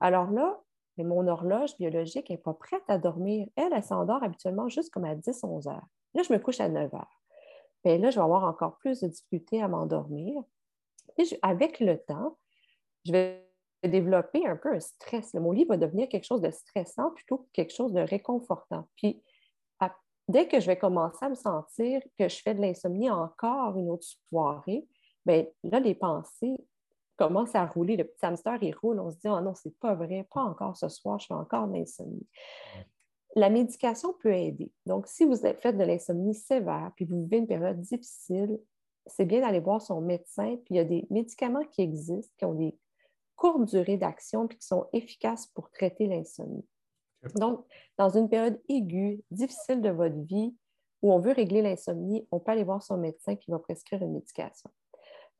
Alors 0.01 0.31
là, 0.31 0.59
mon 0.97 1.29
horloge 1.29 1.77
biologique 1.77 2.31
n'est 2.31 2.39
pas 2.39 2.55
prête 2.55 2.81
à 2.89 2.97
dormir. 2.97 3.47
Elle, 3.57 3.75
elle 3.75 3.85
s'endort 3.85 4.23
habituellement 4.23 4.71
juste 4.71 4.91
comme 4.91 5.05
à 5.05 5.15
10-11 5.15 5.69
heures. 5.69 5.87
Là, 6.15 6.23
je 6.23 6.33
me 6.33 6.39
couche 6.39 6.61
à 6.61 6.71
9 6.71 6.95
heures. 6.95 7.23
Bien 7.85 7.99
là, 7.99 8.09
je 8.09 8.19
vais 8.19 8.25
avoir 8.25 8.45
encore 8.45 8.79
plus 8.79 9.01
de 9.01 9.09
difficultés 9.09 9.61
à 9.61 9.69
m'endormir. 9.69 10.43
Et 11.19 11.25
avec 11.43 11.81
le 11.81 11.99
temps, 11.99 12.39
je 13.05 13.13
vais 13.13 13.48
développer 13.85 14.47
un 14.47 14.57
peu 14.57 14.75
un 14.75 14.81
stress. 14.81 15.35
Mon 15.35 15.53
lit 15.53 15.65
va 15.65 15.77
devenir 15.77 16.09
quelque 16.09 16.25
chose 16.25 16.41
de 16.41 16.51
stressant 16.51 17.11
plutôt 17.11 17.39
que 17.39 17.49
quelque 17.53 17.73
chose 17.73 17.93
de 17.93 18.01
réconfortant. 18.01 18.89
Puis 18.97 19.23
dès 20.29 20.47
que 20.47 20.61
je 20.61 20.67
vais 20.67 20.77
commencer 20.77 21.25
à 21.25 21.31
me 21.31 21.35
sentir 21.35 22.03
que 22.19 22.29
je 22.29 22.43
fais 22.43 22.55
de 22.55 22.61
l'insomnie 22.61 23.11
encore 23.11 23.77
une 23.79 23.91
autre 23.91 24.07
soirée, 24.29 24.87
bien 25.25 25.47
là, 25.65 25.81
les 25.81 25.95
pensées 25.95 26.57
commencent 27.17 27.55
à 27.55 27.67
rouler. 27.67 27.97
Le 27.97 28.05
petit 28.05 28.25
hamster, 28.25 28.63
il 28.63 28.75
roule. 28.75 29.01
On 29.01 29.11
se 29.11 29.17
dit, 29.17 29.29
oh 29.29 29.41
non, 29.41 29.55
c'est 29.55 29.77
pas 29.79 29.95
vrai, 29.95 30.27
pas 30.33 30.43
encore 30.43 30.77
ce 30.77 30.89
soir, 30.89 31.19
je 31.19 31.27
fais 31.27 31.35
encore 31.35 31.67
de 31.67 31.75
l'insomnie. 31.75 32.27
La 33.35 33.51
médication 33.51 34.15
peut 34.21 34.33
aider. 34.33 34.73
Donc, 34.87 35.07
si 35.07 35.25
vous 35.25 35.37
faites 35.37 35.77
de 35.77 35.85
l'insomnie 35.85 36.35
sévère, 36.35 36.93
puis 36.97 37.05
vous 37.05 37.23
vivez 37.23 37.39
une 37.39 37.47
période 37.47 37.81
difficile, 37.81 38.59
c'est 39.07 39.25
bien 39.25 39.41
d'aller 39.41 39.61
voir 39.61 39.81
son 39.81 40.01
médecin. 40.01 40.57
Puis 40.65 40.75
il 40.75 40.77
y 40.77 40.81
a 40.81 40.85
des 40.85 41.07
médicaments 41.11 41.65
qui 41.65 41.83
existent, 41.83 42.33
qui 42.39 42.45
ont 42.45 42.55
des 42.55 42.75
courtes 43.39 43.65
durées 43.71 43.97
d'action, 43.97 44.47
puis 44.47 44.59
qui 44.59 44.67
sont 44.67 44.87
efficaces 44.93 45.47
pour 45.47 45.71
traiter 45.71 46.07
l'insomnie. 46.07 46.67
Donc, 47.37 47.65
dans 47.97 48.11
une 48.11 48.29
période 48.29 48.61
aiguë, 48.69 49.23
difficile 49.31 49.81
de 49.81 49.91
votre 49.91 50.19
vie, 50.27 50.55
où 51.03 51.13
on 51.13 51.21
veut 51.21 51.33
régler 51.33 51.63
l'insomnie, 51.63 52.27
on 52.31 52.41
peut 52.41 52.53
aller 52.53 52.65
voir 52.65 52.83
son 52.83 52.99
médecin 52.99 53.37
qui 53.37 53.51
va 53.51 53.59
prescrire 53.59 54.03
une 54.03 54.13
médication. 54.13 54.71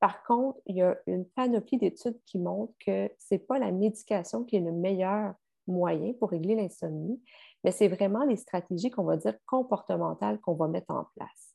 Par 0.01 0.23
contre, 0.23 0.61
il 0.67 0.77
y 0.77 0.83
a 0.83 0.97
une 1.07 1.25
panoplie 1.25 1.79
d'études 1.79 2.21
qui 2.25 2.39
montrent 2.39 2.73
que 2.79 3.11
ce 3.19 3.35
n'est 3.35 3.41
pas 3.41 3.59
la 3.59 3.73
médication 3.73 4.45
qui 4.45 4.57
est 4.57 4.61
le 4.61 4.73
meilleur 4.73 5.35
moyen 5.67 6.13
pour 6.15 6.31
régler 6.31 6.55
l'insomnie, 6.55 7.21
mais 7.65 7.73
c'est 7.73 7.89
vraiment 7.89 8.25
les 8.25 8.37
stratégies 8.37 8.91
qu'on 8.91 9.05
va 9.05 9.17
dire 9.17 9.37
comportementales 9.47 10.41
qu'on 10.41 10.55
va 10.55 10.69
mettre 10.69 10.91
en 10.91 11.07
place. 11.17 11.55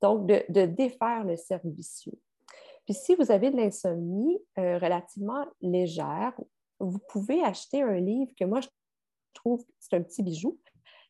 Donc, 0.00 0.26
de, 0.26 0.66
défaire 0.66 1.24
le 1.24 1.36
cercle 1.36 1.68
vicieux. 1.68 2.18
Puis 2.86 2.94
si 2.94 3.14
vous 3.16 3.30
avez 3.30 3.50
de 3.50 3.56
l'insomnie 3.56 4.38
euh, 4.58 4.78
relativement 4.78 5.44
légère, 5.60 6.32
vous 6.78 7.00
pouvez 7.08 7.42
acheter 7.42 7.82
un 7.82 7.98
livre 7.98 8.32
que 8.38 8.44
moi, 8.44 8.60
je 8.60 8.68
trouve 9.34 9.64
que 9.64 9.72
c'est 9.78 9.96
un 9.96 10.02
petit 10.02 10.22
bijou. 10.22 10.58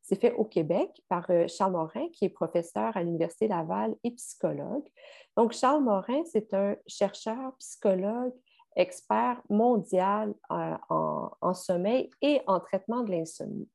C'est 0.03 0.21
fait 0.21 0.33
au 0.33 0.45
Québec 0.45 0.91
par 1.09 1.29
euh, 1.31 1.47
Charles 1.49 1.73
Morin, 1.73 2.09
qui 2.13 2.25
est 2.25 2.31
professeur 2.31 2.97
à 2.97 3.03
l'Université 3.03 3.47
Laval 3.47 3.95
et 4.05 4.13
psychologue. 4.13 4.89
Donc, 5.37 5.53
Charles 5.53 5.83
Morin, 5.83 6.23
c'est 6.25 6.55
un 6.55 6.77
chercheur, 6.87 7.55
psychologue, 7.59 8.33
expert 8.77 9.43
mondial 9.51 10.35
euh, 10.51 10.77
en, 10.89 11.55
sommeil 11.55 12.09
et 12.23 12.41
en 12.47 12.61
traitement 12.61 13.03
de 13.03 13.11
l'insomnie. 13.11 13.69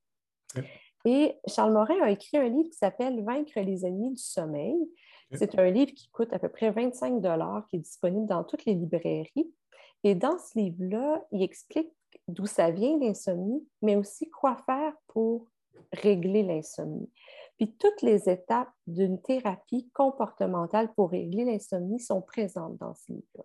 Et 1.05 1.35
Charles 1.47 1.73
Morin 1.73 2.01
a 2.01 2.11
écrit 2.11 2.37
un 2.37 2.47
livre 2.47 2.69
qui 2.69 2.77
s'appelle 2.77 3.23
Vaincre 3.23 3.59
les 3.59 3.85
ennemis 3.85 4.11
du 4.11 4.21
sommeil. 4.21 4.77
C'est 5.33 5.57
un 5.57 5.69
livre 5.69 5.93
qui 5.93 6.09
coûte 6.09 6.33
à 6.33 6.39
peu 6.39 6.49
près 6.49 6.71
25 6.71 7.21
qui 7.69 7.75
est 7.77 7.79
disponible 7.79 8.27
dans 8.27 8.43
toutes 8.43 8.65
les 8.65 8.73
librairies. 8.73 9.51
Et 10.03 10.15
dans 10.15 10.37
ce 10.37 10.57
livre-là, 10.57 11.23
il 11.31 11.43
explique 11.43 11.91
d'où 12.27 12.45
ça 12.45 12.71
vient 12.71 12.97
l'insomnie, 12.99 13.65
mais 13.81 13.95
aussi 13.95 14.29
quoi 14.29 14.57
faire 14.65 14.93
pour 15.07 15.47
régler 15.93 16.43
l'insomnie. 16.43 17.09
Puis 17.57 17.75
toutes 17.77 18.01
les 18.01 18.29
étapes 18.29 18.71
d'une 18.87 19.21
thérapie 19.21 19.89
comportementale 19.93 20.93
pour 20.93 21.11
régler 21.11 21.45
l'insomnie 21.45 21.99
sont 21.99 22.21
présentes 22.21 22.77
dans 22.77 22.93
ce 22.95 23.11
livre-là. 23.11 23.43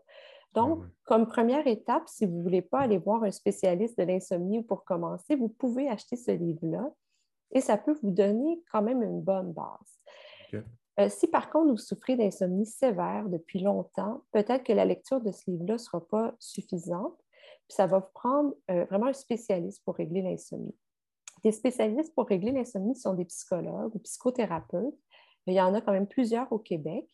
Donc, 0.54 0.80
ah 0.82 0.88
comme 1.04 1.26
première 1.26 1.66
étape, 1.66 2.04
si 2.06 2.24
vous 2.24 2.38
ne 2.38 2.42
voulez 2.42 2.62
pas 2.62 2.80
aller 2.80 2.96
voir 2.96 3.22
un 3.24 3.30
spécialiste 3.30 3.98
de 3.98 4.04
l'insomnie 4.04 4.62
pour 4.62 4.84
commencer, 4.84 5.36
vous 5.36 5.50
pouvez 5.50 5.88
acheter 5.88 6.16
ce 6.16 6.30
livre-là 6.30 6.90
et 7.52 7.60
ça 7.60 7.76
peut 7.76 7.96
vous 8.02 8.10
donner 8.10 8.62
quand 8.72 8.82
même 8.82 9.02
une 9.02 9.20
bonne 9.20 9.52
base. 9.52 10.64
Euh, 10.98 11.08
si 11.10 11.26
par 11.26 11.50
contre 11.50 11.70
vous 11.70 11.76
souffrez 11.76 12.16
d'insomnie 12.16 12.64
sévère 12.64 13.28
depuis 13.28 13.60
longtemps, 13.60 14.22
peut-être 14.32 14.64
que 14.64 14.72
la 14.72 14.84
lecture 14.84 15.20
de 15.20 15.30
ce 15.30 15.50
livre-là 15.50 15.74
ne 15.74 15.78
sera 15.78 16.00
pas 16.06 16.34
suffisante, 16.38 17.16
puis 17.68 17.76
ça 17.76 17.86
va 17.86 17.98
vous 17.98 18.12
prendre 18.14 18.54
euh, 18.70 18.84
vraiment 18.86 19.06
un 19.06 19.12
spécialiste 19.12 19.84
pour 19.84 19.96
régler 19.96 20.22
l'insomnie. 20.22 20.74
Des 21.44 21.52
spécialistes 21.52 22.14
pour 22.14 22.26
régler 22.26 22.52
l'insomnie 22.52 22.96
sont 22.96 23.12
des 23.12 23.26
psychologues 23.26 23.94
ou 23.94 23.98
psychothérapeutes. 23.98 24.94
Il 25.46 25.54
y 25.54 25.60
en 25.60 25.74
a 25.74 25.80
quand 25.80 25.92
même 25.92 26.06
plusieurs 26.06 26.50
au 26.50 26.58
Québec. 26.58 27.06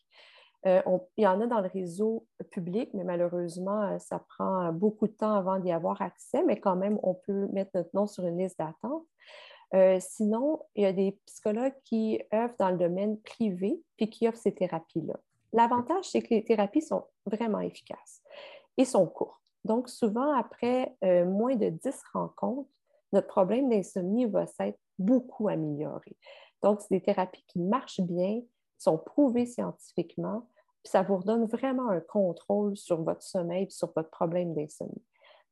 Euh, 0.65 0.81
il 1.17 1.25
y 1.25 1.27
en 1.27 1.41
a 1.41 1.45
dans 1.45 1.59
le 1.59 1.67
réseau 1.67 2.25
public, 2.51 2.89
mais 2.93 3.03
malheureusement, 3.03 3.99
ça 3.99 4.19
prend 4.19 4.71
beaucoup 4.71 5.07
de 5.07 5.11
temps 5.11 5.35
avant 5.35 5.59
d'y 5.59 5.71
avoir 5.71 6.01
accès, 6.01 6.41
mais 6.43 6.57
quand 6.57 6.77
même, 6.77 6.97
on 7.03 7.13
peut 7.13 7.47
mettre 7.51 7.71
notre 7.75 7.89
nom 7.93 8.07
sur 8.07 8.25
une 8.25 8.37
liste 8.37 8.57
d'attente. 8.57 9.05
Euh, 9.75 9.97
sinon, 9.99 10.61
il 10.75 10.83
y 10.83 10.85
a 10.85 10.93
des 10.93 11.17
psychologues 11.25 11.75
qui 11.83 12.21
œuvrent 12.33 12.55
dans 12.59 12.69
le 12.69 12.77
domaine 12.77 13.19
privé 13.21 13.81
puis 13.97 14.09
qui 14.09 14.27
offrent 14.27 14.37
ces 14.37 14.53
thérapies-là. 14.53 15.15
L'avantage, 15.51 16.05
c'est 16.05 16.21
que 16.21 16.33
les 16.33 16.43
thérapies 16.43 16.81
sont 16.81 17.05
vraiment 17.25 17.59
efficaces 17.59 18.21
et 18.77 18.85
sont 18.85 19.07
courtes. 19.07 19.41
Donc, 19.65 19.89
souvent, 19.89 20.33
après 20.33 20.95
moins 21.01 21.55
de 21.55 21.69
10 21.69 22.01
rencontres, 22.13 22.69
notre 23.13 23.27
problème 23.27 23.69
d'insomnie 23.69 24.25
va 24.25 24.45
s'être 24.47 24.79
beaucoup 24.99 25.47
amélioré. 25.47 26.17
Donc, 26.61 26.81
c'est 26.81 26.95
des 26.95 27.01
thérapies 27.01 27.43
qui 27.47 27.59
marchent 27.59 28.01
bien, 28.01 28.41
sont 28.77 28.97
prouvées 28.97 29.45
scientifiquement, 29.45 30.47
puis 30.83 30.91
ça 30.91 31.03
vous 31.03 31.17
redonne 31.17 31.45
vraiment 31.45 31.89
un 31.89 32.01
contrôle 32.01 32.75
sur 32.75 33.01
votre 33.03 33.21
sommeil 33.21 33.65
et 33.65 33.69
sur 33.69 33.91
votre 33.95 34.09
problème 34.09 34.53
d'insomnie. 34.53 35.03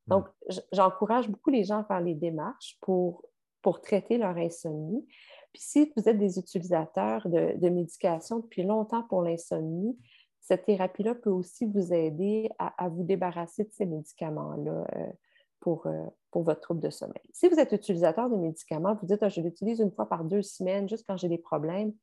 Donc, 0.08 0.28
j'encourage 0.74 1.30
beaucoup 1.30 1.52
les 1.52 1.64
gens 1.64 1.80
à 1.80 1.84
faire 1.84 2.02
les 2.02 2.16
démarches 2.16 2.78
pour, 2.82 3.24
pour 3.62 3.82
traiter 3.82 4.18
leur 4.18 4.38
insomnie. 4.38 5.06
Puis 5.54 5.62
si 5.62 5.94
vous 5.96 6.08
êtes 6.08 6.18
des 6.18 6.40
utilisateurs 6.40 7.28
de, 7.28 7.58
de 7.58 7.70
médication 7.70 8.40
depuis 8.40 8.64
longtemps 8.64 9.04
pour 9.04 9.22
l'insomnie, 9.22 9.98
cette 10.40 10.66
thérapie-là 10.66 11.16
peut 11.16 11.30
aussi 11.30 11.66
vous 11.66 11.94
aider 11.94 12.50
à, 12.58 12.90
vous 12.90 13.04
débarrasser 13.04 13.64
de 13.64 13.72
ces 13.72 13.86
médicaments-là 13.86 14.86
euh, 14.96 15.12
pour, 15.60 15.86
euh, 15.86 16.06
pour 16.32 16.44
votre 16.44 16.62
trouble 16.62 16.80
de 16.80 16.90
sommeil. 16.90 17.22
Si 17.32 17.48
vous 17.48 17.60
êtes 17.60 17.72
utilisateur 17.72 18.30
de 18.30 18.36
médicaments, 18.36 18.96
vous 18.96 19.06
dites 19.06 19.22
ah, 19.22 19.30
je 19.30 19.42
l'utilise 19.42 19.80
une 19.80 19.92
fois 19.92 20.10
par 20.10 20.24
deux 20.24 20.42
semaines, 20.42 20.90
juste 20.90 21.06
quand 21.08 21.18
j'ai 21.18 21.30
des 21.30 21.38
problèmes, 21.38 21.94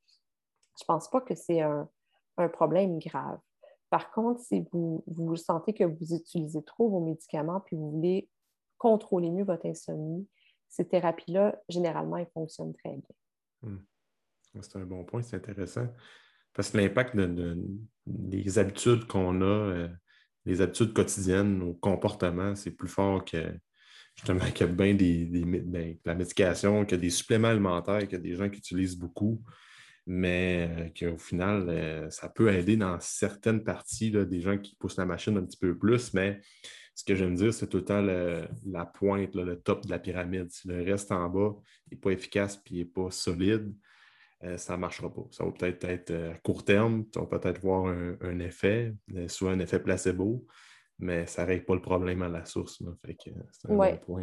je 0.78 0.84
ne 0.84 0.86
pense 0.86 1.10
pas 1.10 1.20
que 1.20 1.34
c'est 1.34 1.60
un, 1.60 1.88
un 2.36 2.48
problème 2.48 2.98
grave. 2.98 3.38
Par 3.90 4.12
contre, 4.12 4.40
si 4.40 4.64
vous, 4.72 5.02
vous 5.06 5.36
sentez 5.36 5.72
que 5.72 5.84
vous 5.84 6.14
utilisez 6.14 6.62
trop 6.62 6.88
vos 6.88 7.00
médicaments 7.00 7.60
puis 7.60 7.76
vous 7.76 7.90
voulez 7.90 8.28
contrôler 8.76 9.30
mieux 9.30 9.44
votre 9.44 9.66
insomnie, 9.66 10.28
ces 10.68 10.86
thérapies-là, 10.86 11.60
généralement, 11.68 12.16
elles 12.16 12.30
fonctionnent 12.32 12.74
très 12.74 12.90
bien. 12.90 13.02
Hmm. 13.62 13.78
C'est 14.60 14.76
un 14.76 14.84
bon 14.84 15.04
point, 15.04 15.22
c'est 15.22 15.36
intéressant. 15.36 15.86
Parce 16.52 16.70
que 16.70 16.78
l'impact 16.78 17.16
des 18.06 18.58
habitudes 18.58 19.06
qu'on 19.06 19.42
a, 19.42 19.44
euh, 19.44 19.88
les 20.44 20.60
habitudes 20.60 20.92
quotidiennes, 20.92 21.58
nos 21.58 21.74
comportements, 21.74 22.54
c'est 22.54 22.70
plus 22.70 22.88
fort 22.88 23.24
que 23.24 23.54
justement 24.16 24.40
a 24.42 24.66
bien 24.66 24.94
des, 24.94 25.26
ben, 25.26 25.96
la 26.04 26.14
médication, 26.14 26.82
a 26.82 26.96
des 26.96 27.10
suppléments 27.10 27.48
alimentaires, 27.48 28.02
a 28.10 28.18
des 28.18 28.34
gens 28.34 28.48
qui 28.48 28.58
utilisent 28.58 28.98
beaucoup 28.98 29.42
mais 30.08 30.70
euh, 30.70 30.88
qu'au 30.98 31.18
final, 31.18 31.68
euh, 31.68 32.10
ça 32.10 32.30
peut 32.30 32.50
aider 32.52 32.78
dans 32.78 32.98
certaines 32.98 33.62
parties 33.62 34.10
des 34.10 34.40
gens 34.40 34.56
qui 34.56 34.74
poussent 34.76 34.96
la 34.96 35.04
machine 35.04 35.36
un 35.36 35.44
petit 35.44 35.58
peu 35.58 35.76
plus, 35.76 36.14
mais 36.14 36.40
ce 36.98 37.04
que 37.04 37.14
j'aime 37.14 37.36
dire, 37.36 37.54
c'est 37.54 37.68
tout 37.68 37.76
le 37.76 37.84
temps 37.84 38.02
la 38.02 38.84
pointe, 38.86 39.32
le 39.36 39.54
top 39.60 39.86
de 39.86 39.90
la 39.90 40.00
pyramide. 40.00 40.50
Si 40.50 40.66
le 40.66 40.82
reste 40.82 41.12
en 41.12 41.28
bas 41.28 41.54
n'est 41.88 41.96
pas 41.96 42.10
efficace 42.10 42.60
et 42.72 42.78
n'est 42.78 42.84
pas 42.84 43.12
solide, 43.12 43.72
euh, 44.42 44.56
ça 44.56 44.72
ne 44.72 44.80
marchera 44.80 45.08
pas. 45.08 45.22
Ça 45.30 45.44
va 45.44 45.52
peut-être 45.52 45.84
être 45.84 46.12
à 46.12 46.36
court 46.38 46.64
terme, 46.64 47.04
on 47.14 47.20
va 47.20 47.38
peut-être 47.38 47.60
voir 47.60 47.86
un, 47.86 48.40
effet, 48.40 48.96
soit 49.28 49.52
un 49.52 49.60
effet 49.60 49.78
placebo, 49.78 50.44
mais 50.98 51.24
ça 51.28 51.42
ne 51.42 51.46
règle 51.46 51.66
pas 51.66 51.76
le 51.76 51.82
problème 51.82 52.20
à 52.22 52.28
la 52.28 52.44
source. 52.44 52.82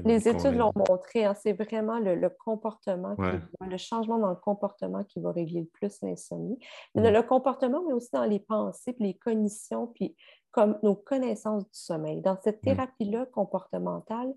Les 0.03 0.27
études 0.27 0.55
l'ont 0.55 0.73
montré, 0.75 1.23
hein, 1.23 1.33
c'est 1.33 1.53
vraiment 1.53 1.99
le, 1.99 2.27
comportement, 2.43 3.15
le 3.61 3.77
changement 3.77 4.19
dans 4.19 4.31
le 4.31 4.35
comportement 4.35 5.05
qui 5.05 5.21
va 5.21 5.31
régler 5.31 5.61
le 5.61 5.67
plus 5.67 6.01
l'insomnie. 6.01 6.59
Mm. 6.93 7.07
Le, 7.07 7.21
comportement, 7.21 7.81
mais 7.87 7.93
aussi 7.93 8.09
dans 8.11 8.25
les 8.25 8.41
pensées, 8.41 8.91
puis 8.91 9.05
les 9.05 9.13
cognitions, 9.13 9.87
puis 9.87 10.13
comme 10.55 10.79
nos 10.83 10.95
connaissances 10.95 11.65
du 11.65 11.77
sommeil. 11.77 12.21
Dans 12.21 12.37
cette 12.41 12.63
mm. 12.63 12.67
thérapie-là 12.67 13.25
comportementale, 13.25 14.33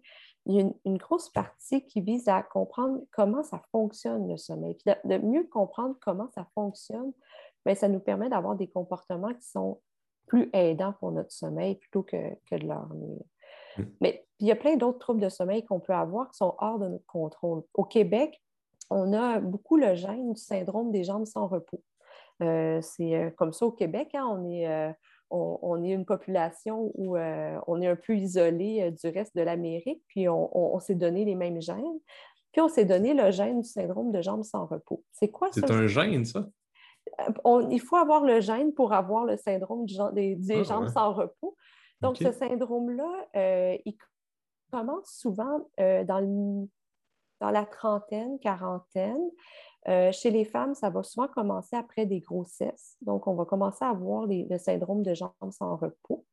il 0.46 0.54
y 0.56 0.60
a 0.60 0.68
une, 0.84 0.98
grosse 0.98 1.30
partie 1.30 1.86
qui 1.86 2.00
vise 2.00 2.26
à 2.26 2.42
comprendre 2.42 3.00
comment 3.12 3.44
ça 3.44 3.62
fonctionne 3.70 4.28
le 4.28 4.36
sommeil. 4.36 4.74
Puis 4.74 4.92
de, 5.04 5.18
mieux 5.18 5.44
comprendre 5.44 5.94
comment 6.00 6.28
ça 6.34 6.44
fonctionne, 6.54 7.12
bien, 7.64 7.76
ça 7.76 7.88
nous 7.88 8.00
permet 8.00 8.28
d'avoir 8.28 8.56
des 8.56 8.66
comportements 8.66 9.32
qui 9.32 9.48
sont 9.48 9.80
plus 10.26 10.50
aidant 10.52 10.92
pour 10.94 11.12
notre 11.12 11.30
sommeil 11.30 11.76
plutôt 11.76 12.02
que, 12.02 12.16
de 12.50 12.66
dormir. 12.66 13.20
Mm. 13.76 13.82
Mais 14.00 14.26
il 14.40 14.48
y 14.48 14.50
a 14.50 14.56
plein 14.56 14.74
d'autres 14.74 14.98
troubles 14.98 15.20
de 15.20 15.28
sommeil 15.28 15.64
qu'on 15.64 15.78
peut 15.78 15.94
avoir 15.94 16.32
qui 16.32 16.38
sont 16.38 16.56
hors 16.58 16.80
de 16.80 16.88
notre 16.88 17.06
contrôle. 17.06 17.62
Au 17.74 17.84
Québec, 17.84 18.42
on 18.90 19.12
a 19.12 19.38
beaucoup 19.38 19.76
le 19.76 19.94
gène 19.94 20.32
du 20.32 20.40
syndrome 20.40 20.90
des 20.90 21.04
jambes 21.04 21.26
sans 21.26 21.46
repos. 21.46 21.84
Euh, 22.42 22.80
c'est 22.82 23.14
euh, 23.14 23.30
comme 23.30 23.52
ça 23.52 23.66
au 23.66 23.72
Québec, 23.72 24.14
hein, 24.14 24.26
on, 24.28 24.50
est, 24.50 24.68
euh, 24.68 24.92
on, 25.30 25.82
est 25.82 25.90
une 25.90 26.04
population 26.04 26.90
où 26.94 27.16
on 27.16 27.80
est 27.80 27.86
un 27.86 27.96
peu 27.96 28.16
isolé 28.16 28.90
du 28.90 29.08
reste 29.08 29.36
de 29.36 29.42
l'Amérique, 29.42 30.02
puis 30.08 30.28
on, 30.28 30.78
s'est 30.80 30.94
donné 30.94 31.24
les 31.24 31.34
mêmes 31.34 31.60
gènes. 31.60 32.00
Puis 32.52 32.60
on 32.62 32.68
s'est 32.68 32.84
donné 32.84 33.14
le 33.14 33.30
gène 33.30 33.60
du 33.60 33.68
syndrome 33.68 34.10
de 34.10 34.22
jambes 34.22 34.42
sans 34.42 34.66
repos. 34.66 35.04
C'est 35.12 35.28
quoi 35.28 35.52
ça? 35.52 35.60
C'est 35.60 35.70
un 35.70 35.86
gène, 35.86 36.24
ça? 36.24 36.48
il 37.70 37.80
faut 37.80 37.96
avoir 37.96 38.24
le 38.24 38.40
gène 38.40 38.72
pour 38.72 38.92
avoir 38.92 39.24
le 39.24 39.36
syndrome 39.36 39.86
des, 40.12 40.38
ah, 40.50 40.62
jambes 40.62 40.88
sans 40.88 41.12
repos. 41.12 41.56
Donc, 42.00 42.16
ce 42.16 42.30
syndrome-là, 42.32 43.26
euh, 43.36 43.76
il 43.84 43.96
commence 44.70 45.10
souvent 45.18 45.68
euh, 45.80 46.04
dans, 46.04 46.68
la 47.40 47.66
trentaine, 47.66 48.38
quarantaine. 48.40 49.30
Euh, 49.86 50.10
chez 50.12 50.30
les 50.30 50.44
femmes, 50.44 50.74
ça 50.74 50.90
va 50.90 51.02
souvent 51.02 51.28
commencer 51.28 51.76
après 51.76 52.04
des 52.04 52.20
grossesses. 52.20 52.96
Donc, 53.00 53.26
on 53.26 53.34
va 53.34 53.44
commencer 53.44 53.84
à 53.84 53.90
avoir 53.90 54.26
le 54.26 54.58
syndrome 54.58 55.02
de 55.02 55.14
jambes 55.14 55.32
sans 55.50 55.76
repos. 55.76 56.24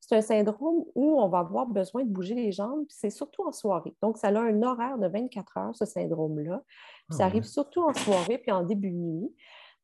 C'est 0.00 0.16
un 0.16 0.20
syndrome 0.20 0.84
où 0.94 1.18
on 1.18 1.28
va 1.28 1.38
avoir 1.38 1.66
besoin 1.66 2.04
de 2.04 2.10
bouger 2.10 2.34
les 2.34 2.52
jambes, 2.52 2.84
c'est 2.90 3.08
surtout 3.08 3.42
en 3.46 3.52
soirée. 3.52 3.94
Donc, 4.02 4.18
ça 4.18 4.28
a 4.28 4.38
un 4.38 4.62
horaire 4.62 4.98
de 4.98 5.06
24 5.06 5.56
heures, 5.56 5.76
ce 5.76 5.86
syndrome-là. 5.86 6.62
ça 7.10 7.18
ah, 7.20 7.26
arrive 7.26 7.44
surtout 7.44 7.82
en 7.82 7.94
soirée 7.94 8.36
puis 8.36 8.52
en 8.52 8.64
début 8.64 8.90
de 8.90 8.96
nuit. 8.96 9.34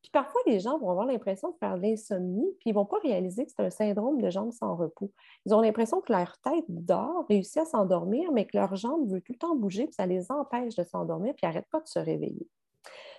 Puis 0.01 0.11
parfois, 0.11 0.41
les 0.45 0.59
gens 0.59 0.77
vont 0.79 0.91
avoir 0.91 1.05
l'impression 1.05 1.51
de 1.51 1.57
faire 1.57 1.75
de 1.75 1.81
l'insomnie, 1.81 2.45
puis 2.59 2.69
ils 2.69 2.73
ne 2.73 2.75
vont 2.75 2.85
pas 2.85 2.97
réaliser 2.99 3.45
que 3.45 3.51
c'est 3.51 3.63
un 3.63 3.69
syndrome 3.69 4.21
de 4.21 4.29
jambes 4.29 4.51
sans 4.51 4.75
repos. 4.75 5.11
Ils 5.45 5.53
ont 5.53 5.61
l'impression 5.61 6.01
que 6.01 6.11
leur 6.11 6.37
tête 6.39 6.65
dort, 6.67 7.25
réussit 7.29 7.57
à 7.57 7.65
s'endormir, 7.65 8.31
mais 8.31 8.45
que 8.45 8.57
leurs 8.57 8.75
jambes 8.75 9.07
veulent 9.09 9.21
tout 9.21 9.33
le 9.33 9.37
temps 9.37 9.55
bouger, 9.55 9.85
puis 9.85 9.93
ça 9.93 10.05
les 10.05 10.31
empêche 10.31 10.75
de 10.75 10.83
s'endormir, 10.83 11.33
puis 11.35 11.47
n'arrêtent 11.47 11.69
pas 11.71 11.79
de 11.79 11.87
se 11.87 11.99
réveiller. 11.99 12.47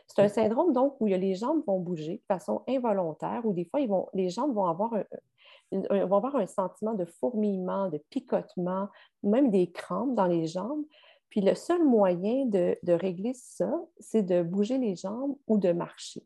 C'est 0.06 0.22
un 0.22 0.28
syndrome, 0.28 0.72
donc, 0.72 0.96
où 1.00 1.06
les 1.06 1.34
jambes 1.34 1.62
vont 1.66 1.78
bouger 1.78 2.16
de 2.16 2.24
façon 2.26 2.62
involontaire, 2.68 3.42
ou 3.44 3.52
des 3.52 3.64
fois, 3.64 3.80
ils 3.80 3.88
vont, 3.88 4.08
les 4.12 4.28
jambes 4.28 4.54
vont 4.54 4.66
avoir 4.66 4.94
un, 4.94 5.04
vont 5.72 6.16
avoir 6.16 6.36
un 6.36 6.46
sentiment 6.46 6.94
de 6.94 7.04
fourmillement, 7.04 7.88
de 7.88 7.98
picotement, 8.10 8.88
même 9.22 9.50
des 9.50 9.70
crampes 9.70 10.14
dans 10.14 10.26
les 10.26 10.46
jambes. 10.46 10.84
Puis 11.30 11.40
le 11.40 11.54
seul 11.54 11.82
moyen 11.82 12.44
de, 12.44 12.76
de 12.82 12.92
régler 12.92 13.32
ça, 13.34 13.72
c'est 13.98 14.22
de 14.22 14.42
bouger 14.42 14.76
les 14.76 14.96
jambes 14.96 15.36
ou 15.46 15.56
de 15.56 15.72
marcher. 15.72 16.22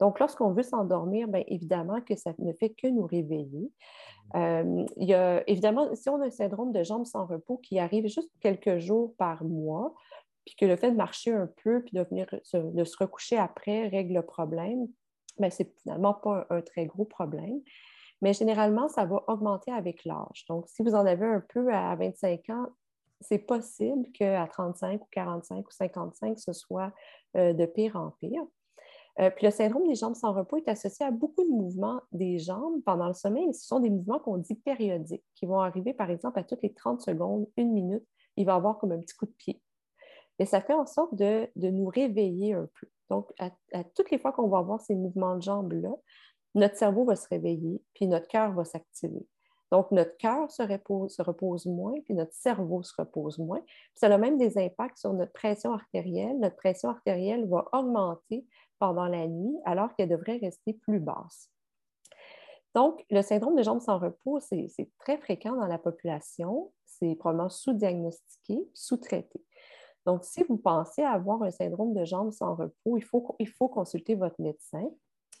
Donc, 0.00 0.20
lorsqu'on 0.20 0.52
veut 0.52 0.62
s'endormir, 0.62 1.28
bien 1.28 1.44
évidemment 1.46 2.00
que 2.00 2.16
ça 2.16 2.32
ne 2.38 2.52
fait 2.52 2.70
que 2.70 2.88
nous 2.88 3.06
réveiller. 3.06 3.70
Mmh. 4.34 4.36
Euh, 4.36 4.86
il 4.96 5.08
y 5.08 5.14
a, 5.14 5.48
évidemment, 5.48 5.94
si 5.94 6.08
on 6.08 6.20
a 6.20 6.26
un 6.26 6.30
syndrome 6.30 6.72
de 6.72 6.82
jambes 6.82 7.04
sans 7.04 7.26
repos 7.26 7.58
qui 7.58 7.78
arrive 7.78 8.06
juste 8.06 8.30
quelques 8.40 8.78
jours 8.78 9.14
par 9.16 9.44
mois, 9.44 9.94
puis 10.44 10.56
que 10.56 10.66
le 10.66 10.76
fait 10.76 10.90
de 10.90 10.96
marcher 10.96 11.32
un 11.32 11.48
peu, 11.62 11.82
puis 11.82 11.96
de, 11.96 12.02
venir 12.02 12.26
de 12.52 12.84
se 12.84 12.96
recoucher 12.98 13.38
après 13.38 13.88
règle 13.88 14.14
le 14.14 14.22
problème, 14.22 14.88
bien, 15.38 15.50
c'est 15.50 15.72
finalement 15.80 16.14
pas 16.14 16.46
un, 16.50 16.60
très 16.60 16.86
gros 16.86 17.04
problème. 17.04 17.60
Mais 18.22 18.32
généralement, 18.32 18.88
ça 18.88 19.04
va 19.04 19.22
augmenter 19.28 19.72
avec 19.72 20.04
l'âge. 20.04 20.44
Donc, 20.48 20.68
si 20.68 20.82
vous 20.82 20.94
en 20.94 21.04
avez 21.04 21.26
un 21.26 21.42
peu 21.48 21.72
à 21.72 21.94
25 21.96 22.50
ans, 22.50 22.66
c'est 23.20 23.38
possible 23.38 24.10
qu'à 24.12 24.46
35 24.46 25.02
ou 25.02 25.08
45 25.10 25.66
ou 25.66 25.70
55, 25.70 26.38
ce 26.38 26.52
soit 26.52 26.92
euh, 27.36 27.52
de 27.52 27.66
pire 27.66 27.96
en 27.96 28.12
pire. 28.20 28.42
Euh, 29.20 29.30
puis 29.30 29.46
le 29.46 29.52
syndrome 29.52 29.86
des 29.86 29.94
jambes 29.94 30.14
sans 30.14 30.32
repos 30.32 30.56
est 30.56 30.68
associé 30.68 31.06
à 31.06 31.10
beaucoup 31.10 31.44
de 31.44 31.50
mouvements 31.50 32.00
des 32.10 32.38
jambes 32.38 32.82
pendant 32.84 33.06
le 33.06 33.14
sommeil, 33.14 33.54
ce 33.54 33.64
sont 33.64 33.78
des 33.78 33.90
mouvements 33.90 34.18
qu'on 34.18 34.38
dit 34.38 34.56
périodiques, 34.56 35.24
qui 35.36 35.46
vont 35.46 35.60
arriver 35.60 35.94
par 35.94 36.10
exemple 36.10 36.38
à 36.38 36.42
toutes 36.42 36.62
les 36.62 36.74
30 36.74 37.00
secondes, 37.00 37.46
une 37.56 37.72
minute, 37.72 38.04
il 38.36 38.44
va 38.44 38.56
avoir 38.56 38.78
comme 38.78 38.90
un 38.90 38.98
petit 38.98 39.14
coup 39.14 39.26
de 39.26 39.34
pied. 39.38 39.60
Et 40.38 40.46
ça 40.46 40.60
fait 40.60 40.74
en 40.74 40.86
sorte 40.86 41.14
de, 41.14 41.48
nous 41.56 41.86
réveiller 41.86 42.54
un 42.54 42.68
peu. 42.80 42.88
Donc, 43.10 43.32
à, 43.38 43.50
toutes 43.94 44.10
les 44.10 44.18
fois 44.18 44.32
qu'on 44.32 44.48
va 44.48 44.58
avoir 44.58 44.80
ces 44.80 44.94
mouvements 44.94 45.36
de 45.36 45.42
jambes-là, 45.42 45.92
notre 46.54 46.76
cerveau 46.76 47.04
va 47.04 47.16
se 47.16 47.28
réveiller, 47.28 47.82
puis 47.94 48.06
notre 48.06 48.28
cœur 48.28 48.52
va 48.52 48.64
s'activer. 48.64 49.26
Donc, 49.72 49.90
notre 49.90 50.16
cœur 50.18 50.50
se 50.50 50.62
repose, 50.62 51.14
se 51.14 51.22
repose 51.22 51.66
moins, 51.66 51.94
puis 52.04 52.14
notre 52.14 52.32
cerveau 52.32 52.82
se 52.82 52.92
repose 52.96 53.38
moins. 53.38 53.60
Puis 53.60 53.96
ça 53.96 54.06
a 54.06 54.18
même 54.18 54.38
des 54.38 54.56
impacts 54.58 54.98
sur 54.98 55.12
notre 55.12 55.32
pression 55.32 55.72
artérielle. 55.72 56.38
Notre 56.38 56.56
pression 56.56 56.90
artérielle 56.90 57.48
va 57.48 57.66
augmenter 57.72 58.46
pendant 58.78 59.06
la 59.06 59.26
nuit 59.26 59.56
alors 59.64 59.94
qu'elle 59.96 60.10
devrait 60.10 60.36
rester 60.36 60.74
plus 60.74 61.00
basse. 61.00 61.50
Donc, 62.74 63.04
le 63.10 63.22
syndrome 63.22 63.56
de 63.56 63.62
jambes 63.62 63.80
sans 63.80 63.98
repos, 63.98 64.40
c'est 64.40 64.90
très 64.98 65.16
fréquent 65.18 65.56
dans 65.56 65.66
la 65.66 65.78
population. 65.78 66.72
C'est 66.84 67.14
probablement 67.14 67.48
sous-diagnostiqué, 67.48 68.68
sous-traité. 68.74 69.40
Donc, 70.06 70.24
si 70.24 70.42
vous 70.44 70.56
pensez 70.56 71.02
avoir 71.02 71.42
un 71.42 71.50
syndrome 71.50 71.94
de 71.94 72.04
jambes 72.04 72.32
sans 72.32 72.54
repos, 72.54 72.96
il 72.96 73.02
faut, 73.02 73.34
il 73.38 73.48
faut 73.48 73.68
consulter 73.68 74.14
votre 74.14 74.40
médecin. 74.40 74.88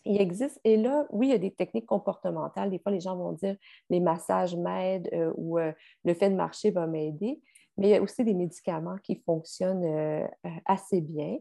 Il 0.06 0.20
existe, 0.20 0.60
et 0.64 0.76
là, 0.76 1.06
oui, 1.10 1.28
il 1.28 1.30
y 1.30 1.34
a 1.34 1.38
des 1.38 1.52
techniques 1.52 1.86
comportementales. 1.86 2.70
Des 2.70 2.78
fois, 2.78 2.92
les 2.92 3.00
gens 3.00 3.16
vont 3.16 3.32
dire 3.32 3.56
les 3.88 4.00
massages 4.00 4.54
m'aident 4.56 5.08
euh, 5.12 5.32
ou 5.36 5.58
euh, 5.58 5.72
le 6.04 6.14
fait 6.14 6.30
de 6.30 6.34
marcher 6.34 6.70
va 6.70 6.86
m'aider, 6.86 7.40
mais 7.78 7.88
il 7.88 7.90
y 7.90 7.94
a 7.94 8.02
aussi 8.02 8.22
des 8.22 8.34
médicaments 8.34 8.98
qui 9.02 9.16
fonctionnent 9.16 9.84
euh, 9.84 10.26
assez 10.66 11.00
bien 11.00 11.38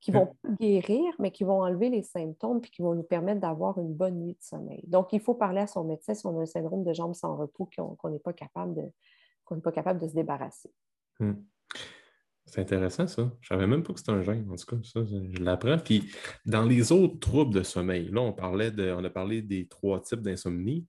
qui 0.00 0.12
vont 0.12 0.36
guérir, 0.60 1.12
mais 1.18 1.30
qui 1.30 1.44
vont 1.44 1.62
enlever 1.62 1.88
les 1.88 2.02
symptômes 2.02 2.60
puis 2.60 2.70
qui 2.70 2.82
vont 2.82 2.94
nous 2.94 3.02
permettre 3.02 3.40
d'avoir 3.40 3.78
une 3.78 3.92
bonne 3.92 4.18
nuit 4.20 4.34
de 4.34 4.42
sommeil. 4.42 4.82
Donc, 4.86 5.12
il 5.12 5.20
faut 5.20 5.34
parler 5.34 5.60
à 5.60 5.66
son 5.66 5.84
médecin 5.84 6.14
si 6.14 6.26
on 6.26 6.38
a 6.38 6.42
un 6.42 6.46
syndrome 6.46 6.84
de 6.84 6.92
jambes 6.92 7.14
sans 7.14 7.36
repos 7.36 7.68
qu'on 7.76 8.10
n'est 8.10 8.18
pas, 8.18 8.32
capable 8.32 8.74
de, 8.74 8.92
qu'on 9.44 9.60
pas 9.60 9.72
capable 9.72 10.00
de 10.00 10.08
se 10.08 10.14
débarrasser. 10.14 10.70
Hmm. 11.18 11.34
C'est 12.48 12.60
intéressant, 12.60 13.06
ça. 13.06 13.30
Je 13.40 13.54
ne 13.54 13.58
savais 13.58 13.66
même 13.66 13.82
pas 13.82 13.92
que 13.92 13.98
c'était 13.98 14.12
un 14.12 14.22
gène, 14.22 14.48
en 14.50 14.56
tout 14.56 14.76
cas. 14.76 14.82
Ça, 14.82 15.00
je 15.04 15.42
l'apprends. 15.42 15.78
Puis, 15.78 16.10
dans 16.46 16.64
les 16.64 16.92
autres 16.92 17.18
troubles 17.18 17.54
de 17.54 17.62
sommeil, 17.62 18.08
là, 18.10 18.22
on, 18.22 18.32
parlait 18.32 18.70
de, 18.70 18.90
on 18.92 19.04
a 19.04 19.10
parlé 19.10 19.42
des 19.42 19.68
trois 19.68 20.00
types 20.00 20.22
d'insomnie, 20.22 20.86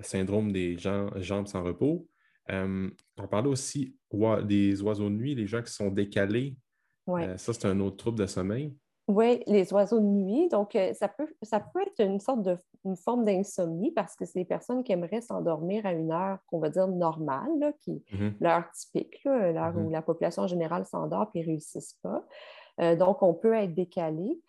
syndrome 0.00 0.52
des 0.52 0.78
jambes 0.78 1.46
sans 1.46 1.62
repos. 1.62 2.08
Euh, 2.50 2.88
on 3.16 3.28
parlait 3.28 3.48
aussi 3.48 3.96
des 4.44 4.82
oiseaux 4.82 5.10
de 5.10 5.14
nuit, 5.14 5.34
les 5.34 5.46
gens 5.46 5.62
qui 5.62 5.72
sont 5.72 5.90
décalés 5.90 6.56
euh, 7.08 7.36
ça, 7.36 7.52
c'est 7.52 7.66
un 7.66 7.80
autre 7.80 7.96
trouble 7.96 8.18
de 8.18 8.26
sommeil. 8.26 8.74
Oui, 9.06 9.42
les 9.46 9.70
oiseaux 9.74 10.00
de 10.00 10.06
nuit. 10.06 10.48
Donc, 10.48 10.74
euh, 10.76 10.94
ça, 10.94 11.08
peut, 11.08 11.28
ça 11.42 11.60
peut 11.60 11.82
être 11.82 12.00
une 12.00 12.20
sorte 12.20 12.42
de 12.42 12.56
une 12.86 12.96
forme 12.96 13.24
d'insomnie 13.24 13.90
parce 13.92 14.14
que 14.14 14.24
c'est 14.24 14.38
des 14.38 14.44
personnes 14.44 14.82
qui 14.82 14.92
aimeraient 14.92 15.20
s'endormir 15.20 15.84
à 15.86 15.92
une 15.92 16.10
heure 16.10 16.38
qu'on 16.46 16.58
va 16.58 16.70
dire 16.70 16.88
normale, 16.88 17.74
qui 17.80 18.02
mm-hmm. 18.12 18.34
l'heure 18.40 18.64
typique, 18.72 19.20
l'heure 19.24 19.74
où 19.76 19.88
mm-hmm. 19.88 19.90
la 19.90 20.02
population 20.02 20.46
générale 20.46 20.86
s'endort 20.86 21.30
et 21.34 21.40
ne 21.40 21.46
réussissent 21.46 21.98
pas. 22.02 22.24
Euh, 22.80 22.96
donc, 22.96 23.22
on 23.22 23.34
peut 23.34 23.54
être 23.54 23.74
décalé. 23.74 24.40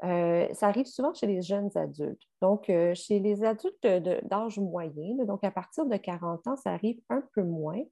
ça 0.00 0.68
arrive 0.68 0.86
souvent 0.86 1.14
chez 1.14 1.26
les 1.26 1.40
jeunes 1.40 1.70
adultes. 1.74 2.22
Donc, 2.42 2.70
chez 2.94 3.18
les 3.18 3.44
adultes 3.44 3.86
d'âge 4.24 4.58
moyen, 4.58 5.24
donc 5.24 5.44
à 5.44 5.50
partir 5.50 5.86
de 5.86 5.96
40 5.96 6.46
ans, 6.48 6.56
ça 6.56 6.70
arrive 6.70 7.00
un 7.08 7.22
peu 7.34 7.42
moins, 7.42 7.82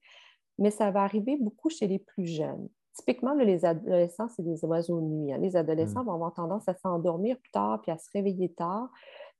mais 0.58 0.70
ça 0.70 0.90
va 0.90 1.02
arriver 1.02 1.36
beaucoup 1.40 1.70
chez 1.70 1.86
les 1.86 1.98
plus 1.98 2.26
jeunes. 2.26 2.68
Typiquement, 3.00 3.32
les 3.32 3.64
adolescents, 3.64 4.28
c'est 4.28 4.42
des 4.42 4.62
oiseaux 4.64 5.00
de 5.00 5.06
nuit. 5.06 5.32
Hein. 5.32 5.38
Les 5.38 5.56
adolescents 5.56 6.02
mm. 6.02 6.06
vont 6.06 6.14
avoir 6.14 6.34
tendance 6.34 6.68
à 6.68 6.74
s'endormir 6.74 7.38
plus 7.38 7.50
tard 7.50 7.80
puis 7.80 7.90
à 7.90 7.96
se 7.96 8.10
réveiller 8.12 8.52
tard. 8.52 8.90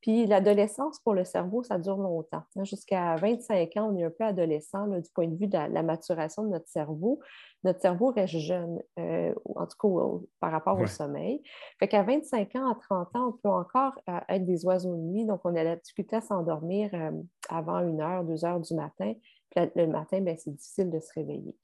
Puis 0.00 0.26
l'adolescence, 0.26 0.98
pour 1.00 1.12
le 1.12 1.24
cerveau, 1.24 1.62
ça 1.62 1.78
dure 1.78 1.98
longtemps. 1.98 2.42
Hein. 2.56 2.64
Jusqu'à 2.64 3.16
25 3.16 3.76
ans, 3.76 3.90
on 3.92 3.98
est 3.98 4.04
un 4.04 4.10
peu 4.10 4.24
adolescent 4.24 4.86
du 4.86 5.10
point 5.14 5.28
de 5.28 5.36
vue 5.36 5.46
de 5.46 5.58
la, 5.58 5.82
maturation 5.82 6.42
de 6.44 6.48
notre 6.48 6.68
cerveau. 6.68 7.20
Notre 7.64 7.82
cerveau 7.82 8.06
reste 8.06 8.38
jeune, 8.38 8.80
euh, 8.98 9.34
en 9.54 9.66
tout 9.66 9.76
cas 9.78 10.24
par 10.40 10.52
rapport 10.52 10.80
au 10.80 10.86
sommeil. 10.86 11.42
Fait 11.78 11.88
qu'à 11.88 12.02
25 12.02 12.56
ans, 12.56 12.70
à 12.70 12.74
30 12.76 13.16
ans, 13.16 13.28
on 13.28 13.32
peut 13.32 13.54
encore 13.54 13.92
euh, 14.08 14.20
être 14.30 14.46
des 14.46 14.64
oiseaux 14.64 14.96
de 14.96 15.02
nuit. 15.02 15.26
Donc, 15.26 15.40
on 15.44 15.54
a 15.54 15.62
la 15.62 15.76
difficulté 15.76 16.16
à 16.16 16.22
s'endormir 16.22 16.88
euh, 16.94 17.10
avant 17.50 17.80
une 17.80 18.00
heure, 18.00 18.24
deux 18.24 18.42
heures 18.46 18.60
du 18.60 18.74
matin. 18.74 19.12
Puis 19.50 19.70
le 19.76 19.86
matin, 19.86 20.22
ben, 20.22 20.34
c'est 20.38 20.52
difficile 20.52 20.88
de 20.90 21.00
se 21.00 21.12
réveiller. 21.14 21.54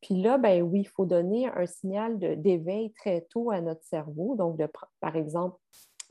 Puis 0.00 0.20
là, 0.20 0.38
ben 0.38 0.62
oui, 0.62 0.80
il 0.80 0.88
faut 0.88 1.06
donner 1.06 1.46
un 1.48 1.66
signal 1.66 2.18
d'éveil 2.18 2.92
très 2.92 3.22
tôt 3.22 3.50
à 3.50 3.60
notre 3.60 3.84
cerveau. 3.84 4.34
Donc, 4.36 4.56
de, 4.56 4.68
par 5.00 5.16
exemple, 5.16 5.58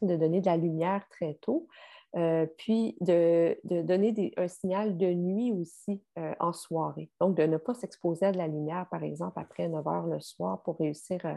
de 0.01 0.15
donner 0.15 0.41
de 0.41 0.45
la 0.45 0.57
lumière 0.57 1.07
très 1.09 1.35
tôt. 1.35 1.67
Euh, 2.15 2.47
puis 2.57 2.97
de, 3.01 3.59
donner 3.63 4.33
un 4.37 4.47
signal 4.47 4.97
de 4.97 5.13
nuit 5.13 5.51
aussi 5.51 6.01
euh, 6.17 6.33
en 6.39 6.53
soirée. 6.53 7.11
Donc, 7.19 7.35
de 7.37 7.43
ne 7.43 7.57
pas 7.57 7.75
s'exposer 7.75 8.25
à 8.25 8.31
de 8.31 8.37
la 8.37 8.47
lumière, 8.47 8.87
par 8.89 9.03
exemple, 9.03 9.39
après 9.39 9.67
9 9.67 9.87
heures 9.87 10.07
le 10.07 10.19
soir 10.19 10.63
pour 10.63 10.79
réussir 10.79 11.23
euh, 11.25 11.35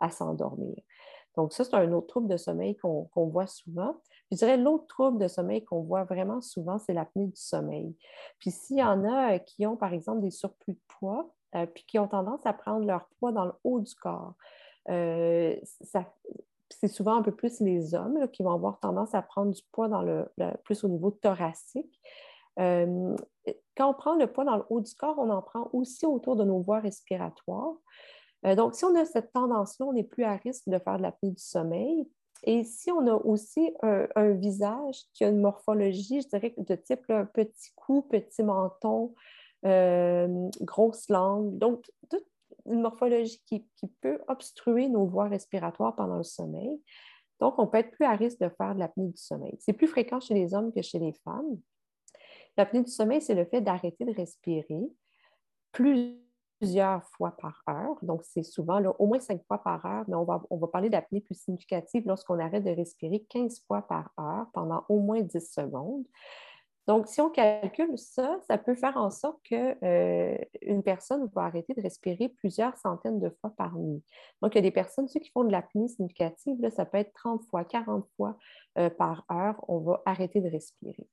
à 0.00 0.10
s'endormir. 0.10 0.76
Donc, 1.36 1.52
ça, 1.52 1.64
c'est 1.64 1.74
un 1.74 1.90
autre 1.92 2.06
trouble 2.06 2.28
de 2.28 2.36
sommeil 2.36 2.76
qu'on 2.76 3.08
voit 3.14 3.48
souvent. 3.48 3.96
je 4.30 4.36
dirais 4.36 4.58
l'autre 4.58 4.86
trouble 4.86 5.18
de 5.18 5.26
sommeil 5.26 5.64
qu'on 5.64 5.82
voit 5.82 6.04
vraiment 6.04 6.40
souvent, 6.40 6.78
c'est 6.78 6.92
l'apnée 6.92 7.26
du 7.26 7.40
sommeil. 7.40 7.96
Puis 8.38 8.50
s'il 8.52 8.78
y 8.78 8.82
en 8.82 9.04
a 9.04 9.38
qui 9.40 9.66
ont, 9.66 9.76
par 9.76 9.92
exemple, 9.92 10.20
des 10.20 10.30
surplus 10.30 10.74
de 10.74 10.80
poids, 11.00 11.32
euh, 11.54 11.66
puis 11.66 11.84
qui 11.86 11.98
ont 11.98 12.08
tendance 12.08 12.44
à 12.46 12.52
prendre 12.52 12.86
leur 12.86 13.06
poids 13.18 13.32
dans 13.32 13.44
le 13.44 13.52
haut 13.64 13.80
du 13.80 13.94
corps. 13.94 14.34
Euh, 14.88 15.54
c'est 16.70 16.88
souvent 16.88 17.16
un 17.16 17.22
peu 17.22 17.32
plus 17.32 17.60
les 17.60 17.94
hommes 17.94 18.28
qui 18.30 18.42
vont 18.42 18.52
avoir 18.52 18.80
tendance 18.80 19.14
à 19.14 19.20
prendre 19.20 19.52
du 19.52 19.62
poids 19.70 19.88
dans 19.88 20.02
le, 20.02 20.26
plus 20.64 20.82
au 20.84 20.88
niveau 20.88 21.10
thoracique. 21.10 22.00
Euh, 22.58 23.14
quand 23.76 23.90
on 23.90 23.94
prend 23.94 24.14
le 24.14 24.26
poids 24.26 24.44
dans 24.44 24.56
le 24.56 24.64
haut 24.70 24.80
du 24.80 24.94
corps, 24.94 25.18
on 25.18 25.30
en 25.30 25.42
prend 25.42 25.68
aussi 25.72 26.06
autour 26.06 26.36
de 26.36 26.44
nos 26.44 26.60
voies 26.60 26.80
respiratoires. 26.80 27.74
donc, 28.56 28.74
si 28.74 28.84
on 28.84 28.94
a 28.94 29.04
cette 29.04 29.32
tendance-là, 29.32 29.86
on 29.86 29.94
est 29.94 30.04
plus 30.04 30.24
à 30.24 30.36
risque 30.36 30.68
de 30.68 30.78
faire 30.78 30.96
de 30.96 31.02
l'apnée 31.02 31.30
du 31.30 31.42
sommeil. 31.42 32.08
Et 32.44 32.64
si 32.64 32.90
on 32.90 33.06
a 33.06 33.14
aussi 33.14 33.72
un, 33.82 34.32
visage 34.32 35.02
qui 35.12 35.24
a 35.24 35.28
une 35.28 35.40
morphologie, 35.40 36.22
je 36.22 36.28
dirais, 36.28 36.54
de 36.56 36.74
type 36.74 37.06
petit 37.34 37.70
cou, 37.76 38.02
petit 38.02 38.42
menton, 38.42 39.14
euh, 39.64 40.48
grosse 40.60 41.08
langue. 41.08 41.58
Donc, 41.58 41.90
toute 42.10 42.24
une 42.66 42.82
morphologie 42.82 43.42
qui, 43.46 43.64
peut 44.00 44.20
obstruer 44.28 44.88
nos 44.88 45.06
voies 45.06 45.28
respiratoires 45.28 45.94
pendant 45.94 46.16
le 46.16 46.22
sommeil. 46.22 46.80
Donc, 47.40 47.58
on 47.58 47.66
peut 47.66 47.78
être 47.78 47.90
plus 47.90 48.04
à 48.04 48.12
risque 48.12 48.40
de 48.40 48.48
faire 48.48 48.74
de 48.74 48.80
l'apnée 48.80 49.08
du 49.08 49.16
sommeil. 49.16 49.56
C'est 49.58 49.72
plus 49.72 49.88
fréquent 49.88 50.20
chez 50.20 50.34
les 50.34 50.54
hommes 50.54 50.72
que 50.72 50.82
chez 50.82 50.98
les 50.98 51.12
femmes. 51.24 51.58
L'apnée 52.56 52.82
du 52.82 52.90
sommeil, 52.90 53.20
c'est 53.20 53.34
le 53.34 53.44
fait 53.44 53.60
d'arrêter 53.60 54.04
de 54.04 54.12
respirer 54.12 54.82
plusieurs 55.72 57.02
fois 57.10 57.36
par 57.40 57.62
heure. 57.68 57.96
Donc, 58.02 58.22
c'est 58.24 58.42
souvent 58.42 58.80
au 58.98 59.06
moins 59.06 59.20
cinq 59.20 59.42
fois 59.46 59.58
par 59.58 59.84
heure, 59.86 60.04
mais 60.08 60.14
on 60.14 60.24
va, 60.24 60.42
on 60.50 60.58
va 60.58 60.68
parler 60.68 60.90
d'apnée 60.90 61.20
plus 61.20 61.34
significative 61.34 62.04
lorsqu'on 62.06 62.38
arrête 62.38 62.64
de 62.64 62.70
respirer 62.70 63.24
15 63.28 63.64
fois 63.66 63.82
par 63.82 64.10
heure 64.20 64.46
pendant 64.52 64.84
au 64.88 65.00
moins 65.00 65.20
10 65.20 65.52
secondes. 65.52 66.04
Donc, 66.88 67.06
si 67.06 67.20
on 67.20 67.30
calcule 67.30 67.96
ça, 67.96 68.40
ça 68.48 68.58
peut 68.58 68.74
faire 68.74 68.96
en 68.96 69.10
sorte 69.10 69.40
qu'une 69.44 69.76
euh, 69.84 70.82
personne 70.84 71.30
va 71.32 71.42
arrêter 71.42 71.74
de 71.74 71.80
respirer 71.80 72.28
plusieurs 72.28 72.76
centaines 72.76 73.20
de 73.20 73.30
fois 73.40 73.50
par 73.56 73.78
nuit. 73.78 74.02
Donc, 74.40 74.54
il 74.54 74.56
y 74.56 74.58
a 74.58 74.62
des 74.62 74.72
personnes, 74.72 75.06
ceux 75.06 75.20
qui 75.20 75.30
font 75.30 75.44
de 75.44 75.52
l'apnée 75.52 75.86
significative, 75.86 76.56
ça 76.70 76.84
peut 76.84 76.98
être 76.98 77.12
30 77.12 77.44
fois, 77.44 77.64
40 77.64 78.04
fois 78.16 78.36
euh, 78.78 78.90
par 78.90 79.24
heure, 79.30 79.64
on 79.68 79.78
va 79.78 80.02
arrêter 80.06 80.40
de 80.40 80.48
respirer. 80.48 81.06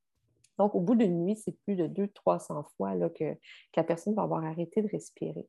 Donc, 0.58 0.74
au 0.74 0.80
bout 0.80 0.96
d'une 0.96 1.24
nuit, 1.24 1.36
c'est 1.36 1.56
plus 1.66 1.76
de 1.76 1.88
200-300 1.88 2.66
fois 2.76 2.94
que, 3.10 3.36
la 3.76 3.84
personne 3.84 4.16
va 4.16 4.24
avoir 4.24 4.44
arrêté 4.44 4.82
de 4.82 4.90
respirer. 4.90 5.48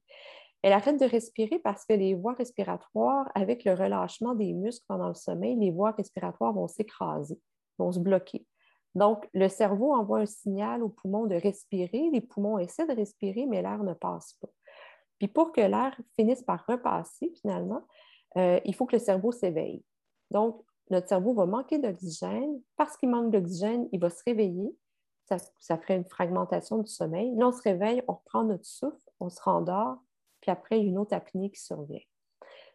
Elle 0.62 0.74
arrête 0.74 1.00
de 1.00 1.06
respirer 1.06 1.58
parce 1.58 1.86
que 1.86 1.94
les 1.94 2.14
voies 2.14 2.34
respiratoires, 2.34 3.26
avec 3.34 3.64
le 3.64 3.72
relâchement 3.72 4.34
des 4.34 4.52
muscles 4.52 4.84
pendant 4.86 5.08
le 5.08 5.14
sommeil, 5.14 5.56
les 5.56 5.70
voies 5.70 5.92
respiratoires 5.92 6.52
vont 6.52 6.68
s'écraser, 6.68 7.40
vont 7.78 7.90
se 7.90 7.98
bloquer. 7.98 8.44
Donc, 8.94 9.28
le 9.34 9.48
cerveau 9.48 9.94
envoie 9.94 10.20
un 10.20 10.26
signal 10.26 10.82
aux 10.82 10.88
poumons 10.88 11.26
de 11.26 11.36
respirer. 11.36 12.10
Les 12.12 12.20
poumons 12.20 12.58
essaient 12.58 12.86
de 12.86 12.94
respirer, 12.94 13.46
mais 13.46 13.62
l'air 13.62 13.82
ne 13.84 13.94
passe 13.94 14.34
pas. 14.34 14.48
Puis 15.18 15.28
pour 15.28 15.52
que 15.52 15.60
l'air 15.60 15.96
finisse 16.16 16.42
par 16.42 16.64
repasser, 16.66 17.32
finalement, 17.40 17.82
euh, 18.36 18.58
il 18.64 18.74
faut 18.74 18.86
que 18.86 18.96
le 18.96 19.02
cerveau 19.02 19.32
s'éveille. 19.32 19.84
Donc, 20.30 20.62
notre 20.90 21.08
cerveau 21.08 21.34
va 21.34 21.46
manquer 21.46 21.78
d'oxygène. 21.78 22.60
Parce 22.76 22.96
qu'il 22.96 23.10
manque 23.10 23.30
d'oxygène, 23.30 23.88
il 23.92 24.00
va 24.00 24.10
se 24.10 24.22
réveiller. 24.24 24.74
Ça, 25.60 25.78
ferait 25.78 25.96
une 25.96 26.04
fragmentation 26.04 26.78
du 26.78 26.90
sommeil. 26.90 27.32
Là, 27.36 27.48
on 27.48 27.52
se 27.52 27.62
réveille, 27.62 28.02
on 28.08 28.14
reprend 28.14 28.42
notre 28.42 28.64
souffle, 28.64 28.98
on 29.20 29.30
se 29.30 29.40
rendort, 29.40 29.98
puis 30.40 30.50
après, 30.50 30.80
une 30.80 30.98
autre 30.98 31.14
apnée 31.14 31.52
qui 31.52 31.60
survient. 31.60 32.00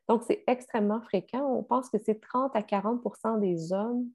Donc, 0.07 0.23
c'est 0.23 0.41
extrêmement 0.47 1.01
fréquent. 1.01 1.45
On 1.45 1.63
pense 1.63 1.89
que 1.89 1.97
c'est 1.97 2.21
30 2.21 2.55
à 2.55 2.61
40% 2.61 3.41
des 3.41 3.73
hommes 3.73 4.07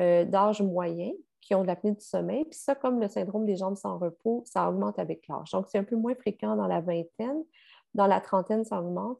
euh, 0.00 0.24
d'âge 0.24 0.62
moyen 0.62 1.10
qui 1.40 1.54
ont 1.54 1.62
de 1.62 1.66
l'apnée 1.66 1.92
du 1.92 2.04
sommeil. 2.04 2.44
Puis 2.44 2.58
ça, 2.58 2.74
comme 2.74 3.00
le 3.00 3.08
syndrome 3.08 3.46
des 3.46 3.56
jambes 3.56 3.76
sans 3.76 3.98
repos, 3.98 4.42
ça 4.46 4.68
augmente 4.68 4.98
avec 4.98 5.26
l'âge. 5.28 5.50
Donc, 5.52 5.66
c'est 5.68 5.78
un 5.78 5.84
peu 5.84 5.96
moins 5.96 6.14
fréquent 6.14 6.56
dans 6.56 6.66
la 6.66 6.80
vingtaine. 6.80 7.44
Dans 7.94 8.06
la 8.06 8.20
trentaine, 8.20 8.64
ça 8.64 8.80
augmente. 8.80 9.18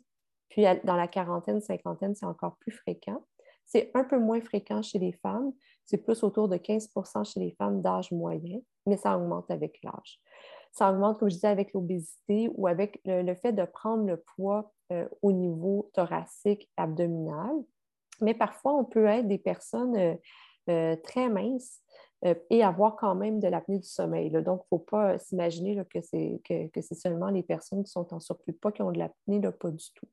Puis 0.49 0.65
dans 0.85 0.97
la 0.97 1.09
quarantaine, 1.09 1.61
cinquantaine, 1.61 2.15
c'est 2.15 2.27
encore 2.27 2.57
plus 2.57 2.73
fréquent. 2.73 3.23
C'est 3.67 3.91
un 3.95 4.05
peu 4.05 4.19
moins 4.19 4.41
fréquent 4.41 4.83
chez 4.83 4.99
les 4.99 5.13
femmes. 5.13 5.53
C'est 5.85 5.99
plus 5.99 6.23
autour 6.23 6.49
de 6.49 6.57
15 6.57 6.89
chez 7.25 7.41
les 7.41 7.51
femmes 7.53 7.83
d'âge 7.83 8.13
moyen, 8.13 8.61
mais 8.87 8.97
ça 8.97 9.17
augmente 9.17 9.51
avec 9.51 9.79
l'âge. 9.83 10.21
Ça 10.73 10.91
augmente, 10.91 11.19
comme 11.19 11.29
je 11.29 11.35
disais, 11.35 11.49
avec 11.49 11.73
l'obésité 11.73 12.51
ou 12.55 12.67
avec 12.67 13.01
le, 13.05 13.35
fait 13.35 13.53
de 13.53 13.65
prendre 13.65 14.05
le 14.07 14.17
poids 14.37 14.73
euh, 14.93 15.09
au 15.23 15.33
niveau 15.33 15.91
thoracique, 15.93 16.71
abdominal. 16.77 17.53
Mais 18.21 18.35
parfois, 18.35 18.75
on 18.75 18.85
peut 18.85 19.07
être 19.07 19.29
des 19.29 19.39
personnes 19.39 19.97
euh, 19.97 20.15
euh, 20.69 20.97
très 21.03 21.29
minces 21.29 21.81
et 22.51 22.65
avoir 22.65 22.97
quand 22.97 23.15
même 23.15 23.39
de 23.39 23.49
l'apnée 23.49 23.79
du 23.79 23.87
sommeil. 23.87 24.31
Donc, 24.31 24.61
il 24.63 24.75
ne 24.75 24.79
faut 24.79 24.85
pas 24.85 25.19
s'imaginer 25.19 25.81
que 25.89 26.01
c'est 26.01 26.41
que, 26.45 26.81
seulement 26.81 27.29
les 27.29 27.43
personnes 27.43 27.85
qui 27.85 27.91
sont 27.91 28.13
en 28.13 28.21
surplus 28.21 28.53
de 28.53 28.59
poids 28.59 28.73
qui 28.73 28.83
ont 28.83 28.91
de 28.91 28.99
l'apnée, 28.99 29.41
pas 29.41 29.71
du 29.71 29.85
tout. 29.95 30.09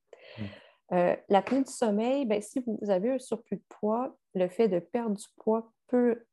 Mmh. 0.92 1.14
l'apnée 1.30 1.64
du 1.64 1.72
sommeil, 1.72 2.26
ben, 2.26 2.42
si 2.42 2.64
vous 2.66 2.90
avez 2.90 3.12
un 3.12 3.20
surplus 3.20 3.58
de 3.58 3.64
poids, 3.70 4.16
le 4.36 4.48
fait 4.48 4.68
de 4.68 4.80
perdre 4.80 5.16
du 5.16 5.26
poids 5.38 5.72
peut 5.88 6.24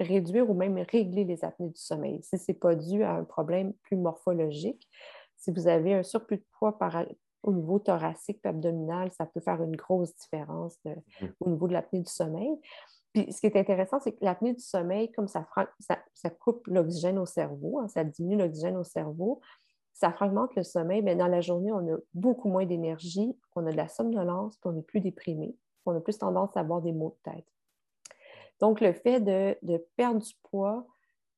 réduire 0.00 0.50
ou 0.50 0.54
même 0.54 0.78
régler 0.90 1.24
les 1.24 1.44
apnées 1.44 1.68
du 1.68 1.80
sommeil. 1.80 2.20
Si 2.22 2.38
ce 2.38 2.50
n'est 2.50 2.58
pas 2.58 2.74
dû 2.74 3.02
à 3.02 3.14
un 3.14 3.24
problème 3.24 3.72
plus 3.82 3.96
morphologique, 3.96 4.88
si 5.36 5.50
vous 5.50 5.68
avez 5.68 5.94
un 5.94 6.02
surplus 6.02 6.38
de 6.38 6.44
poids 6.58 6.76
au 7.42 7.52
niveau 7.52 7.78
thoracique 7.78 8.40
et 8.44 8.48
abdominal, 8.48 9.10
ça 9.12 9.26
peut 9.26 9.40
faire 9.40 9.62
une 9.62 9.76
grosse 9.76 10.14
différence 10.16 10.78
mmh. 10.84 11.26
au 11.40 11.50
niveau 11.50 11.68
de 11.68 11.74
l'apnée 11.74 12.00
du 12.00 12.10
sommeil. 12.10 12.58
Puis, 13.14 13.32
ce 13.32 13.40
qui 13.40 13.46
est 13.46 13.56
intéressant, 13.56 14.00
c'est 14.00 14.12
que 14.12 14.24
l'apnée 14.24 14.52
du 14.52 14.60
sommeil, 14.60 15.10
comme 15.12 15.28
ça, 15.28 15.46
coupe 16.40 16.66
l'oxygène 16.66 17.18
au 17.18 17.26
cerveau, 17.26 17.78
hein, 17.78 17.86
ça 17.86 18.02
diminue 18.02 18.36
l'oxygène 18.36 18.76
au 18.76 18.82
cerveau, 18.82 19.40
ça 19.92 20.10
fragmente 20.10 20.56
le 20.56 20.64
sommeil, 20.64 21.00
mais 21.00 21.14
dans 21.14 21.28
la 21.28 21.40
journée, 21.40 21.70
on 21.70 21.94
a 21.94 21.96
beaucoup 22.12 22.48
moins 22.48 22.66
d'énergie, 22.66 23.38
on 23.54 23.64
a 23.66 23.70
de 23.70 23.76
la 23.76 23.86
somnolence, 23.86 24.56
puis 24.56 24.68
on 24.74 24.76
est 24.76 24.82
plus 24.82 25.00
déprimé, 25.00 25.54
on 25.86 25.96
a 25.96 26.00
plus 26.00 26.18
tendance 26.18 26.56
à 26.56 26.60
avoir 26.60 26.82
des 26.82 26.92
maux 26.92 27.16
de 27.24 27.32
tête. 27.32 27.46
Donc, 28.60 28.80
le 28.80 28.92
fait 28.92 29.20
de, 29.20 29.56
perdre 29.96 30.20
du 30.20 30.34
poids 30.50 30.84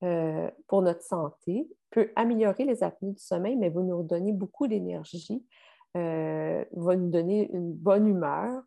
euh, 0.03 0.51
pour 0.69 0.81
notre 0.81 1.03
santé 1.03 1.69
peut 1.91 2.11
améliorer 2.17 2.65
les 2.65 2.83
apnées 2.83 3.13
du 3.13 3.23
sommeil, 3.23 3.55
mais 3.57 3.69
va 3.69 3.83
nous 3.83 3.99
redonner 3.99 4.33
beaucoup 4.33 4.67
d'énergie, 4.67 5.45
euh, 5.95 6.65
va 6.73 6.97
nous 6.97 7.11
donner 7.11 7.51
une 7.53 7.75
bonne 7.75 8.07
humeur, 8.07 8.63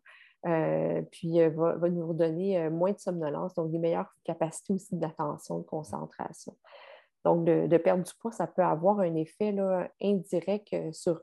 euh, 0.46 1.02
puis 1.10 1.40
va, 1.48 1.76
nous 1.88 2.08
redonner 2.08 2.68
moins 2.70 2.92
de 2.92 2.98
somnolence, 2.98 3.54
donc 3.54 3.70
des 3.70 3.78
meilleures 3.78 4.14
capacités 4.24 4.72
aussi 4.72 4.96
d'attention, 4.96 5.58
de 5.58 5.64
concentration. 5.64 6.56
Donc, 7.24 7.44
de, 7.44 7.76
perdre 7.76 8.02
du 8.02 8.12
poids, 8.18 8.32
ça 8.32 8.46
peut 8.46 8.62
avoir 8.62 9.00
un 9.00 9.14
effet 9.14 9.54
indirect 10.02 10.74
sur, 10.92 11.20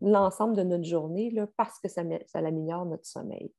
l'ensemble 0.00 0.56
de 0.56 0.62
notre 0.62 0.84
journée 0.84 1.34
parce 1.56 1.78
que 1.80 1.88
ça, 1.88 2.02
ça 2.26 2.38
améliore 2.38 2.86
notre 2.86 3.04
sommeil. 3.04 3.52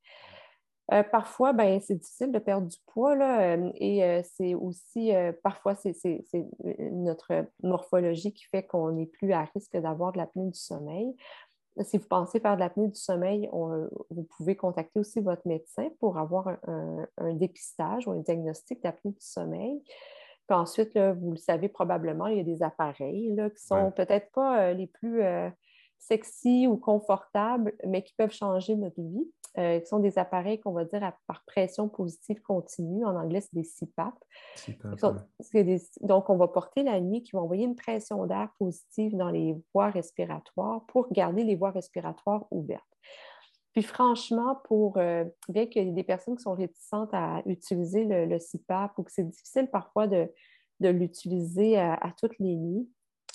Euh, 0.92 1.04
parfois, 1.04 1.54
ben, 1.54 1.80
c'est 1.82 1.96
difficile 1.96 2.32
de 2.32 2.40
perdre 2.40 2.68
du 2.68 2.78
poids 2.88 3.16
là, 3.16 3.56
euh, 3.56 3.72
et 3.76 4.04
euh, 4.04 4.22
c'est 4.24 4.56
aussi, 4.56 5.12
parfois, 5.44 5.76
c'est 5.76 5.94
notre 6.92 7.46
morphologie 7.62 8.34
qui 8.34 8.46
fait 8.46 8.64
qu'on 8.64 8.92
n'est 8.92 9.06
plus 9.06 9.32
à 9.32 9.44
risque 9.54 9.78
d'avoir 9.78 10.14
de 10.14 10.18
l'apnée 10.18 10.48
du 10.48 10.58
sommeil. 10.58 11.16
Si 11.84 11.98
vous 11.98 12.08
pensez 12.08 12.40
faire 12.40 12.56
de 12.56 12.60
l'apnée 12.60 12.88
du 12.88 13.00
sommeil, 13.00 13.50
vous 13.52 14.24
pouvez 14.38 14.56
contacter 14.56 15.00
aussi 15.00 15.22
votre 15.22 15.48
médecin 15.48 15.90
pour 16.00 16.18
avoir 16.18 16.58
un, 16.68 17.34
dépistage 17.34 18.08
ou 18.08 18.12
un 18.12 18.20
diagnostic 18.20 18.82
d'apnée 18.84 19.12
du 19.12 19.26
sommeil. 19.26 19.82
Puis 20.48 20.58
ensuite, 20.58 20.98
vous 20.98 21.32
le 21.32 21.38
savez 21.38 21.70
probablement, 21.70 22.28
il 22.28 22.38
y 22.38 22.42
a 22.42 22.44
des 22.44 22.64
appareils 22.64 23.34
là, 23.36 23.50
qui 23.50 23.64
sont 23.64 23.92
peut-être 23.92 24.32
pas 24.32 24.74
les 24.74 24.88
plus 24.88 25.24
sexy 26.00 26.66
ou 26.68 26.78
confortables, 26.78 27.74
mais 27.86 28.04
qui 28.04 28.14
peuvent 28.16 28.32
changer 28.32 28.76
notre 28.76 29.00
vie, 29.02 29.28
euh, 29.58 29.80
qui 29.80 29.88
sont 29.88 30.00
des 30.00 30.20
appareils 30.20 30.60
qu'on 30.60 30.74
va 30.74 30.86
dire 30.86 31.12
par 31.28 31.44
pression 31.46 31.90
positive 31.90 32.42
continue. 32.42 33.06
En 33.06 33.16
anglais, 33.16 33.42
c'est 33.42 33.54
des 33.54 33.64
CPAP. 33.64 34.14
donc, 36.02 36.30
on 36.30 36.38
va 36.38 36.48
porter 36.48 36.84
la 36.84 37.00
nuit 37.00 37.24
qui 37.24 37.32
va 37.34 37.42
envoyer 37.42 37.66
une 37.66 37.76
pression 37.76 38.26
d'air 38.26 38.50
positive 38.60 39.16
dans 39.18 39.30
les 39.30 39.56
voies 39.74 39.90
respiratoires 39.90 40.86
pour 40.88 41.12
garder 41.12 41.44
les 41.44 41.56
voies 41.56 41.72
respiratoires 41.72 42.46
ouvertes. 42.52 42.84
Puis 43.74 43.84
franchement, 43.84 44.60
pour 44.66 44.98
euh, 44.98 45.26
bien 45.48 45.66
qu'il 45.68 45.84
y 45.84 45.90
ait 45.90 45.94
des 45.94 46.04
personnes 46.04 46.36
qui 46.36 46.44
sont 46.44 46.56
réticentes 46.56 47.14
à 47.14 47.42
utiliser 47.46 48.04
le, 48.06 48.38
CPAP 48.38 48.98
ou 48.98 49.04
que 49.04 49.12
c'est 49.12 49.28
difficile 49.28 49.68
parfois 49.72 50.08
de, 50.08 50.28
l'utiliser 50.80 51.78
à 51.78 52.14
toutes 52.18 52.40
les 52.40 52.56
nuits, 52.56 52.88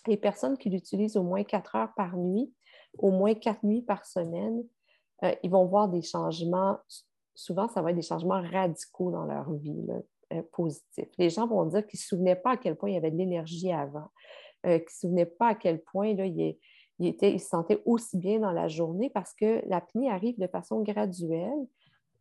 les 0.07 0.17
personnes 0.17 0.57
qui 0.57 0.71
l'utilisent 0.71 1.17
au 1.17 1.23
moins 1.23 1.45
quatre 1.45 1.77
heures 1.77 1.93
par 1.95 2.17
nuit, 2.17 2.53
au 2.99 3.11
moins 3.11 3.35
quatre 3.35 3.65
nuits 3.65 3.83
par 3.83 4.05
semaine, 4.07 4.63
euh, 5.25 5.35
ils 5.43 5.51
vont 5.51 5.65
voir 5.65 5.89
des 5.89 6.03
changements. 6.03 6.79
Souvent, 7.35 7.69
ça 7.69 7.83
va 7.83 7.91
être 7.91 7.97
des 7.97 8.03
changements 8.03 8.43
radicaux 8.43 9.11
dans 9.11 9.25
leur 9.25 9.53
vie, 9.55 9.87
euh, 10.33 10.43
positifs. 10.53 11.09
Les 11.19 11.31
gens 11.31 11.47
vont 11.47 11.65
dire 11.65 11.87
qu'ils 11.87 11.99
ne 11.99 12.03
se 12.03 12.09
souvenaient 12.09 12.37
pas 12.37 12.53
à 12.53 12.57
quel 12.57 12.77
point 12.77 12.91
il 12.91 12.95
y 12.95 12.97
avait 12.97 13.11
de 13.11 13.17
l'énergie 13.17 13.73
avant, 13.73 14.09
euh, 14.67 14.79
qu'ils 14.79 14.85
ne 14.85 14.91
se 14.91 15.01
souvenaient 15.01 15.27
pas 15.27 15.49
à 15.49 15.55
quel 15.55 15.83
point 15.83 16.15
là, 16.15 16.27
ils, 16.27 16.57
se 16.99 17.39
sentaient 17.39 17.83
aussi 17.85 18.17
bien 18.19 18.39
dans 18.39 18.53
la 18.53 18.69
journée 18.69 19.11
parce 19.11 19.35
que 19.35 19.63
l'apnée 19.69 20.11
arrive 20.11 20.39
de 20.39 20.47
façon 20.47 20.83
graduelle, 20.83 21.67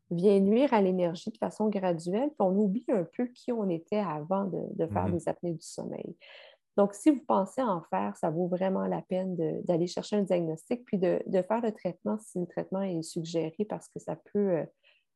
vient 0.09 0.39
nuire 0.39 0.73
à 0.73 0.81
l'énergie 0.81 1.31
de 1.31 1.37
façon 1.37 1.69
graduelle, 1.69 2.29
puis 2.29 2.37
on 2.39 2.57
oublie 2.57 2.85
un 2.89 3.05
peu 3.15 3.27
qui 3.27 3.51
on 3.51 3.69
était 3.69 3.97
avant 3.97 4.45
de, 4.45 4.87
faire 4.87 5.07
mm-hmm. 5.07 5.11
des 5.11 5.29
apnées 5.29 5.53
du 5.53 5.65
sommeil. 5.65 6.15
Donc, 6.77 6.93
si 6.93 7.11
vous 7.11 7.23
pensez 7.27 7.61
en 7.61 7.81
faire, 7.81 8.15
ça 8.17 8.29
vaut 8.29 8.47
vraiment 8.47 8.87
la 8.87 9.01
peine 9.01 9.35
d'aller 9.63 9.87
chercher 9.87 10.15
un 10.15 10.23
diagnostic 10.23 10.83
puis 10.85 10.97
de, 10.97 11.21
faire 11.47 11.61
le 11.61 11.71
traitement 11.71 12.17
si 12.19 12.39
le 12.39 12.47
traitement 12.47 12.81
est 12.81 13.03
suggéré 13.03 13.65
parce 13.69 13.87
que 13.89 13.99
ça 13.99 14.15
peut 14.15 14.57
euh, 14.57 14.65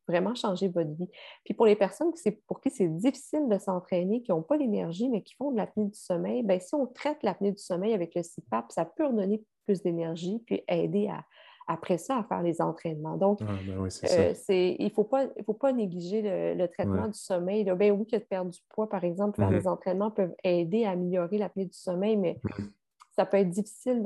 vraiment 0.07 0.35
changer 0.35 0.67
votre 0.67 0.91
vie. 0.91 1.09
Puis 1.43 1.53
pour 1.53 1.65
les 1.65 1.75
personnes 1.75 2.11
pour 2.47 2.61
qui 2.61 2.69
c'est 2.69 2.87
difficile 2.87 3.47
de 3.49 3.57
s'entraîner, 3.57 4.21
qui 4.21 4.31
n'ont 4.31 4.43
pas 4.43 4.57
l'énergie, 4.57 5.09
mais 5.09 5.23
qui 5.23 5.35
font 5.35 5.51
de 5.51 5.57
l'apnée 5.57 5.85
du 5.85 5.97
sommeil, 5.97 6.43
bien, 6.43 6.59
si 6.59 6.75
on 6.75 6.85
traite 6.85 7.23
l'apnée 7.23 7.51
du 7.51 7.61
sommeil 7.61 7.93
avec 7.93 8.15
le 8.15 8.21
CPAP, 8.21 8.71
ça 8.71 8.85
peut 8.85 9.05
redonner 9.05 9.43
plus 9.65 9.81
d'énergie 9.81 10.39
puis 10.45 10.63
aider 10.67 11.07
à, 11.07 11.25
après 11.67 11.97
ça 11.97 12.19
à 12.19 12.23
faire 12.23 12.41
les 12.41 12.61
entraînements. 12.61 13.17
Donc, 13.17 13.39
ah, 13.41 13.45
ben 13.65 13.79
euh, 13.79 14.33
il 14.49 14.85
ne 14.85 14.89
faut 14.89 15.03
pas, 15.03 15.27
faut 15.45 15.53
pas 15.53 15.73
négliger 15.73 16.21
le, 16.55 16.65
traitement 16.67 17.07
du 17.07 17.19
sommeil. 17.19 17.65
Ben 17.65 17.91
oui, 17.91 18.07
que 18.07 18.15
de 18.15 18.23
perdre 18.23 18.51
du 18.51 18.59
poids, 18.69 18.89
par 18.89 19.03
exemple, 19.03 19.35
faire 19.35 19.51
les 19.51 19.61
mm-hmm. 19.61 19.67
entraînements 19.67 20.11
peuvent 20.11 20.35
aider 20.43 20.85
à 20.85 20.91
améliorer 20.91 21.37
l'apnée 21.37 21.65
du 21.65 21.77
sommeil, 21.77 22.15
mais 22.15 22.39
mm-hmm. 22.43 22.71
ça 23.17 23.25
peut 23.25 23.37
être 23.37 23.49
difficile 23.49 24.01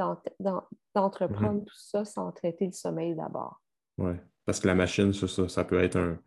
d'entreprendre 0.95 1.61
mm-hmm. 1.61 1.65
tout 1.65 1.77
ça 1.77 2.03
sans 2.03 2.31
traiter 2.31 2.65
le 2.65 2.71
sommeil 2.71 3.15
d'abord. 3.15 3.61
Oui, 3.97 4.13
parce 4.45 4.59
que 4.59 4.67
la 4.67 4.75
machine, 4.75 5.13
ça, 5.13 5.47
ça, 5.47 5.63
peut 5.63 5.83
être 5.83 6.17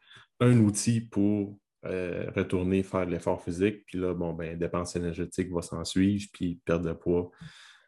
un, 0.41 0.59
outil 0.61 1.01
pour 1.01 1.57
euh, 1.85 2.31
retourner 2.37 2.83
faire 2.85 3.07
de 3.07 3.11
l'effort 3.11 3.43
physique, 3.43 3.85
puis 3.87 3.99
là, 3.99 4.15
bon, 4.15 4.33
ben, 4.35 4.57
dépense 4.57 4.95
énergétique 4.95 5.51
va 5.53 5.63
s'en 5.63 5.85
suivre, 5.85 6.27
puis 6.33 6.61
perte 6.65 6.83
de 6.83 6.93
poids 6.93 7.31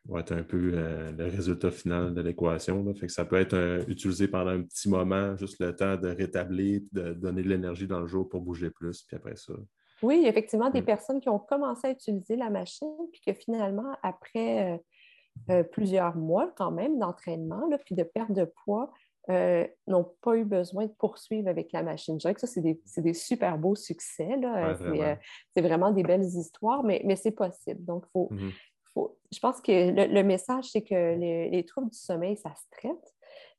va 0.09 0.21
être 0.21 0.33
un 0.33 0.43
peu 0.43 0.73
euh, 0.75 1.13
le 1.13 1.25
résultat 1.25 1.71
final 1.71 2.15
de 2.15 2.21
l'équation. 2.21 2.95
Fait 2.95 3.07
que 3.07 3.13
ça 3.13 3.25
peut 3.25 3.37
être 3.37 3.55
euh, 3.55 3.85
utilisé 3.89 4.29
pendant 4.29 4.51
un 4.51 4.63
petit 4.63 4.89
moment, 4.89 5.37
juste 5.37 5.61
le 5.61 5.75
temps 5.75 5.97
de 5.97 6.09
rétablir, 6.09 6.83
de 6.93 7.13
donner 7.13 7.43
de 7.43 7.49
l'énergie 7.49 7.87
dans 7.87 8.01
le 8.01 8.07
jour 8.07 8.29
pour 8.29 8.41
bouger 8.41 8.71
plus, 8.71 9.03
puis 9.03 9.17
après 9.17 9.37
ça. 9.37 9.55
Oui, 10.03 10.25
effectivement, 10.27 10.71
des 10.71 10.83
personnes 10.83 11.21
qui 11.21 11.29
ont 11.29 11.39
commencé 11.39 11.89
à 11.89 11.91
utiliser 11.91 12.37
la 12.37 12.51
machine, 12.51 12.95
puis 13.11 13.21
que 13.27 13.33
finalement, 13.33 13.97
après 14.03 14.81
euh, 15.49 15.63
plusieurs 15.65 16.17
mois 16.17 16.53
quand 16.55 16.71
même 16.71 16.99
d'entraînement, 16.99 17.69
puis 17.85 17.95
de 17.95 18.03
perte 18.03 18.33
de 18.33 18.45
poids, 18.65 18.93
n'ont 19.89 20.15
pas 20.21 20.37
eu 20.37 20.45
besoin 20.45 20.87
de 20.87 20.93
poursuivre 20.93 21.49
avec 21.49 21.73
la 21.73 21.83
machine. 21.83 22.15
Je 22.15 22.21
dirais 22.21 22.35
que 22.35 22.41
ça, 22.41 22.47
c'est 22.47 22.61
des, 22.61 23.15
super 23.15 23.59
beaux 23.59 23.75
succès. 23.75 24.39
c'est 25.55 25.63
vraiment 25.63 25.91
des 25.91 26.05
belles 26.05 26.27
histoires, 26.27 26.85
mais, 26.85 27.03
mais 27.05 27.17
c'est 27.17 27.33
possible. 27.33 27.85
Donc, 27.85 28.05
il 28.07 28.11
faut, 28.13 28.31
je 29.33 29.39
pense 29.41 29.61
que 29.61 29.73
le, 29.73 30.23
message, 30.23 30.71
c'est 30.71 30.83
que 30.83 31.15
les, 31.17 31.65
troubles 31.65 31.91
du 31.91 31.99
sommeil, 31.99 32.37
ça 32.37 32.55
se 32.55 32.65
traite. 32.71 33.15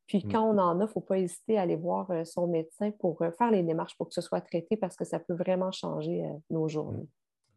Puis 0.08 0.24
mm. 0.26 0.32
quand 0.32 0.44
on 0.44 0.58
en 0.58 0.80
a, 0.80 0.84
il 0.84 0.88
ne 0.88 0.88
faut 0.88 1.02
pas 1.02 1.18
hésiter 1.18 1.58
à 1.58 1.64
aller 1.64 1.76
voir 1.76 2.10
euh, 2.12 2.24
son 2.24 2.48
médecin 2.48 2.92
pour 2.92 3.22
euh, 3.22 3.32
faire 3.32 3.52
les 3.52 3.64
démarches 3.64 3.98
pour 3.98 4.08
que 4.08 4.14
ce 4.14 4.22
soit 4.22 4.42
traité 4.42 4.78
parce 4.78 4.96
que 4.96 5.06
ça 5.06 5.20
peut 5.20 5.34
vraiment 5.34 5.72
changer 5.72 6.26
euh, 6.26 6.34
nos 6.50 6.68
journées. 6.68 7.08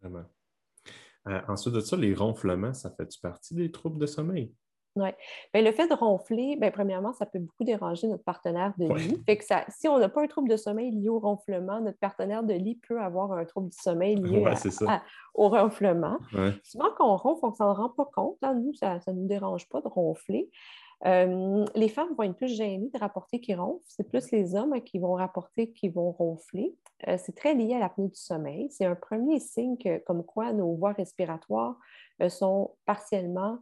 Mm. 0.03 0.09
Vraiment. 0.09 0.24
ensuite 1.49 1.74
de 1.74 1.81
ça, 1.81 1.97
les 1.97 2.14
ronflements, 2.14 2.72
ça 2.72 2.91
fait-tu 2.91 3.20
partie 3.20 3.55
des 3.55 3.70
troubles 3.70 3.99
de 3.99 4.07
sommeil? 4.07 4.53
Oui. 4.97 5.09
Ben, 5.55 5.64
le 5.64 5.72
fait 5.72 5.86
de 5.86 5.95
ronfler, 5.95 6.57
bien, 6.57 6.70
premièrement, 6.70 7.12
ça 7.12 7.24
peut 7.24 7.38
beaucoup 7.38 7.64
déranger 7.64 8.09
notre 8.09 8.24
partenaire 8.24 8.72
de 8.76 8.93
lit. 8.93 9.22
Fait 9.24 9.36
que 9.36 9.45
ça, 9.45 9.64
si 9.68 9.88
on 9.88 9.99
n'a 9.99 10.09
pas 10.09 10.22
un 10.22 10.26
trouble 10.26 10.49
de 10.49 10.57
sommeil 10.57 10.91
lié 10.91 11.09
au 11.09 11.20
ronflement, 11.20 11.80
notre 11.80 11.99
partenaire 11.99 12.43
de 12.43 12.55
lit 12.55 12.80
peut 12.88 13.01
avoir 13.01 13.32
un 13.32 13.45
trouble 13.45 13.68
du 13.70 13.78
sommeil 13.78 14.16
lié 14.16 14.45
au 15.34 15.49
ronflement. 15.49 16.18
Souvent, 16.64 16.88
quand 16.97 17.12
on 17.12 17.16
ronfle, 17.16 17.45
on 17.45 17.51
ne 17.51 17.55
s'en 17.55 17.72
rend 17.72 17.91
pas 17.91 18.09
compte. 18.12 18.38
Hein. 18.43 18.55
Nous, 18.55 18.74
ça 18.74 18.99
ne 19.07 19.12
nous 19.12 19.26
dérange 19.26 19.68
pas 19.68 19.80
de 19.80 19.88
ronfler. 19.88 20.51
Euh, 21.07 21.64
les 21.74 21.88
femmes 21.88 22.14
vont 22.14 22.24
être 22.24 22.36
plus 22.36 22.55
gênées 22.55 22.91
de 22.93 22.99
rapporter 22.99 23.41
qu'ils 23.41 23.59
ronflent. 23.59 23.84
C'est 23.88 24.09
plus 24.09 24.30
les 24.32 24.55
hommes 24.55 24.80
qui 24.82 24.99
vont 24.99 25.14
rapporter 25.14 25.72
qu'ils 25.72 25.93
vont 25.93 26.12
ronfler. 26.12 26.76
Euh, 27.09 27.16
c'est 27.18 27.34
très 27.34 27.55
lié 27.55 27.74
à 27.74 27.78
l'apnée 27.78 28.09
du 28.09 28.18
sommeil. 28.18 28.68
C'est 28.70 28.84
un 28.84 28.95
premier 28.95 29.41
signe 29.41 29.76
comme 30.07 30.24
quoi 30.24 30.53
nos 30.53 30.74
voies 30.74 30.93
respiratoires 30.93 31.76
euh, 32.20 32.28
sont 32.28 32.74
partiellement 32.84 33.59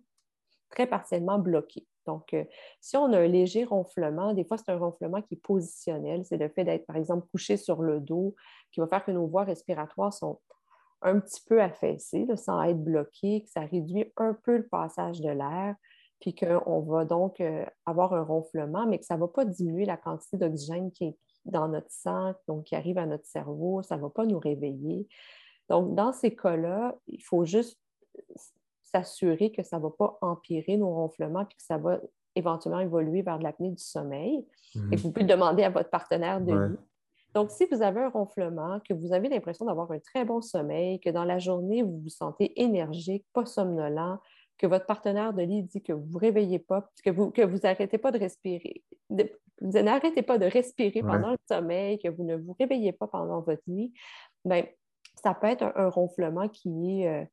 très 0.71 0.87
partiellement 0.87 1.39
bloqué. 1.39 1.87
Donc, 2.07 2.33
euh, 2.33 2.45
si 2.81 2.97
on 2.97 3.13
a 3.13 3.19
un 3.19 3.27
léger 3.27 3.65
ronflement, 3.65 4.33
des 4.33 4.45
fois, 4.45 4.57
c'est 4.57 4.71
un 4.71 4.79
ronflement 4.79 5.21
qui 5.21 5.35
est 5.35 5.43
positionnel. 5.43 6.25
C'est 6.25 6.39
le 6.39 6.49
fait 6.49 6.65
d'être, 6.65 6.87
par 6.87 6.97
exemple, 6.97 7.27
couché 7.31 7.57
sur 7.57 7.83
le 7.83 8.01
dos 8.01 8.35
qui 8.73 8.81
va 8.81 8.87
faire 8.87 9.05
que 9.05 9.11
nos 9.11 9.27
voies 9.27 9.45
respiratoires 9.45 10.13
sont 10.13 10.41
un 11.03 11.21
petit 11.21 11.43
peu 11.47 11.63
affaissé, 11.63 12.27
sans 12.37 12.63
être 12.63 12.83
bloqué, 12.83 13.43
que 13.43 13.51
ça 13.51 13.61
réduit 13.61 14.13
un 14.17 14.35
peu 14.35 14.57
le 14.57 14.67
passage 14.67 15.21
de 15.21 15.31
l'air, 15.31 15.77
puis 16.21 16.35
qu'on 16.35 16.81
va 16.81 17.05
donc 17.05 17.41
euh, 17.41 17.65
avoir 17.87 18.15
un 18.15 18.23
ronflement, 18.23 18.87
mais 18.87 18.99
que 18.99 19.05
ça 19.05 19.15
ne 19.15 19.21
va 19.21 19.29
pas 19.29 19.45
diminuer 19.45 19.85
la 19.85 19.97
quantité 19.97 20.37
d'oxygène 20.37 20.91
qui 20.91 21.05
est 21.05 21.17
dans 21.45 21.69
notre 21.69 21.91
sang, 21.91 22.35
donc 22.49 22.65
qui 22.65 22.75
arrive 22.75 22.99
à 22.99 23.07
notre 23.07 23.27
cerveau, 23.27 23.83
ça 23.83 23.97
ne 23.97 24.03
va 24.03 24.11
pas 24.11 24.27
nous 24.27 24.39
réveiller. 24.39 25.07
Donc, 25.69 25.95
dans 25.95 26.13
ces 26.13 26.35
cas-là, 26.35 26.97
il 27.07 27.23
faut 27.23 27.45
juste 27.45 27.79
s'assurer 28.91 29.53
que 29.53 29.63
ça 29.63 29.79
ne 29.79 29.83
va 29.83 29.91
pas 29.91 30.19
empirer 30.21 30.77
nos 30.77 30.93
ronflements, 30.93 31.45
puis 31.45 31.57
que 31.57 31.63
ça 31.63 31.79
va 31.79 32.01
éventuellement 32.35 32.81
évoluer 32.81 33.23
vers 33.23 33.39
de 33.39 33.45
l'apnée 33.45 33.71
du 33.71 33.83
sommeil. 33.83 34.47
Et 34.75 34.79
mhm. 34.79 34.97
vous 34.97 35.13
pouvez 35.13 35.27
le 35.27 35.33
demander 35.33 35.65
à 35.65 35.71
votre 35.71 35.91
partenaire 35.91 36.41
de 36.41 36.53
vie. 36.53 36.77
Donc, 37.35 37.51
si 37.51 37.67
vous 37.71 37.83
avez 37.83 38.01
un 38.01 38.09
ronflement, 38.09 38.81
que 38.89 38.95
vous 38.95 39.13
avez 39.13 39.29
l'impression 39.29 39.67
d'avoir 39.67 39.91
un 39.93 39.99
très 39.99 40.25
bon 40.25 40.41
sommeil, 40.41 40.99
que 41.01 41.11
dans 41.11 41.25
la 41.25 41.39
journée, 41.39 41.83
vous 41.83 42.01
vous 42.01 42.09
sentez 42.09 42.61
énergique, 42.61 43.25
pas 43.33 43.45
somnolent, 43.45 44.19
que 44.57 44.67
votre 44.67 44.87
partenaire 44.87 45.33
de 45.33 45.43
lit 45.43 45.63
dit 45.63 45.83
que 45.83 45.93
vous 45.93 46.05
ne 46.05 46.11
vous 46.11 46.19
réveillez 46.19 46.59
pas, 46.59 46.91
que 47.05 47.11
vous 47.11 47.31
que 47.31 47.43
vous 47.43 47.59
n'arrêtez 47.59 47.99
pas 47.99 48.11
de 48.11 48.19
respirer, 48.19 48.83
vous 49.11 49.23
n'arrêtez 49.61 50.23
pas 50.23 50.39
de 50.39 50.47
respirer 50.47 51.01
pendant 51.03 51.31
le 51.31 51.39
sommeil, 51.49 51.99
que 51.99 52.09
vous 52.09 52.25
ne 52.25 52.37
vous 52.37 52.57
réveillez 52.59 52.93
pas 52.93 53.07
pendant 53.07 53.41
votre 53.41 53.63
nuit, 53.69 53.93
bien, 54.45 54.65
ça 55.23 55.35
peut 55.35 55.47
être 55.47 55.73
un, 55.77 55.89
ronflement 55.89 56.49
qui 56.49 57.03
est, 57.03 57.09
euh, 57.09 57.25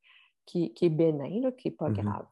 qui, 0.46 0.74
est 0.82 0.90
bénin, 0.90 1.52
qui 1.52 1.68
n'est 1.68 1.76
pas 1.76 1.90
mm-hmm. 1.90 2.02
grave. 2.02 2.26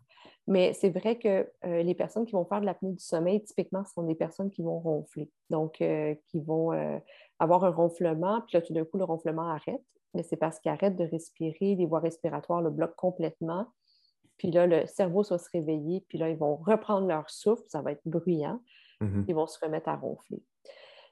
Mais 0.46 0.74
c'est 0.74 0.90
vrai 0.90 1.18
que 1.18 1.50
euh, 1.66 1.84
les 1.84 1.96
personnes 1.96 2.26
qui 2.26 2.34
vont 2.34 2.46
faire 2.46 2.60
de 2.60 2.66
l'apnée 2.66 2.92
du 2.92 3.04
sommeil, 3.04 3.42
typiquement, 3.44 3.84
ce 3.86 3.94
sont 3.94 4.04
des 4.04 4.16
personnes 4.16 4.52
qui 4.52 4.62
vont 4.62 4.80
ronfler. 4.80 5.30
Donc, 5.50 5.82
euh, 5.82 6.16
qui 6.28 6.42
vont 6.42 6.72
avoir 7.40 7.64
un 7.64 7.72
ronflement, 7.72 8.42
puis 8.42 8.58
là, 8.58 8.62
tout 8.62 8.74
d'un 8.74 8.84
coup, 8.84 8.98
le 8.98 9.06
ronflement 9.06 9.50
arrête. 9.50 9.82
Mais 10.14 10.24
c'est 10.24 10.38
parce 10.38 10.60
qu'ils 10.60 10.72
arrêtent 10.72 10.98
de 10.98 11.06
respirer, 11.06 11.76
les 11.76 11.86
voies 11.86 12.00
respiratoires 12.00 12.62
le 12.62 12.70
bloquent 12.70 12.96
complètement. 12.98 13.68
Puis 14.38 14.52
là, 14.52 14.68
le 14.68 14.86
cerveau 14.86 15.24
va 15.24 15.38
se 15.38 15.50
réveiller, 15.52 16.06
puis 16.08 16.18
là, 16.18 16.30
ils 16.30 16.38
vont 16.38 16.56
reprendre 16.56 17.08
leur 17.08 17.30
souffle, 17.30 17.64
ça 17.68 17.82
va 17.82 17.94
être 17.94 18.02
bruyant. 18.06 18.62
Mm-hmm. 19.02 19.26
Ils 19.28 19.36
vont 19.36 19.48
se 19.48 19.64
remettre 19.64 19.90
à 19.90 19.96
ronfler. 19.96 20.44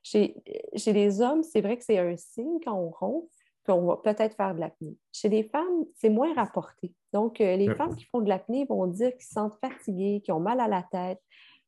Chez, 0.04 0.36
chez 0.76 0.93
les 0.93 1.22
hommes, 1.22 1.43
c'est 1.43 1.62
vrai 1.62 1.78
que 1.78 1.84
c'est 1.84 1.99
un 1.99 2.18
signe 2.18 2.60
quand 2.64 2.74
on 2.74 2.89
ronfle 2.89 3.28
qu'on 3.66 3.86
va 3.86 3.97
peut-être 3.97 4.36
faire 4.36 4.55
de 4.55 4.59
l'apnée. 4.59 4.97
Chez 5.12 5.30
les 5.30 5.43
femmes, 5.43 5.86
c'est 5.95 6.09
moins 6.09 6.34
rapporté. 6.34 6.93
Donc, 7.14 7.41
euh, 7.41 7.55
les 7.55 7.74
femmes 7.76 7.95
qui 7.95 8.05
font 8.05 8.22
de 8.22 8.30
l'apnée 8.30 8.66
vont 8.66 8.88
dire 8.88 9.12
qu'ils 9.12 9.26
se 9.26 9.34
sentent 9.34 9.59
fatiguées, 9.62 10.22
qu'ils 10.24 10.34
ont 10.34 10.39
mal 10.39 10.59
à 10.59 10.68
la 10.68 10.84
tête, 10.84 11.22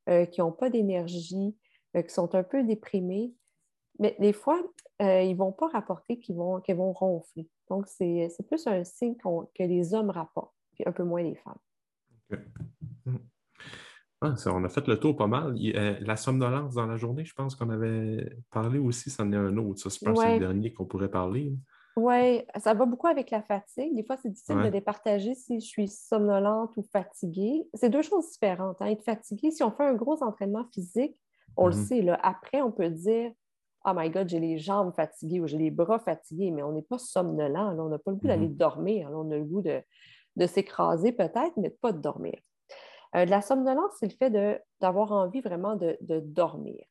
euh, 0.08 0.26
qu'ils 0.26 0.42
n'ont 0.42 0.52
pas 0.52 0.70
d'énergie, 0.70 1.56
euh, 1.96 2.02
qu'ils 2.02 2.10
sont 2.10 2.34
un 2.34 2.42
peu 2.42 2.64
déprimées. 2.64 3.32
Mais 4.00 4.16
des 4.18 4.32
fois, 4.32 4.60
ils 4.98 5.30
ne 5.30 5.36
vont 5.36 5.52
pas 5.52 5.68
rapporter 5.68 6.18
qu'ils 6.18 6.34
vont, 6.34 6.60
vont 6.68 6.92
ronfler. 6.92 7.48
Donc, 7.70 7.86
c'est 7.86 8.28
plus 8.46 8.66
un 8.66 8.82
signe 8.82 9.16
que 9.16 9.62
les 9.62 9.94
hommes 9.94 10.10
rapportent, 10.10 10.54
puis 10.74 10.82
un 10.86 10.92
peu 10.92 11.04
moins 11.04 11.22
les 11.22 11.36
femmes. 11.36 11.58
Mm. 13.06 13.16
Ah, 14.24 14.34
on 14.46 14.64
a 14.64 14.68
fait 14.70 14.86
le 14.86 14.98
tour 14.98 15.16
pas 15.16 15.26
mal. 15.26 15.54
Euh, 15.58 15.96
la 16.00 16.16
somnolence 16.16 16.74
dans 16.74 16.86
la 16.86 16.96
journée, 16.96 17.24
je 17.24 17.34
pense 17.34 17.54
qu'on 17.54 17.68
avait 17.68 18.38
parlé 18.50 18.78
aussi, 18.78 19.10
c'en 19.10 19.30
est 19.32 19.36
un 19.36 19.56
autre. 19.58 19.80
Ça, 19.80 19.90
c'est 19.90 20.06
le 20.06 20.38
dernier 20.38 20.72
qu'on 20.72 20.86
pourrait 20.86 21.10
parler. 21.10 21.52
Oui, 21.96 22.42
ça 22.56 22.74
va 22.74 22.86
beaucoup 22.86 23.06
avec 23.06 23.30
la 23.30 23.42
fatigue. 23.42 23.94
Des 23.94 24.02
fois, 24.02 24.16
c'est 24.16 24.28
difficile 24.28 24.62
de 24.62 24.68
départager 24.68 25.34
si 25.34 25.60
je 25.60 25.66
suis 25.66 25.88
somnolente 25.88 26.76
ou 26.76 26.82
fatiguée. 26.82 27.68
C'est 27.74 27.88
deux 27.88 28.02
choses 28.02 28.30
différentes. 28.32 28.76
Hein. 28.80 28.86
Être 28.86 29.04
fatigué, 29.04 29.52
si 29.52 29.62
on 29.62 29.70
fait 29.70 29.84
un 29.84 29.94
gros 29.94 30.22
entraînement 30.22 30.64
physique, 30.72 31.16
on 31.56 31.68
le 31.68 31.76
mhm. 31.76 31.84
sait, 31.84 32.02
là, 32.02 32.18
après, 32.22 32.62
on 32.62 32.72
peut 32.72 32.90
dire 32.90 33.30
Oh 33.86 33.92
my 33.94 34.10
God, 34.10 34.28
j'ai 34.28 34.40
les 34.40 34.58
jambes 34.58 34.92
fatiguées 34.94 35.40
ou 35.40 35.46
j'ai 35.46 35.58
les 35.58 35.70
bras 35.70 35.98
fatigués, 35.98 36.50
mais 36.50 36.62
on 36.62 36.72
n'est 36.72 36.82
pas 36.82 36.98
somnolent. 36.98 37.78
On 37.78 37.88
n'a 37.88 37.98
pas 37.98 38.10
le 38.10 38.16
goût 38.16 38.26
d'aller 38.26 38.48
mhm. 38.48 38.56
dormir. 38.56 39.10
on 39.12 39.30
a 39.30 39.36
le 39.36 39.44
goût 39.44 39.62
de, 39.62 39.80
de 40.36 40.46
s'écraser 40.46 41.12
peut-être, 41.12 41.52
mais 41.56 41.70
pas 41.70 41.92
de 41.92 41.98
dormir. 41.98 42.34
Euh, 43.16 43.24
la 43.24 43.40
somnolence, 43.40 43.92
c'est 43.98 44.06
le 44.06 44.16
fait 44.16 44.30
d'avoir 44.80 45.12
envie 45.12 45.40
vraiment 45.40 45.76
de, 45.76 45.96
dormir. 46.20 46.84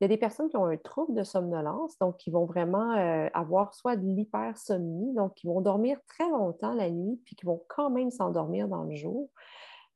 Il 0.00 0.04
y 0.04 0.06
a 0.06 0.08
des 0.08 0.16
personnes 0.16 0.48
qui 0.48 0.56
ont 0.56 0.64
un 0.64 0.78
trouble 0.78 1.14
de 1.14 1.22
somnolence, 1.22 1.98
donc 1.98 2.16
qui 2.16 2.30
vont 2.30 2.46
vraiment 2.46 2.92
euh, 2.92 3.28
avoir 3.34 3.74
soit 3.74 3.96
de 3.96 4.06
l'hypersomnie, 4.06 5.12
donc 5.14 5.34
qui 5.34 5.46
vont 5.46 5.60
dormir 5.60 5.98
très 6.06 6.28
longtemps 6.30 6.72
la 6.72 6.90
nuit, 6.90 7.20
puis 7.26 7.36
qui 7.36 7.44
vont 7.44 7.62
quand 7.68 7.90
même 7.90 8.10
s'endormir 8.10 8.66
dans 8.66 8.84
le 8.84 8.94
jour. 8.94 9.28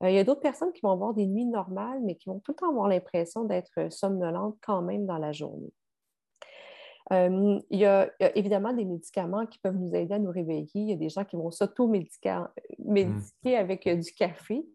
Euh, 0.02 0.11
il 0.11 0.14
y 0.14 0.18
a 0.18 0.24
d'autres 0.24 0.42
personnes 0.42 0.74
qui 0.74 0.82
vont 0.82 0.90
avoir 0.90 1.14
des 1.14 1.24
nuits 1.24 1.46
normales, 1.46 2.00
mais 2.05 2.16
qui 2.16 2.28
vont 2.28 2.38
tout 2.40 2.52
le 2.52 2.57
temps 2.57 2.68
avoir 2.68 2.88
l'impression 2.88 3.44
d'être 3.44 3.90
somnolentes 3.90 4.59
quand 4.61 4.82
même 4.82 5.07
dans 5.07 5.16
la 5.16 5.32
journée. 5.32 5.72
il, 7.11 7.62
y 7.70 7.86
a, 7.86 8.11
évidemment 8.36 8.74
des 8.74 8.84
médicaments 8.84 9.46
qui 9.46 9.59
peuvent 9.59 9.78
nous 9.78 9.94
aider 9.94 10.12
à 10.12 10.18
nous 10.18 10.30
réveiller. 10.30 10.68
Il 10.74 10.90
y 10.90 10.92
a 10.92 10.96
des 10.96 11.09
gens 11.09 11.24
qui 11.24 11.36
vont 11.36 11.50
s'auto-médiquer 11.50 12.44
mmh. 12.78 13.48
avec 13.57 13.88
du 13.88 14.12
café. 14.12 14.66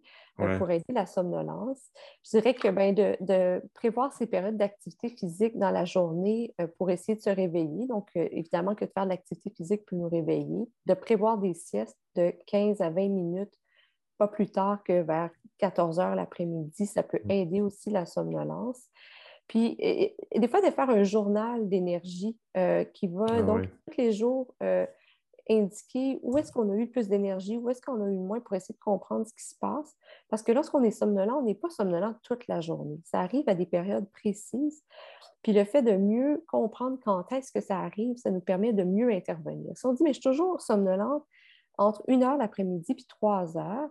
Euh, 0.41 0.57
pour 0.57 0.69
aider 0.71 0.83
la 0.93 1.05
somnolence. 1.05 1.81
Je 2.25 2.37
dirais 2.37 2.53
que 2.53 2.67
ben, 2.69 2.93
de, 2.93 3.61
prévoir 3.73 4.13
ces 4.13 4.25
périodes 4.25 4.57
d'activité 4.57 5.09
physique 5.09 5.57
dans 5.57 5.71
la 5.71 5.85
journée 5.85 6.53
euh, 6.61 6.67
pour 6.77 6.89
essayer 6.89 7.15
de 7.15 7.21
se 7.21 7.29
réveiller. 7.29 7.87
Donc, 7.87 8.09
euh, 8.15 8.27
évidemment 8.31 8.75
que 8.75 8.85
de 8.85 8.91
faire 8.91 9.05
de 9.05 9.09
l'activité 9.09 9.49
physique 9.49 9.85
peut 9.85 9.95
nous 9.95 10.09
réveiller. 10.09 10.67
De 10.85 10.93
prévoir 10.93 11.37
des 11.37 11.53
siestes 11.53 11.97
de 12.15 12.33
15 12.47 12.81
à 12.81 12.89
20 12.89 13.09
minutes, 13.09 13.53
pas 14.17 14.27
plus 14.27 14.49
tard 14.49 14.83
que 14.83 15.01
vers 15.01 15.29
14 15.59 15.99
heures 15.99 16.15
l'après-midi, 16.15 16.85
ça 16.85 17.03
peut 17.03 17.21
mm. 17.25 17.31
aider 17.31 17.61
aussi 17.61 17.89
la 17.89 18.05
somnolence. 18.05 18.81
Puis, 19.47 19.75
et, 19.79 20.15
des 20.35 20.47
fois, 20.47 20.61
de 20.61 20.71
faire 20.71 20.89
un 20.89 21.03
journal 21.03 21.67
d'énergie 21.67 22.37
qui 22.93 23.07
va, 23.07 23.25
ah 23.29 23.41
donc, 23.41 23.63
tous 23.87 23.97
les 23.97 24.11
jours, 24.11 24.53
indiquer 25.49 26.19
où 26.21 26.37
est-ce 26.37 26.51
qu'on 26.51 26.69
a 26.71 26.75
eu 26.75 26.85
le 26.85 26.89
plus 26.89 27.07
d'énergie, 27.07 27.57
où 27.57 27.69
est-ce 27.69 27.81
qu'on 27.81 28.01
a 28.03 28.07
eu 28.07 28.17
moins 28.17 28.39
pour 28.39 28.55
essayer 28.55 28.73
de 28.75 28.79
comprendre 28.79 29.25
ce 29.27 29.33
qui 29.33 29.43
se 29.43 29.55
passe. 29.59 29.95
Parce 30.29 30.43
que 30.43 30.51
lorsqu'on 30.51 30.83
est 30.83 30.91
somnolent, 30.91 31.39
on 31.39 31.43
n'est 31.43 31.55
pas 31.55 31.69
somnolent 31.69 32.15
toute 32.23 32.47
la 32.47 32.61
journée. 32.61 32.99
Ça 33.05 33.19
arrive 33.19 33.47
à 33.47 33.55
des 33.55 33.65
périodes 33.65 34.09
précises. 34.11 34.83
Puis 35.41 35.53
le 35.53 35.63
fait 35.63 35.81
de 35.81 35.93
mieux 35.93 36.43
comprendre 36.47 36.97
quand 37.03 37.31
est-ce 37.31 37.51
que 37.51 37.61
ça 37.61 37.79
arrive, 37.79 38.17
ça 38.17 38.29
nous 38.29 38.41
permet 38.41 38.73
de 38.73 38.83
mieux 38.83 39.11
intervenir. 39.11 39.77
Si 39.77 39.85
on 39.85 39.93
dit, 39.93 40.03
mais 40.03 40.09
je 40.09 40.19
suis 40.19 40.29
toujours 40.29 40.61
somnolente 40.61 41.25
entre 41.77 42.03
une 42.07 42.23
heure 42.23 42.37
l'après-midi 42.37 42.93
puis 42.93 43.05
trois 43.05 43.57
heures, 43.57 43.89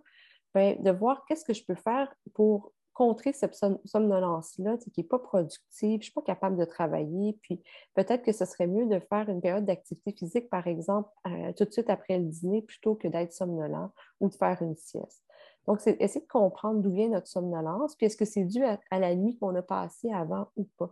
bien, 0.55 0.77
de 0.79 0.91
voir 0.91 1.25
qu'est-ce 1.27 1.45
que 1.45 1.55
je 1.55 1.65
peux 1.65 1.75
faire 1.75 2.13
pour 2.35 2.73
contrer 2.99 3.32
cette 3.32 3.55
somnolence-là, 3.84 4.76
qui 4.78 4.92
n'est 4.96 5.07
pas 5.07 5.20
productive, 5.20 5.62
je 5.80 5.86
ne 5.86 6.03
suis 6.03 6.12
pas 6.12 6.22
capable 6.22 6.57
de 6.57 6.64
travailler, 6.64 7.38
puis 7.42 7.62
peut-être 7.94 8.24
que 8.24 8.32
ce 8.32 8.44
serait 8.44 8.66
mieux 8.66 8.86
de 8.86 8.99
faire 8.99 9.28
une 9.28 9.40
période 9.40 9.64
d'activité 9.64 10.11
physique, 10.11 10.51
par 10.51 10.66
exemple, 10.66 11.09
euh, 11.28 11.53
tout 11.53 11.64
de 11.64 11.70
suite 11.70 11.90
après 11.90 12.18
le 12.18 12.24
dîner, 12.24 12.61
plutôt 12.61 12.96
que 12.96 13.07
d'être 13.07 13.32
somnolent 13.32 13.92
ou 14.18 14.28
de 14.28 14.34
faire 14.34 14.61
une 14.62 14.74
sieste. 14.74 15.22
Donc, 15.68 15.80
c'est 15.80 15.96
essayer 16.01 16.22
de 16.22 16.26
comprendre 16.28 16.80
d'où 16.80 16.90
vient 16.90 17.09
notre 17.09 17.28
somnolence, 17.28 17.94
puis 17.94 18.07
est-ce 18.07 18.16
que 18.16 18.24
c'est 18.24 18.42
dû 18.42 18.64
à, 18.64 18.99
la 18.99 19.14
nuit 19.14 19.38
qu'on 19.38 19.55
a 19.55 19.62
passée 19.62 20.11
avant 20.12 20.49
ou 20.57 20.64
pas? 20.76 20.90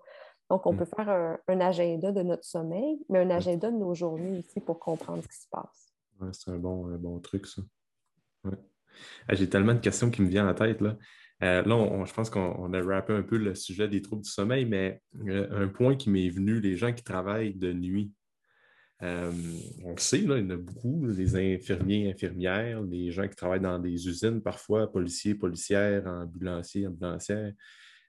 Donc, 0.49 0.65
on 0.65 0.75
mm. 0.75 0.77
peut 0.77 0.85
faire 0.85 1.09
un, 1.49 1.61
agenda 1.61 2.13
de 2.13 2.23
notre 2.23 2.45
sommeil, 2.45 3.05
mais 3.09 3.19
un 3.19 3.31
agenda 3.31 3.69
de 3.69 3.79
nos 3.79 3.95
journées 3.95 4.39
aussi 4.39 4.61
pour 4.61 4.79
comprendre 4.79 5.25
ce 5.25 5.29
qui 5.29 5.41
se 5.43 5.49
passe. 5.51 5.93
c'est 6.35 6.53
un 6.53 6.59
bon, 6.59 6.87
bon 6.99 7.19
truc, 7.19 7.49
ça. 7.49 7.63
Ah, 9.29 9.35
j'ai 9.35 9.51
tellement 9.51 9.75
de 9.75 9.81
questions 9.81 10.09
qui 10.09 10.23
me 10.23 10.29
viennent 10.29 10.45
à 10.45 10.53
la 10.53 10.55
tête. 10.55 10.81
Là. 10.81 10.97
Euh, 11.43 11.63
là, 11.63 12.05
je 12.07 12.13
pense 12.15 12.31
qu'on 12.31 12.73
a 12.73 12.83
rappé 12.83 13.13
un 13.13 13.23
peu 13.23 13.37
le 13.37 13.55
sujet 13.55 13.89
des 13.89 14.01
troubles 14.01 14.23
du 14.23 14.31
sommeil, 14.31 14.65
mais 14.65 15.03
euh, 15.27 15.65
un 15.65 15.69
point 15.69 15.95
qui 15.95 16.09
m'est 16.09 16.31
venu, 16.31 16.61
les 16.61 16.77
gens 16.77 16.93
qui 16.93 17.05
travaillent 17.05 17.55
de 17.55 17.73
nuit. 17.73 18.13
Euh, 19.03 19.31
on 19.85 19.91
le 19.91 19.99
sait, 19.99 20.21
il 20.21 20.25
y 20.25 20.33
en 20.33 20.51
a 20.51 20.57
beaucoup, 20.57 21.05
les 21.07 21.37
infirmiers, 21.37 22.11
infirmières, 22.11 22.81
les 22.83 23.11
gens 23.11 23.29
qui 23.29 23.37
travaillent 23.37 23.61
dans 23.61 23.79
des 23.79 24.09
usines 24.09 24.41
parfois, 24.41 24.91
policiers, 24.91 25.35
policières, 25.35 26.07
ambulanciers, 26.07 26.87
ambulancières. 26.87 27.53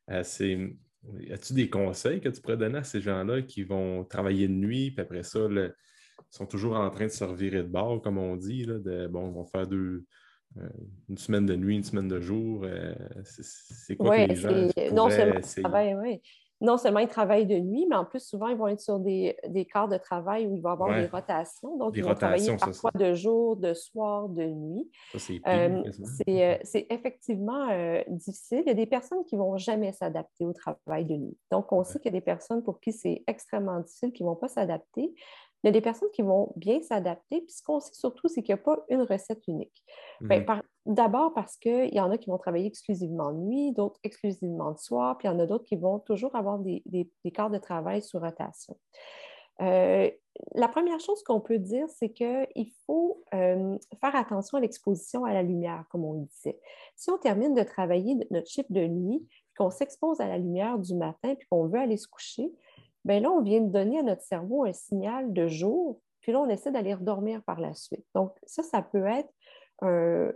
As-tu 0.07 1.53
des 1.53 1.69
conseils 1.69 2.21
que 2.21 2.29
tu 2.29 2.39
pourrais 2.39 2.55
donner 2.55 2.77
à 2.77 2.83
ces 2.85 3.01
gens-là 3.01 3.41
qui 3.41 3.63
vont 3.63 4.05
travailler 4.05 4.47
de 4.47 4.53
nuit, 4.53 4.91
puis 4.91 5.01
après 5.01 5.23
ça, 5.23 5.39
ils 5.49 5.73
sont 6.29 6.45
toujours 6.45 6.77
en 6.77 6.89
train 6.89 7.07
de 7.07 7.11
se 7.11 7.25
revirer 7.25 7.63
de 7.63 7.67
bord, 7.67 8.01
comme 8.01 8.17
on 8.17 8.37
dit, 8.37 8.65
de, 8.65 9.07
bon, 9.07 9.29
ils 9.29 9.33
vont 9.33 9.45
faire 9.45 9.67
deux, 9.67 10.05
une 11.09 11.17
semaine 11.17 11.45
de 11.45 11.55
nuit, 11.55 11.75
une 11.75 11.83
semaine 11.83 12.07
de 12.07 12.19
jour. 12.19 12.63
Euh, 12.63 12.93
c'est 13.23 13.95
quoi 13.95 14.17
que 14.17 14.29
les 14.29 14.35
gens 14.35 14.49
non 14.93 15.09
seulement, 15.09 15.39
non 16.59 16.77
seulement 16.77 16.99
ils 16.99 17.07
travaillent 17.07 17.45
de 17.45 17.59
nuit, 17.59 17.85
mais 17.87 17.95
en 17.95 18.05
plus, 18.05 18.19
souvent, 18.19 18.47
ils 18.47 18.57
vont 18.57 18.67
être 18.67 18.79
sur 18.79 18.99
des, 18.99 19.37
des 19.47 19.65
quarts 19.65 19.87
de 19.87 19.97
travail 19.97 20.47
où 20.47 20.55
il 20.55 20.61
va 20.61 20.71
y 20.71 20.73
avoir 20.73 20.95
des 20.95 21.05
rotations. 21.05 21.77
Donc, 21.77 21.95
ils 21.95 22.03
vont 22.03 22.15
travailler 22.15 22.57
parfois 22.57 22.91
de 22.95 23.13
jour, 23.13 23.57
de 23.57 23.73
soir, 23.73 24.27
de 24.29 24.45
nuit. 24.45 24.89
Euh, 25.47 25.83
c'est 26.63 26.87
effectivement 26.89 27.67
difficile. 28.07 28.63
Il 28.65 28.69
y 28.69 28.71
a 28.71 28.75
des 28.75 28.87
personnes 28.87 29.23
qui 29.25 29.35
ne 29.35 29.41
vont 29.41 29.57
jamais 29.57 29.91
s'adapter 29.91 30.45
au 30.45 30.53
travail 30.53 31.05
de 31.05 31.15
nuit. 31.15 31.37
Donc, 31.51 31.71
on 31.71 31.83
sait 31.83 31.99
qu'il 31.99 32.11
y 32.11 32.15
a 32.15 32.19
des 32.19 32.25
personnes 32.25 32.63
pour 32.63 32.79
qui 32.79 32.91
c'est 32.91 33.23
extrêmement 33.27 33.79
difficile, 33.79 34.11
qui 34.11 34.23
ne 34.23 34.29
vont 34.29 34.35
pas 34.35 34.47
s'adapter. 34.47 35.13
Il 35.63 35.67
y 35.67 35.69
a 35.69 35.71
des 35.71 35.81
personnes 35.81 36.09
qui 36.13 36.21
vont 36.21 36.53
bien 36.55 36.81
s'adapter. 36.81 37.41
Puis 37.41 37.51
ce 37.51 37.63
qu'on 37.63 37.79
sait 37.79 37.93
surtout, 37.93 38.27
c'est 38.27 38.43
qu'il 38.43 38.53
n'y 38.53 38.59
a 38.59 38.63
pas 38.63 38.83
une 38.89 39.01
recette 39.01 39.47
unique. 39.47 39.83
Ben, 40.21 40.45
mhm. 40.47 40.61
D'abord 40.85 41.33
parce 41.33 41.57
qu'il 41.57 41.93
y 41.93 41.99
en 41.99 42.11
a 42.11 42.17
qui 42.17 42.29
vont 42.29 42.37
travailler 42.37 42.67
exclusivement 42.67 43.33
de 43.33 43.39
nuit, 43.39 43.73
d'autres 43.73 43.99
exclusivement 44.03 44.71
de 44.71 44.77
soir, 44.77 45.17
puis 45.17 45.27
il 45.27 45.31
y 45.31 45.33
en 45.33 45.39
a 45.39 45.45
d'autres 45.45 45.65
qui 45.65 45.75
vont 45.75 45.99
toujours 45.99 46.33
avoir 46.35 46.59
des, 46.59 46.81
des, 46.85 47.31
quarts 47.31 47.49
de 47.49 47.57
travail 47.57 48.01
sous 48.01 48.19
rotation. 48.19 48.77
Euh, 49.61 50.09
la 50.55 50.67
première 50.67 50.99
chose 50.99 51.23
qu'on 51.23 51.41
peut 51.41 51.57
dire, 51.57 51.87
c'est 51.89 52.11
qu'il 52.13 52.71
faut 52.85 53.23
euh, 53.33 53.77
faire 53.99 54.15
attention 54.15 54.59
à 54.59 54.61
l'exposition 54.61 55.25
à 55.25 55.33
la 55.33 55.43
lumière, 55.43 55.83
comme 55.89 56.05
on 56.05 56.13
le 56.13 56.25
disait. 56.25 56.59
Si 56.95 57.09
on 57.09 57.17
termine 57.17 57.53
de 57.53 57.63
travailler 57.63 58.15
notre 58.31 58.47
chiffre 58.47 58.71
de 58.71 58.87
nuit, 58.87 59.27
qu'on 59.57 59.71
s'expose 59.71 60.21
à 60.21 60.27
la 60.27 60.37
lumière 60.37 60.77
du 60.77 60.95
matin, 60.95 61.35
puis 61.35 61.47
qu'on 61.49 61.67
veut 61.67 61.79
aller 61.79 61.97
se 61.97 62.07
coucher, 62.07 62.51
bien 63.07 63.21
là, 63.21 63.31
on 63.31 63.41
vient 63.41 63.61
de 63.61 63.71
donner 63.71 63.99
à 63.99 64.03
notre 64.03 64.21
cerveau 64.21 64.65
un 64.65 64.73
signal 64.73 65.33
de 65.33 65.47
jour, 65.47 66.01
puis 66.21 66.33
là, 66.33 66.41
on 66.41 66.49
essaie 66.49 66.71
d'aller 66.71 66.93
redormir 66.93 67.41
par 67.43 67.59
la 67.59 67.73
suite. 67.73 68.05
Donc, 68.13 68.33
ça, 68.45 68.61
ça 68.61 68.81
peut 68.81 69.05
être 69.05 69.33
un, 69.81 70.33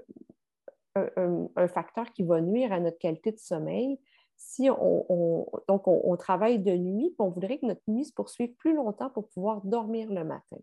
facteur 1.67 2.11
qui 2.13 2.23
va 2.23 2.41
nuire 2.41 2.71
à 2.71 2.79
notre 2.79 2.97
qualité 2.97 3.31
de 3.31 3.39
sommeil. 3.39 3.99
Si 4.37 4.69
on, 4.69 5.45
donc 5.67 5.87
on, 5.87 6.15
travaille 6.15 6.59
de 6.59 6.71
nuit, 6.71 7.09
puis 7.09 7.15
on 7.19 7.29
voudrait 7.29 7.59
que 7.59 7.65
notre 7.65 7.81
nuit 7.87 8.05
se 8.05 8.13
poursuive 8.13 8.53
plus 8.55 8.73
longtemps 8.73 9.09
pour 9.09 9.27
pouvoir 9.29 9.61
dormir 9.63 10.11
le 10.11 10.23
matin. 10.23 10.57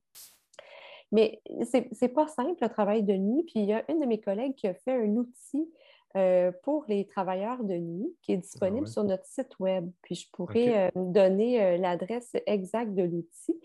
Mais 1.12 1.40
ce 1.46 1.78
n'est 1.78 2.08
pas 2.08 2.26
simple, 2.26 2.56
le 2.60 2.68
travail 2.68 3.02
de 3.02 3.14
nuit. 3.14 3.44
Puis 3.44 3.60
il 3.60 3.66
y 3.66 3.72
a 3.72 3.84
une 3.90 4.00
de 4.00 4.06
mes 4.06 4.20
collègues 4.20 4.54
qui 4.54 4.66
a 4.66 4.74
fait 4.74 4.92
un 4.92 5.16
outil 5.16 5.70
euh, 6.16 6.52
pour 6.62 6.86
les 6.88 7.06
travailleurs 7.06 7.62
de 7.62 7.74
nuit 7.74 8.16
qui 8.22 8.32
est 8.32 8.36
ah 8.36 8.40
disponible 8.40 8.88
sur 8.88 9.04
notre 9.04 9.26
site 9.26 9.58
web. 9.58 9.90
Puis 10.00 10.14
je 10.14 10.26
pourrais 10.32 10.86
euh, 10.86 10.90
donner 10.94 11.62
euh, 11.62 11.76
l'adresse 11.76 12.34
exacte 12.46 12.94
de 12.94 13.02
l'outil. 13.02 13.60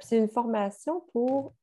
c'est 0.00 0.18
une 0.18 0.28
formation 0.28 1.02
pour 1.14 1.54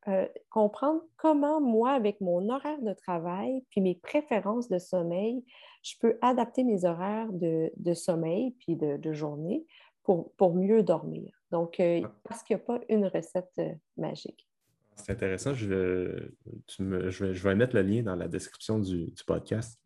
comprendre 0.50 1.04
comment 1.18 1.62
moi, 1.62 1.92
avec 1.92 2.20
mon 2.20 2.50
horaire 2.50 2.82
de 2.82 2.94
travail, 2.94 3.64
puis 3.70 3.80
mes 3.82 3.94
préférences 3.94 4.70
de 4.70 4.80
sommeil, 4.80 5.46
je 5.84 5.94
peux 6.02 6.18
adapter 6.22 6.64
mes 6.64 6.86
horaires 6.86 7.32
de, 7.32 7.94
sommeil 7.94 8.56
puis 8.60 8.76
de, 8.76 9.14
journée 9.14 9.68
pour, 10.02 10.34
pour, 10.34 10.56
mieux 10.56 10.82
dormir. 10.82 11.32
Donc, 11.52 11.80
ah. 11.80 12.12
parce 12.24 12.42
qu'il 12.42 12.56
n'y 12.56 12.62
a 12.64 12.66
pas 12.66 12.80
une 12.90 13.06
recette 13.06 13.62
magique. 13.98 14.48
C'est 14.96 15.12
intéressant. 15.12 15.54
Je, 15.54 16.32
vais, 16.80 17.56
mettre 17.56 17.76
le 17.76 17.84
lien 17.84 18.02
dans 18.02 18.16
la 18.16 18.28
description 18.28 18.80
du 18.80 19.14
podcast. 19.28 19.80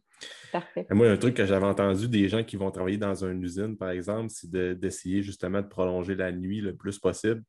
Parfait. 0.51 0.85
moi, 0.91 1.09
un 1.09 1.17
truc 1.17 1.35
que 1.35 1.45
j'avais 1.45 1.65
entendu 1.65 2.09
des 2.09 2.27
gens 2.27 2.43
qui 2.43 2.57
vont 2.57 2.71
travailler 2.71 2.97
dans 2.97 3.23
une 3.23 3.41
usine, 3.41 3.77
par 3.77 3.89
exemple, 3.89 4.29
c'est 4.29 4.51
d'essayer 4.51 5.23
justement 5.23 5.61
de 5.61 5.67
prolonger 5.67 6.15
la 6.15 6.31
nuit 6.31 6.61
le 6.61 6.75
plus 6.75 6.99
possible. 6.99 7.43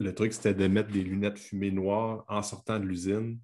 le 0.00 0.12
truc, 0.12 0.32
c'était 0.32 0.54
de 0.54 0.66
mettre 0.66 0.90
des 0.90 1.02
lunettes 1.02 1.38
fumées 1.38 1.70
noires 1.70 2.24
en 2.28 2.42
sortant 2.42 2.78
de 2.78 2.84
l'usine. 2.84 3.38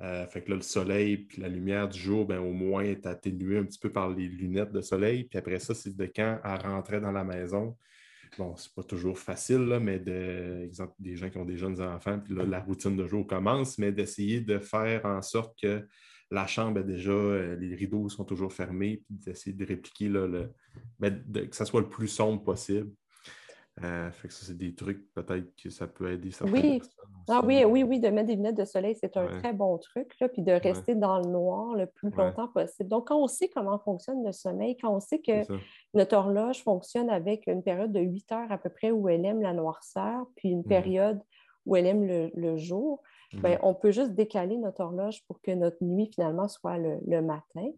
Euh, 0.00 0.26
fait 0.26 0.42
que 0.42 0.50
là, 0.50 0.56
le 0.56 0.62
soleil 0.62 1.12
et 1.12 1.40
la 1.40 1.48
lumière 1.48 1.88
du 1.88 1.98
jour, 1.98 2.24
ben, 2.24 2.38
au 2.38 2.52
moins, 2.52 2.82
est 2.82 3.04
atténuée 3.06 3.58
un 3.58 3.64
petit 3.64 3.78
peu 3.78 3.90
par 3.90 4.08
les 4.08 4.28
lunettes 4.28 4.72
de 4.72 4.80
soleil. 4.80 5.24
Puis 5.24 5.38
après 5.38 5.58
ça, 5.58 5.74
c'est 5.74 5.94
de 5.94 6.06
quand 6.06 6.40
elle 6.42 6.60
rentrait 6.66 7.00
dans 7.00 7.12
la 7.12 7.24
maison. 7.24 7.76
Bon, 8.38 8.54
c'est 8.56 8.72
pas 8.72 8.84
toujours 8.84 9.18
facile, 9.18 9.78
mais 9.82 9.98
des 9.98 10.70
gens 11.16 11.30
qui 11.30 11.36
ont 11.36 11.44
des 11.44 11.56
jeunes 11.56 11.82
enfants, 11.82 12.20
puis 12.20 12.34
là, 12.34 12.44
la 12.44 12.60
routine 12.60 12.96
de 12.96 13.06
jour 13.06 13.26
commence, 13.26 13.76
mais 13.76 13.90
d'essayer 13.90 14.40
de 14.40 14.58
faire 14.60 15.04
en 15.04 15.20
sorte 15.20 15.58
que 15.60 15.84
la 16.30 16.46
chambre, 16.46 16.80
déjà, 16.82 17.10
euh, 17.10 17.56
les 17.56 17.74
rideaux 17.74 18.08
sont 18.08 18.24
toujours 18.24 18.52
fermés, 18.52 19.02
puis 19.04 19.16
d'essayer 19.16 19.54
de 19.54 19.66
répliquer 19.66 20.08
le, 20.08 20.52
ben, 20.98 21.22
que 21.32 21.56
ça 21.56 21.64
soit 21.64 21.80
le 21.80 21.88
plus 21.88 22.08
sombre 22.08 22.42
possible. 22.42 22.90
Euh, 23.82 24.10
fait 24.10 24.28
que 24.28 24.34
ça, 24.34 24.46
c'est 24.46 24.58
des 24.58 24.74
trucs 24.74 25.10
peut-être 25.14 25.54
que 25.56 25.70
ça 25.70 25.86
peut 25.86 26.12
aider 26.12 26.30
oui. 26.52 26.82
Ah 27.28 27.40
oui, 27.44 27.64
oui, 27.64 27.82
oui, 27.82 28.00
de 28.00 28.08
mettre 28.08 28.26
des 28.26 28.36
lunettes 28.36 28.56
de 28.56 28.64
soleil, 28.64 28.94
c'est 29.00 29.16
un 29.16 29.38
très 29.38 29.52
bon 29.52 29.78
truc, 29.78 30.12
là, 30.20 30.28
puis 30.28 30.42
de 30.42 30.52
rester 30.52 30.94
dans 30.94 31.18
le 31.18 31.26
noir 31.26 31.74
le 31.74 31.86
plus 31.86 32.10
longtemps 32.10 32.48
possible. 32.48 32.88
Donc, 32.88 33.08
quand 33.08 33.18
on 33.18 33.28
sait 33.28 33.48
comment 33.48 33.78
fonctionne 33.78 34.24
le 34.24 34.32
sommeil, 34.32 34.76
quand 34.76 34.94
on 34.94 35.00
sait 35.00 35.20
que 35.20 35.44
notre 35.94 36.16
horloge 36.16 36.62
fonctionne 36.62 37.08
avec 37.08 37.46
une 37.46 37.62
période 37.62 37.92
de 37.92 38.00
8 38.00 38.32
heures 38.32 38.52
à 38.52 38.58
peu 38.58 38.68
près 38.68 38.90
où 38.90 39.08
elle 39.08 39.24
aime 39.24 39.40
la 39.40 39.54
noirceur, 39.54 40.26
puis 40.36 40.50
une 40.50 40.60
mmh 40.60 40.64
période 40.64 41.20
où 41.64 41.76
elle 41.76 41.86
aime 41.86 42.30
le 42.34 42.56
jour, 42.56 43.02
ben, 43.34 43.52
mhm. 43.52 43.58
on 43.62 43.74
peut 43.74 43.92
juste 43.92 44.12
décaler 44.12 44.56
notre 44.56 44.80
horloge 44.80 45.24
pour 45.26 45.40
que 45.40 45.52
notre 45.52 45.82
nuit 45.82 46.10
finalement 46.12 46.48
soit 46.48 46.78
le, 46.78 47.22
matin 47.22 47.68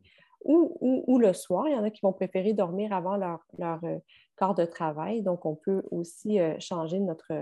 ou, 0.45 1.19
le 1.19 1.33
soir. 1.33 1.69
Il 1.69 1.73
y 1.73 1.77
en 1.77 1.85
a 1.85 1.91
qui 1.91 2.01
vont 2.03 2.13
préférer 2.13 2.53
dormir 2.55 2.93
avant 2.93 3.17
leur, 3.17 3.45
leur 3.59 3.83
euh, 3.85 3.99
corps 4.37 4.55
de 4.55 4.65
travail. 4.65 5.23
Donc, 5.23 5.45
on 5.45 5.55
peut 5.55 5.83
aussi 5.91 6.41
euh, 6.41 6.59
changer 6.59 7.01
notre, 7.01 7.33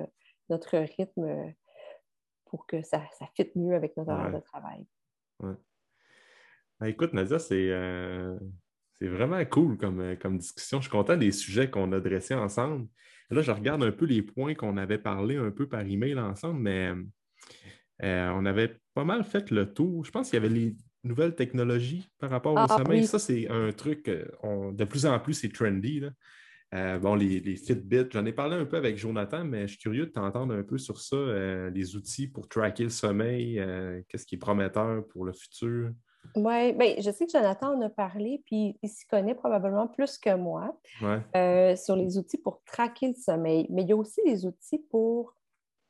notre 0.48 0.76
rythme 0.76 1.24
euh, 1.24 1.50
pour 2.46 2.66
que 2.66 2.82
ça, 2.82 3.02
ça 3.18 3.26
fitte 3.36 3.54
mieux 3.54 3.74
avec 3.74 3.96
notre 3.96 4.10
horaire 4.10 4.32
de 4.32 4.40
travail. 4.40 4.84
Ben, 5.38 6.86
écoute, 6.86 7.12
Nadia, 7.12 7.38
c'est 7.38 7.70
vraiment 9.00 9.44
cool 9.44 9.78
comme, 9.78 10.16
comme 10.16 10.38
discussion. 10.38 10.78
Je 10.78 10.88
suis 10.88 10.90
content 10.90 11.16
des 11.16 11.30
sujets 11.30 11.70
qu'on 11.70 11.92
a 11.92 12.00
dressés 12.00 12.34
ensemble. 12.34 12.88
Là, 13.30 13.42
je 13.42 13.52
regarde 13.52 13.84
un 13.84 13.92
peu 13.92 14.06
les 14.06 14.22
points 14.22 14.54
qu'on 14.54 14.76
avait 14.76 14.98
parlé 14.98 15.36
un 15.36 15.52
peu 15.52 15.68
par 15.68 15.82
email 15.82 16.18
ensemble, 16.18 16.58
mais 16.58 16.92
euh, 18.02 18.30
on 18.34 18.44
avait 18.46 18.76
pas 18.94 19.04
mal 19.04 19.24
fait 19.24 19.50
le 19.50 19.72
tour. 19.72 20.04
Je 20.04 20.10
pense 20.10 20.30
qu'il 20.30 20.42
y 20.42 20.44
avait 20.44 20.54
les 20.54 20.76
nouvelles 21.04 21.34
technologies 21.34 22.10
par 22.18 22.30
rapport 22.30 22.54
au 22.54 22.58
ah, 22.58 22.68
sommeil. 22.68 23.06
Ça, 23.06 23.18
c'est 23.18 23.48
un 23.48 23.72
truc, 23.72 24.08
euh, 24.08 24.72
de 24.72 24.84
plus 24.84 25.06
en 25.06 25.18
plus, 25.18 25.34
c'est 25.34 25.52
trendy. 25.52 26.02
Euh, 26.72 26.98
bon, 26.98 27.14
les, 27.16 27.56
Fitbit, 27.56 28.06
j'en 28.10 28.24
ai 28.24 28.32
parlé 28.32 28.56
un 28.56 28.64
peu 28.64 28.76
avec 28.76 28.96
Jonathan, 28.96 29.44
mais 29.44 29.62
je 29.62 29.72
suis 29.72 29.78
curieux 29.78 30.06
de 30.06 30.12
t'entendre 30.12 30.54
un 30.54 30.62
peu 30.62 30.78
sur 30.78 31.00
ça, 31.00 31.16
les 31.70 31.96
outils 31.96 32.28
pour 32.28 32.48
tracker 32.48 32.84
le 32.84 32.90
sommeil, 32.90 33.60
qu'est-ce 34.08 34.24
qui 34.24 34.36
est 34.36 34.38
prometteur 34.38 35.04
pour 35.08 35.24
le 35.24 35.32
futur? 35.32 35.90
Oui, 36.36 36.72
bien, 36.74 36.94
je 36.98 37.10
sais 37.10 37.26
que 37.26 37.32
Jonathan 37.32 37.74
en 37.76 37.80
a 37.80 37.88
parlé, 37.88 38.42
puis 38.46 38.78
il 38.82 38.88
s'y 38.88 39.04
connaît 39.06 39.34
probablement 39.34 39.88
plus 39.88 40.16
que 40.16 40.36
moi 40.36 40.78
sur 41.76 41.96
les 41.96 42.18
outils 42.18 42.38
pour 42.38 42.62
traquer 42.62 43.08
le 43.08 43.14
sommeil. 43.14 43.66
Mais 43.68 43.82
il 43.82 43.88
y 43.88 43.92
a 43.92 43.96
aussi 43.96 44.20
des 44.24 44.46
outils 44.46 44.84
pour 44.90 45.34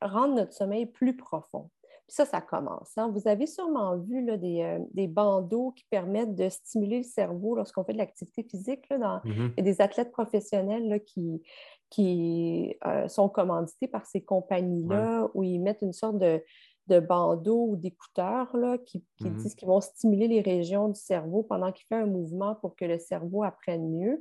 rendre 0.00 0.34
notre 0.34 0.54
sommeil 0.54 0.86
plus 0.86 1.14
profond 1.14 1.70
ça, 2.10 2.24
ça 2.26 2.40
commence. 2.40 2.96
Hein. 2.96 3.12
Vous 3.14 3.28
avez 3.28 3.46
sûrement 3.46 3.96
vu 3.96 4.24
là, 4.24 4.34
euh, 4.34 4.78
des, 4.92 5.06
bandeaux 5.06 5.72
qui 5.72 5.84
permettent 5.90 6.34
de 6.34 6.48
stimuler 6.48 6.98
le 6.98 7.04
cerveau 7.04 7.54
lorsqu'on 7.54 7.84
fait 7.84 7.92
de 7.92 7.98
l'activité 7.98 8.42
physique. 8.42 8.88
Là, 8.90 8.98
dans, 8.98 9.16
mm-hmm. 9.18 9.52
Il 9.56 9.58
y 9.58 9.60
a 9.60 9.72
des 9.72 9.80
athlètes 9.80 10.10
professionnels 10.10 10.88
là, 10.88 10.98
qui, 10.98 11.40
qui 11.88 12.76
euh, 12.84 13.06
sont 13.08 13.28
commandités 13.28 13.86
par 13.86 14.06
ces 14.06 14.22
compagnies-là 14.22 15.28
où 15.34 15.44
ils 15.44 15.60
mettent 15.60 15.82
une 15.82 15.92
sorte 15.92 16.18
de, 16.18 16.42
de 16.88 16.98
bandeau 16.98 17.68
ou 17.70 17.76
d'écouteurs 17.76 18.56
qui, 18.86 19.04
qui 19.16 19.24
mm-hmm. 19.24 19.36
disent 19.36 19.54
qu'ils 19.54 19.68
vont 19.68 19.80
stimuler 19.80 20.26
les 20.26 20.40
régions 20.40 20.88
du 20.88 20.98
cerveau 20.98 21.44
pendant 21.44 21.70
qu'il 21.70 21.86
fait 21.86 21.96
un 21.96 22.06
mouvement 22.06 22.56
pour 22.56 22.74
que 22.74 22.84
le 22.84 22.98
cerveau 22.98 23.44
apprenne 23.44 23.88
mieux. 23.88 24.20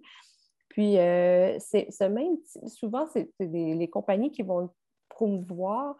Puis, 0.69 0.99
euh, 0.99 1.57
c'est 1.59 1.87
ce 1.89 2.03
même, 2.03 2.37
souvent, 2.67 3.07
c'est 3.11 3.31
les 3.39 3.89
compagnies 3.89 4.31
qui 4.31 4.43
vont 4.43 4.69
promouvoir 5.09 5.97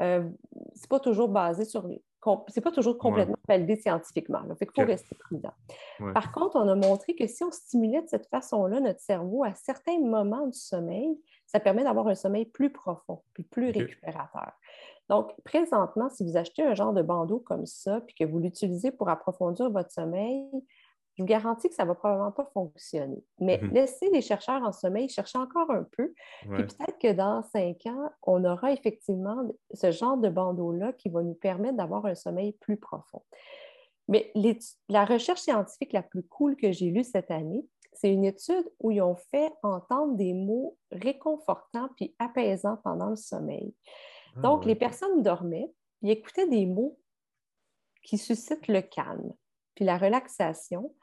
euh, 0.00 0.28
c'est 0.74 0.88
pas 0.88 1.00
toujours 1.00 1.28
basé 1.28 1.64
sur 1.64 1.88
c'est 2.48 2.60
pas 2.60 2.70
toujours 2.70 2.98
complètement 2.98 3.38
validé 3.48 3.76
scientifiquement. 3.76 4.40
Il 4.60 4.66
faut 4.74 4.82
rester 4.84 5.16
prudent. 5.16 5.52
Par 6.12 6.32
contre, 6.32 6.56
on 6.56 6.68
a 6.68 6.74
montré 6.74 7.14
que 7.14 7.26
si 7.26 7.42
on 7.44 7.50
stimulait 7.50 8.02
de 8.02 8.08
cette 8.08 8.26
façon-là 8.28 8.80
notre 8.80 9.00
cerveau 9.00 9.42
à 9.42 9.54
certains 9.54 9.98
moments 9.98 10.46
du 10.46 10.58
sommeil, 10.58 11.18
ça 11.46 11.60
permet 11.60 11.82
d'avoir 11.82 12.06
un 12.08 12.14
sommeil 12.14 12.44
plus 12.44 12.70
profond 12.70 13.22
puis 13.32 13.42
plus 13.42 13.70
récupérateur. 13.70 14.52
Donc, 15.08 15.32
présentement, 15.44 16.08
si 16.08 16.24
vous 16.24 16.36
achetez 16.36 16.62
un 16.62 16.74
genre 16.74 16.92
de 16.92 17.02
bandeau 17.02 17.40
comme 17.40 17.66
ça, 17.66 18.00
puis 18.02 18.14
que 18.14 18.24
vous 18.24 18.38
l'utilisez 18.38 18.92
pour 18.92 19.08
approfondir 19.08 19.68
votre 19.70 19.90
sommeil, 19.90 20.44
je 21.20 21.22
vous 21.22 21.26
garantis 21.26 21.68
que 21.68 21.74
ça 21.74 21.82
ne 21.82 21.88
va 21.88 21.94
probablement 21.94 22.32
pas 22.32 22.48
fonctionner. 22.54 23.22
Mais 23.38 23.58
mhm. 23.58 23.72
laissez 23.72 24.08
les 24.10 24.22
chercheurs 24.22 24.62
en 24.62 24.72
sommeil 24.72 25.08
chercher 25.10 25.36
encore 25.36 25.70
un 25.70 25.84
peu. 25.92 26.14
Puis 26.40 26.64
peut-être 26.64 26.98
que 26.98 27.12
dans 27.12 27.42
cinq 27.42 27.84
ans, 27.86 28.10
on 28.22 28.42
aura 28.44 28.72
effectivement 28.72 29.36
ce 29.74 29.90
genre 29.90 30.16
de 30.16 30.30
bandeau-là 30.30 30.94
qui 30.94 31.10
va 31.10 31.22
nous 31.22 31.34
permettre 31.34 31.76
d'avoir 31.76 32.06
un 32.06 32.14
sommeil 32.14 32.52
plus 32.52 32.78
profond. 32.78 33.22
Mais 34.08 34.32
la 34.88 35.04
recherche 35.04 35.40
scientifique 35.40 35.92
la 35.92 36.02
plus 36.02 36.22
cool 36.22 36.56
que 36.56 36.72
j'ai 36.72 36.90
lue 36.90 37.04
cette 37.04 37.30
année, 37.30 37.66
c'est 37.92 38.10
une 38.10 38.24
étude 38.24 38.64
où 38.80 38.90
ils 38.90 39.02
ont 39.02 39.16
fait 39.16 39.52
entendre 39.62 40.16
des 40.16 40.32
mots 40.32 40.78
réconfortants 40.90 41.90
puis 41.96 42.14
apaisants 42.18 42.78
pendant 42.82 43.10
le 43.10 43.16
sommeil. 43.16 43.74
Ah 44.36 44.40
Donc, 44.40 44.64
les 44.64 44.74
personnes 44.74 45.22
dormaient, 45.22 45.70
ils 46.00 46.10
écoutaient 46.12 46.48
des 46.48 46.64
mots 46.64 46.98
qui 48.04 48.16
suscitent 48.16 48.68
le 48.68 48.80
calme 48.80 49.34
puis 49.74 49.84
la 49.84 49.98
relaxation. 49.98 50.94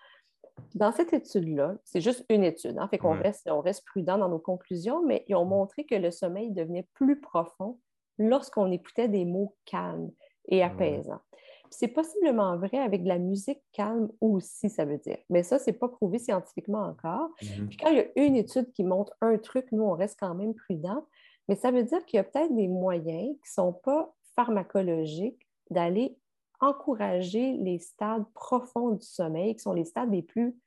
Dans 0.76 0.92
cette 0.92 1.14
étude-là, 1.14 1.76
c'est 1.84 2.02
juste 2.02 2.26
une 2.30 2.44
étude, 2.44 2.78
hein, 2.78 2.88
fait 2.88 2.98
qu'on 2.98 3.20
reste, 3.20 3.50
on 3.50 3.62
reste 3.62 3.86
prudent 3.86 4.18
dans 4.18 4.30
nos 4.30 4.40
conclusions, 4.40 5.06
mais 5.06 5.24
ils 5.28 5.36
ont 5.36 5.46
montré 5.46 5.86
que 5.86 5.96
le 5.96 6.12
sommeil 6.12 6.52
devenait 6.52 6.88
plus 6.94 7.20
profond 7.20 7.80
lorsqu'on 8.18 8.72
écoutait 8.72 9.08
des 9.08 9.26
mots 9.26 9.56
calmes 9.66 10.12
et 10.48 10.64
apaisants. 10.64 11.22
C'est 11.70 11.90
possiblement 11.90 12.58
vrai 12.58 12.78
avec 12.78 13.04
de 13.04 13.10
la 13.10 13.18
musique 13.18 13.62
calme 13.74 14.10
aussi, 14.22 14.70
ça 14.70 14.86
veut 14.86 14.98
dire. 14.98 15.18
Mais 15.30 15.44
ça, 15.44 15.60
ce 15.60 15.70
n'est 15.70 15.78
pas 15.78 15.90
prouvé 15.90 16.18
scientifiquement 16.18 16.84
encore. 16.84 17.30
Mm-hmm. 17.42 17.68
Puis 17.68 17.78
quand 17.78 17.90
il 17.90 17.98
y 17.98 18.00
a 18.00 18.24
une 18.24 18.36
étude 18.36 18.72
qui 18.72 18.84
montre 18.84 19.14
un 19.22 19.38
truc, 19.38 19.68
nous, 19.72 19.84
on 19.84 19.94
reste 19.94 20.18
quand 20.20 20.34
même 20.34 20.54
prudent. 20.54 21.06
Mais 21.50 21.56
ça 21.56 21.72
veut 21.72 21.84
dire 21.84 22.06
qu'il 22.06 22.18
y 22.18 22.20
a 22.20 22.24
peut-être 22.24 22.56
des 22.56 22.68
moyens 22.68 23.36
qui 23.36 23.50
ne 23.50 23.64
sont 23.64 23.74
pas 23.74 24.14
pharmacologiques 24.36 25.46
d'aller 25.70 26.18
encourager 26.60 27.54
les 27.54 27.80
stades 27.80 28.26
profonds 28.34 28.92
du 28.92 29.06
sommeil, 29.06 29.56
qui 29.56 29.62
sont 29.62 29.74
les 29.74 29.86
stades 29.86 30.12
les 30.12 30.22
plus 30.22 30.58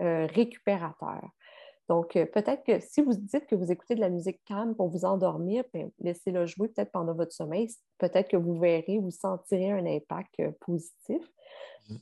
euh, 0.00 0.26
récupérateurs. 0.26 1.28
Donc, 1.88 2.14
euh, 2.14 2.24
peut-être 2.24 2.62
que 2.64 2.78
si 2.80 3.02
vous 3.02 3.14
dites 3.14 3.46
que 3.46 3.56
vous 3.56 3.72
écoutez 3.72 3.96
de 3.96 4.00
la 4.00 4.10
musique 4.10 4.40
calme 4.44 4.76
pour 4.76 4.88
vous 4.88 5.04
endormir, 5.04 5.64
ben, 5.74 5.90
laissez-le 5.98 6.46
jouer 6.46 6.68
peut-être 6.68 6.92
pendant 6.92 7.14
votre 7.14 7.32
sommeil. 7.32 7.68
Peut-être 7.98 8.28
que 8.28 8.36
vous 8.36 8.58
verrez, 8.58 8.98
vous 8.98 9.10
sentirez 9.10 9.72
un 9.72 9.84
impact 9.84 10.32
euh, 10.40 10.52
positif. 10.60 11.22
Mm. 11.88 11.96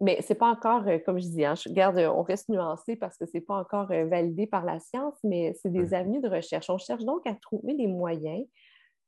Mais 0.00 0.22
ce 0.22 0.32
n'est 0.32 0.38
pas 0.38 0.50
encore, 0.50 0.84
comme 1.06 1.18
je 1.20 1.28
dis, 1.28 1.44
hein, 1.44 1.54
je 1.54 1.68
garde, 1.70 1.98
on 1.98 2.22
reste 2.22 2.48
nuancé 2.48 2.96
parce 2.96 3.16
que 3.16 3.26
ce 3.26 3.32
n'est 3.34 3.40
pas 3.40 3.56
encore 3.56 3.86
validé 3.86 4.46
par 4.46 4.64
la 4.64 4.78
science, 4.78 5.18
mais 5.24 5.54
c'est 5.60 5.72
des 5.72 5.92
avenues 5.94 6.20
de 6.20 6.28
recherche. 6.28 6.70
On 6.70 6.78
cherche 6.78 7.04
donc 7.04 7.26
à 7.26 7.34
trouver 7.34 7.74
des 7.74 7.88
moyens 7.88 8.46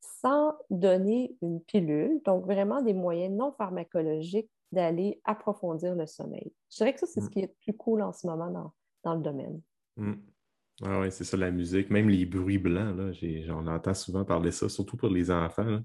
sans 0.00 0.54
donner 0.70 1.36
une 1.42 1.60
pilule, 1.60 2.20
donc 2.24 2.44
vraiment 2.44 2.82
des 2.82 2.94
moyens 2.94 3.34
non 3.34 3.52
pharmacologiques 3.52 4.50
d'aller 4.72 5.20
approfondir 5.24 5.94
le 5.94 6.06
sommeil. 6.06 6.52
Je 6.70 6.76
dirais 6.76 6.94
que 6.94 7.00
ça, 7.00 7.06
c'est 7.06 7.20
ce 7.20 7.26
mm. 7.26 7.30
qui 7.30 7.40
est 7.40 7.54
plus 7.62 7.74
cool 7.74 8.02
en 8.02 8.12
ce 8.12 8.26
moment 8.26 8.72
dans, 9.04 9.14
le 9.14 9.20
domaine. 9.22 9.60
Mm. 9.96 10.14
Ah 10.82 11.00
oui, 11.00 11.08
c'est 11.10 11.24
ça, 11.24 11.36
la 11.36 11.50
musique. 11.50 11.90
Même 11.90 12.08
les 12.08 12.24
bruits 12.24 12.58
blancs, 12.58 12.96
là, 12.96 13.12
j'en 13.12 13.66
entends 13.66 13.94
souvent 13.94 14.24
parler 14.24 14.50
ça, 14.50 14.68
surtout 14.68 14.96
pour 14.96 15.10
les 15.10 15.30
enfants. 15.30 15.80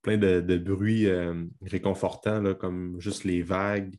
Plein 0.00 0.16
de, 0.16 0.58
bruits 0.58 1.06
euh, 1.06 1.44
réconfortants, 1.60 2.54
comme 2.54 2.98
juste 2.98 3.24
les 3.24 3.42
vagues. 3.42 3.94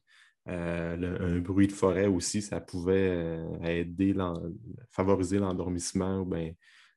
Euh, 0.49 1.35
un 1.37 1.39
bruit 1.39 1.67
de 1.67 1.71
forêt 1.71 2.07
aussi, 2.07 2.41
ça 2.41 2.59
pouvait 2.59 3.11
euh, 3.11 3.59
aider, 3.63 4.13
favoriser 4.91 5.39
l'endormissement 5.39 6.19
ou 6.21 6.25
bien 6.25 6.51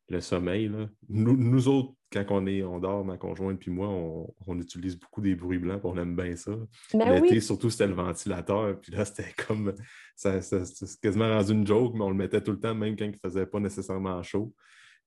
le 0.08 0.20
sommeil. 0.20 0.70
Nous, 1.08 1.68
autres, 1.68 1.94
quand 2.24 2.42
on, 2.42 2.46
est, 2.46 2.62
on 2.62 2.78
dort, 2.78 3.04
ma 3.04 3.16
conjointe 3.16 3.58
puis 3.58 3.70
moi, 3.70 3.88
on, 3.88 4.58
utilise 4.58 4.98
beaucoup 4.98 5.20
des 5.20 5.34
bruits 5.34 5.58
blancs, 5.58 5.80
on 5.84 5.96
aime 5.98 6.16
bien 6.16 6.34
ça. 6.36 6.52
Ben 6.94 7.22
L'été, 7.22 7.40
surtout, 7.40 7.70
c'était 7.70 7.86
le 7.86 7.94
ventilateur, 7.94 8.80
puis 8.80 8.92
là, 8.92 9.04
c'était 9.04 9.32
comme, 9.46 9.74
ça, 10.14 10.40
c'est 10.40 11.00
quasiment 11.00 11.28
rendu 11.28 11.52
une 11.52 11.66
joke, 11.66 11.94
mais 11.94 12.02
on 12.02 12.10
le 12.10 12.16
mettait 12.16 12.40
tout 12.40 12.52
le 12.52 12.60
temps, 12.60 12.74
même 12.74 12.96
quand 12.96 13.04
il 13.04 13.12
ne 13.12 13.16
faisait 13.16 13.46
pas 13.46 13.60
nécessairement 13.60 14.22
chaud. 14.22 14.52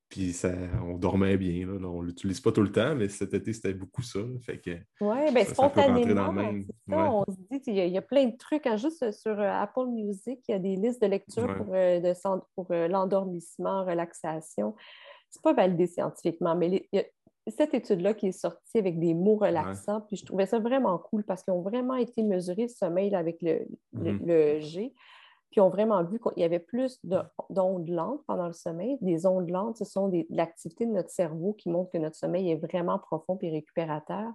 Puis 0.09 0.33
ça, 0.33 0.51
on 0.83 0.97
dormait 0.97 1.37
bien. 1.37 1.67
Là, 1.67 1.87
on 1.87 2.01
ne 2.01 2.07
l'utilise 2.07 2.41
pas 2.41 2.51
tout 2.51 2.63
le 2.63 2.71
temps, 2.71 2.95
mais 2.95 3.07
cet 3.09 3.35
été, 3.35 3.53
c'était 3.53 3.75
beaucoup 3.75 4.01
ça. 4.01 4.19
Fait 4.41 4.57
que, 4.57 4.71
oui, 5.01 5.31
bien 5.31 5.45
spontanément, 5.45 6.33
on 6.87 7.25
se 7.31 7.37
dit, 7.51 7.61
il 7.67 7.75
y, 7.75 7.97
a, 7.97 8.01
plein 8.01 8.25
de 8.25 8.35
trucs. 8.35 8.65
Hein, 8.65 8.75
juste 8.75 9.11
sur 9.11 9.39
euh, 9.39 9.51
Apple 9.51 9.85
Music, 9.85 10.39
il 10.47 10.51
y 10.51 10.55
a 10.55 10.59
des 10.59 10.75
listes 10.77 10.99
de 10.99 11.07
lecture 11.07 11.55
pour, 11.55 11.75
euh, 11.75 11.99
de, 11.99 12.13
pour 12.55 12.71
euh, 12.71 12.87
l'endormissement, 12.87 13.85
relaxation. 13.85 14.75
C'est 15.29 15.41
pas 15.41 15.53
validé 15.53 15.87
scientifiquement, 15.87 16.55
mais 16.55 16.87
il 16.91 16.97
y 16.97 16.99
a 16.99 17.03
cette 17.47 17.73
étude-là 17.73 18.13
qui 18.13 18.27
est 18.27 18.31
sortie 18.31 18.77
avec 18.77 18.99
des 18.99 19.13
mots 19.13 19.37
relaxants, 19.37 20.01
puis 20.01 20.17
je 20.17 20.25
trouvais 20.25 20.45
ça 20.45 20.59
vraiment 20.59 20.97
cool 20.97 21.23
parce 21.23 21.43
qu'ils 21.43 21.53
ont 21.53 21.61
vraiment 21.61 21.95
été 21.95 22.21
mesurés 22.23 22.63
le 22.63 22.67
sommeil 22.67 23.15
avec 23.15 23.41
le, 23.41 23.65
le 23.93 24.11
mm-hmm. 24.11 24.59
G 24.59 24.93
puis 25.51 25.61
ont 25.61 25.69
vraiment 25.69 26.03
vu 26.03 26.19
qu'il 26.19 26.41
y 26.41 26.43
avait 26.43 26.59
plus 26.59 26.99
d'ondes 27.49 27.89
lentes 27.89 28.23
pendant 28.27 28.47
le 28.47 28.53
sommeil. 28.53 28.97
Des 29.01 29.25
ondes 29.25 29.49
lentes, 29.49 29.77
ce 29.77 29.85
sont 29.85 30.07
de 30.07 30.25
l'activité 30.29 30.85
de 30.85 30.91
notre 30.91 31.09
cerveau 31.09 31.53
qui 31.53 31.69
montre 31.69 31.91
que 31.91 31.97
notre 31.97 32.15
sommeil 32.15 32.51
est 32.51 32.55
vraiment 32.55 32.99
profond 32.99 33.37
et 33.41 33.49
récupérateur. 33.49 34.31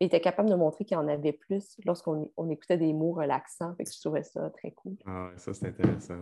Et 0.00 0.04
était 0.04 0.20
capable 0.20 0.48
de 0.48 0.54
montrer 0.54 0.84
qu'il 0.84 0.96
y 0.96 1.00
en 1.00 1.08
avait 1.08 1.32
plus 1.32 1.76
lorsqu'on 1.84 2.30
écoutait 2.50 2.78
des 2.78 2.92
mots 2.92 3.12
relaxants. 3.12 3.74
Fait 3.74 3.84
que 3.84 3.90
je 3.92 4.00
trouvais 4.00 4.22
ça 4.22 4.48
très 4.50 4.70
cool. 4.70 4.96
Ah, 5.04 5.30
ça, 5.36 5.52
c'est 5.52 5.68
intéressant. 5.68 6.14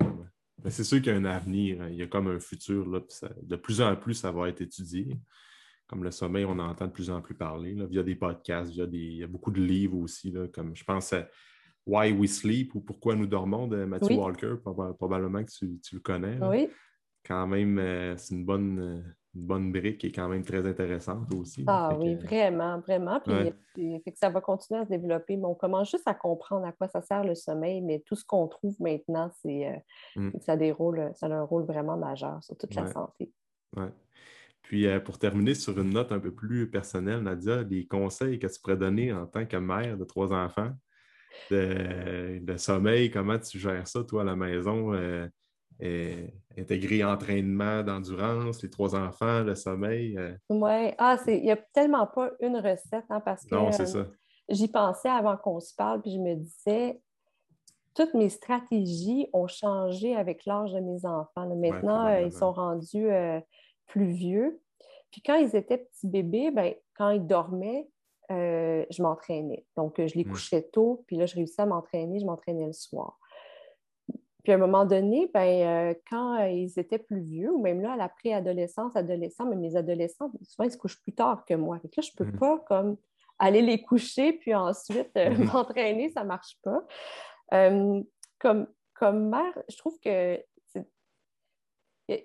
C'est 0.69 0.85
sûr 0.85 0.99
qu'il 1.01 1.13
y 1.13 1.15
a 1.15 1.19
un 1.19 1.25
avenir, 1.25 1.83
hein. 1.83 1.89
il 1.91 1.97
y 1.97 2.03
a 2.03 2.07
comme 2.07 2.29
un 2.29 2.41
futur. 2.41 2.89
Là, 2.89 3.01
de 3.43 3.57
plus 3.57 3.81
en 3.81 3.95
plus, 3.97 4.15
ça 4.15 4.33
va 4.33 4.49
être 4.49 4.61
étudié. 4.61 5.19
Comme 5.87 6.03
le 6.03 6.11
sommeil, 6.11 6.45
on 6.45 6.59
entend 6.59 6.87
de 6.87 6.93
plus 6.93 7.11
en 7.11 7.21
plus 7.21 7.35
parler 7.35 7.75
là, 7.75 7.87
via 7.87 8.03
des 8.03 8.17
podcasts, 8.17 8.73
via 8.73 8.87
des, 8.87 8.99
il 8.99 9.17
y 9.19 9.23
a 9.23 9.29
beaucoup 9.29 9.53
de 9.53 9.61
livres 9.61 9.99
aussi. 9.99 10.33
Là, 10.33 10.49
comme 10.49 10.75
je 10.75 10.83
pense 10.83 11.13
à 11.13 11.29
Why 11.87 12.11
We 12.13 12.29
Sleep 12.29 12.75
ou 12.75 12.81
Pourquoi 12.81 13.15
nous 13.15 13.27
dormons 13.27 13.69
de 13.69 13.85
Matthew 13.85 14.13
Walker, 14.13 14.57
probablement 14.63 15.45
que 15.45 15.51
tu, 15.51 15.79
le 15.93 16.01
connais. 16.01 16.39
Oui. 16.43 16.69
Quand 17.25 17.47
même, 17.47 17.79
euh, 17.79 18.17
c'est 18.17 18.35
une 18.35 18.45
bonne, 18.45 18.79
euh, 18.79 19.03
bonne 19.37 19.73
brique 19.73 19.99
qui 19.99 20.09
est 20.09 20.13
quand 20.13 20.29
même 20.29 20.45
très 20.45 20.67
intéressante 20.67 21.33
aussi. 21.35 21.65
Ah 21.67 21.97
oui, 21.99 22.15
vraiment, 22.15 22.81
vraiment. 22.81 23.21
Puis, 23.21 24.03
ça 24.15 24.31
va 24.31 24.41
continuer 24.41 24.81
à 24.81 24.85
se 24.85 24.91
développer, 24.91 25.37
mais 25.37 25.47
on 25.47 25.55
commence 25.55 25.91
juste 25.91 26.07
à 26.07 26.15
comprendre 26.15 26.67
à 26.67 26.73
quoi 26.73 26.89
ça 26.89 27.03
sert 27.03 27.25
le 27.25 27.35
sommeil, 27.35 27.81
mais 27.83 28.03
tout 28.07 28.17
ce 28.17 28.25
qu'on 28.25 28.49
trouve 28.49 28.75
maintenant, 28.81 29.31
c'est 29.43 29.67
euh, 29.67 30.21
mm. 30.21 30.31
ça 30.41 30.57
déroule, 30.57 31.11
ça 31.15 31.27
a 31.27 31.35
un 31.35 31.43
rôle 31.43 31.65
vraiment 31.65 31.97
majeur 31.97 32.43
sur 32.43 32.57
toute 32.57 32.75
la 32.75 32.87
santé. 32.87 33.31
Ouais. 33.77 33.93
Puis 34.63 34.87
pour 35.05 35.19
terminer 35.19 35.55
sur 35.55 35.79
une 35.79 35.91
note 35.91 36.11
un 36.11 36.19
peu 36.19 36.35
plus 36.35 36.69
personnelle, 36.69 37.21
Nadia, 37.21 37.63
les 37.63 37.87
conseils 37.87 38.41
que 38.41 38.49
tu 38.49 38.61
pourrais 38.61 38.77
donner 38.77 39.13
en 39.13 39.27
tant 39.27 39.47
que 39.47 39.57
mère 39.57 39.97
de 39.97 40.05
trois 40.05 40.33
enfants 40.33 40.73
de, 41.51 42.57
sommeil, 42.57 43.11
comment 43.11 43.39
tu 43.39 43.59
gères 43.59 43.87
ça, 43.87 44.03
toi, 44.05 44.23
à 44.23 44.25
la 44.25 44.37
maison? 44.37 44.93
Euh, 44.95 45.29
intégrer 45.81 47.05
entraînement 47.05 47.83
d'endurance, 47.83 48.63
les 48.63 48.71
trois 48.71 48.95
enfants, 48.95 49.43
le 49.43 49.55
sommeil? 49.55 50.17
Euh? 50.17 50.35
Oui, 50.49 50.93
ah, 50.99 51.17
il 51.27 51.43
n'y 51.43 51.51
a 51.51 51.57
tellement 51.57 52.07
pas 52.07 52.31
une 52.41 52.57
recette, 52.57 53.05
hein, 53.11 53.21
parce 53.21 53.45
que 53.45 53.55
non, 53.55 53.73
c'est 53.73 53.87
ça. 53.87 54.07
j'y 54.49 54.69
pensais 54.69 55.09
avant 55.09 55.37
qu'on 55.37 55.61
se 55.61 55.75
parle, 55.75 56.03
puis 56.03 56.13
je 56.13 56.19
me 56.19 56.35
disais, 56.35 57.01
toutes 57.95 58.15
mes 58.15 58.29
stratégies 58.29 59.29
ont 59.33 59.47
changé 59.47 60.15
avec 60.15 60.45
l'âge 60.47 60.73
de 60.73 60.81
mes 60.81 61.05
enfants. 61.05 61.47
Maintenant, 61.57 62.07
euh, 62.07 62.23
ils 62.23 62.33
sont 62.33 62.53
rendus 62.53 63.09
plus 63.87 64.11
vieux. 64.11 64.61
Puis 65.11 65.23
quand 65.23 65.37
ils 65.37 65.57
étaient 65.57 65.79
petits 65.79 66.09
bébés, 66.09 66.51
ben, 66.51 66.75
quand 66.95 67.11
ils 67.11 67.27
dormaient, 67.27 67.89
euh, 68.31 68.85
je 68.91 69.03
m'entraînais. 69.03 69.65
Donc, 69.77 69.95
je 70.05 70.15
les 70.15 70.25
couchais 70.25 70.63
tôt, 70.63 71.05
puis 71.07 71.17
là, 71.17 71.27
je 71.27 71.37
réussissais 71.37 71.63
à 71.63 71.67
m'entraîner, 71.67 72.19
je 72.19 72.27
m'entraînais 72.27 72.67
le 72.67 72.73
soir. 72.73 73.19
Puis 74.47 74.53
à 74.53 74.55
un 74.55 74.59
moment 74.59 74.85
donné, 74.85 75.29
ben, 75.35 75.67
euh, 75.67 75.95
quand 76.09 76.39
euh, 76.39 76.49
ils 76.49 76.79
étaient 76.79 77.01
plus 77.01 77.21
vieux, 77.21 77.51
ou 77.51 77.61
même 77.61 77.81
là, 77.81 77.95
à 77.95 77.97
la 77.97 78.09
préadolescence, 78.09 78.95
adolescent, 78.95 79.45
mais 79.45 79.57
mes 79.57 79.75
adolescents, 79.75 80.31
souvent, 80.45 80.69
ils 80.69 80.71
se 80.71 80.77
couchent 80.77 81.03
plus 81.03 81.15
tard 81.15 81.45
que 81.45 81.55
moi. 81.55 81.81
Fait 81.81 81.97
là, 81.97 82.01
je 82.01 82.11
ne 82.13 82.25
peux 82.25 82.31
hmm. 82.31 82.39
pas 82.39 82.59
comme 82.69 82.97
aller 83.41 83.61
les 83.61 83.83
coucher, 83.83 84.35
puis 84.35 84.55
ensuite 84.55 85.11
hmm. 85.17 85.47
m'entraîner, 85.53 86.11
ça 86.11 86.23
ne 86.23 86.29
marche 86.29 86.61
pas. 86.63 86.87
comme, 88.39 88.69
comme 88.95 89.31
mère, 89.31 89.63
je 89.69 89.77
trouve 89.79 89.99
que 89.99 90.41
il 92.09 92.21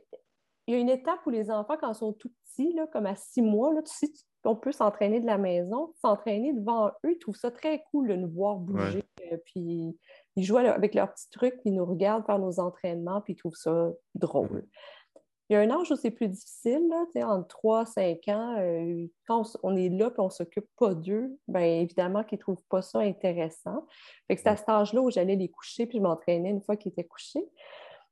y 0.67 0.75
a 0.75 0.77
une 0.77 0.89
étape 0.89 1.25
où 1.25 1.31
les 1.31 1.49
enfants, 1.49 1.75
quand 1.81 1.91
ils 1.91 1.95
sont 1.95 2.13
tout 2.13 2.31
petits, 2.45 2.71
là, 2.73 2.85
comme 2.85 3.07
à 3.07 3.15
six 3.15 3.41
mois, 3.41 3.73
là, 3.73 3.81
tu 3.81 3.91
sais, 3.95 4.09
tu 4.09 4.21
on 4.43 4.55
peut 4.55 4.71
s'entraîner 4.71 5.19
de 5.19 5.25
la 5.25 5.37
maison, 5.37 5.93
s'entraîner 6.01 6.53
devant 6.53 6.87
eux, 7.05 7.11
ils 7.11 7.19
trouvent 7.19 7.35
ça 7.35 7.51
très 7.51 7.83
cool 7.91 8.07
de 8.09 8.15
nous 8.15 8.29
voir 8.29 8.57
bouger. 8.57 9.03
Euh, 9.31 9.37
puis 9.45 9.97
ils 10.35 10.43
jouent 10.43 10.57
avec 10.57 10.95
leurs 10.95 11.11
petits 11.11 11.29
trucs, 11.29 11.55
puis 11.61 11.71
ils 11.71 11.75
nous 11.75 11.85
regardent 11.85 12.25
faire 12.25 12.39
nos 12.39 12.59
entraînements, 12.59 13.21
puis 13.21 13.33
ils 13.33 13.37
trouvent 13.37 13.55
ça 13.55 13.89
drôle. 14.15 14.65
Il 15.49 15.55
y 15.55 15.57
a 15.57 15.59
un 15.59 15.69
âge 15.69 15.91
où 15.91 15.97
c'est 15.97 16.11
plus 16.11 16.29
difficile, 16.29 16.81
là, 16.89 17.27
entre 17.27 17.47
3 17.47 17.85
5 17.85 18.27
ans, 18.29 18.55
euh, 18.59 19.05
quand 19.27 19.43
on, 19.63 19.75
est 19.75 19.89
là 19.89 20.07
et 20.07 20.19
on 20.21 20.25
ne 20.25 20.29
s'occupe 20.29 20.67
pas 20.77 20.93
d'eux, 20.93 21.37
bien 21.49 21.81
évidemment 21.81 22.23
qu'ils 22.23 22.37
ne 22.37 22.41
trouvent 22.41 22.63
pas 22.69 22.81
ça 22.81 22.99
intéressant. 22.99 23.85
c'est 24.29 24.47
à 24.47 24.55
cet 24.55 24.69
âge-là 24.69 25.01
où 25.01 25.11
j'allais 25.11 25.35
les 25.35 25.49
coucher 25.49 25.87
puis 25.87 25.97
je 25.97 26.03
m'entraînais 26.03 26.51
une 26.51 26.61
fois 26.61 26.77
qu'ils 26.77 26.93
étaient 26.93 27.03
couchés. 27.03 27.45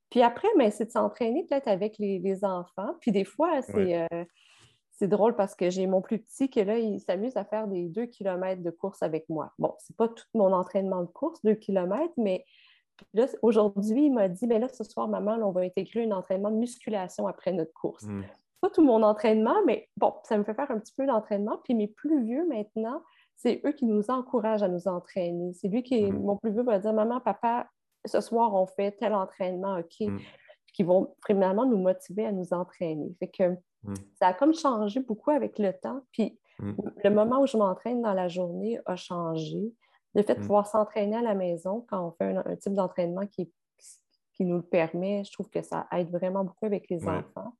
Puis 0.10 0.22
après, 0.22 0.50
ben, 0.58 0.70
c'est 0.70 0.86
de 0.86 0.92
s'entraîner 0.92 1.46
peut-être 1.46 1.70
avec 1.70 1.98
les, 1.98 2.44
enfants. 2.44 2.96
Puis 3.00 3.12
des 3.12 3.24
fois, 3.24 3.62
c'est 3.62 4.06
euh, 4.12 4.26
c'est 5.00 5.08
drôle 5.08 5.34
parce 5.34 5.56
que 5.56 5.70
j'ai 5.70 5.88
mon 5.88 6.02
plus 6.02 6.20
petit 6.20 6.50
qui, 6.50 6.62
là, 6.62 6.78
il 6.78 7.00
s'amuse 7.00 7.38
à 7.38 7.46
faire 7.46 7.70
des 7.70 7.88
deux 7.88 8.06
kilomètres 8.06 8.62
de 8.62 8.70
course 8.70 9.02
avec 9.02 9.30
moi. 9.30 9.54
Bon, 9.58 9.74
c'est 9.78 9.96
pas 9.96 10.10
tout 10.10 10.26
mon 10.34 10.52
entraînement 10.52 11.04
de 11.04 11.08
course, 11.08 11.42
deux 11.42 11.56
kilomètres, 11.56 12.14
mais 12.18 12.44
là, 13.14 13.26
aujourd'hui, 13.42 14.08
il 14.08 14.14
m'a 14.14 14.28
dit, 14.28 14.46
mais 14.46 14.60
là, 14.60 14.68
ce 14.68 14.84
soir, 14.84 15.08
maman, 15.08 15.38
on 15.42 15.52
va 15.52 15.62
intégrer 15.62 16.04
un 16.04 16.12
entraînement 16.12 16.52
de 16.52 16.58
musculation 16.58 17.28
après 17.28 17.54
notre 17.54 17.72
course. 17.72 18.04
Hmm. 18.04 18.24
Pas 18.60 18.70
tout 18.72 18.84
mon 18.84 19.02
entraînement, 19.02 19.56
mais 19.66 19.88
bon, 19.96 20.14
ça 20.24 20.38
me 20.38 20.44
fait 20.44 20.54
faire 20.54 20.70
un 20.70 20.80
petit 20.80 20.94
peu 20.94 21.06
d'entraînement. 21.06 21.62
Puis 21.64 21.76
mes 21.76 21.88
plus 21.88 22.22
vieux, 22.26 22.46
maintenant, 22.50 23.02
c'est 23.38 23.62
eux 23.66 23.72
qui 23.72 23.86
nous 23.86 24.12
encouragent 24.12 24.64
à 24.64 24.68
nous 24.68 24.90
entraîner. 24.90 25.54
C'est 25.54 25.70
lui 25.70 25.82
qui, 25.82 26.12
hmm. 26.12 26.22
mon 26.22 26.36
plus 26.36 26.52
vieux, 26.52 26.64
va 26.64 26.78
dire, 26.78 26.92
maman, 26.92 27.22
papa, 27.22 27.70
ce 28.04 28.20
soir, 28.20 28.54
on 28.54 28.66
fait 28.66 28.92
tel 28.92 29.14
entraînement, 29.14 29.78
OK? 29.78 30.10
Hmm. 30.10 30.18
Qui 30.74 30.84
vont 30.84 31.16
vraiment 31.26 31.66
nous 31.66 31.78
motiver 31.78 32.26
à 32.26 32.34
nous 32.34 32.52
entraîner. 32.52 33.16
Fait 33.18 33.30
que 33.30 33.58
Mm. 33.84 33.94
Ça 34.20 34.28
a 34.28 34.34
comme 34.34 34.54
changé 34.54 35.00
beaucoup 35.00 35.32
avec 35.32 35.60
le 35.60 35.74
temps. 35.74 36.02
Puis 36.12 36.40
mm. 36.60 36.74
le 37.04 37.10
moment 37.10 37.42
où 37.42 37.48
je 37.48 37.58
m'entraîne 37.58 38.02
dans 38.02 38.14
la 38.14 38.28
journée 38.28 38.80
a 38.86 38.96
changé. 38.96 39.74
Le 40.16 40.24
fait 40.24 40.36
de 40.36 40.40
mm. 40.40 40.44
pouvoir 40.44 40.68
s'entraîner 40.68 41.18
à 41.18 41.22
la 41.22 41.36
maison 41.36 41.86
quand 41.90 42.08
on 42.08 42.12
fait 42.12 42.36
un, 42.36 42.56
type 42.56 42.74
d'entraînement 42.74 43.28
qui, 43.28 43.52
qui 44.34 44.46
nous 44.46 44.58
le 44.58 44.64
permet, 44.64 45.24
je 45.24 45.32
trouve 45.32 45.50
que 45.50 45.62
ça 45.62 45.88
aide 45.92 46.10
vraiment 46.10 46.44
beaucoup 46.44 46.66
avec 46.66 46.90
les 46.90 47.08
enfants. 47.08 47.54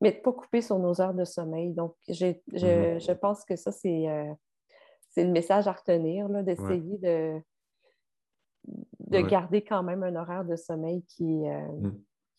Mais 0.00 0.12
de 0.12 0.18
ne 0.18 0.22
pas 0.22 0.32
couper 0.32 0.60
sur 0.60 0.78
nos 0.78 1.00
heures 1.00 1.14
de 1.14 1.24
sommeil. 1.24 1.72
Donc, 1.72 1.96
mm-hmm. 2.08 3.04
je, 3.04 3.12
pense 3.12 3.44
que 3.44 3.56
ça, 3.56 3.70
euh, 3.70 4.34
c'est 5.10 5.24
le 5.24 5.30
message 5.30 5.66
à 5.66 5.72
retenir, 5.72 6.28
d'essayer 6.28 6.98
de, 6.98 7.40
de 9.00 9.20
garder 9.22 9.62
quand 9.62 9.82
même 9.82 10.04
un 10.04 10.14
horaire 10.14 10.44
de 10.44 10.54
sommeil 10.54 11.02
qui, 11.04 11.48
euh, 11.48 11.90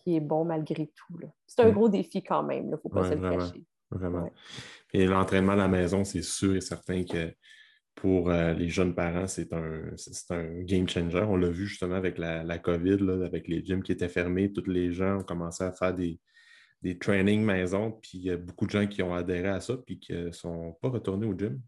qui 0.09 0.15
est 0.15 0.21
bon 0.21 0.43
malgré 0.45 0.87
tout. 0.87 1.19
C'est 1.45 1.61
un 1.61 1.69
gros 1.69 1.89
défi 1.89 2.23
quand 2.23 2.43
même, 2.43 2.65
il 2.65 2.71
ne 2.71 2.77
faut 2.77 2.89
pas 2.89 3.09
se 3.09 3.15
le 3.15 3.21
cacher. 3.21 3.63
Vraiment. 3.91 4.31
Et 4.93 5.05
l'entraînement 5.05 5.53
à 5.53 5.57
la 5.57 5.67
maison, 5.67 6.03
c'est 6.03 6.21
sûr 6.21 6.55
et 6.55 6.61
certain 6.61 7.03
que 7.03 7.33
pour 7.95 8.29
euh, 8.29 8.53
les 8.53 8.69
jeunes 8.69 8.95
parents, 8.95 9.27
c'est 9.27 9.51
un, 9.51 9.91
un, 10.29 10.61
game 10.61 10.87
changer. 10.87 11.25
On 11.27 11.35
l'a 11.35 11.49
vu 11.49 11.67
justement 11.67 11.95
avec 11.95 12.17
la, 12.17 12.43
la 12.43 12.57
COVID, 12.57 13.23
avec 13.25 13.47
les 13.47 13.63
gyms 13.63 13.83
qui 13.83 13.91
étaient 13.91 14.09
fermés. 14.09 14.53
Tous 14.53 14.69
les 14.69 14.93
gens 14.93 15.19
ont 15.19 15.23
commencé 15.23 15.63
à 15.63 15.71
faire 15.71 15.93
des, 15.93 16.19
des 16.81 16.97
trainings 16.97 17.43
maison, 17.43 17.91
puis 17.91 18.11
il 18.19 18.23
y 18.23 18.31
a 18.31 18.37
beaucoup 18.37 18.65
de 18.65 18.71
gens 18.71 18.87
qui 18.87 19.03
ont 19.03 19.13
adhéré 19.13 19.49
à 19.49 19.59
ça, 19.59 19.75
puis 19.77 19.99
qui 19.99 20.13
ne 20.13 20.31
sont 20.31 20.77
pas 20.81 20.89
retournés 20.89 21.27
au 21.27 21.37
gym, 21.37 21.59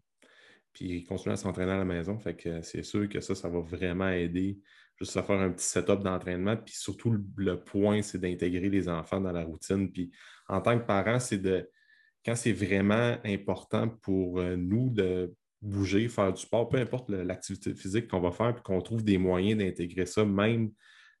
puis 0.72 0.98
ils 0.98 1.04
continuent 1.04 1.34
à 1.34 1.36
s'entraîner 1.36 1.72
à 1.72 1.78
la 1.78 1.84
maison. 1.84 2.18
Fait 2.18 2.34
que 2.34 2.62
c'est 2.62 2.82
sûr 2.82 3.08
que 3.08 3.20
ça, 3.20 3.34
ça 3.34 3.48
va 3.48 3.60
vraiment 3.60 4.08
aider 4.08 4.58
juste 4.96 5.16
à 5.16 5.22
faire 5.22 5.40
un 5.40 5.50
petit 5.50 5.66
setup 5.66 6.02
d'entraînement. 6.02 6.56
Puis 6.56 6.74
surtout, 6.74 7.16
le, 7.36 7.60
point, 7.60 8.02
c'est 8.02 8.18
d'intégrer 8.18 8.68
les 8.68 8.88
enfants 8.88 9.20
dans 9.20 9.32
la 9.32 9.44
routine. 9.44 9.90
Puis 9.90 10.10
en 10.48 10.60
tant 10.60 10.78
que 10.78 10.84
parent, 10.84 11.18
c'est 11.18 11.38
de, 11.38 11.68
quand 12.24 12.36
c'est 12.36 12.52
vraiment 12.52 13.16
important 13.24 13.88
pour 13.88 14.38
euh, 14.38 14.56
nous 14.56 14.90
de 14.90 15.34
bouger, 15.60 16.08
faire 16.08 16.32
du 16.32 16.42
sport, 16.42 16.68
peu 16.68 16.78
importe 16.78 17.08
l'activité 17.10 17.74
physique 17.74 18.08
qu'on 18.08 18.20
va 18.20 18.32
faire, 18.32 18.54
puis 18.54 18.62
qu'on 18.62 18.80
trouve 18.80 19.04
des 19.04 19.18
moyens 19.18 19.58
d'intégrer 19.58 20.06
ça, 20.06 20.24
même 20.24 20.70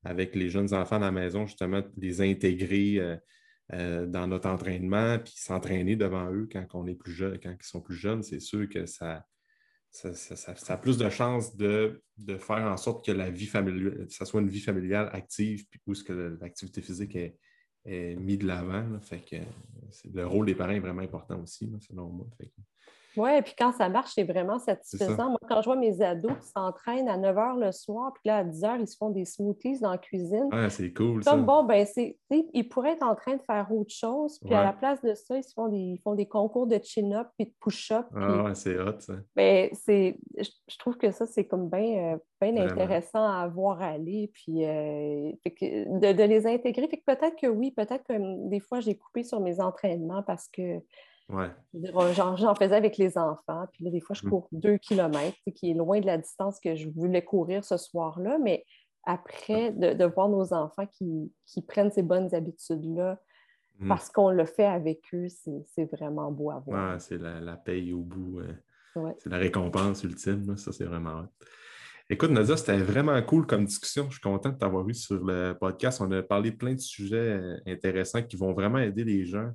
avec 0.04 0.34
les 0.34 0.48
jeunes 0.48 0.74
enfants 0.74 0.96
à 0.96 1.00
la 1.00 1.12
maison, 1.12 1.46
justement, 1.46 1.82
les 1.96 2.20
intégrer 2.20 2.98
euh, 2.98 3.16
euh, 3.72 4.06
dans 4.06 4.26
notre 4.26 4.48
entraînement, 4.48 5.18
puis 5.18 5.34
s'entraîner 5.36 5.96
devant 5.96 6.30
eux 6.32 6.48
quand 6.50 6.66
on 6.74 6.86
est 6.86 6.94
plus 6.94 7.12
jeune, 7.12 7.38
quand 7.38 7.50
ils 7.58 7.66
sont 7.66 7.80
plus 7.80 7.94
jeunes, 7.94 8.22
c'est 8.22 8.40
sûr 8.40 8.68
que 8.68 8.84
ça, 8.86 9.24
ça, 9.92 10.72
a 10.72 10.76
plus 10.78 10.96
de 10.96 11.08
chances 11.10 11.54
de, 11.56 12.02
faire 12.38 12.64
en 12.64 12.76
sorte 12.76 13.04
que 13.04 13.12
la 13.12 13.30
vie 13.30 13.46
familiale, 13.46 14.06
ça 14.08 14.24
soit 14.24 14.40
une 14.40 14.48
vie 14.48 14.60
familiale 14.60 15.10
active, 15.12 15.66
puis 15.68 15.80
où 15.86 15.92
que 15.92 16.38
l'activité 16.40 16.80
physique 16.80 17.16
est, 17.16 17.36
mise 17.84 18.38
de 18.38 18.46
l'avant. 18.46 19.00
Fait 19.00 19.18
que 19.18 19.36
le 20.12 20.26
rôle 20.26 20.46
des 20.46 20.54
parents 20.54 20.72
est 20.72 20.80
vraiment 20.80 21.02
important 21.02 21.40
aussi, 21.42 21.70
selon 21.80 22.10
moi. 22.10 22.26
Oui, 23.16 23.30
et 23.36 23.42
puis 23.42 23.54
quand 23.56 23.72
ça 23.72 23.88
marche, 23.88 24.12
c'est 24.14 24.24
vraiment 24.24 24.58
satisfaisant. 24.58 25.30
Moi, 25.30 25.38
quand 25.48 25.60
je 25.60 25.66
vois 25.66 25.76
mes 25.76 26.00
ados 26.02 26.32
qui 26.40 26.48
s'entraînent 26.48 27.08
à 27.08 27.16
9 27.16 27.36
h 27.36 27.60
le 27.60 27.72
soir, 27.72 28.12
puis 28.14 28.22
là, 28.26 28.38
à 28.38 28.44
10 28.44 28.62
h, 28.62 28.80
ils 28.80 28.88
se 28.88 28.96
font 28.96 29.10
des 29.10 29.24
smoothies 29.24 29.80
dans 29.80 29.90
la 29.90 29.98
cuisine. 29.98 30.48
Ah, 30.52 30.70
c'est 30.70 30.92
cool. 30.92 31.22
Comme 31.24 31.44
bon, 31.44 31.64
ben, 31.64 31.86
c'est, 31.86 32.18
ils 32.30 32.68
pourraient 32.68 32.92
être 32.92 33.02
en 33.02 33.14
train 33.14 33.36
de 33.36 33.42
faire 33.42 33.70
autre 33.72 33.92
chose, 33.92 34.38
puis 34.40 34.54
à 34.54 34.64
la 34.64 34.72
place 34.72 35.02
de 35.02 35.14
ça, 35.14 35.36
ils, 35.36 35.44
font 35.54 35.68
des, 35.68 36.00
font 36.02 36.14
des 36.14 36.26
concours 36.26 36.66
de 36.66 36.78
chin-up 36.82 37.28
puis 37.36 37.46
de 37.46 37.52
push-up. 37.60 38.06
Ah, 38.14 38.44
ouais, 38.44 38.54
c'est 38.54 38.78
hot, 38.78 38.98
ça. 39.00 39.14
Ben, 39.36 39.68
c'est, 39.72 40.18
je, 40.38 40.78
trouve 40.78 40.96
que 40.96 41.10
ça, 41.10 41.26
c'est 41.26 41.44
comme 41.44 41.68
bien, 41.68 42.14
euh, 42.14 42.18
intéressant 42.40 43.24
à 43.24 43.46
voir 43.46 43.80
aller, 43.82 44.30
puis 44.32 44.64
euh, 44.64 45.32
de, 45.44 46.12
de, 46.12 46.22
les 46.22 46.46
intégrer. 46.46 46.88
Fait 46.88 46.98
que 46.98 47.04
peut-être 47.04 47.36
que 47.36 47.46
oui, 47.46 47.70
peut-être 47.70 48.04
que 48.04 48.48
des 48.48 48.60
fois, 48.60 48.80
j'ai 48.80 48.96
coupé 48.96 49.22
sur 49.22 49.40
mes 49.40 49.60
entraînements 49.60 50.22
parce 50.22 50.48
que 50.48 50.80
J'en 51.30 52.54
faisais 52.54 52.74
avec 52.74 52.98
les 52.98 53.16
enfants. 53.16 53.66
Puis 53.72 53.84
là, 53.84 53.90
des 53.90 54.00
fois, 54.00 54.14
je 54.14 54.26
mm. 54.26 54.30
cours 54.30 54.48
deux 54.52 54.78
kilomètres, 54.78 55.38
qui 55.54 55.70
est 55.70 55.74
loin 55.74 56.00
de 56.00 56.06
la 56.06 56.18
distance 56.18 56.60
que 56.60 56.74
je 56.74 56.88
voulais 56.88 57.22
courir 57.22 57.64
ce 57.64 57.76
soir-là. 57.76 58.38
Mais 58.38 58.64
après, 59.04 59.72
de, 59.72 60.04
voir 60.04 60.28
nos 60.28 60.52
enfants 60.52 60.86
qui, 60.86 61.32
prennent 61.66 61.90
ces 61.90 62.02
bonnes 62.02 62.34
habitudes-là, 62.34 63.20
mm. 63.78 63.88
parce 63.88 64.10
qu'on 64.10 64.30
le 64.30 64.44
fait 64.44 64.66
avec 64.66 65.02
eux, 65.14 65.28
c'est 65.28 65.90
vraiment 65.92 66.30
beau 66.30 66.50
à 66.50 66.58
voir. 66.58 67.00
c'est 67.00 67.18
la, 67.18 67.56
paye 67.56 67.92
au 67.92 68.00
bout. 68.00 68.40
Euh, 68.40 69.12
c'est 69.18 69.30
la 69.30 69.38
récompense 69.38 70.04
ultime. 70.04 70.56
Ça, 70.56 70.72
c'est 70.72 70.84
vraiment 70.84 71.24
Écoute, 72.10 72.30
Nadia, 72.30 72.58
c'était 72.58 72.76
vraiment 72.76 73.20
cool 73.22 73.46
comme 73.46 73.64
discussion. 73.64 74.04
Je 74.08 74.14
suis 74.16 74.20
content 74.20 74.50
de 74.50 74.58
t'avoir 74.58 74.86
eu 74.86 74.92
sur 74.92 75.24
le 75.24 75.54
podcast. 75.54 76.00
On 76.02 76.10
a 76.10 76.22
parlé 76.22 76.50
de 76.50 76.56
plein 76.56 76.74
de 76.74 76.80
sujets 76.80 77.16
euh, 77.16 77.56
intéressants 77.66 78.22
qui 78.22 78.36
vont 78.36 78.52
vraiment 78.52 78.78
aider 78.78 79.02
les 79.02 79.24
gens 79.24 79.50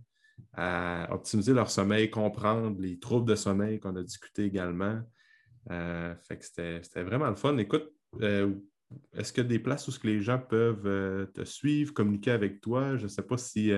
à 0.54 1.08
optimiser 1.12 1.54
leur 1.54 1.70
sommeil, 1.70 2.10
comprendre 2.10 2.80
les 2.82 3.00
troubles 3.00 3.30
de 3.30 3.36
sommeil 3.36 3.80
qu'on 3.80 3.96
a 3.96 4.04
discuté 4.04 4.46
également. 4.46 5.02
Euh, 5.72 6.16
fait 6.28 6.38
que 6.38 6.46
c'était 6.46 7.04
vraiment 7.04 7.30
le 7.30 7.36
fun. 7.36 7.58
Écoute, 7.58 7.92
euh, 8.22 8.54
est-ce 9.14 9.34
a 9.40 9.50
des 9.50 9.60
places 9.60 9.88
où 9.88 9.92
que 10.00 10.08
les 10.08 10.22
gens 10.22 10.40
peuvent 10.40 10.88
euh, 10.88 11.26
te 11.28 11.44
suivre, 11.44 11.94
communiquer 11.94 12.32
avec 12.32 12.62
toi? 12.62 12.98
Je 12.98 13.04
ne 13.04 13.08
sais 13.08 13.22
pas 13.22 13.38
si 13.38 13.72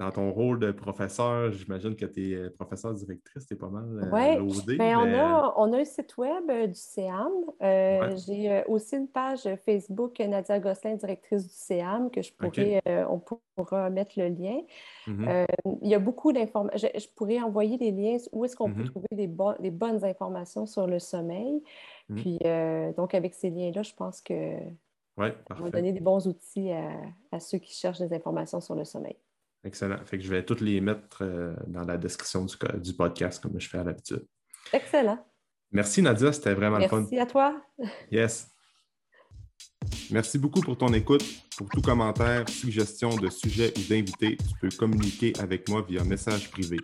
dans 0.00 0.10
ton 0.10 0.32
rôle 0.32 0.58
de 0.58 0.72
professeur, 0.72 1.52
j'imagine 1.52 1.94
que 1.94 2.06
tu 2.06 2.30
es 2.30 2.34
euh, 2.34 2.50
professeur 2.58 2.94
directrice, 2.94 3.44
tu 3.44 3.52
es 3.52 3.56
pas 3.56 3.68
mal 3.68 3.84
euh, 4.02 4.40
Oui, 4.40 4.78
ben, 4.78 4.96
on, 4.96 5.14
a, 5.14 5.54
on 5.58 5.74
a 5.74 5.78
un 5.78 5.84
site 5.84 6.16
web 6.16 6.44
euh, 6.48 6.66
du 6.66 6.74
CEAM. 6.74 7.30
J'ai 8.26 8.64
aussi 8.66 8.96
une 8.96 9.08
page 9.08 9.46
Facebook 9.66 10.18
Nadia 10.18 10.58
Gosselin, 10.58 10.94
directrice 10.94 11.46
du 11.46 11.52
CEAM, 11.52 12.10
que 12.10 12.22
je 12.22 12.32
pourrais, 12.32 12.82
on 13.10 13.20
pourra 13.54 13.90
mettre 13.90 14.12
le 14.16 14.28
lien. 14.28 14.60
Mm-hmm. 15.06 15.46
il 15.82 15.88
y 15.90 15.94
a 15.94 15.98
beaucoup 15.98 16.32
d'informations. 16.32 16.88
Je, 16.94 17.06
pourrais 17.14 17.40
envoyer 17.42 17.76
des 17.76 17.90
liens 17.90 18.16
où 18.32 18.46
est-ce 18.46 18.56
qu'on 18.56 18.72
peut 18.72 18.84
mm-hmm. 18.84 18.90
trouver 18.90 19.08
des, 19.12 19.70
bonnes 19.70 20.02
informations 20.02 20.64
sur 20.64 20.86
le 20.86 20.98
sommeil. 20.98 21.62
Mm-hmm. 22.08 22.14
Puis, 22.22 22.94
donc, 22.96 23.14
avec 23.14 23.34
ces 23.34 23.50
liens-là, 23.50 23.82
je 23.82 23.92
pense 23.92 24.22
que 24.22 24.54
ouais, 25.18 25.34
on 25.50 25.64
va 25.64 25.70
donner 25.70 25.92
des 25.92 26.00
bons 26.00 26.26
outils 26.26 26.70
à 27.30 27.38
ceux 27.38 27.58
qui 27.58 27.74
cherchent 27.74 28.00
des 28.00 28.14
informations 28.14 28.62
sur 28.62 28.74
le 28.74 28.84
sommeil. 28.84 29.16
Excellent. 29.64 29.98
Fait 30.04 30.18
que 30.18 30.24
je 30.24 30.30
vais 30.30 30.44
toutes 30.44 30.60
les 30.60 30.80
mettre 30.80 31.22
euh, 31.22 31.54
dans 31.66 31.84
la 31.84 31.96
description 31.96 32.44
du, 32.44 32.56
du, 32.80 32.94
podcast 32.94 33.42
comme 33.42 33.60
je 33.60 33.68
fais 33.68 33.78
à 33.78 33.84
l'habitude. 33.84 34.26
Excellent. 34.72 35.24
Merci 35.72 36.02
Nadia, 36.02 36.32
c'était 36.32 36.54
vraiment 36.54 36.78
le 36.78 36.88
fun. 36.88 37.00
Merci 37.00 37.18
à 37.18 37.26
toi. 37.26 37.62
Yes. 38.10 38.48
Merci 40.10 40.38
beaucoup 40.38 40.60
pour 40.60 40.76
ton 40.76 40.92
écoute. 40.92 41.24
Pour 41.56 41.68
tout 41.68 41.82
commentaire, 41.82 42.48
suggestion 42.48 43.14
de 43.16 43.28
sujet 43.28 43.72
ou 43.76 43.88
d'invité, 43.88 44.36
tu 44.36 44.54
peux 44.60 44.76
communiquer 44.76 45.32
avec 45.38 45.68
moi 45.68 45.84
via 45.86 46.02
message 46.04 46.50
privé. 46.50 46.78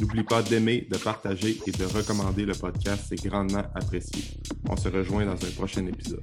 N'oublie 0.00 0.24
pas 0.24 0.42
d'aimer, 0.42 0.86
de 0.90 0.96
partager 0.96 1.58
et 1.66 1.70
de 1.70 1.84
recommander 1.84 2.44
le 2.44 2.54
podcast, 2.54 3.04
c'est 3.08 3.22
grandement 3.22 3.64
apprécié. 3.74 4.40
On 4.68 4.76
se 4.76 4.88
rejoint 4.88 5.24
dans 5.26 5.32
un 5.32 5.50
prochain 5.50 5.86
épisode. 5.86 6.22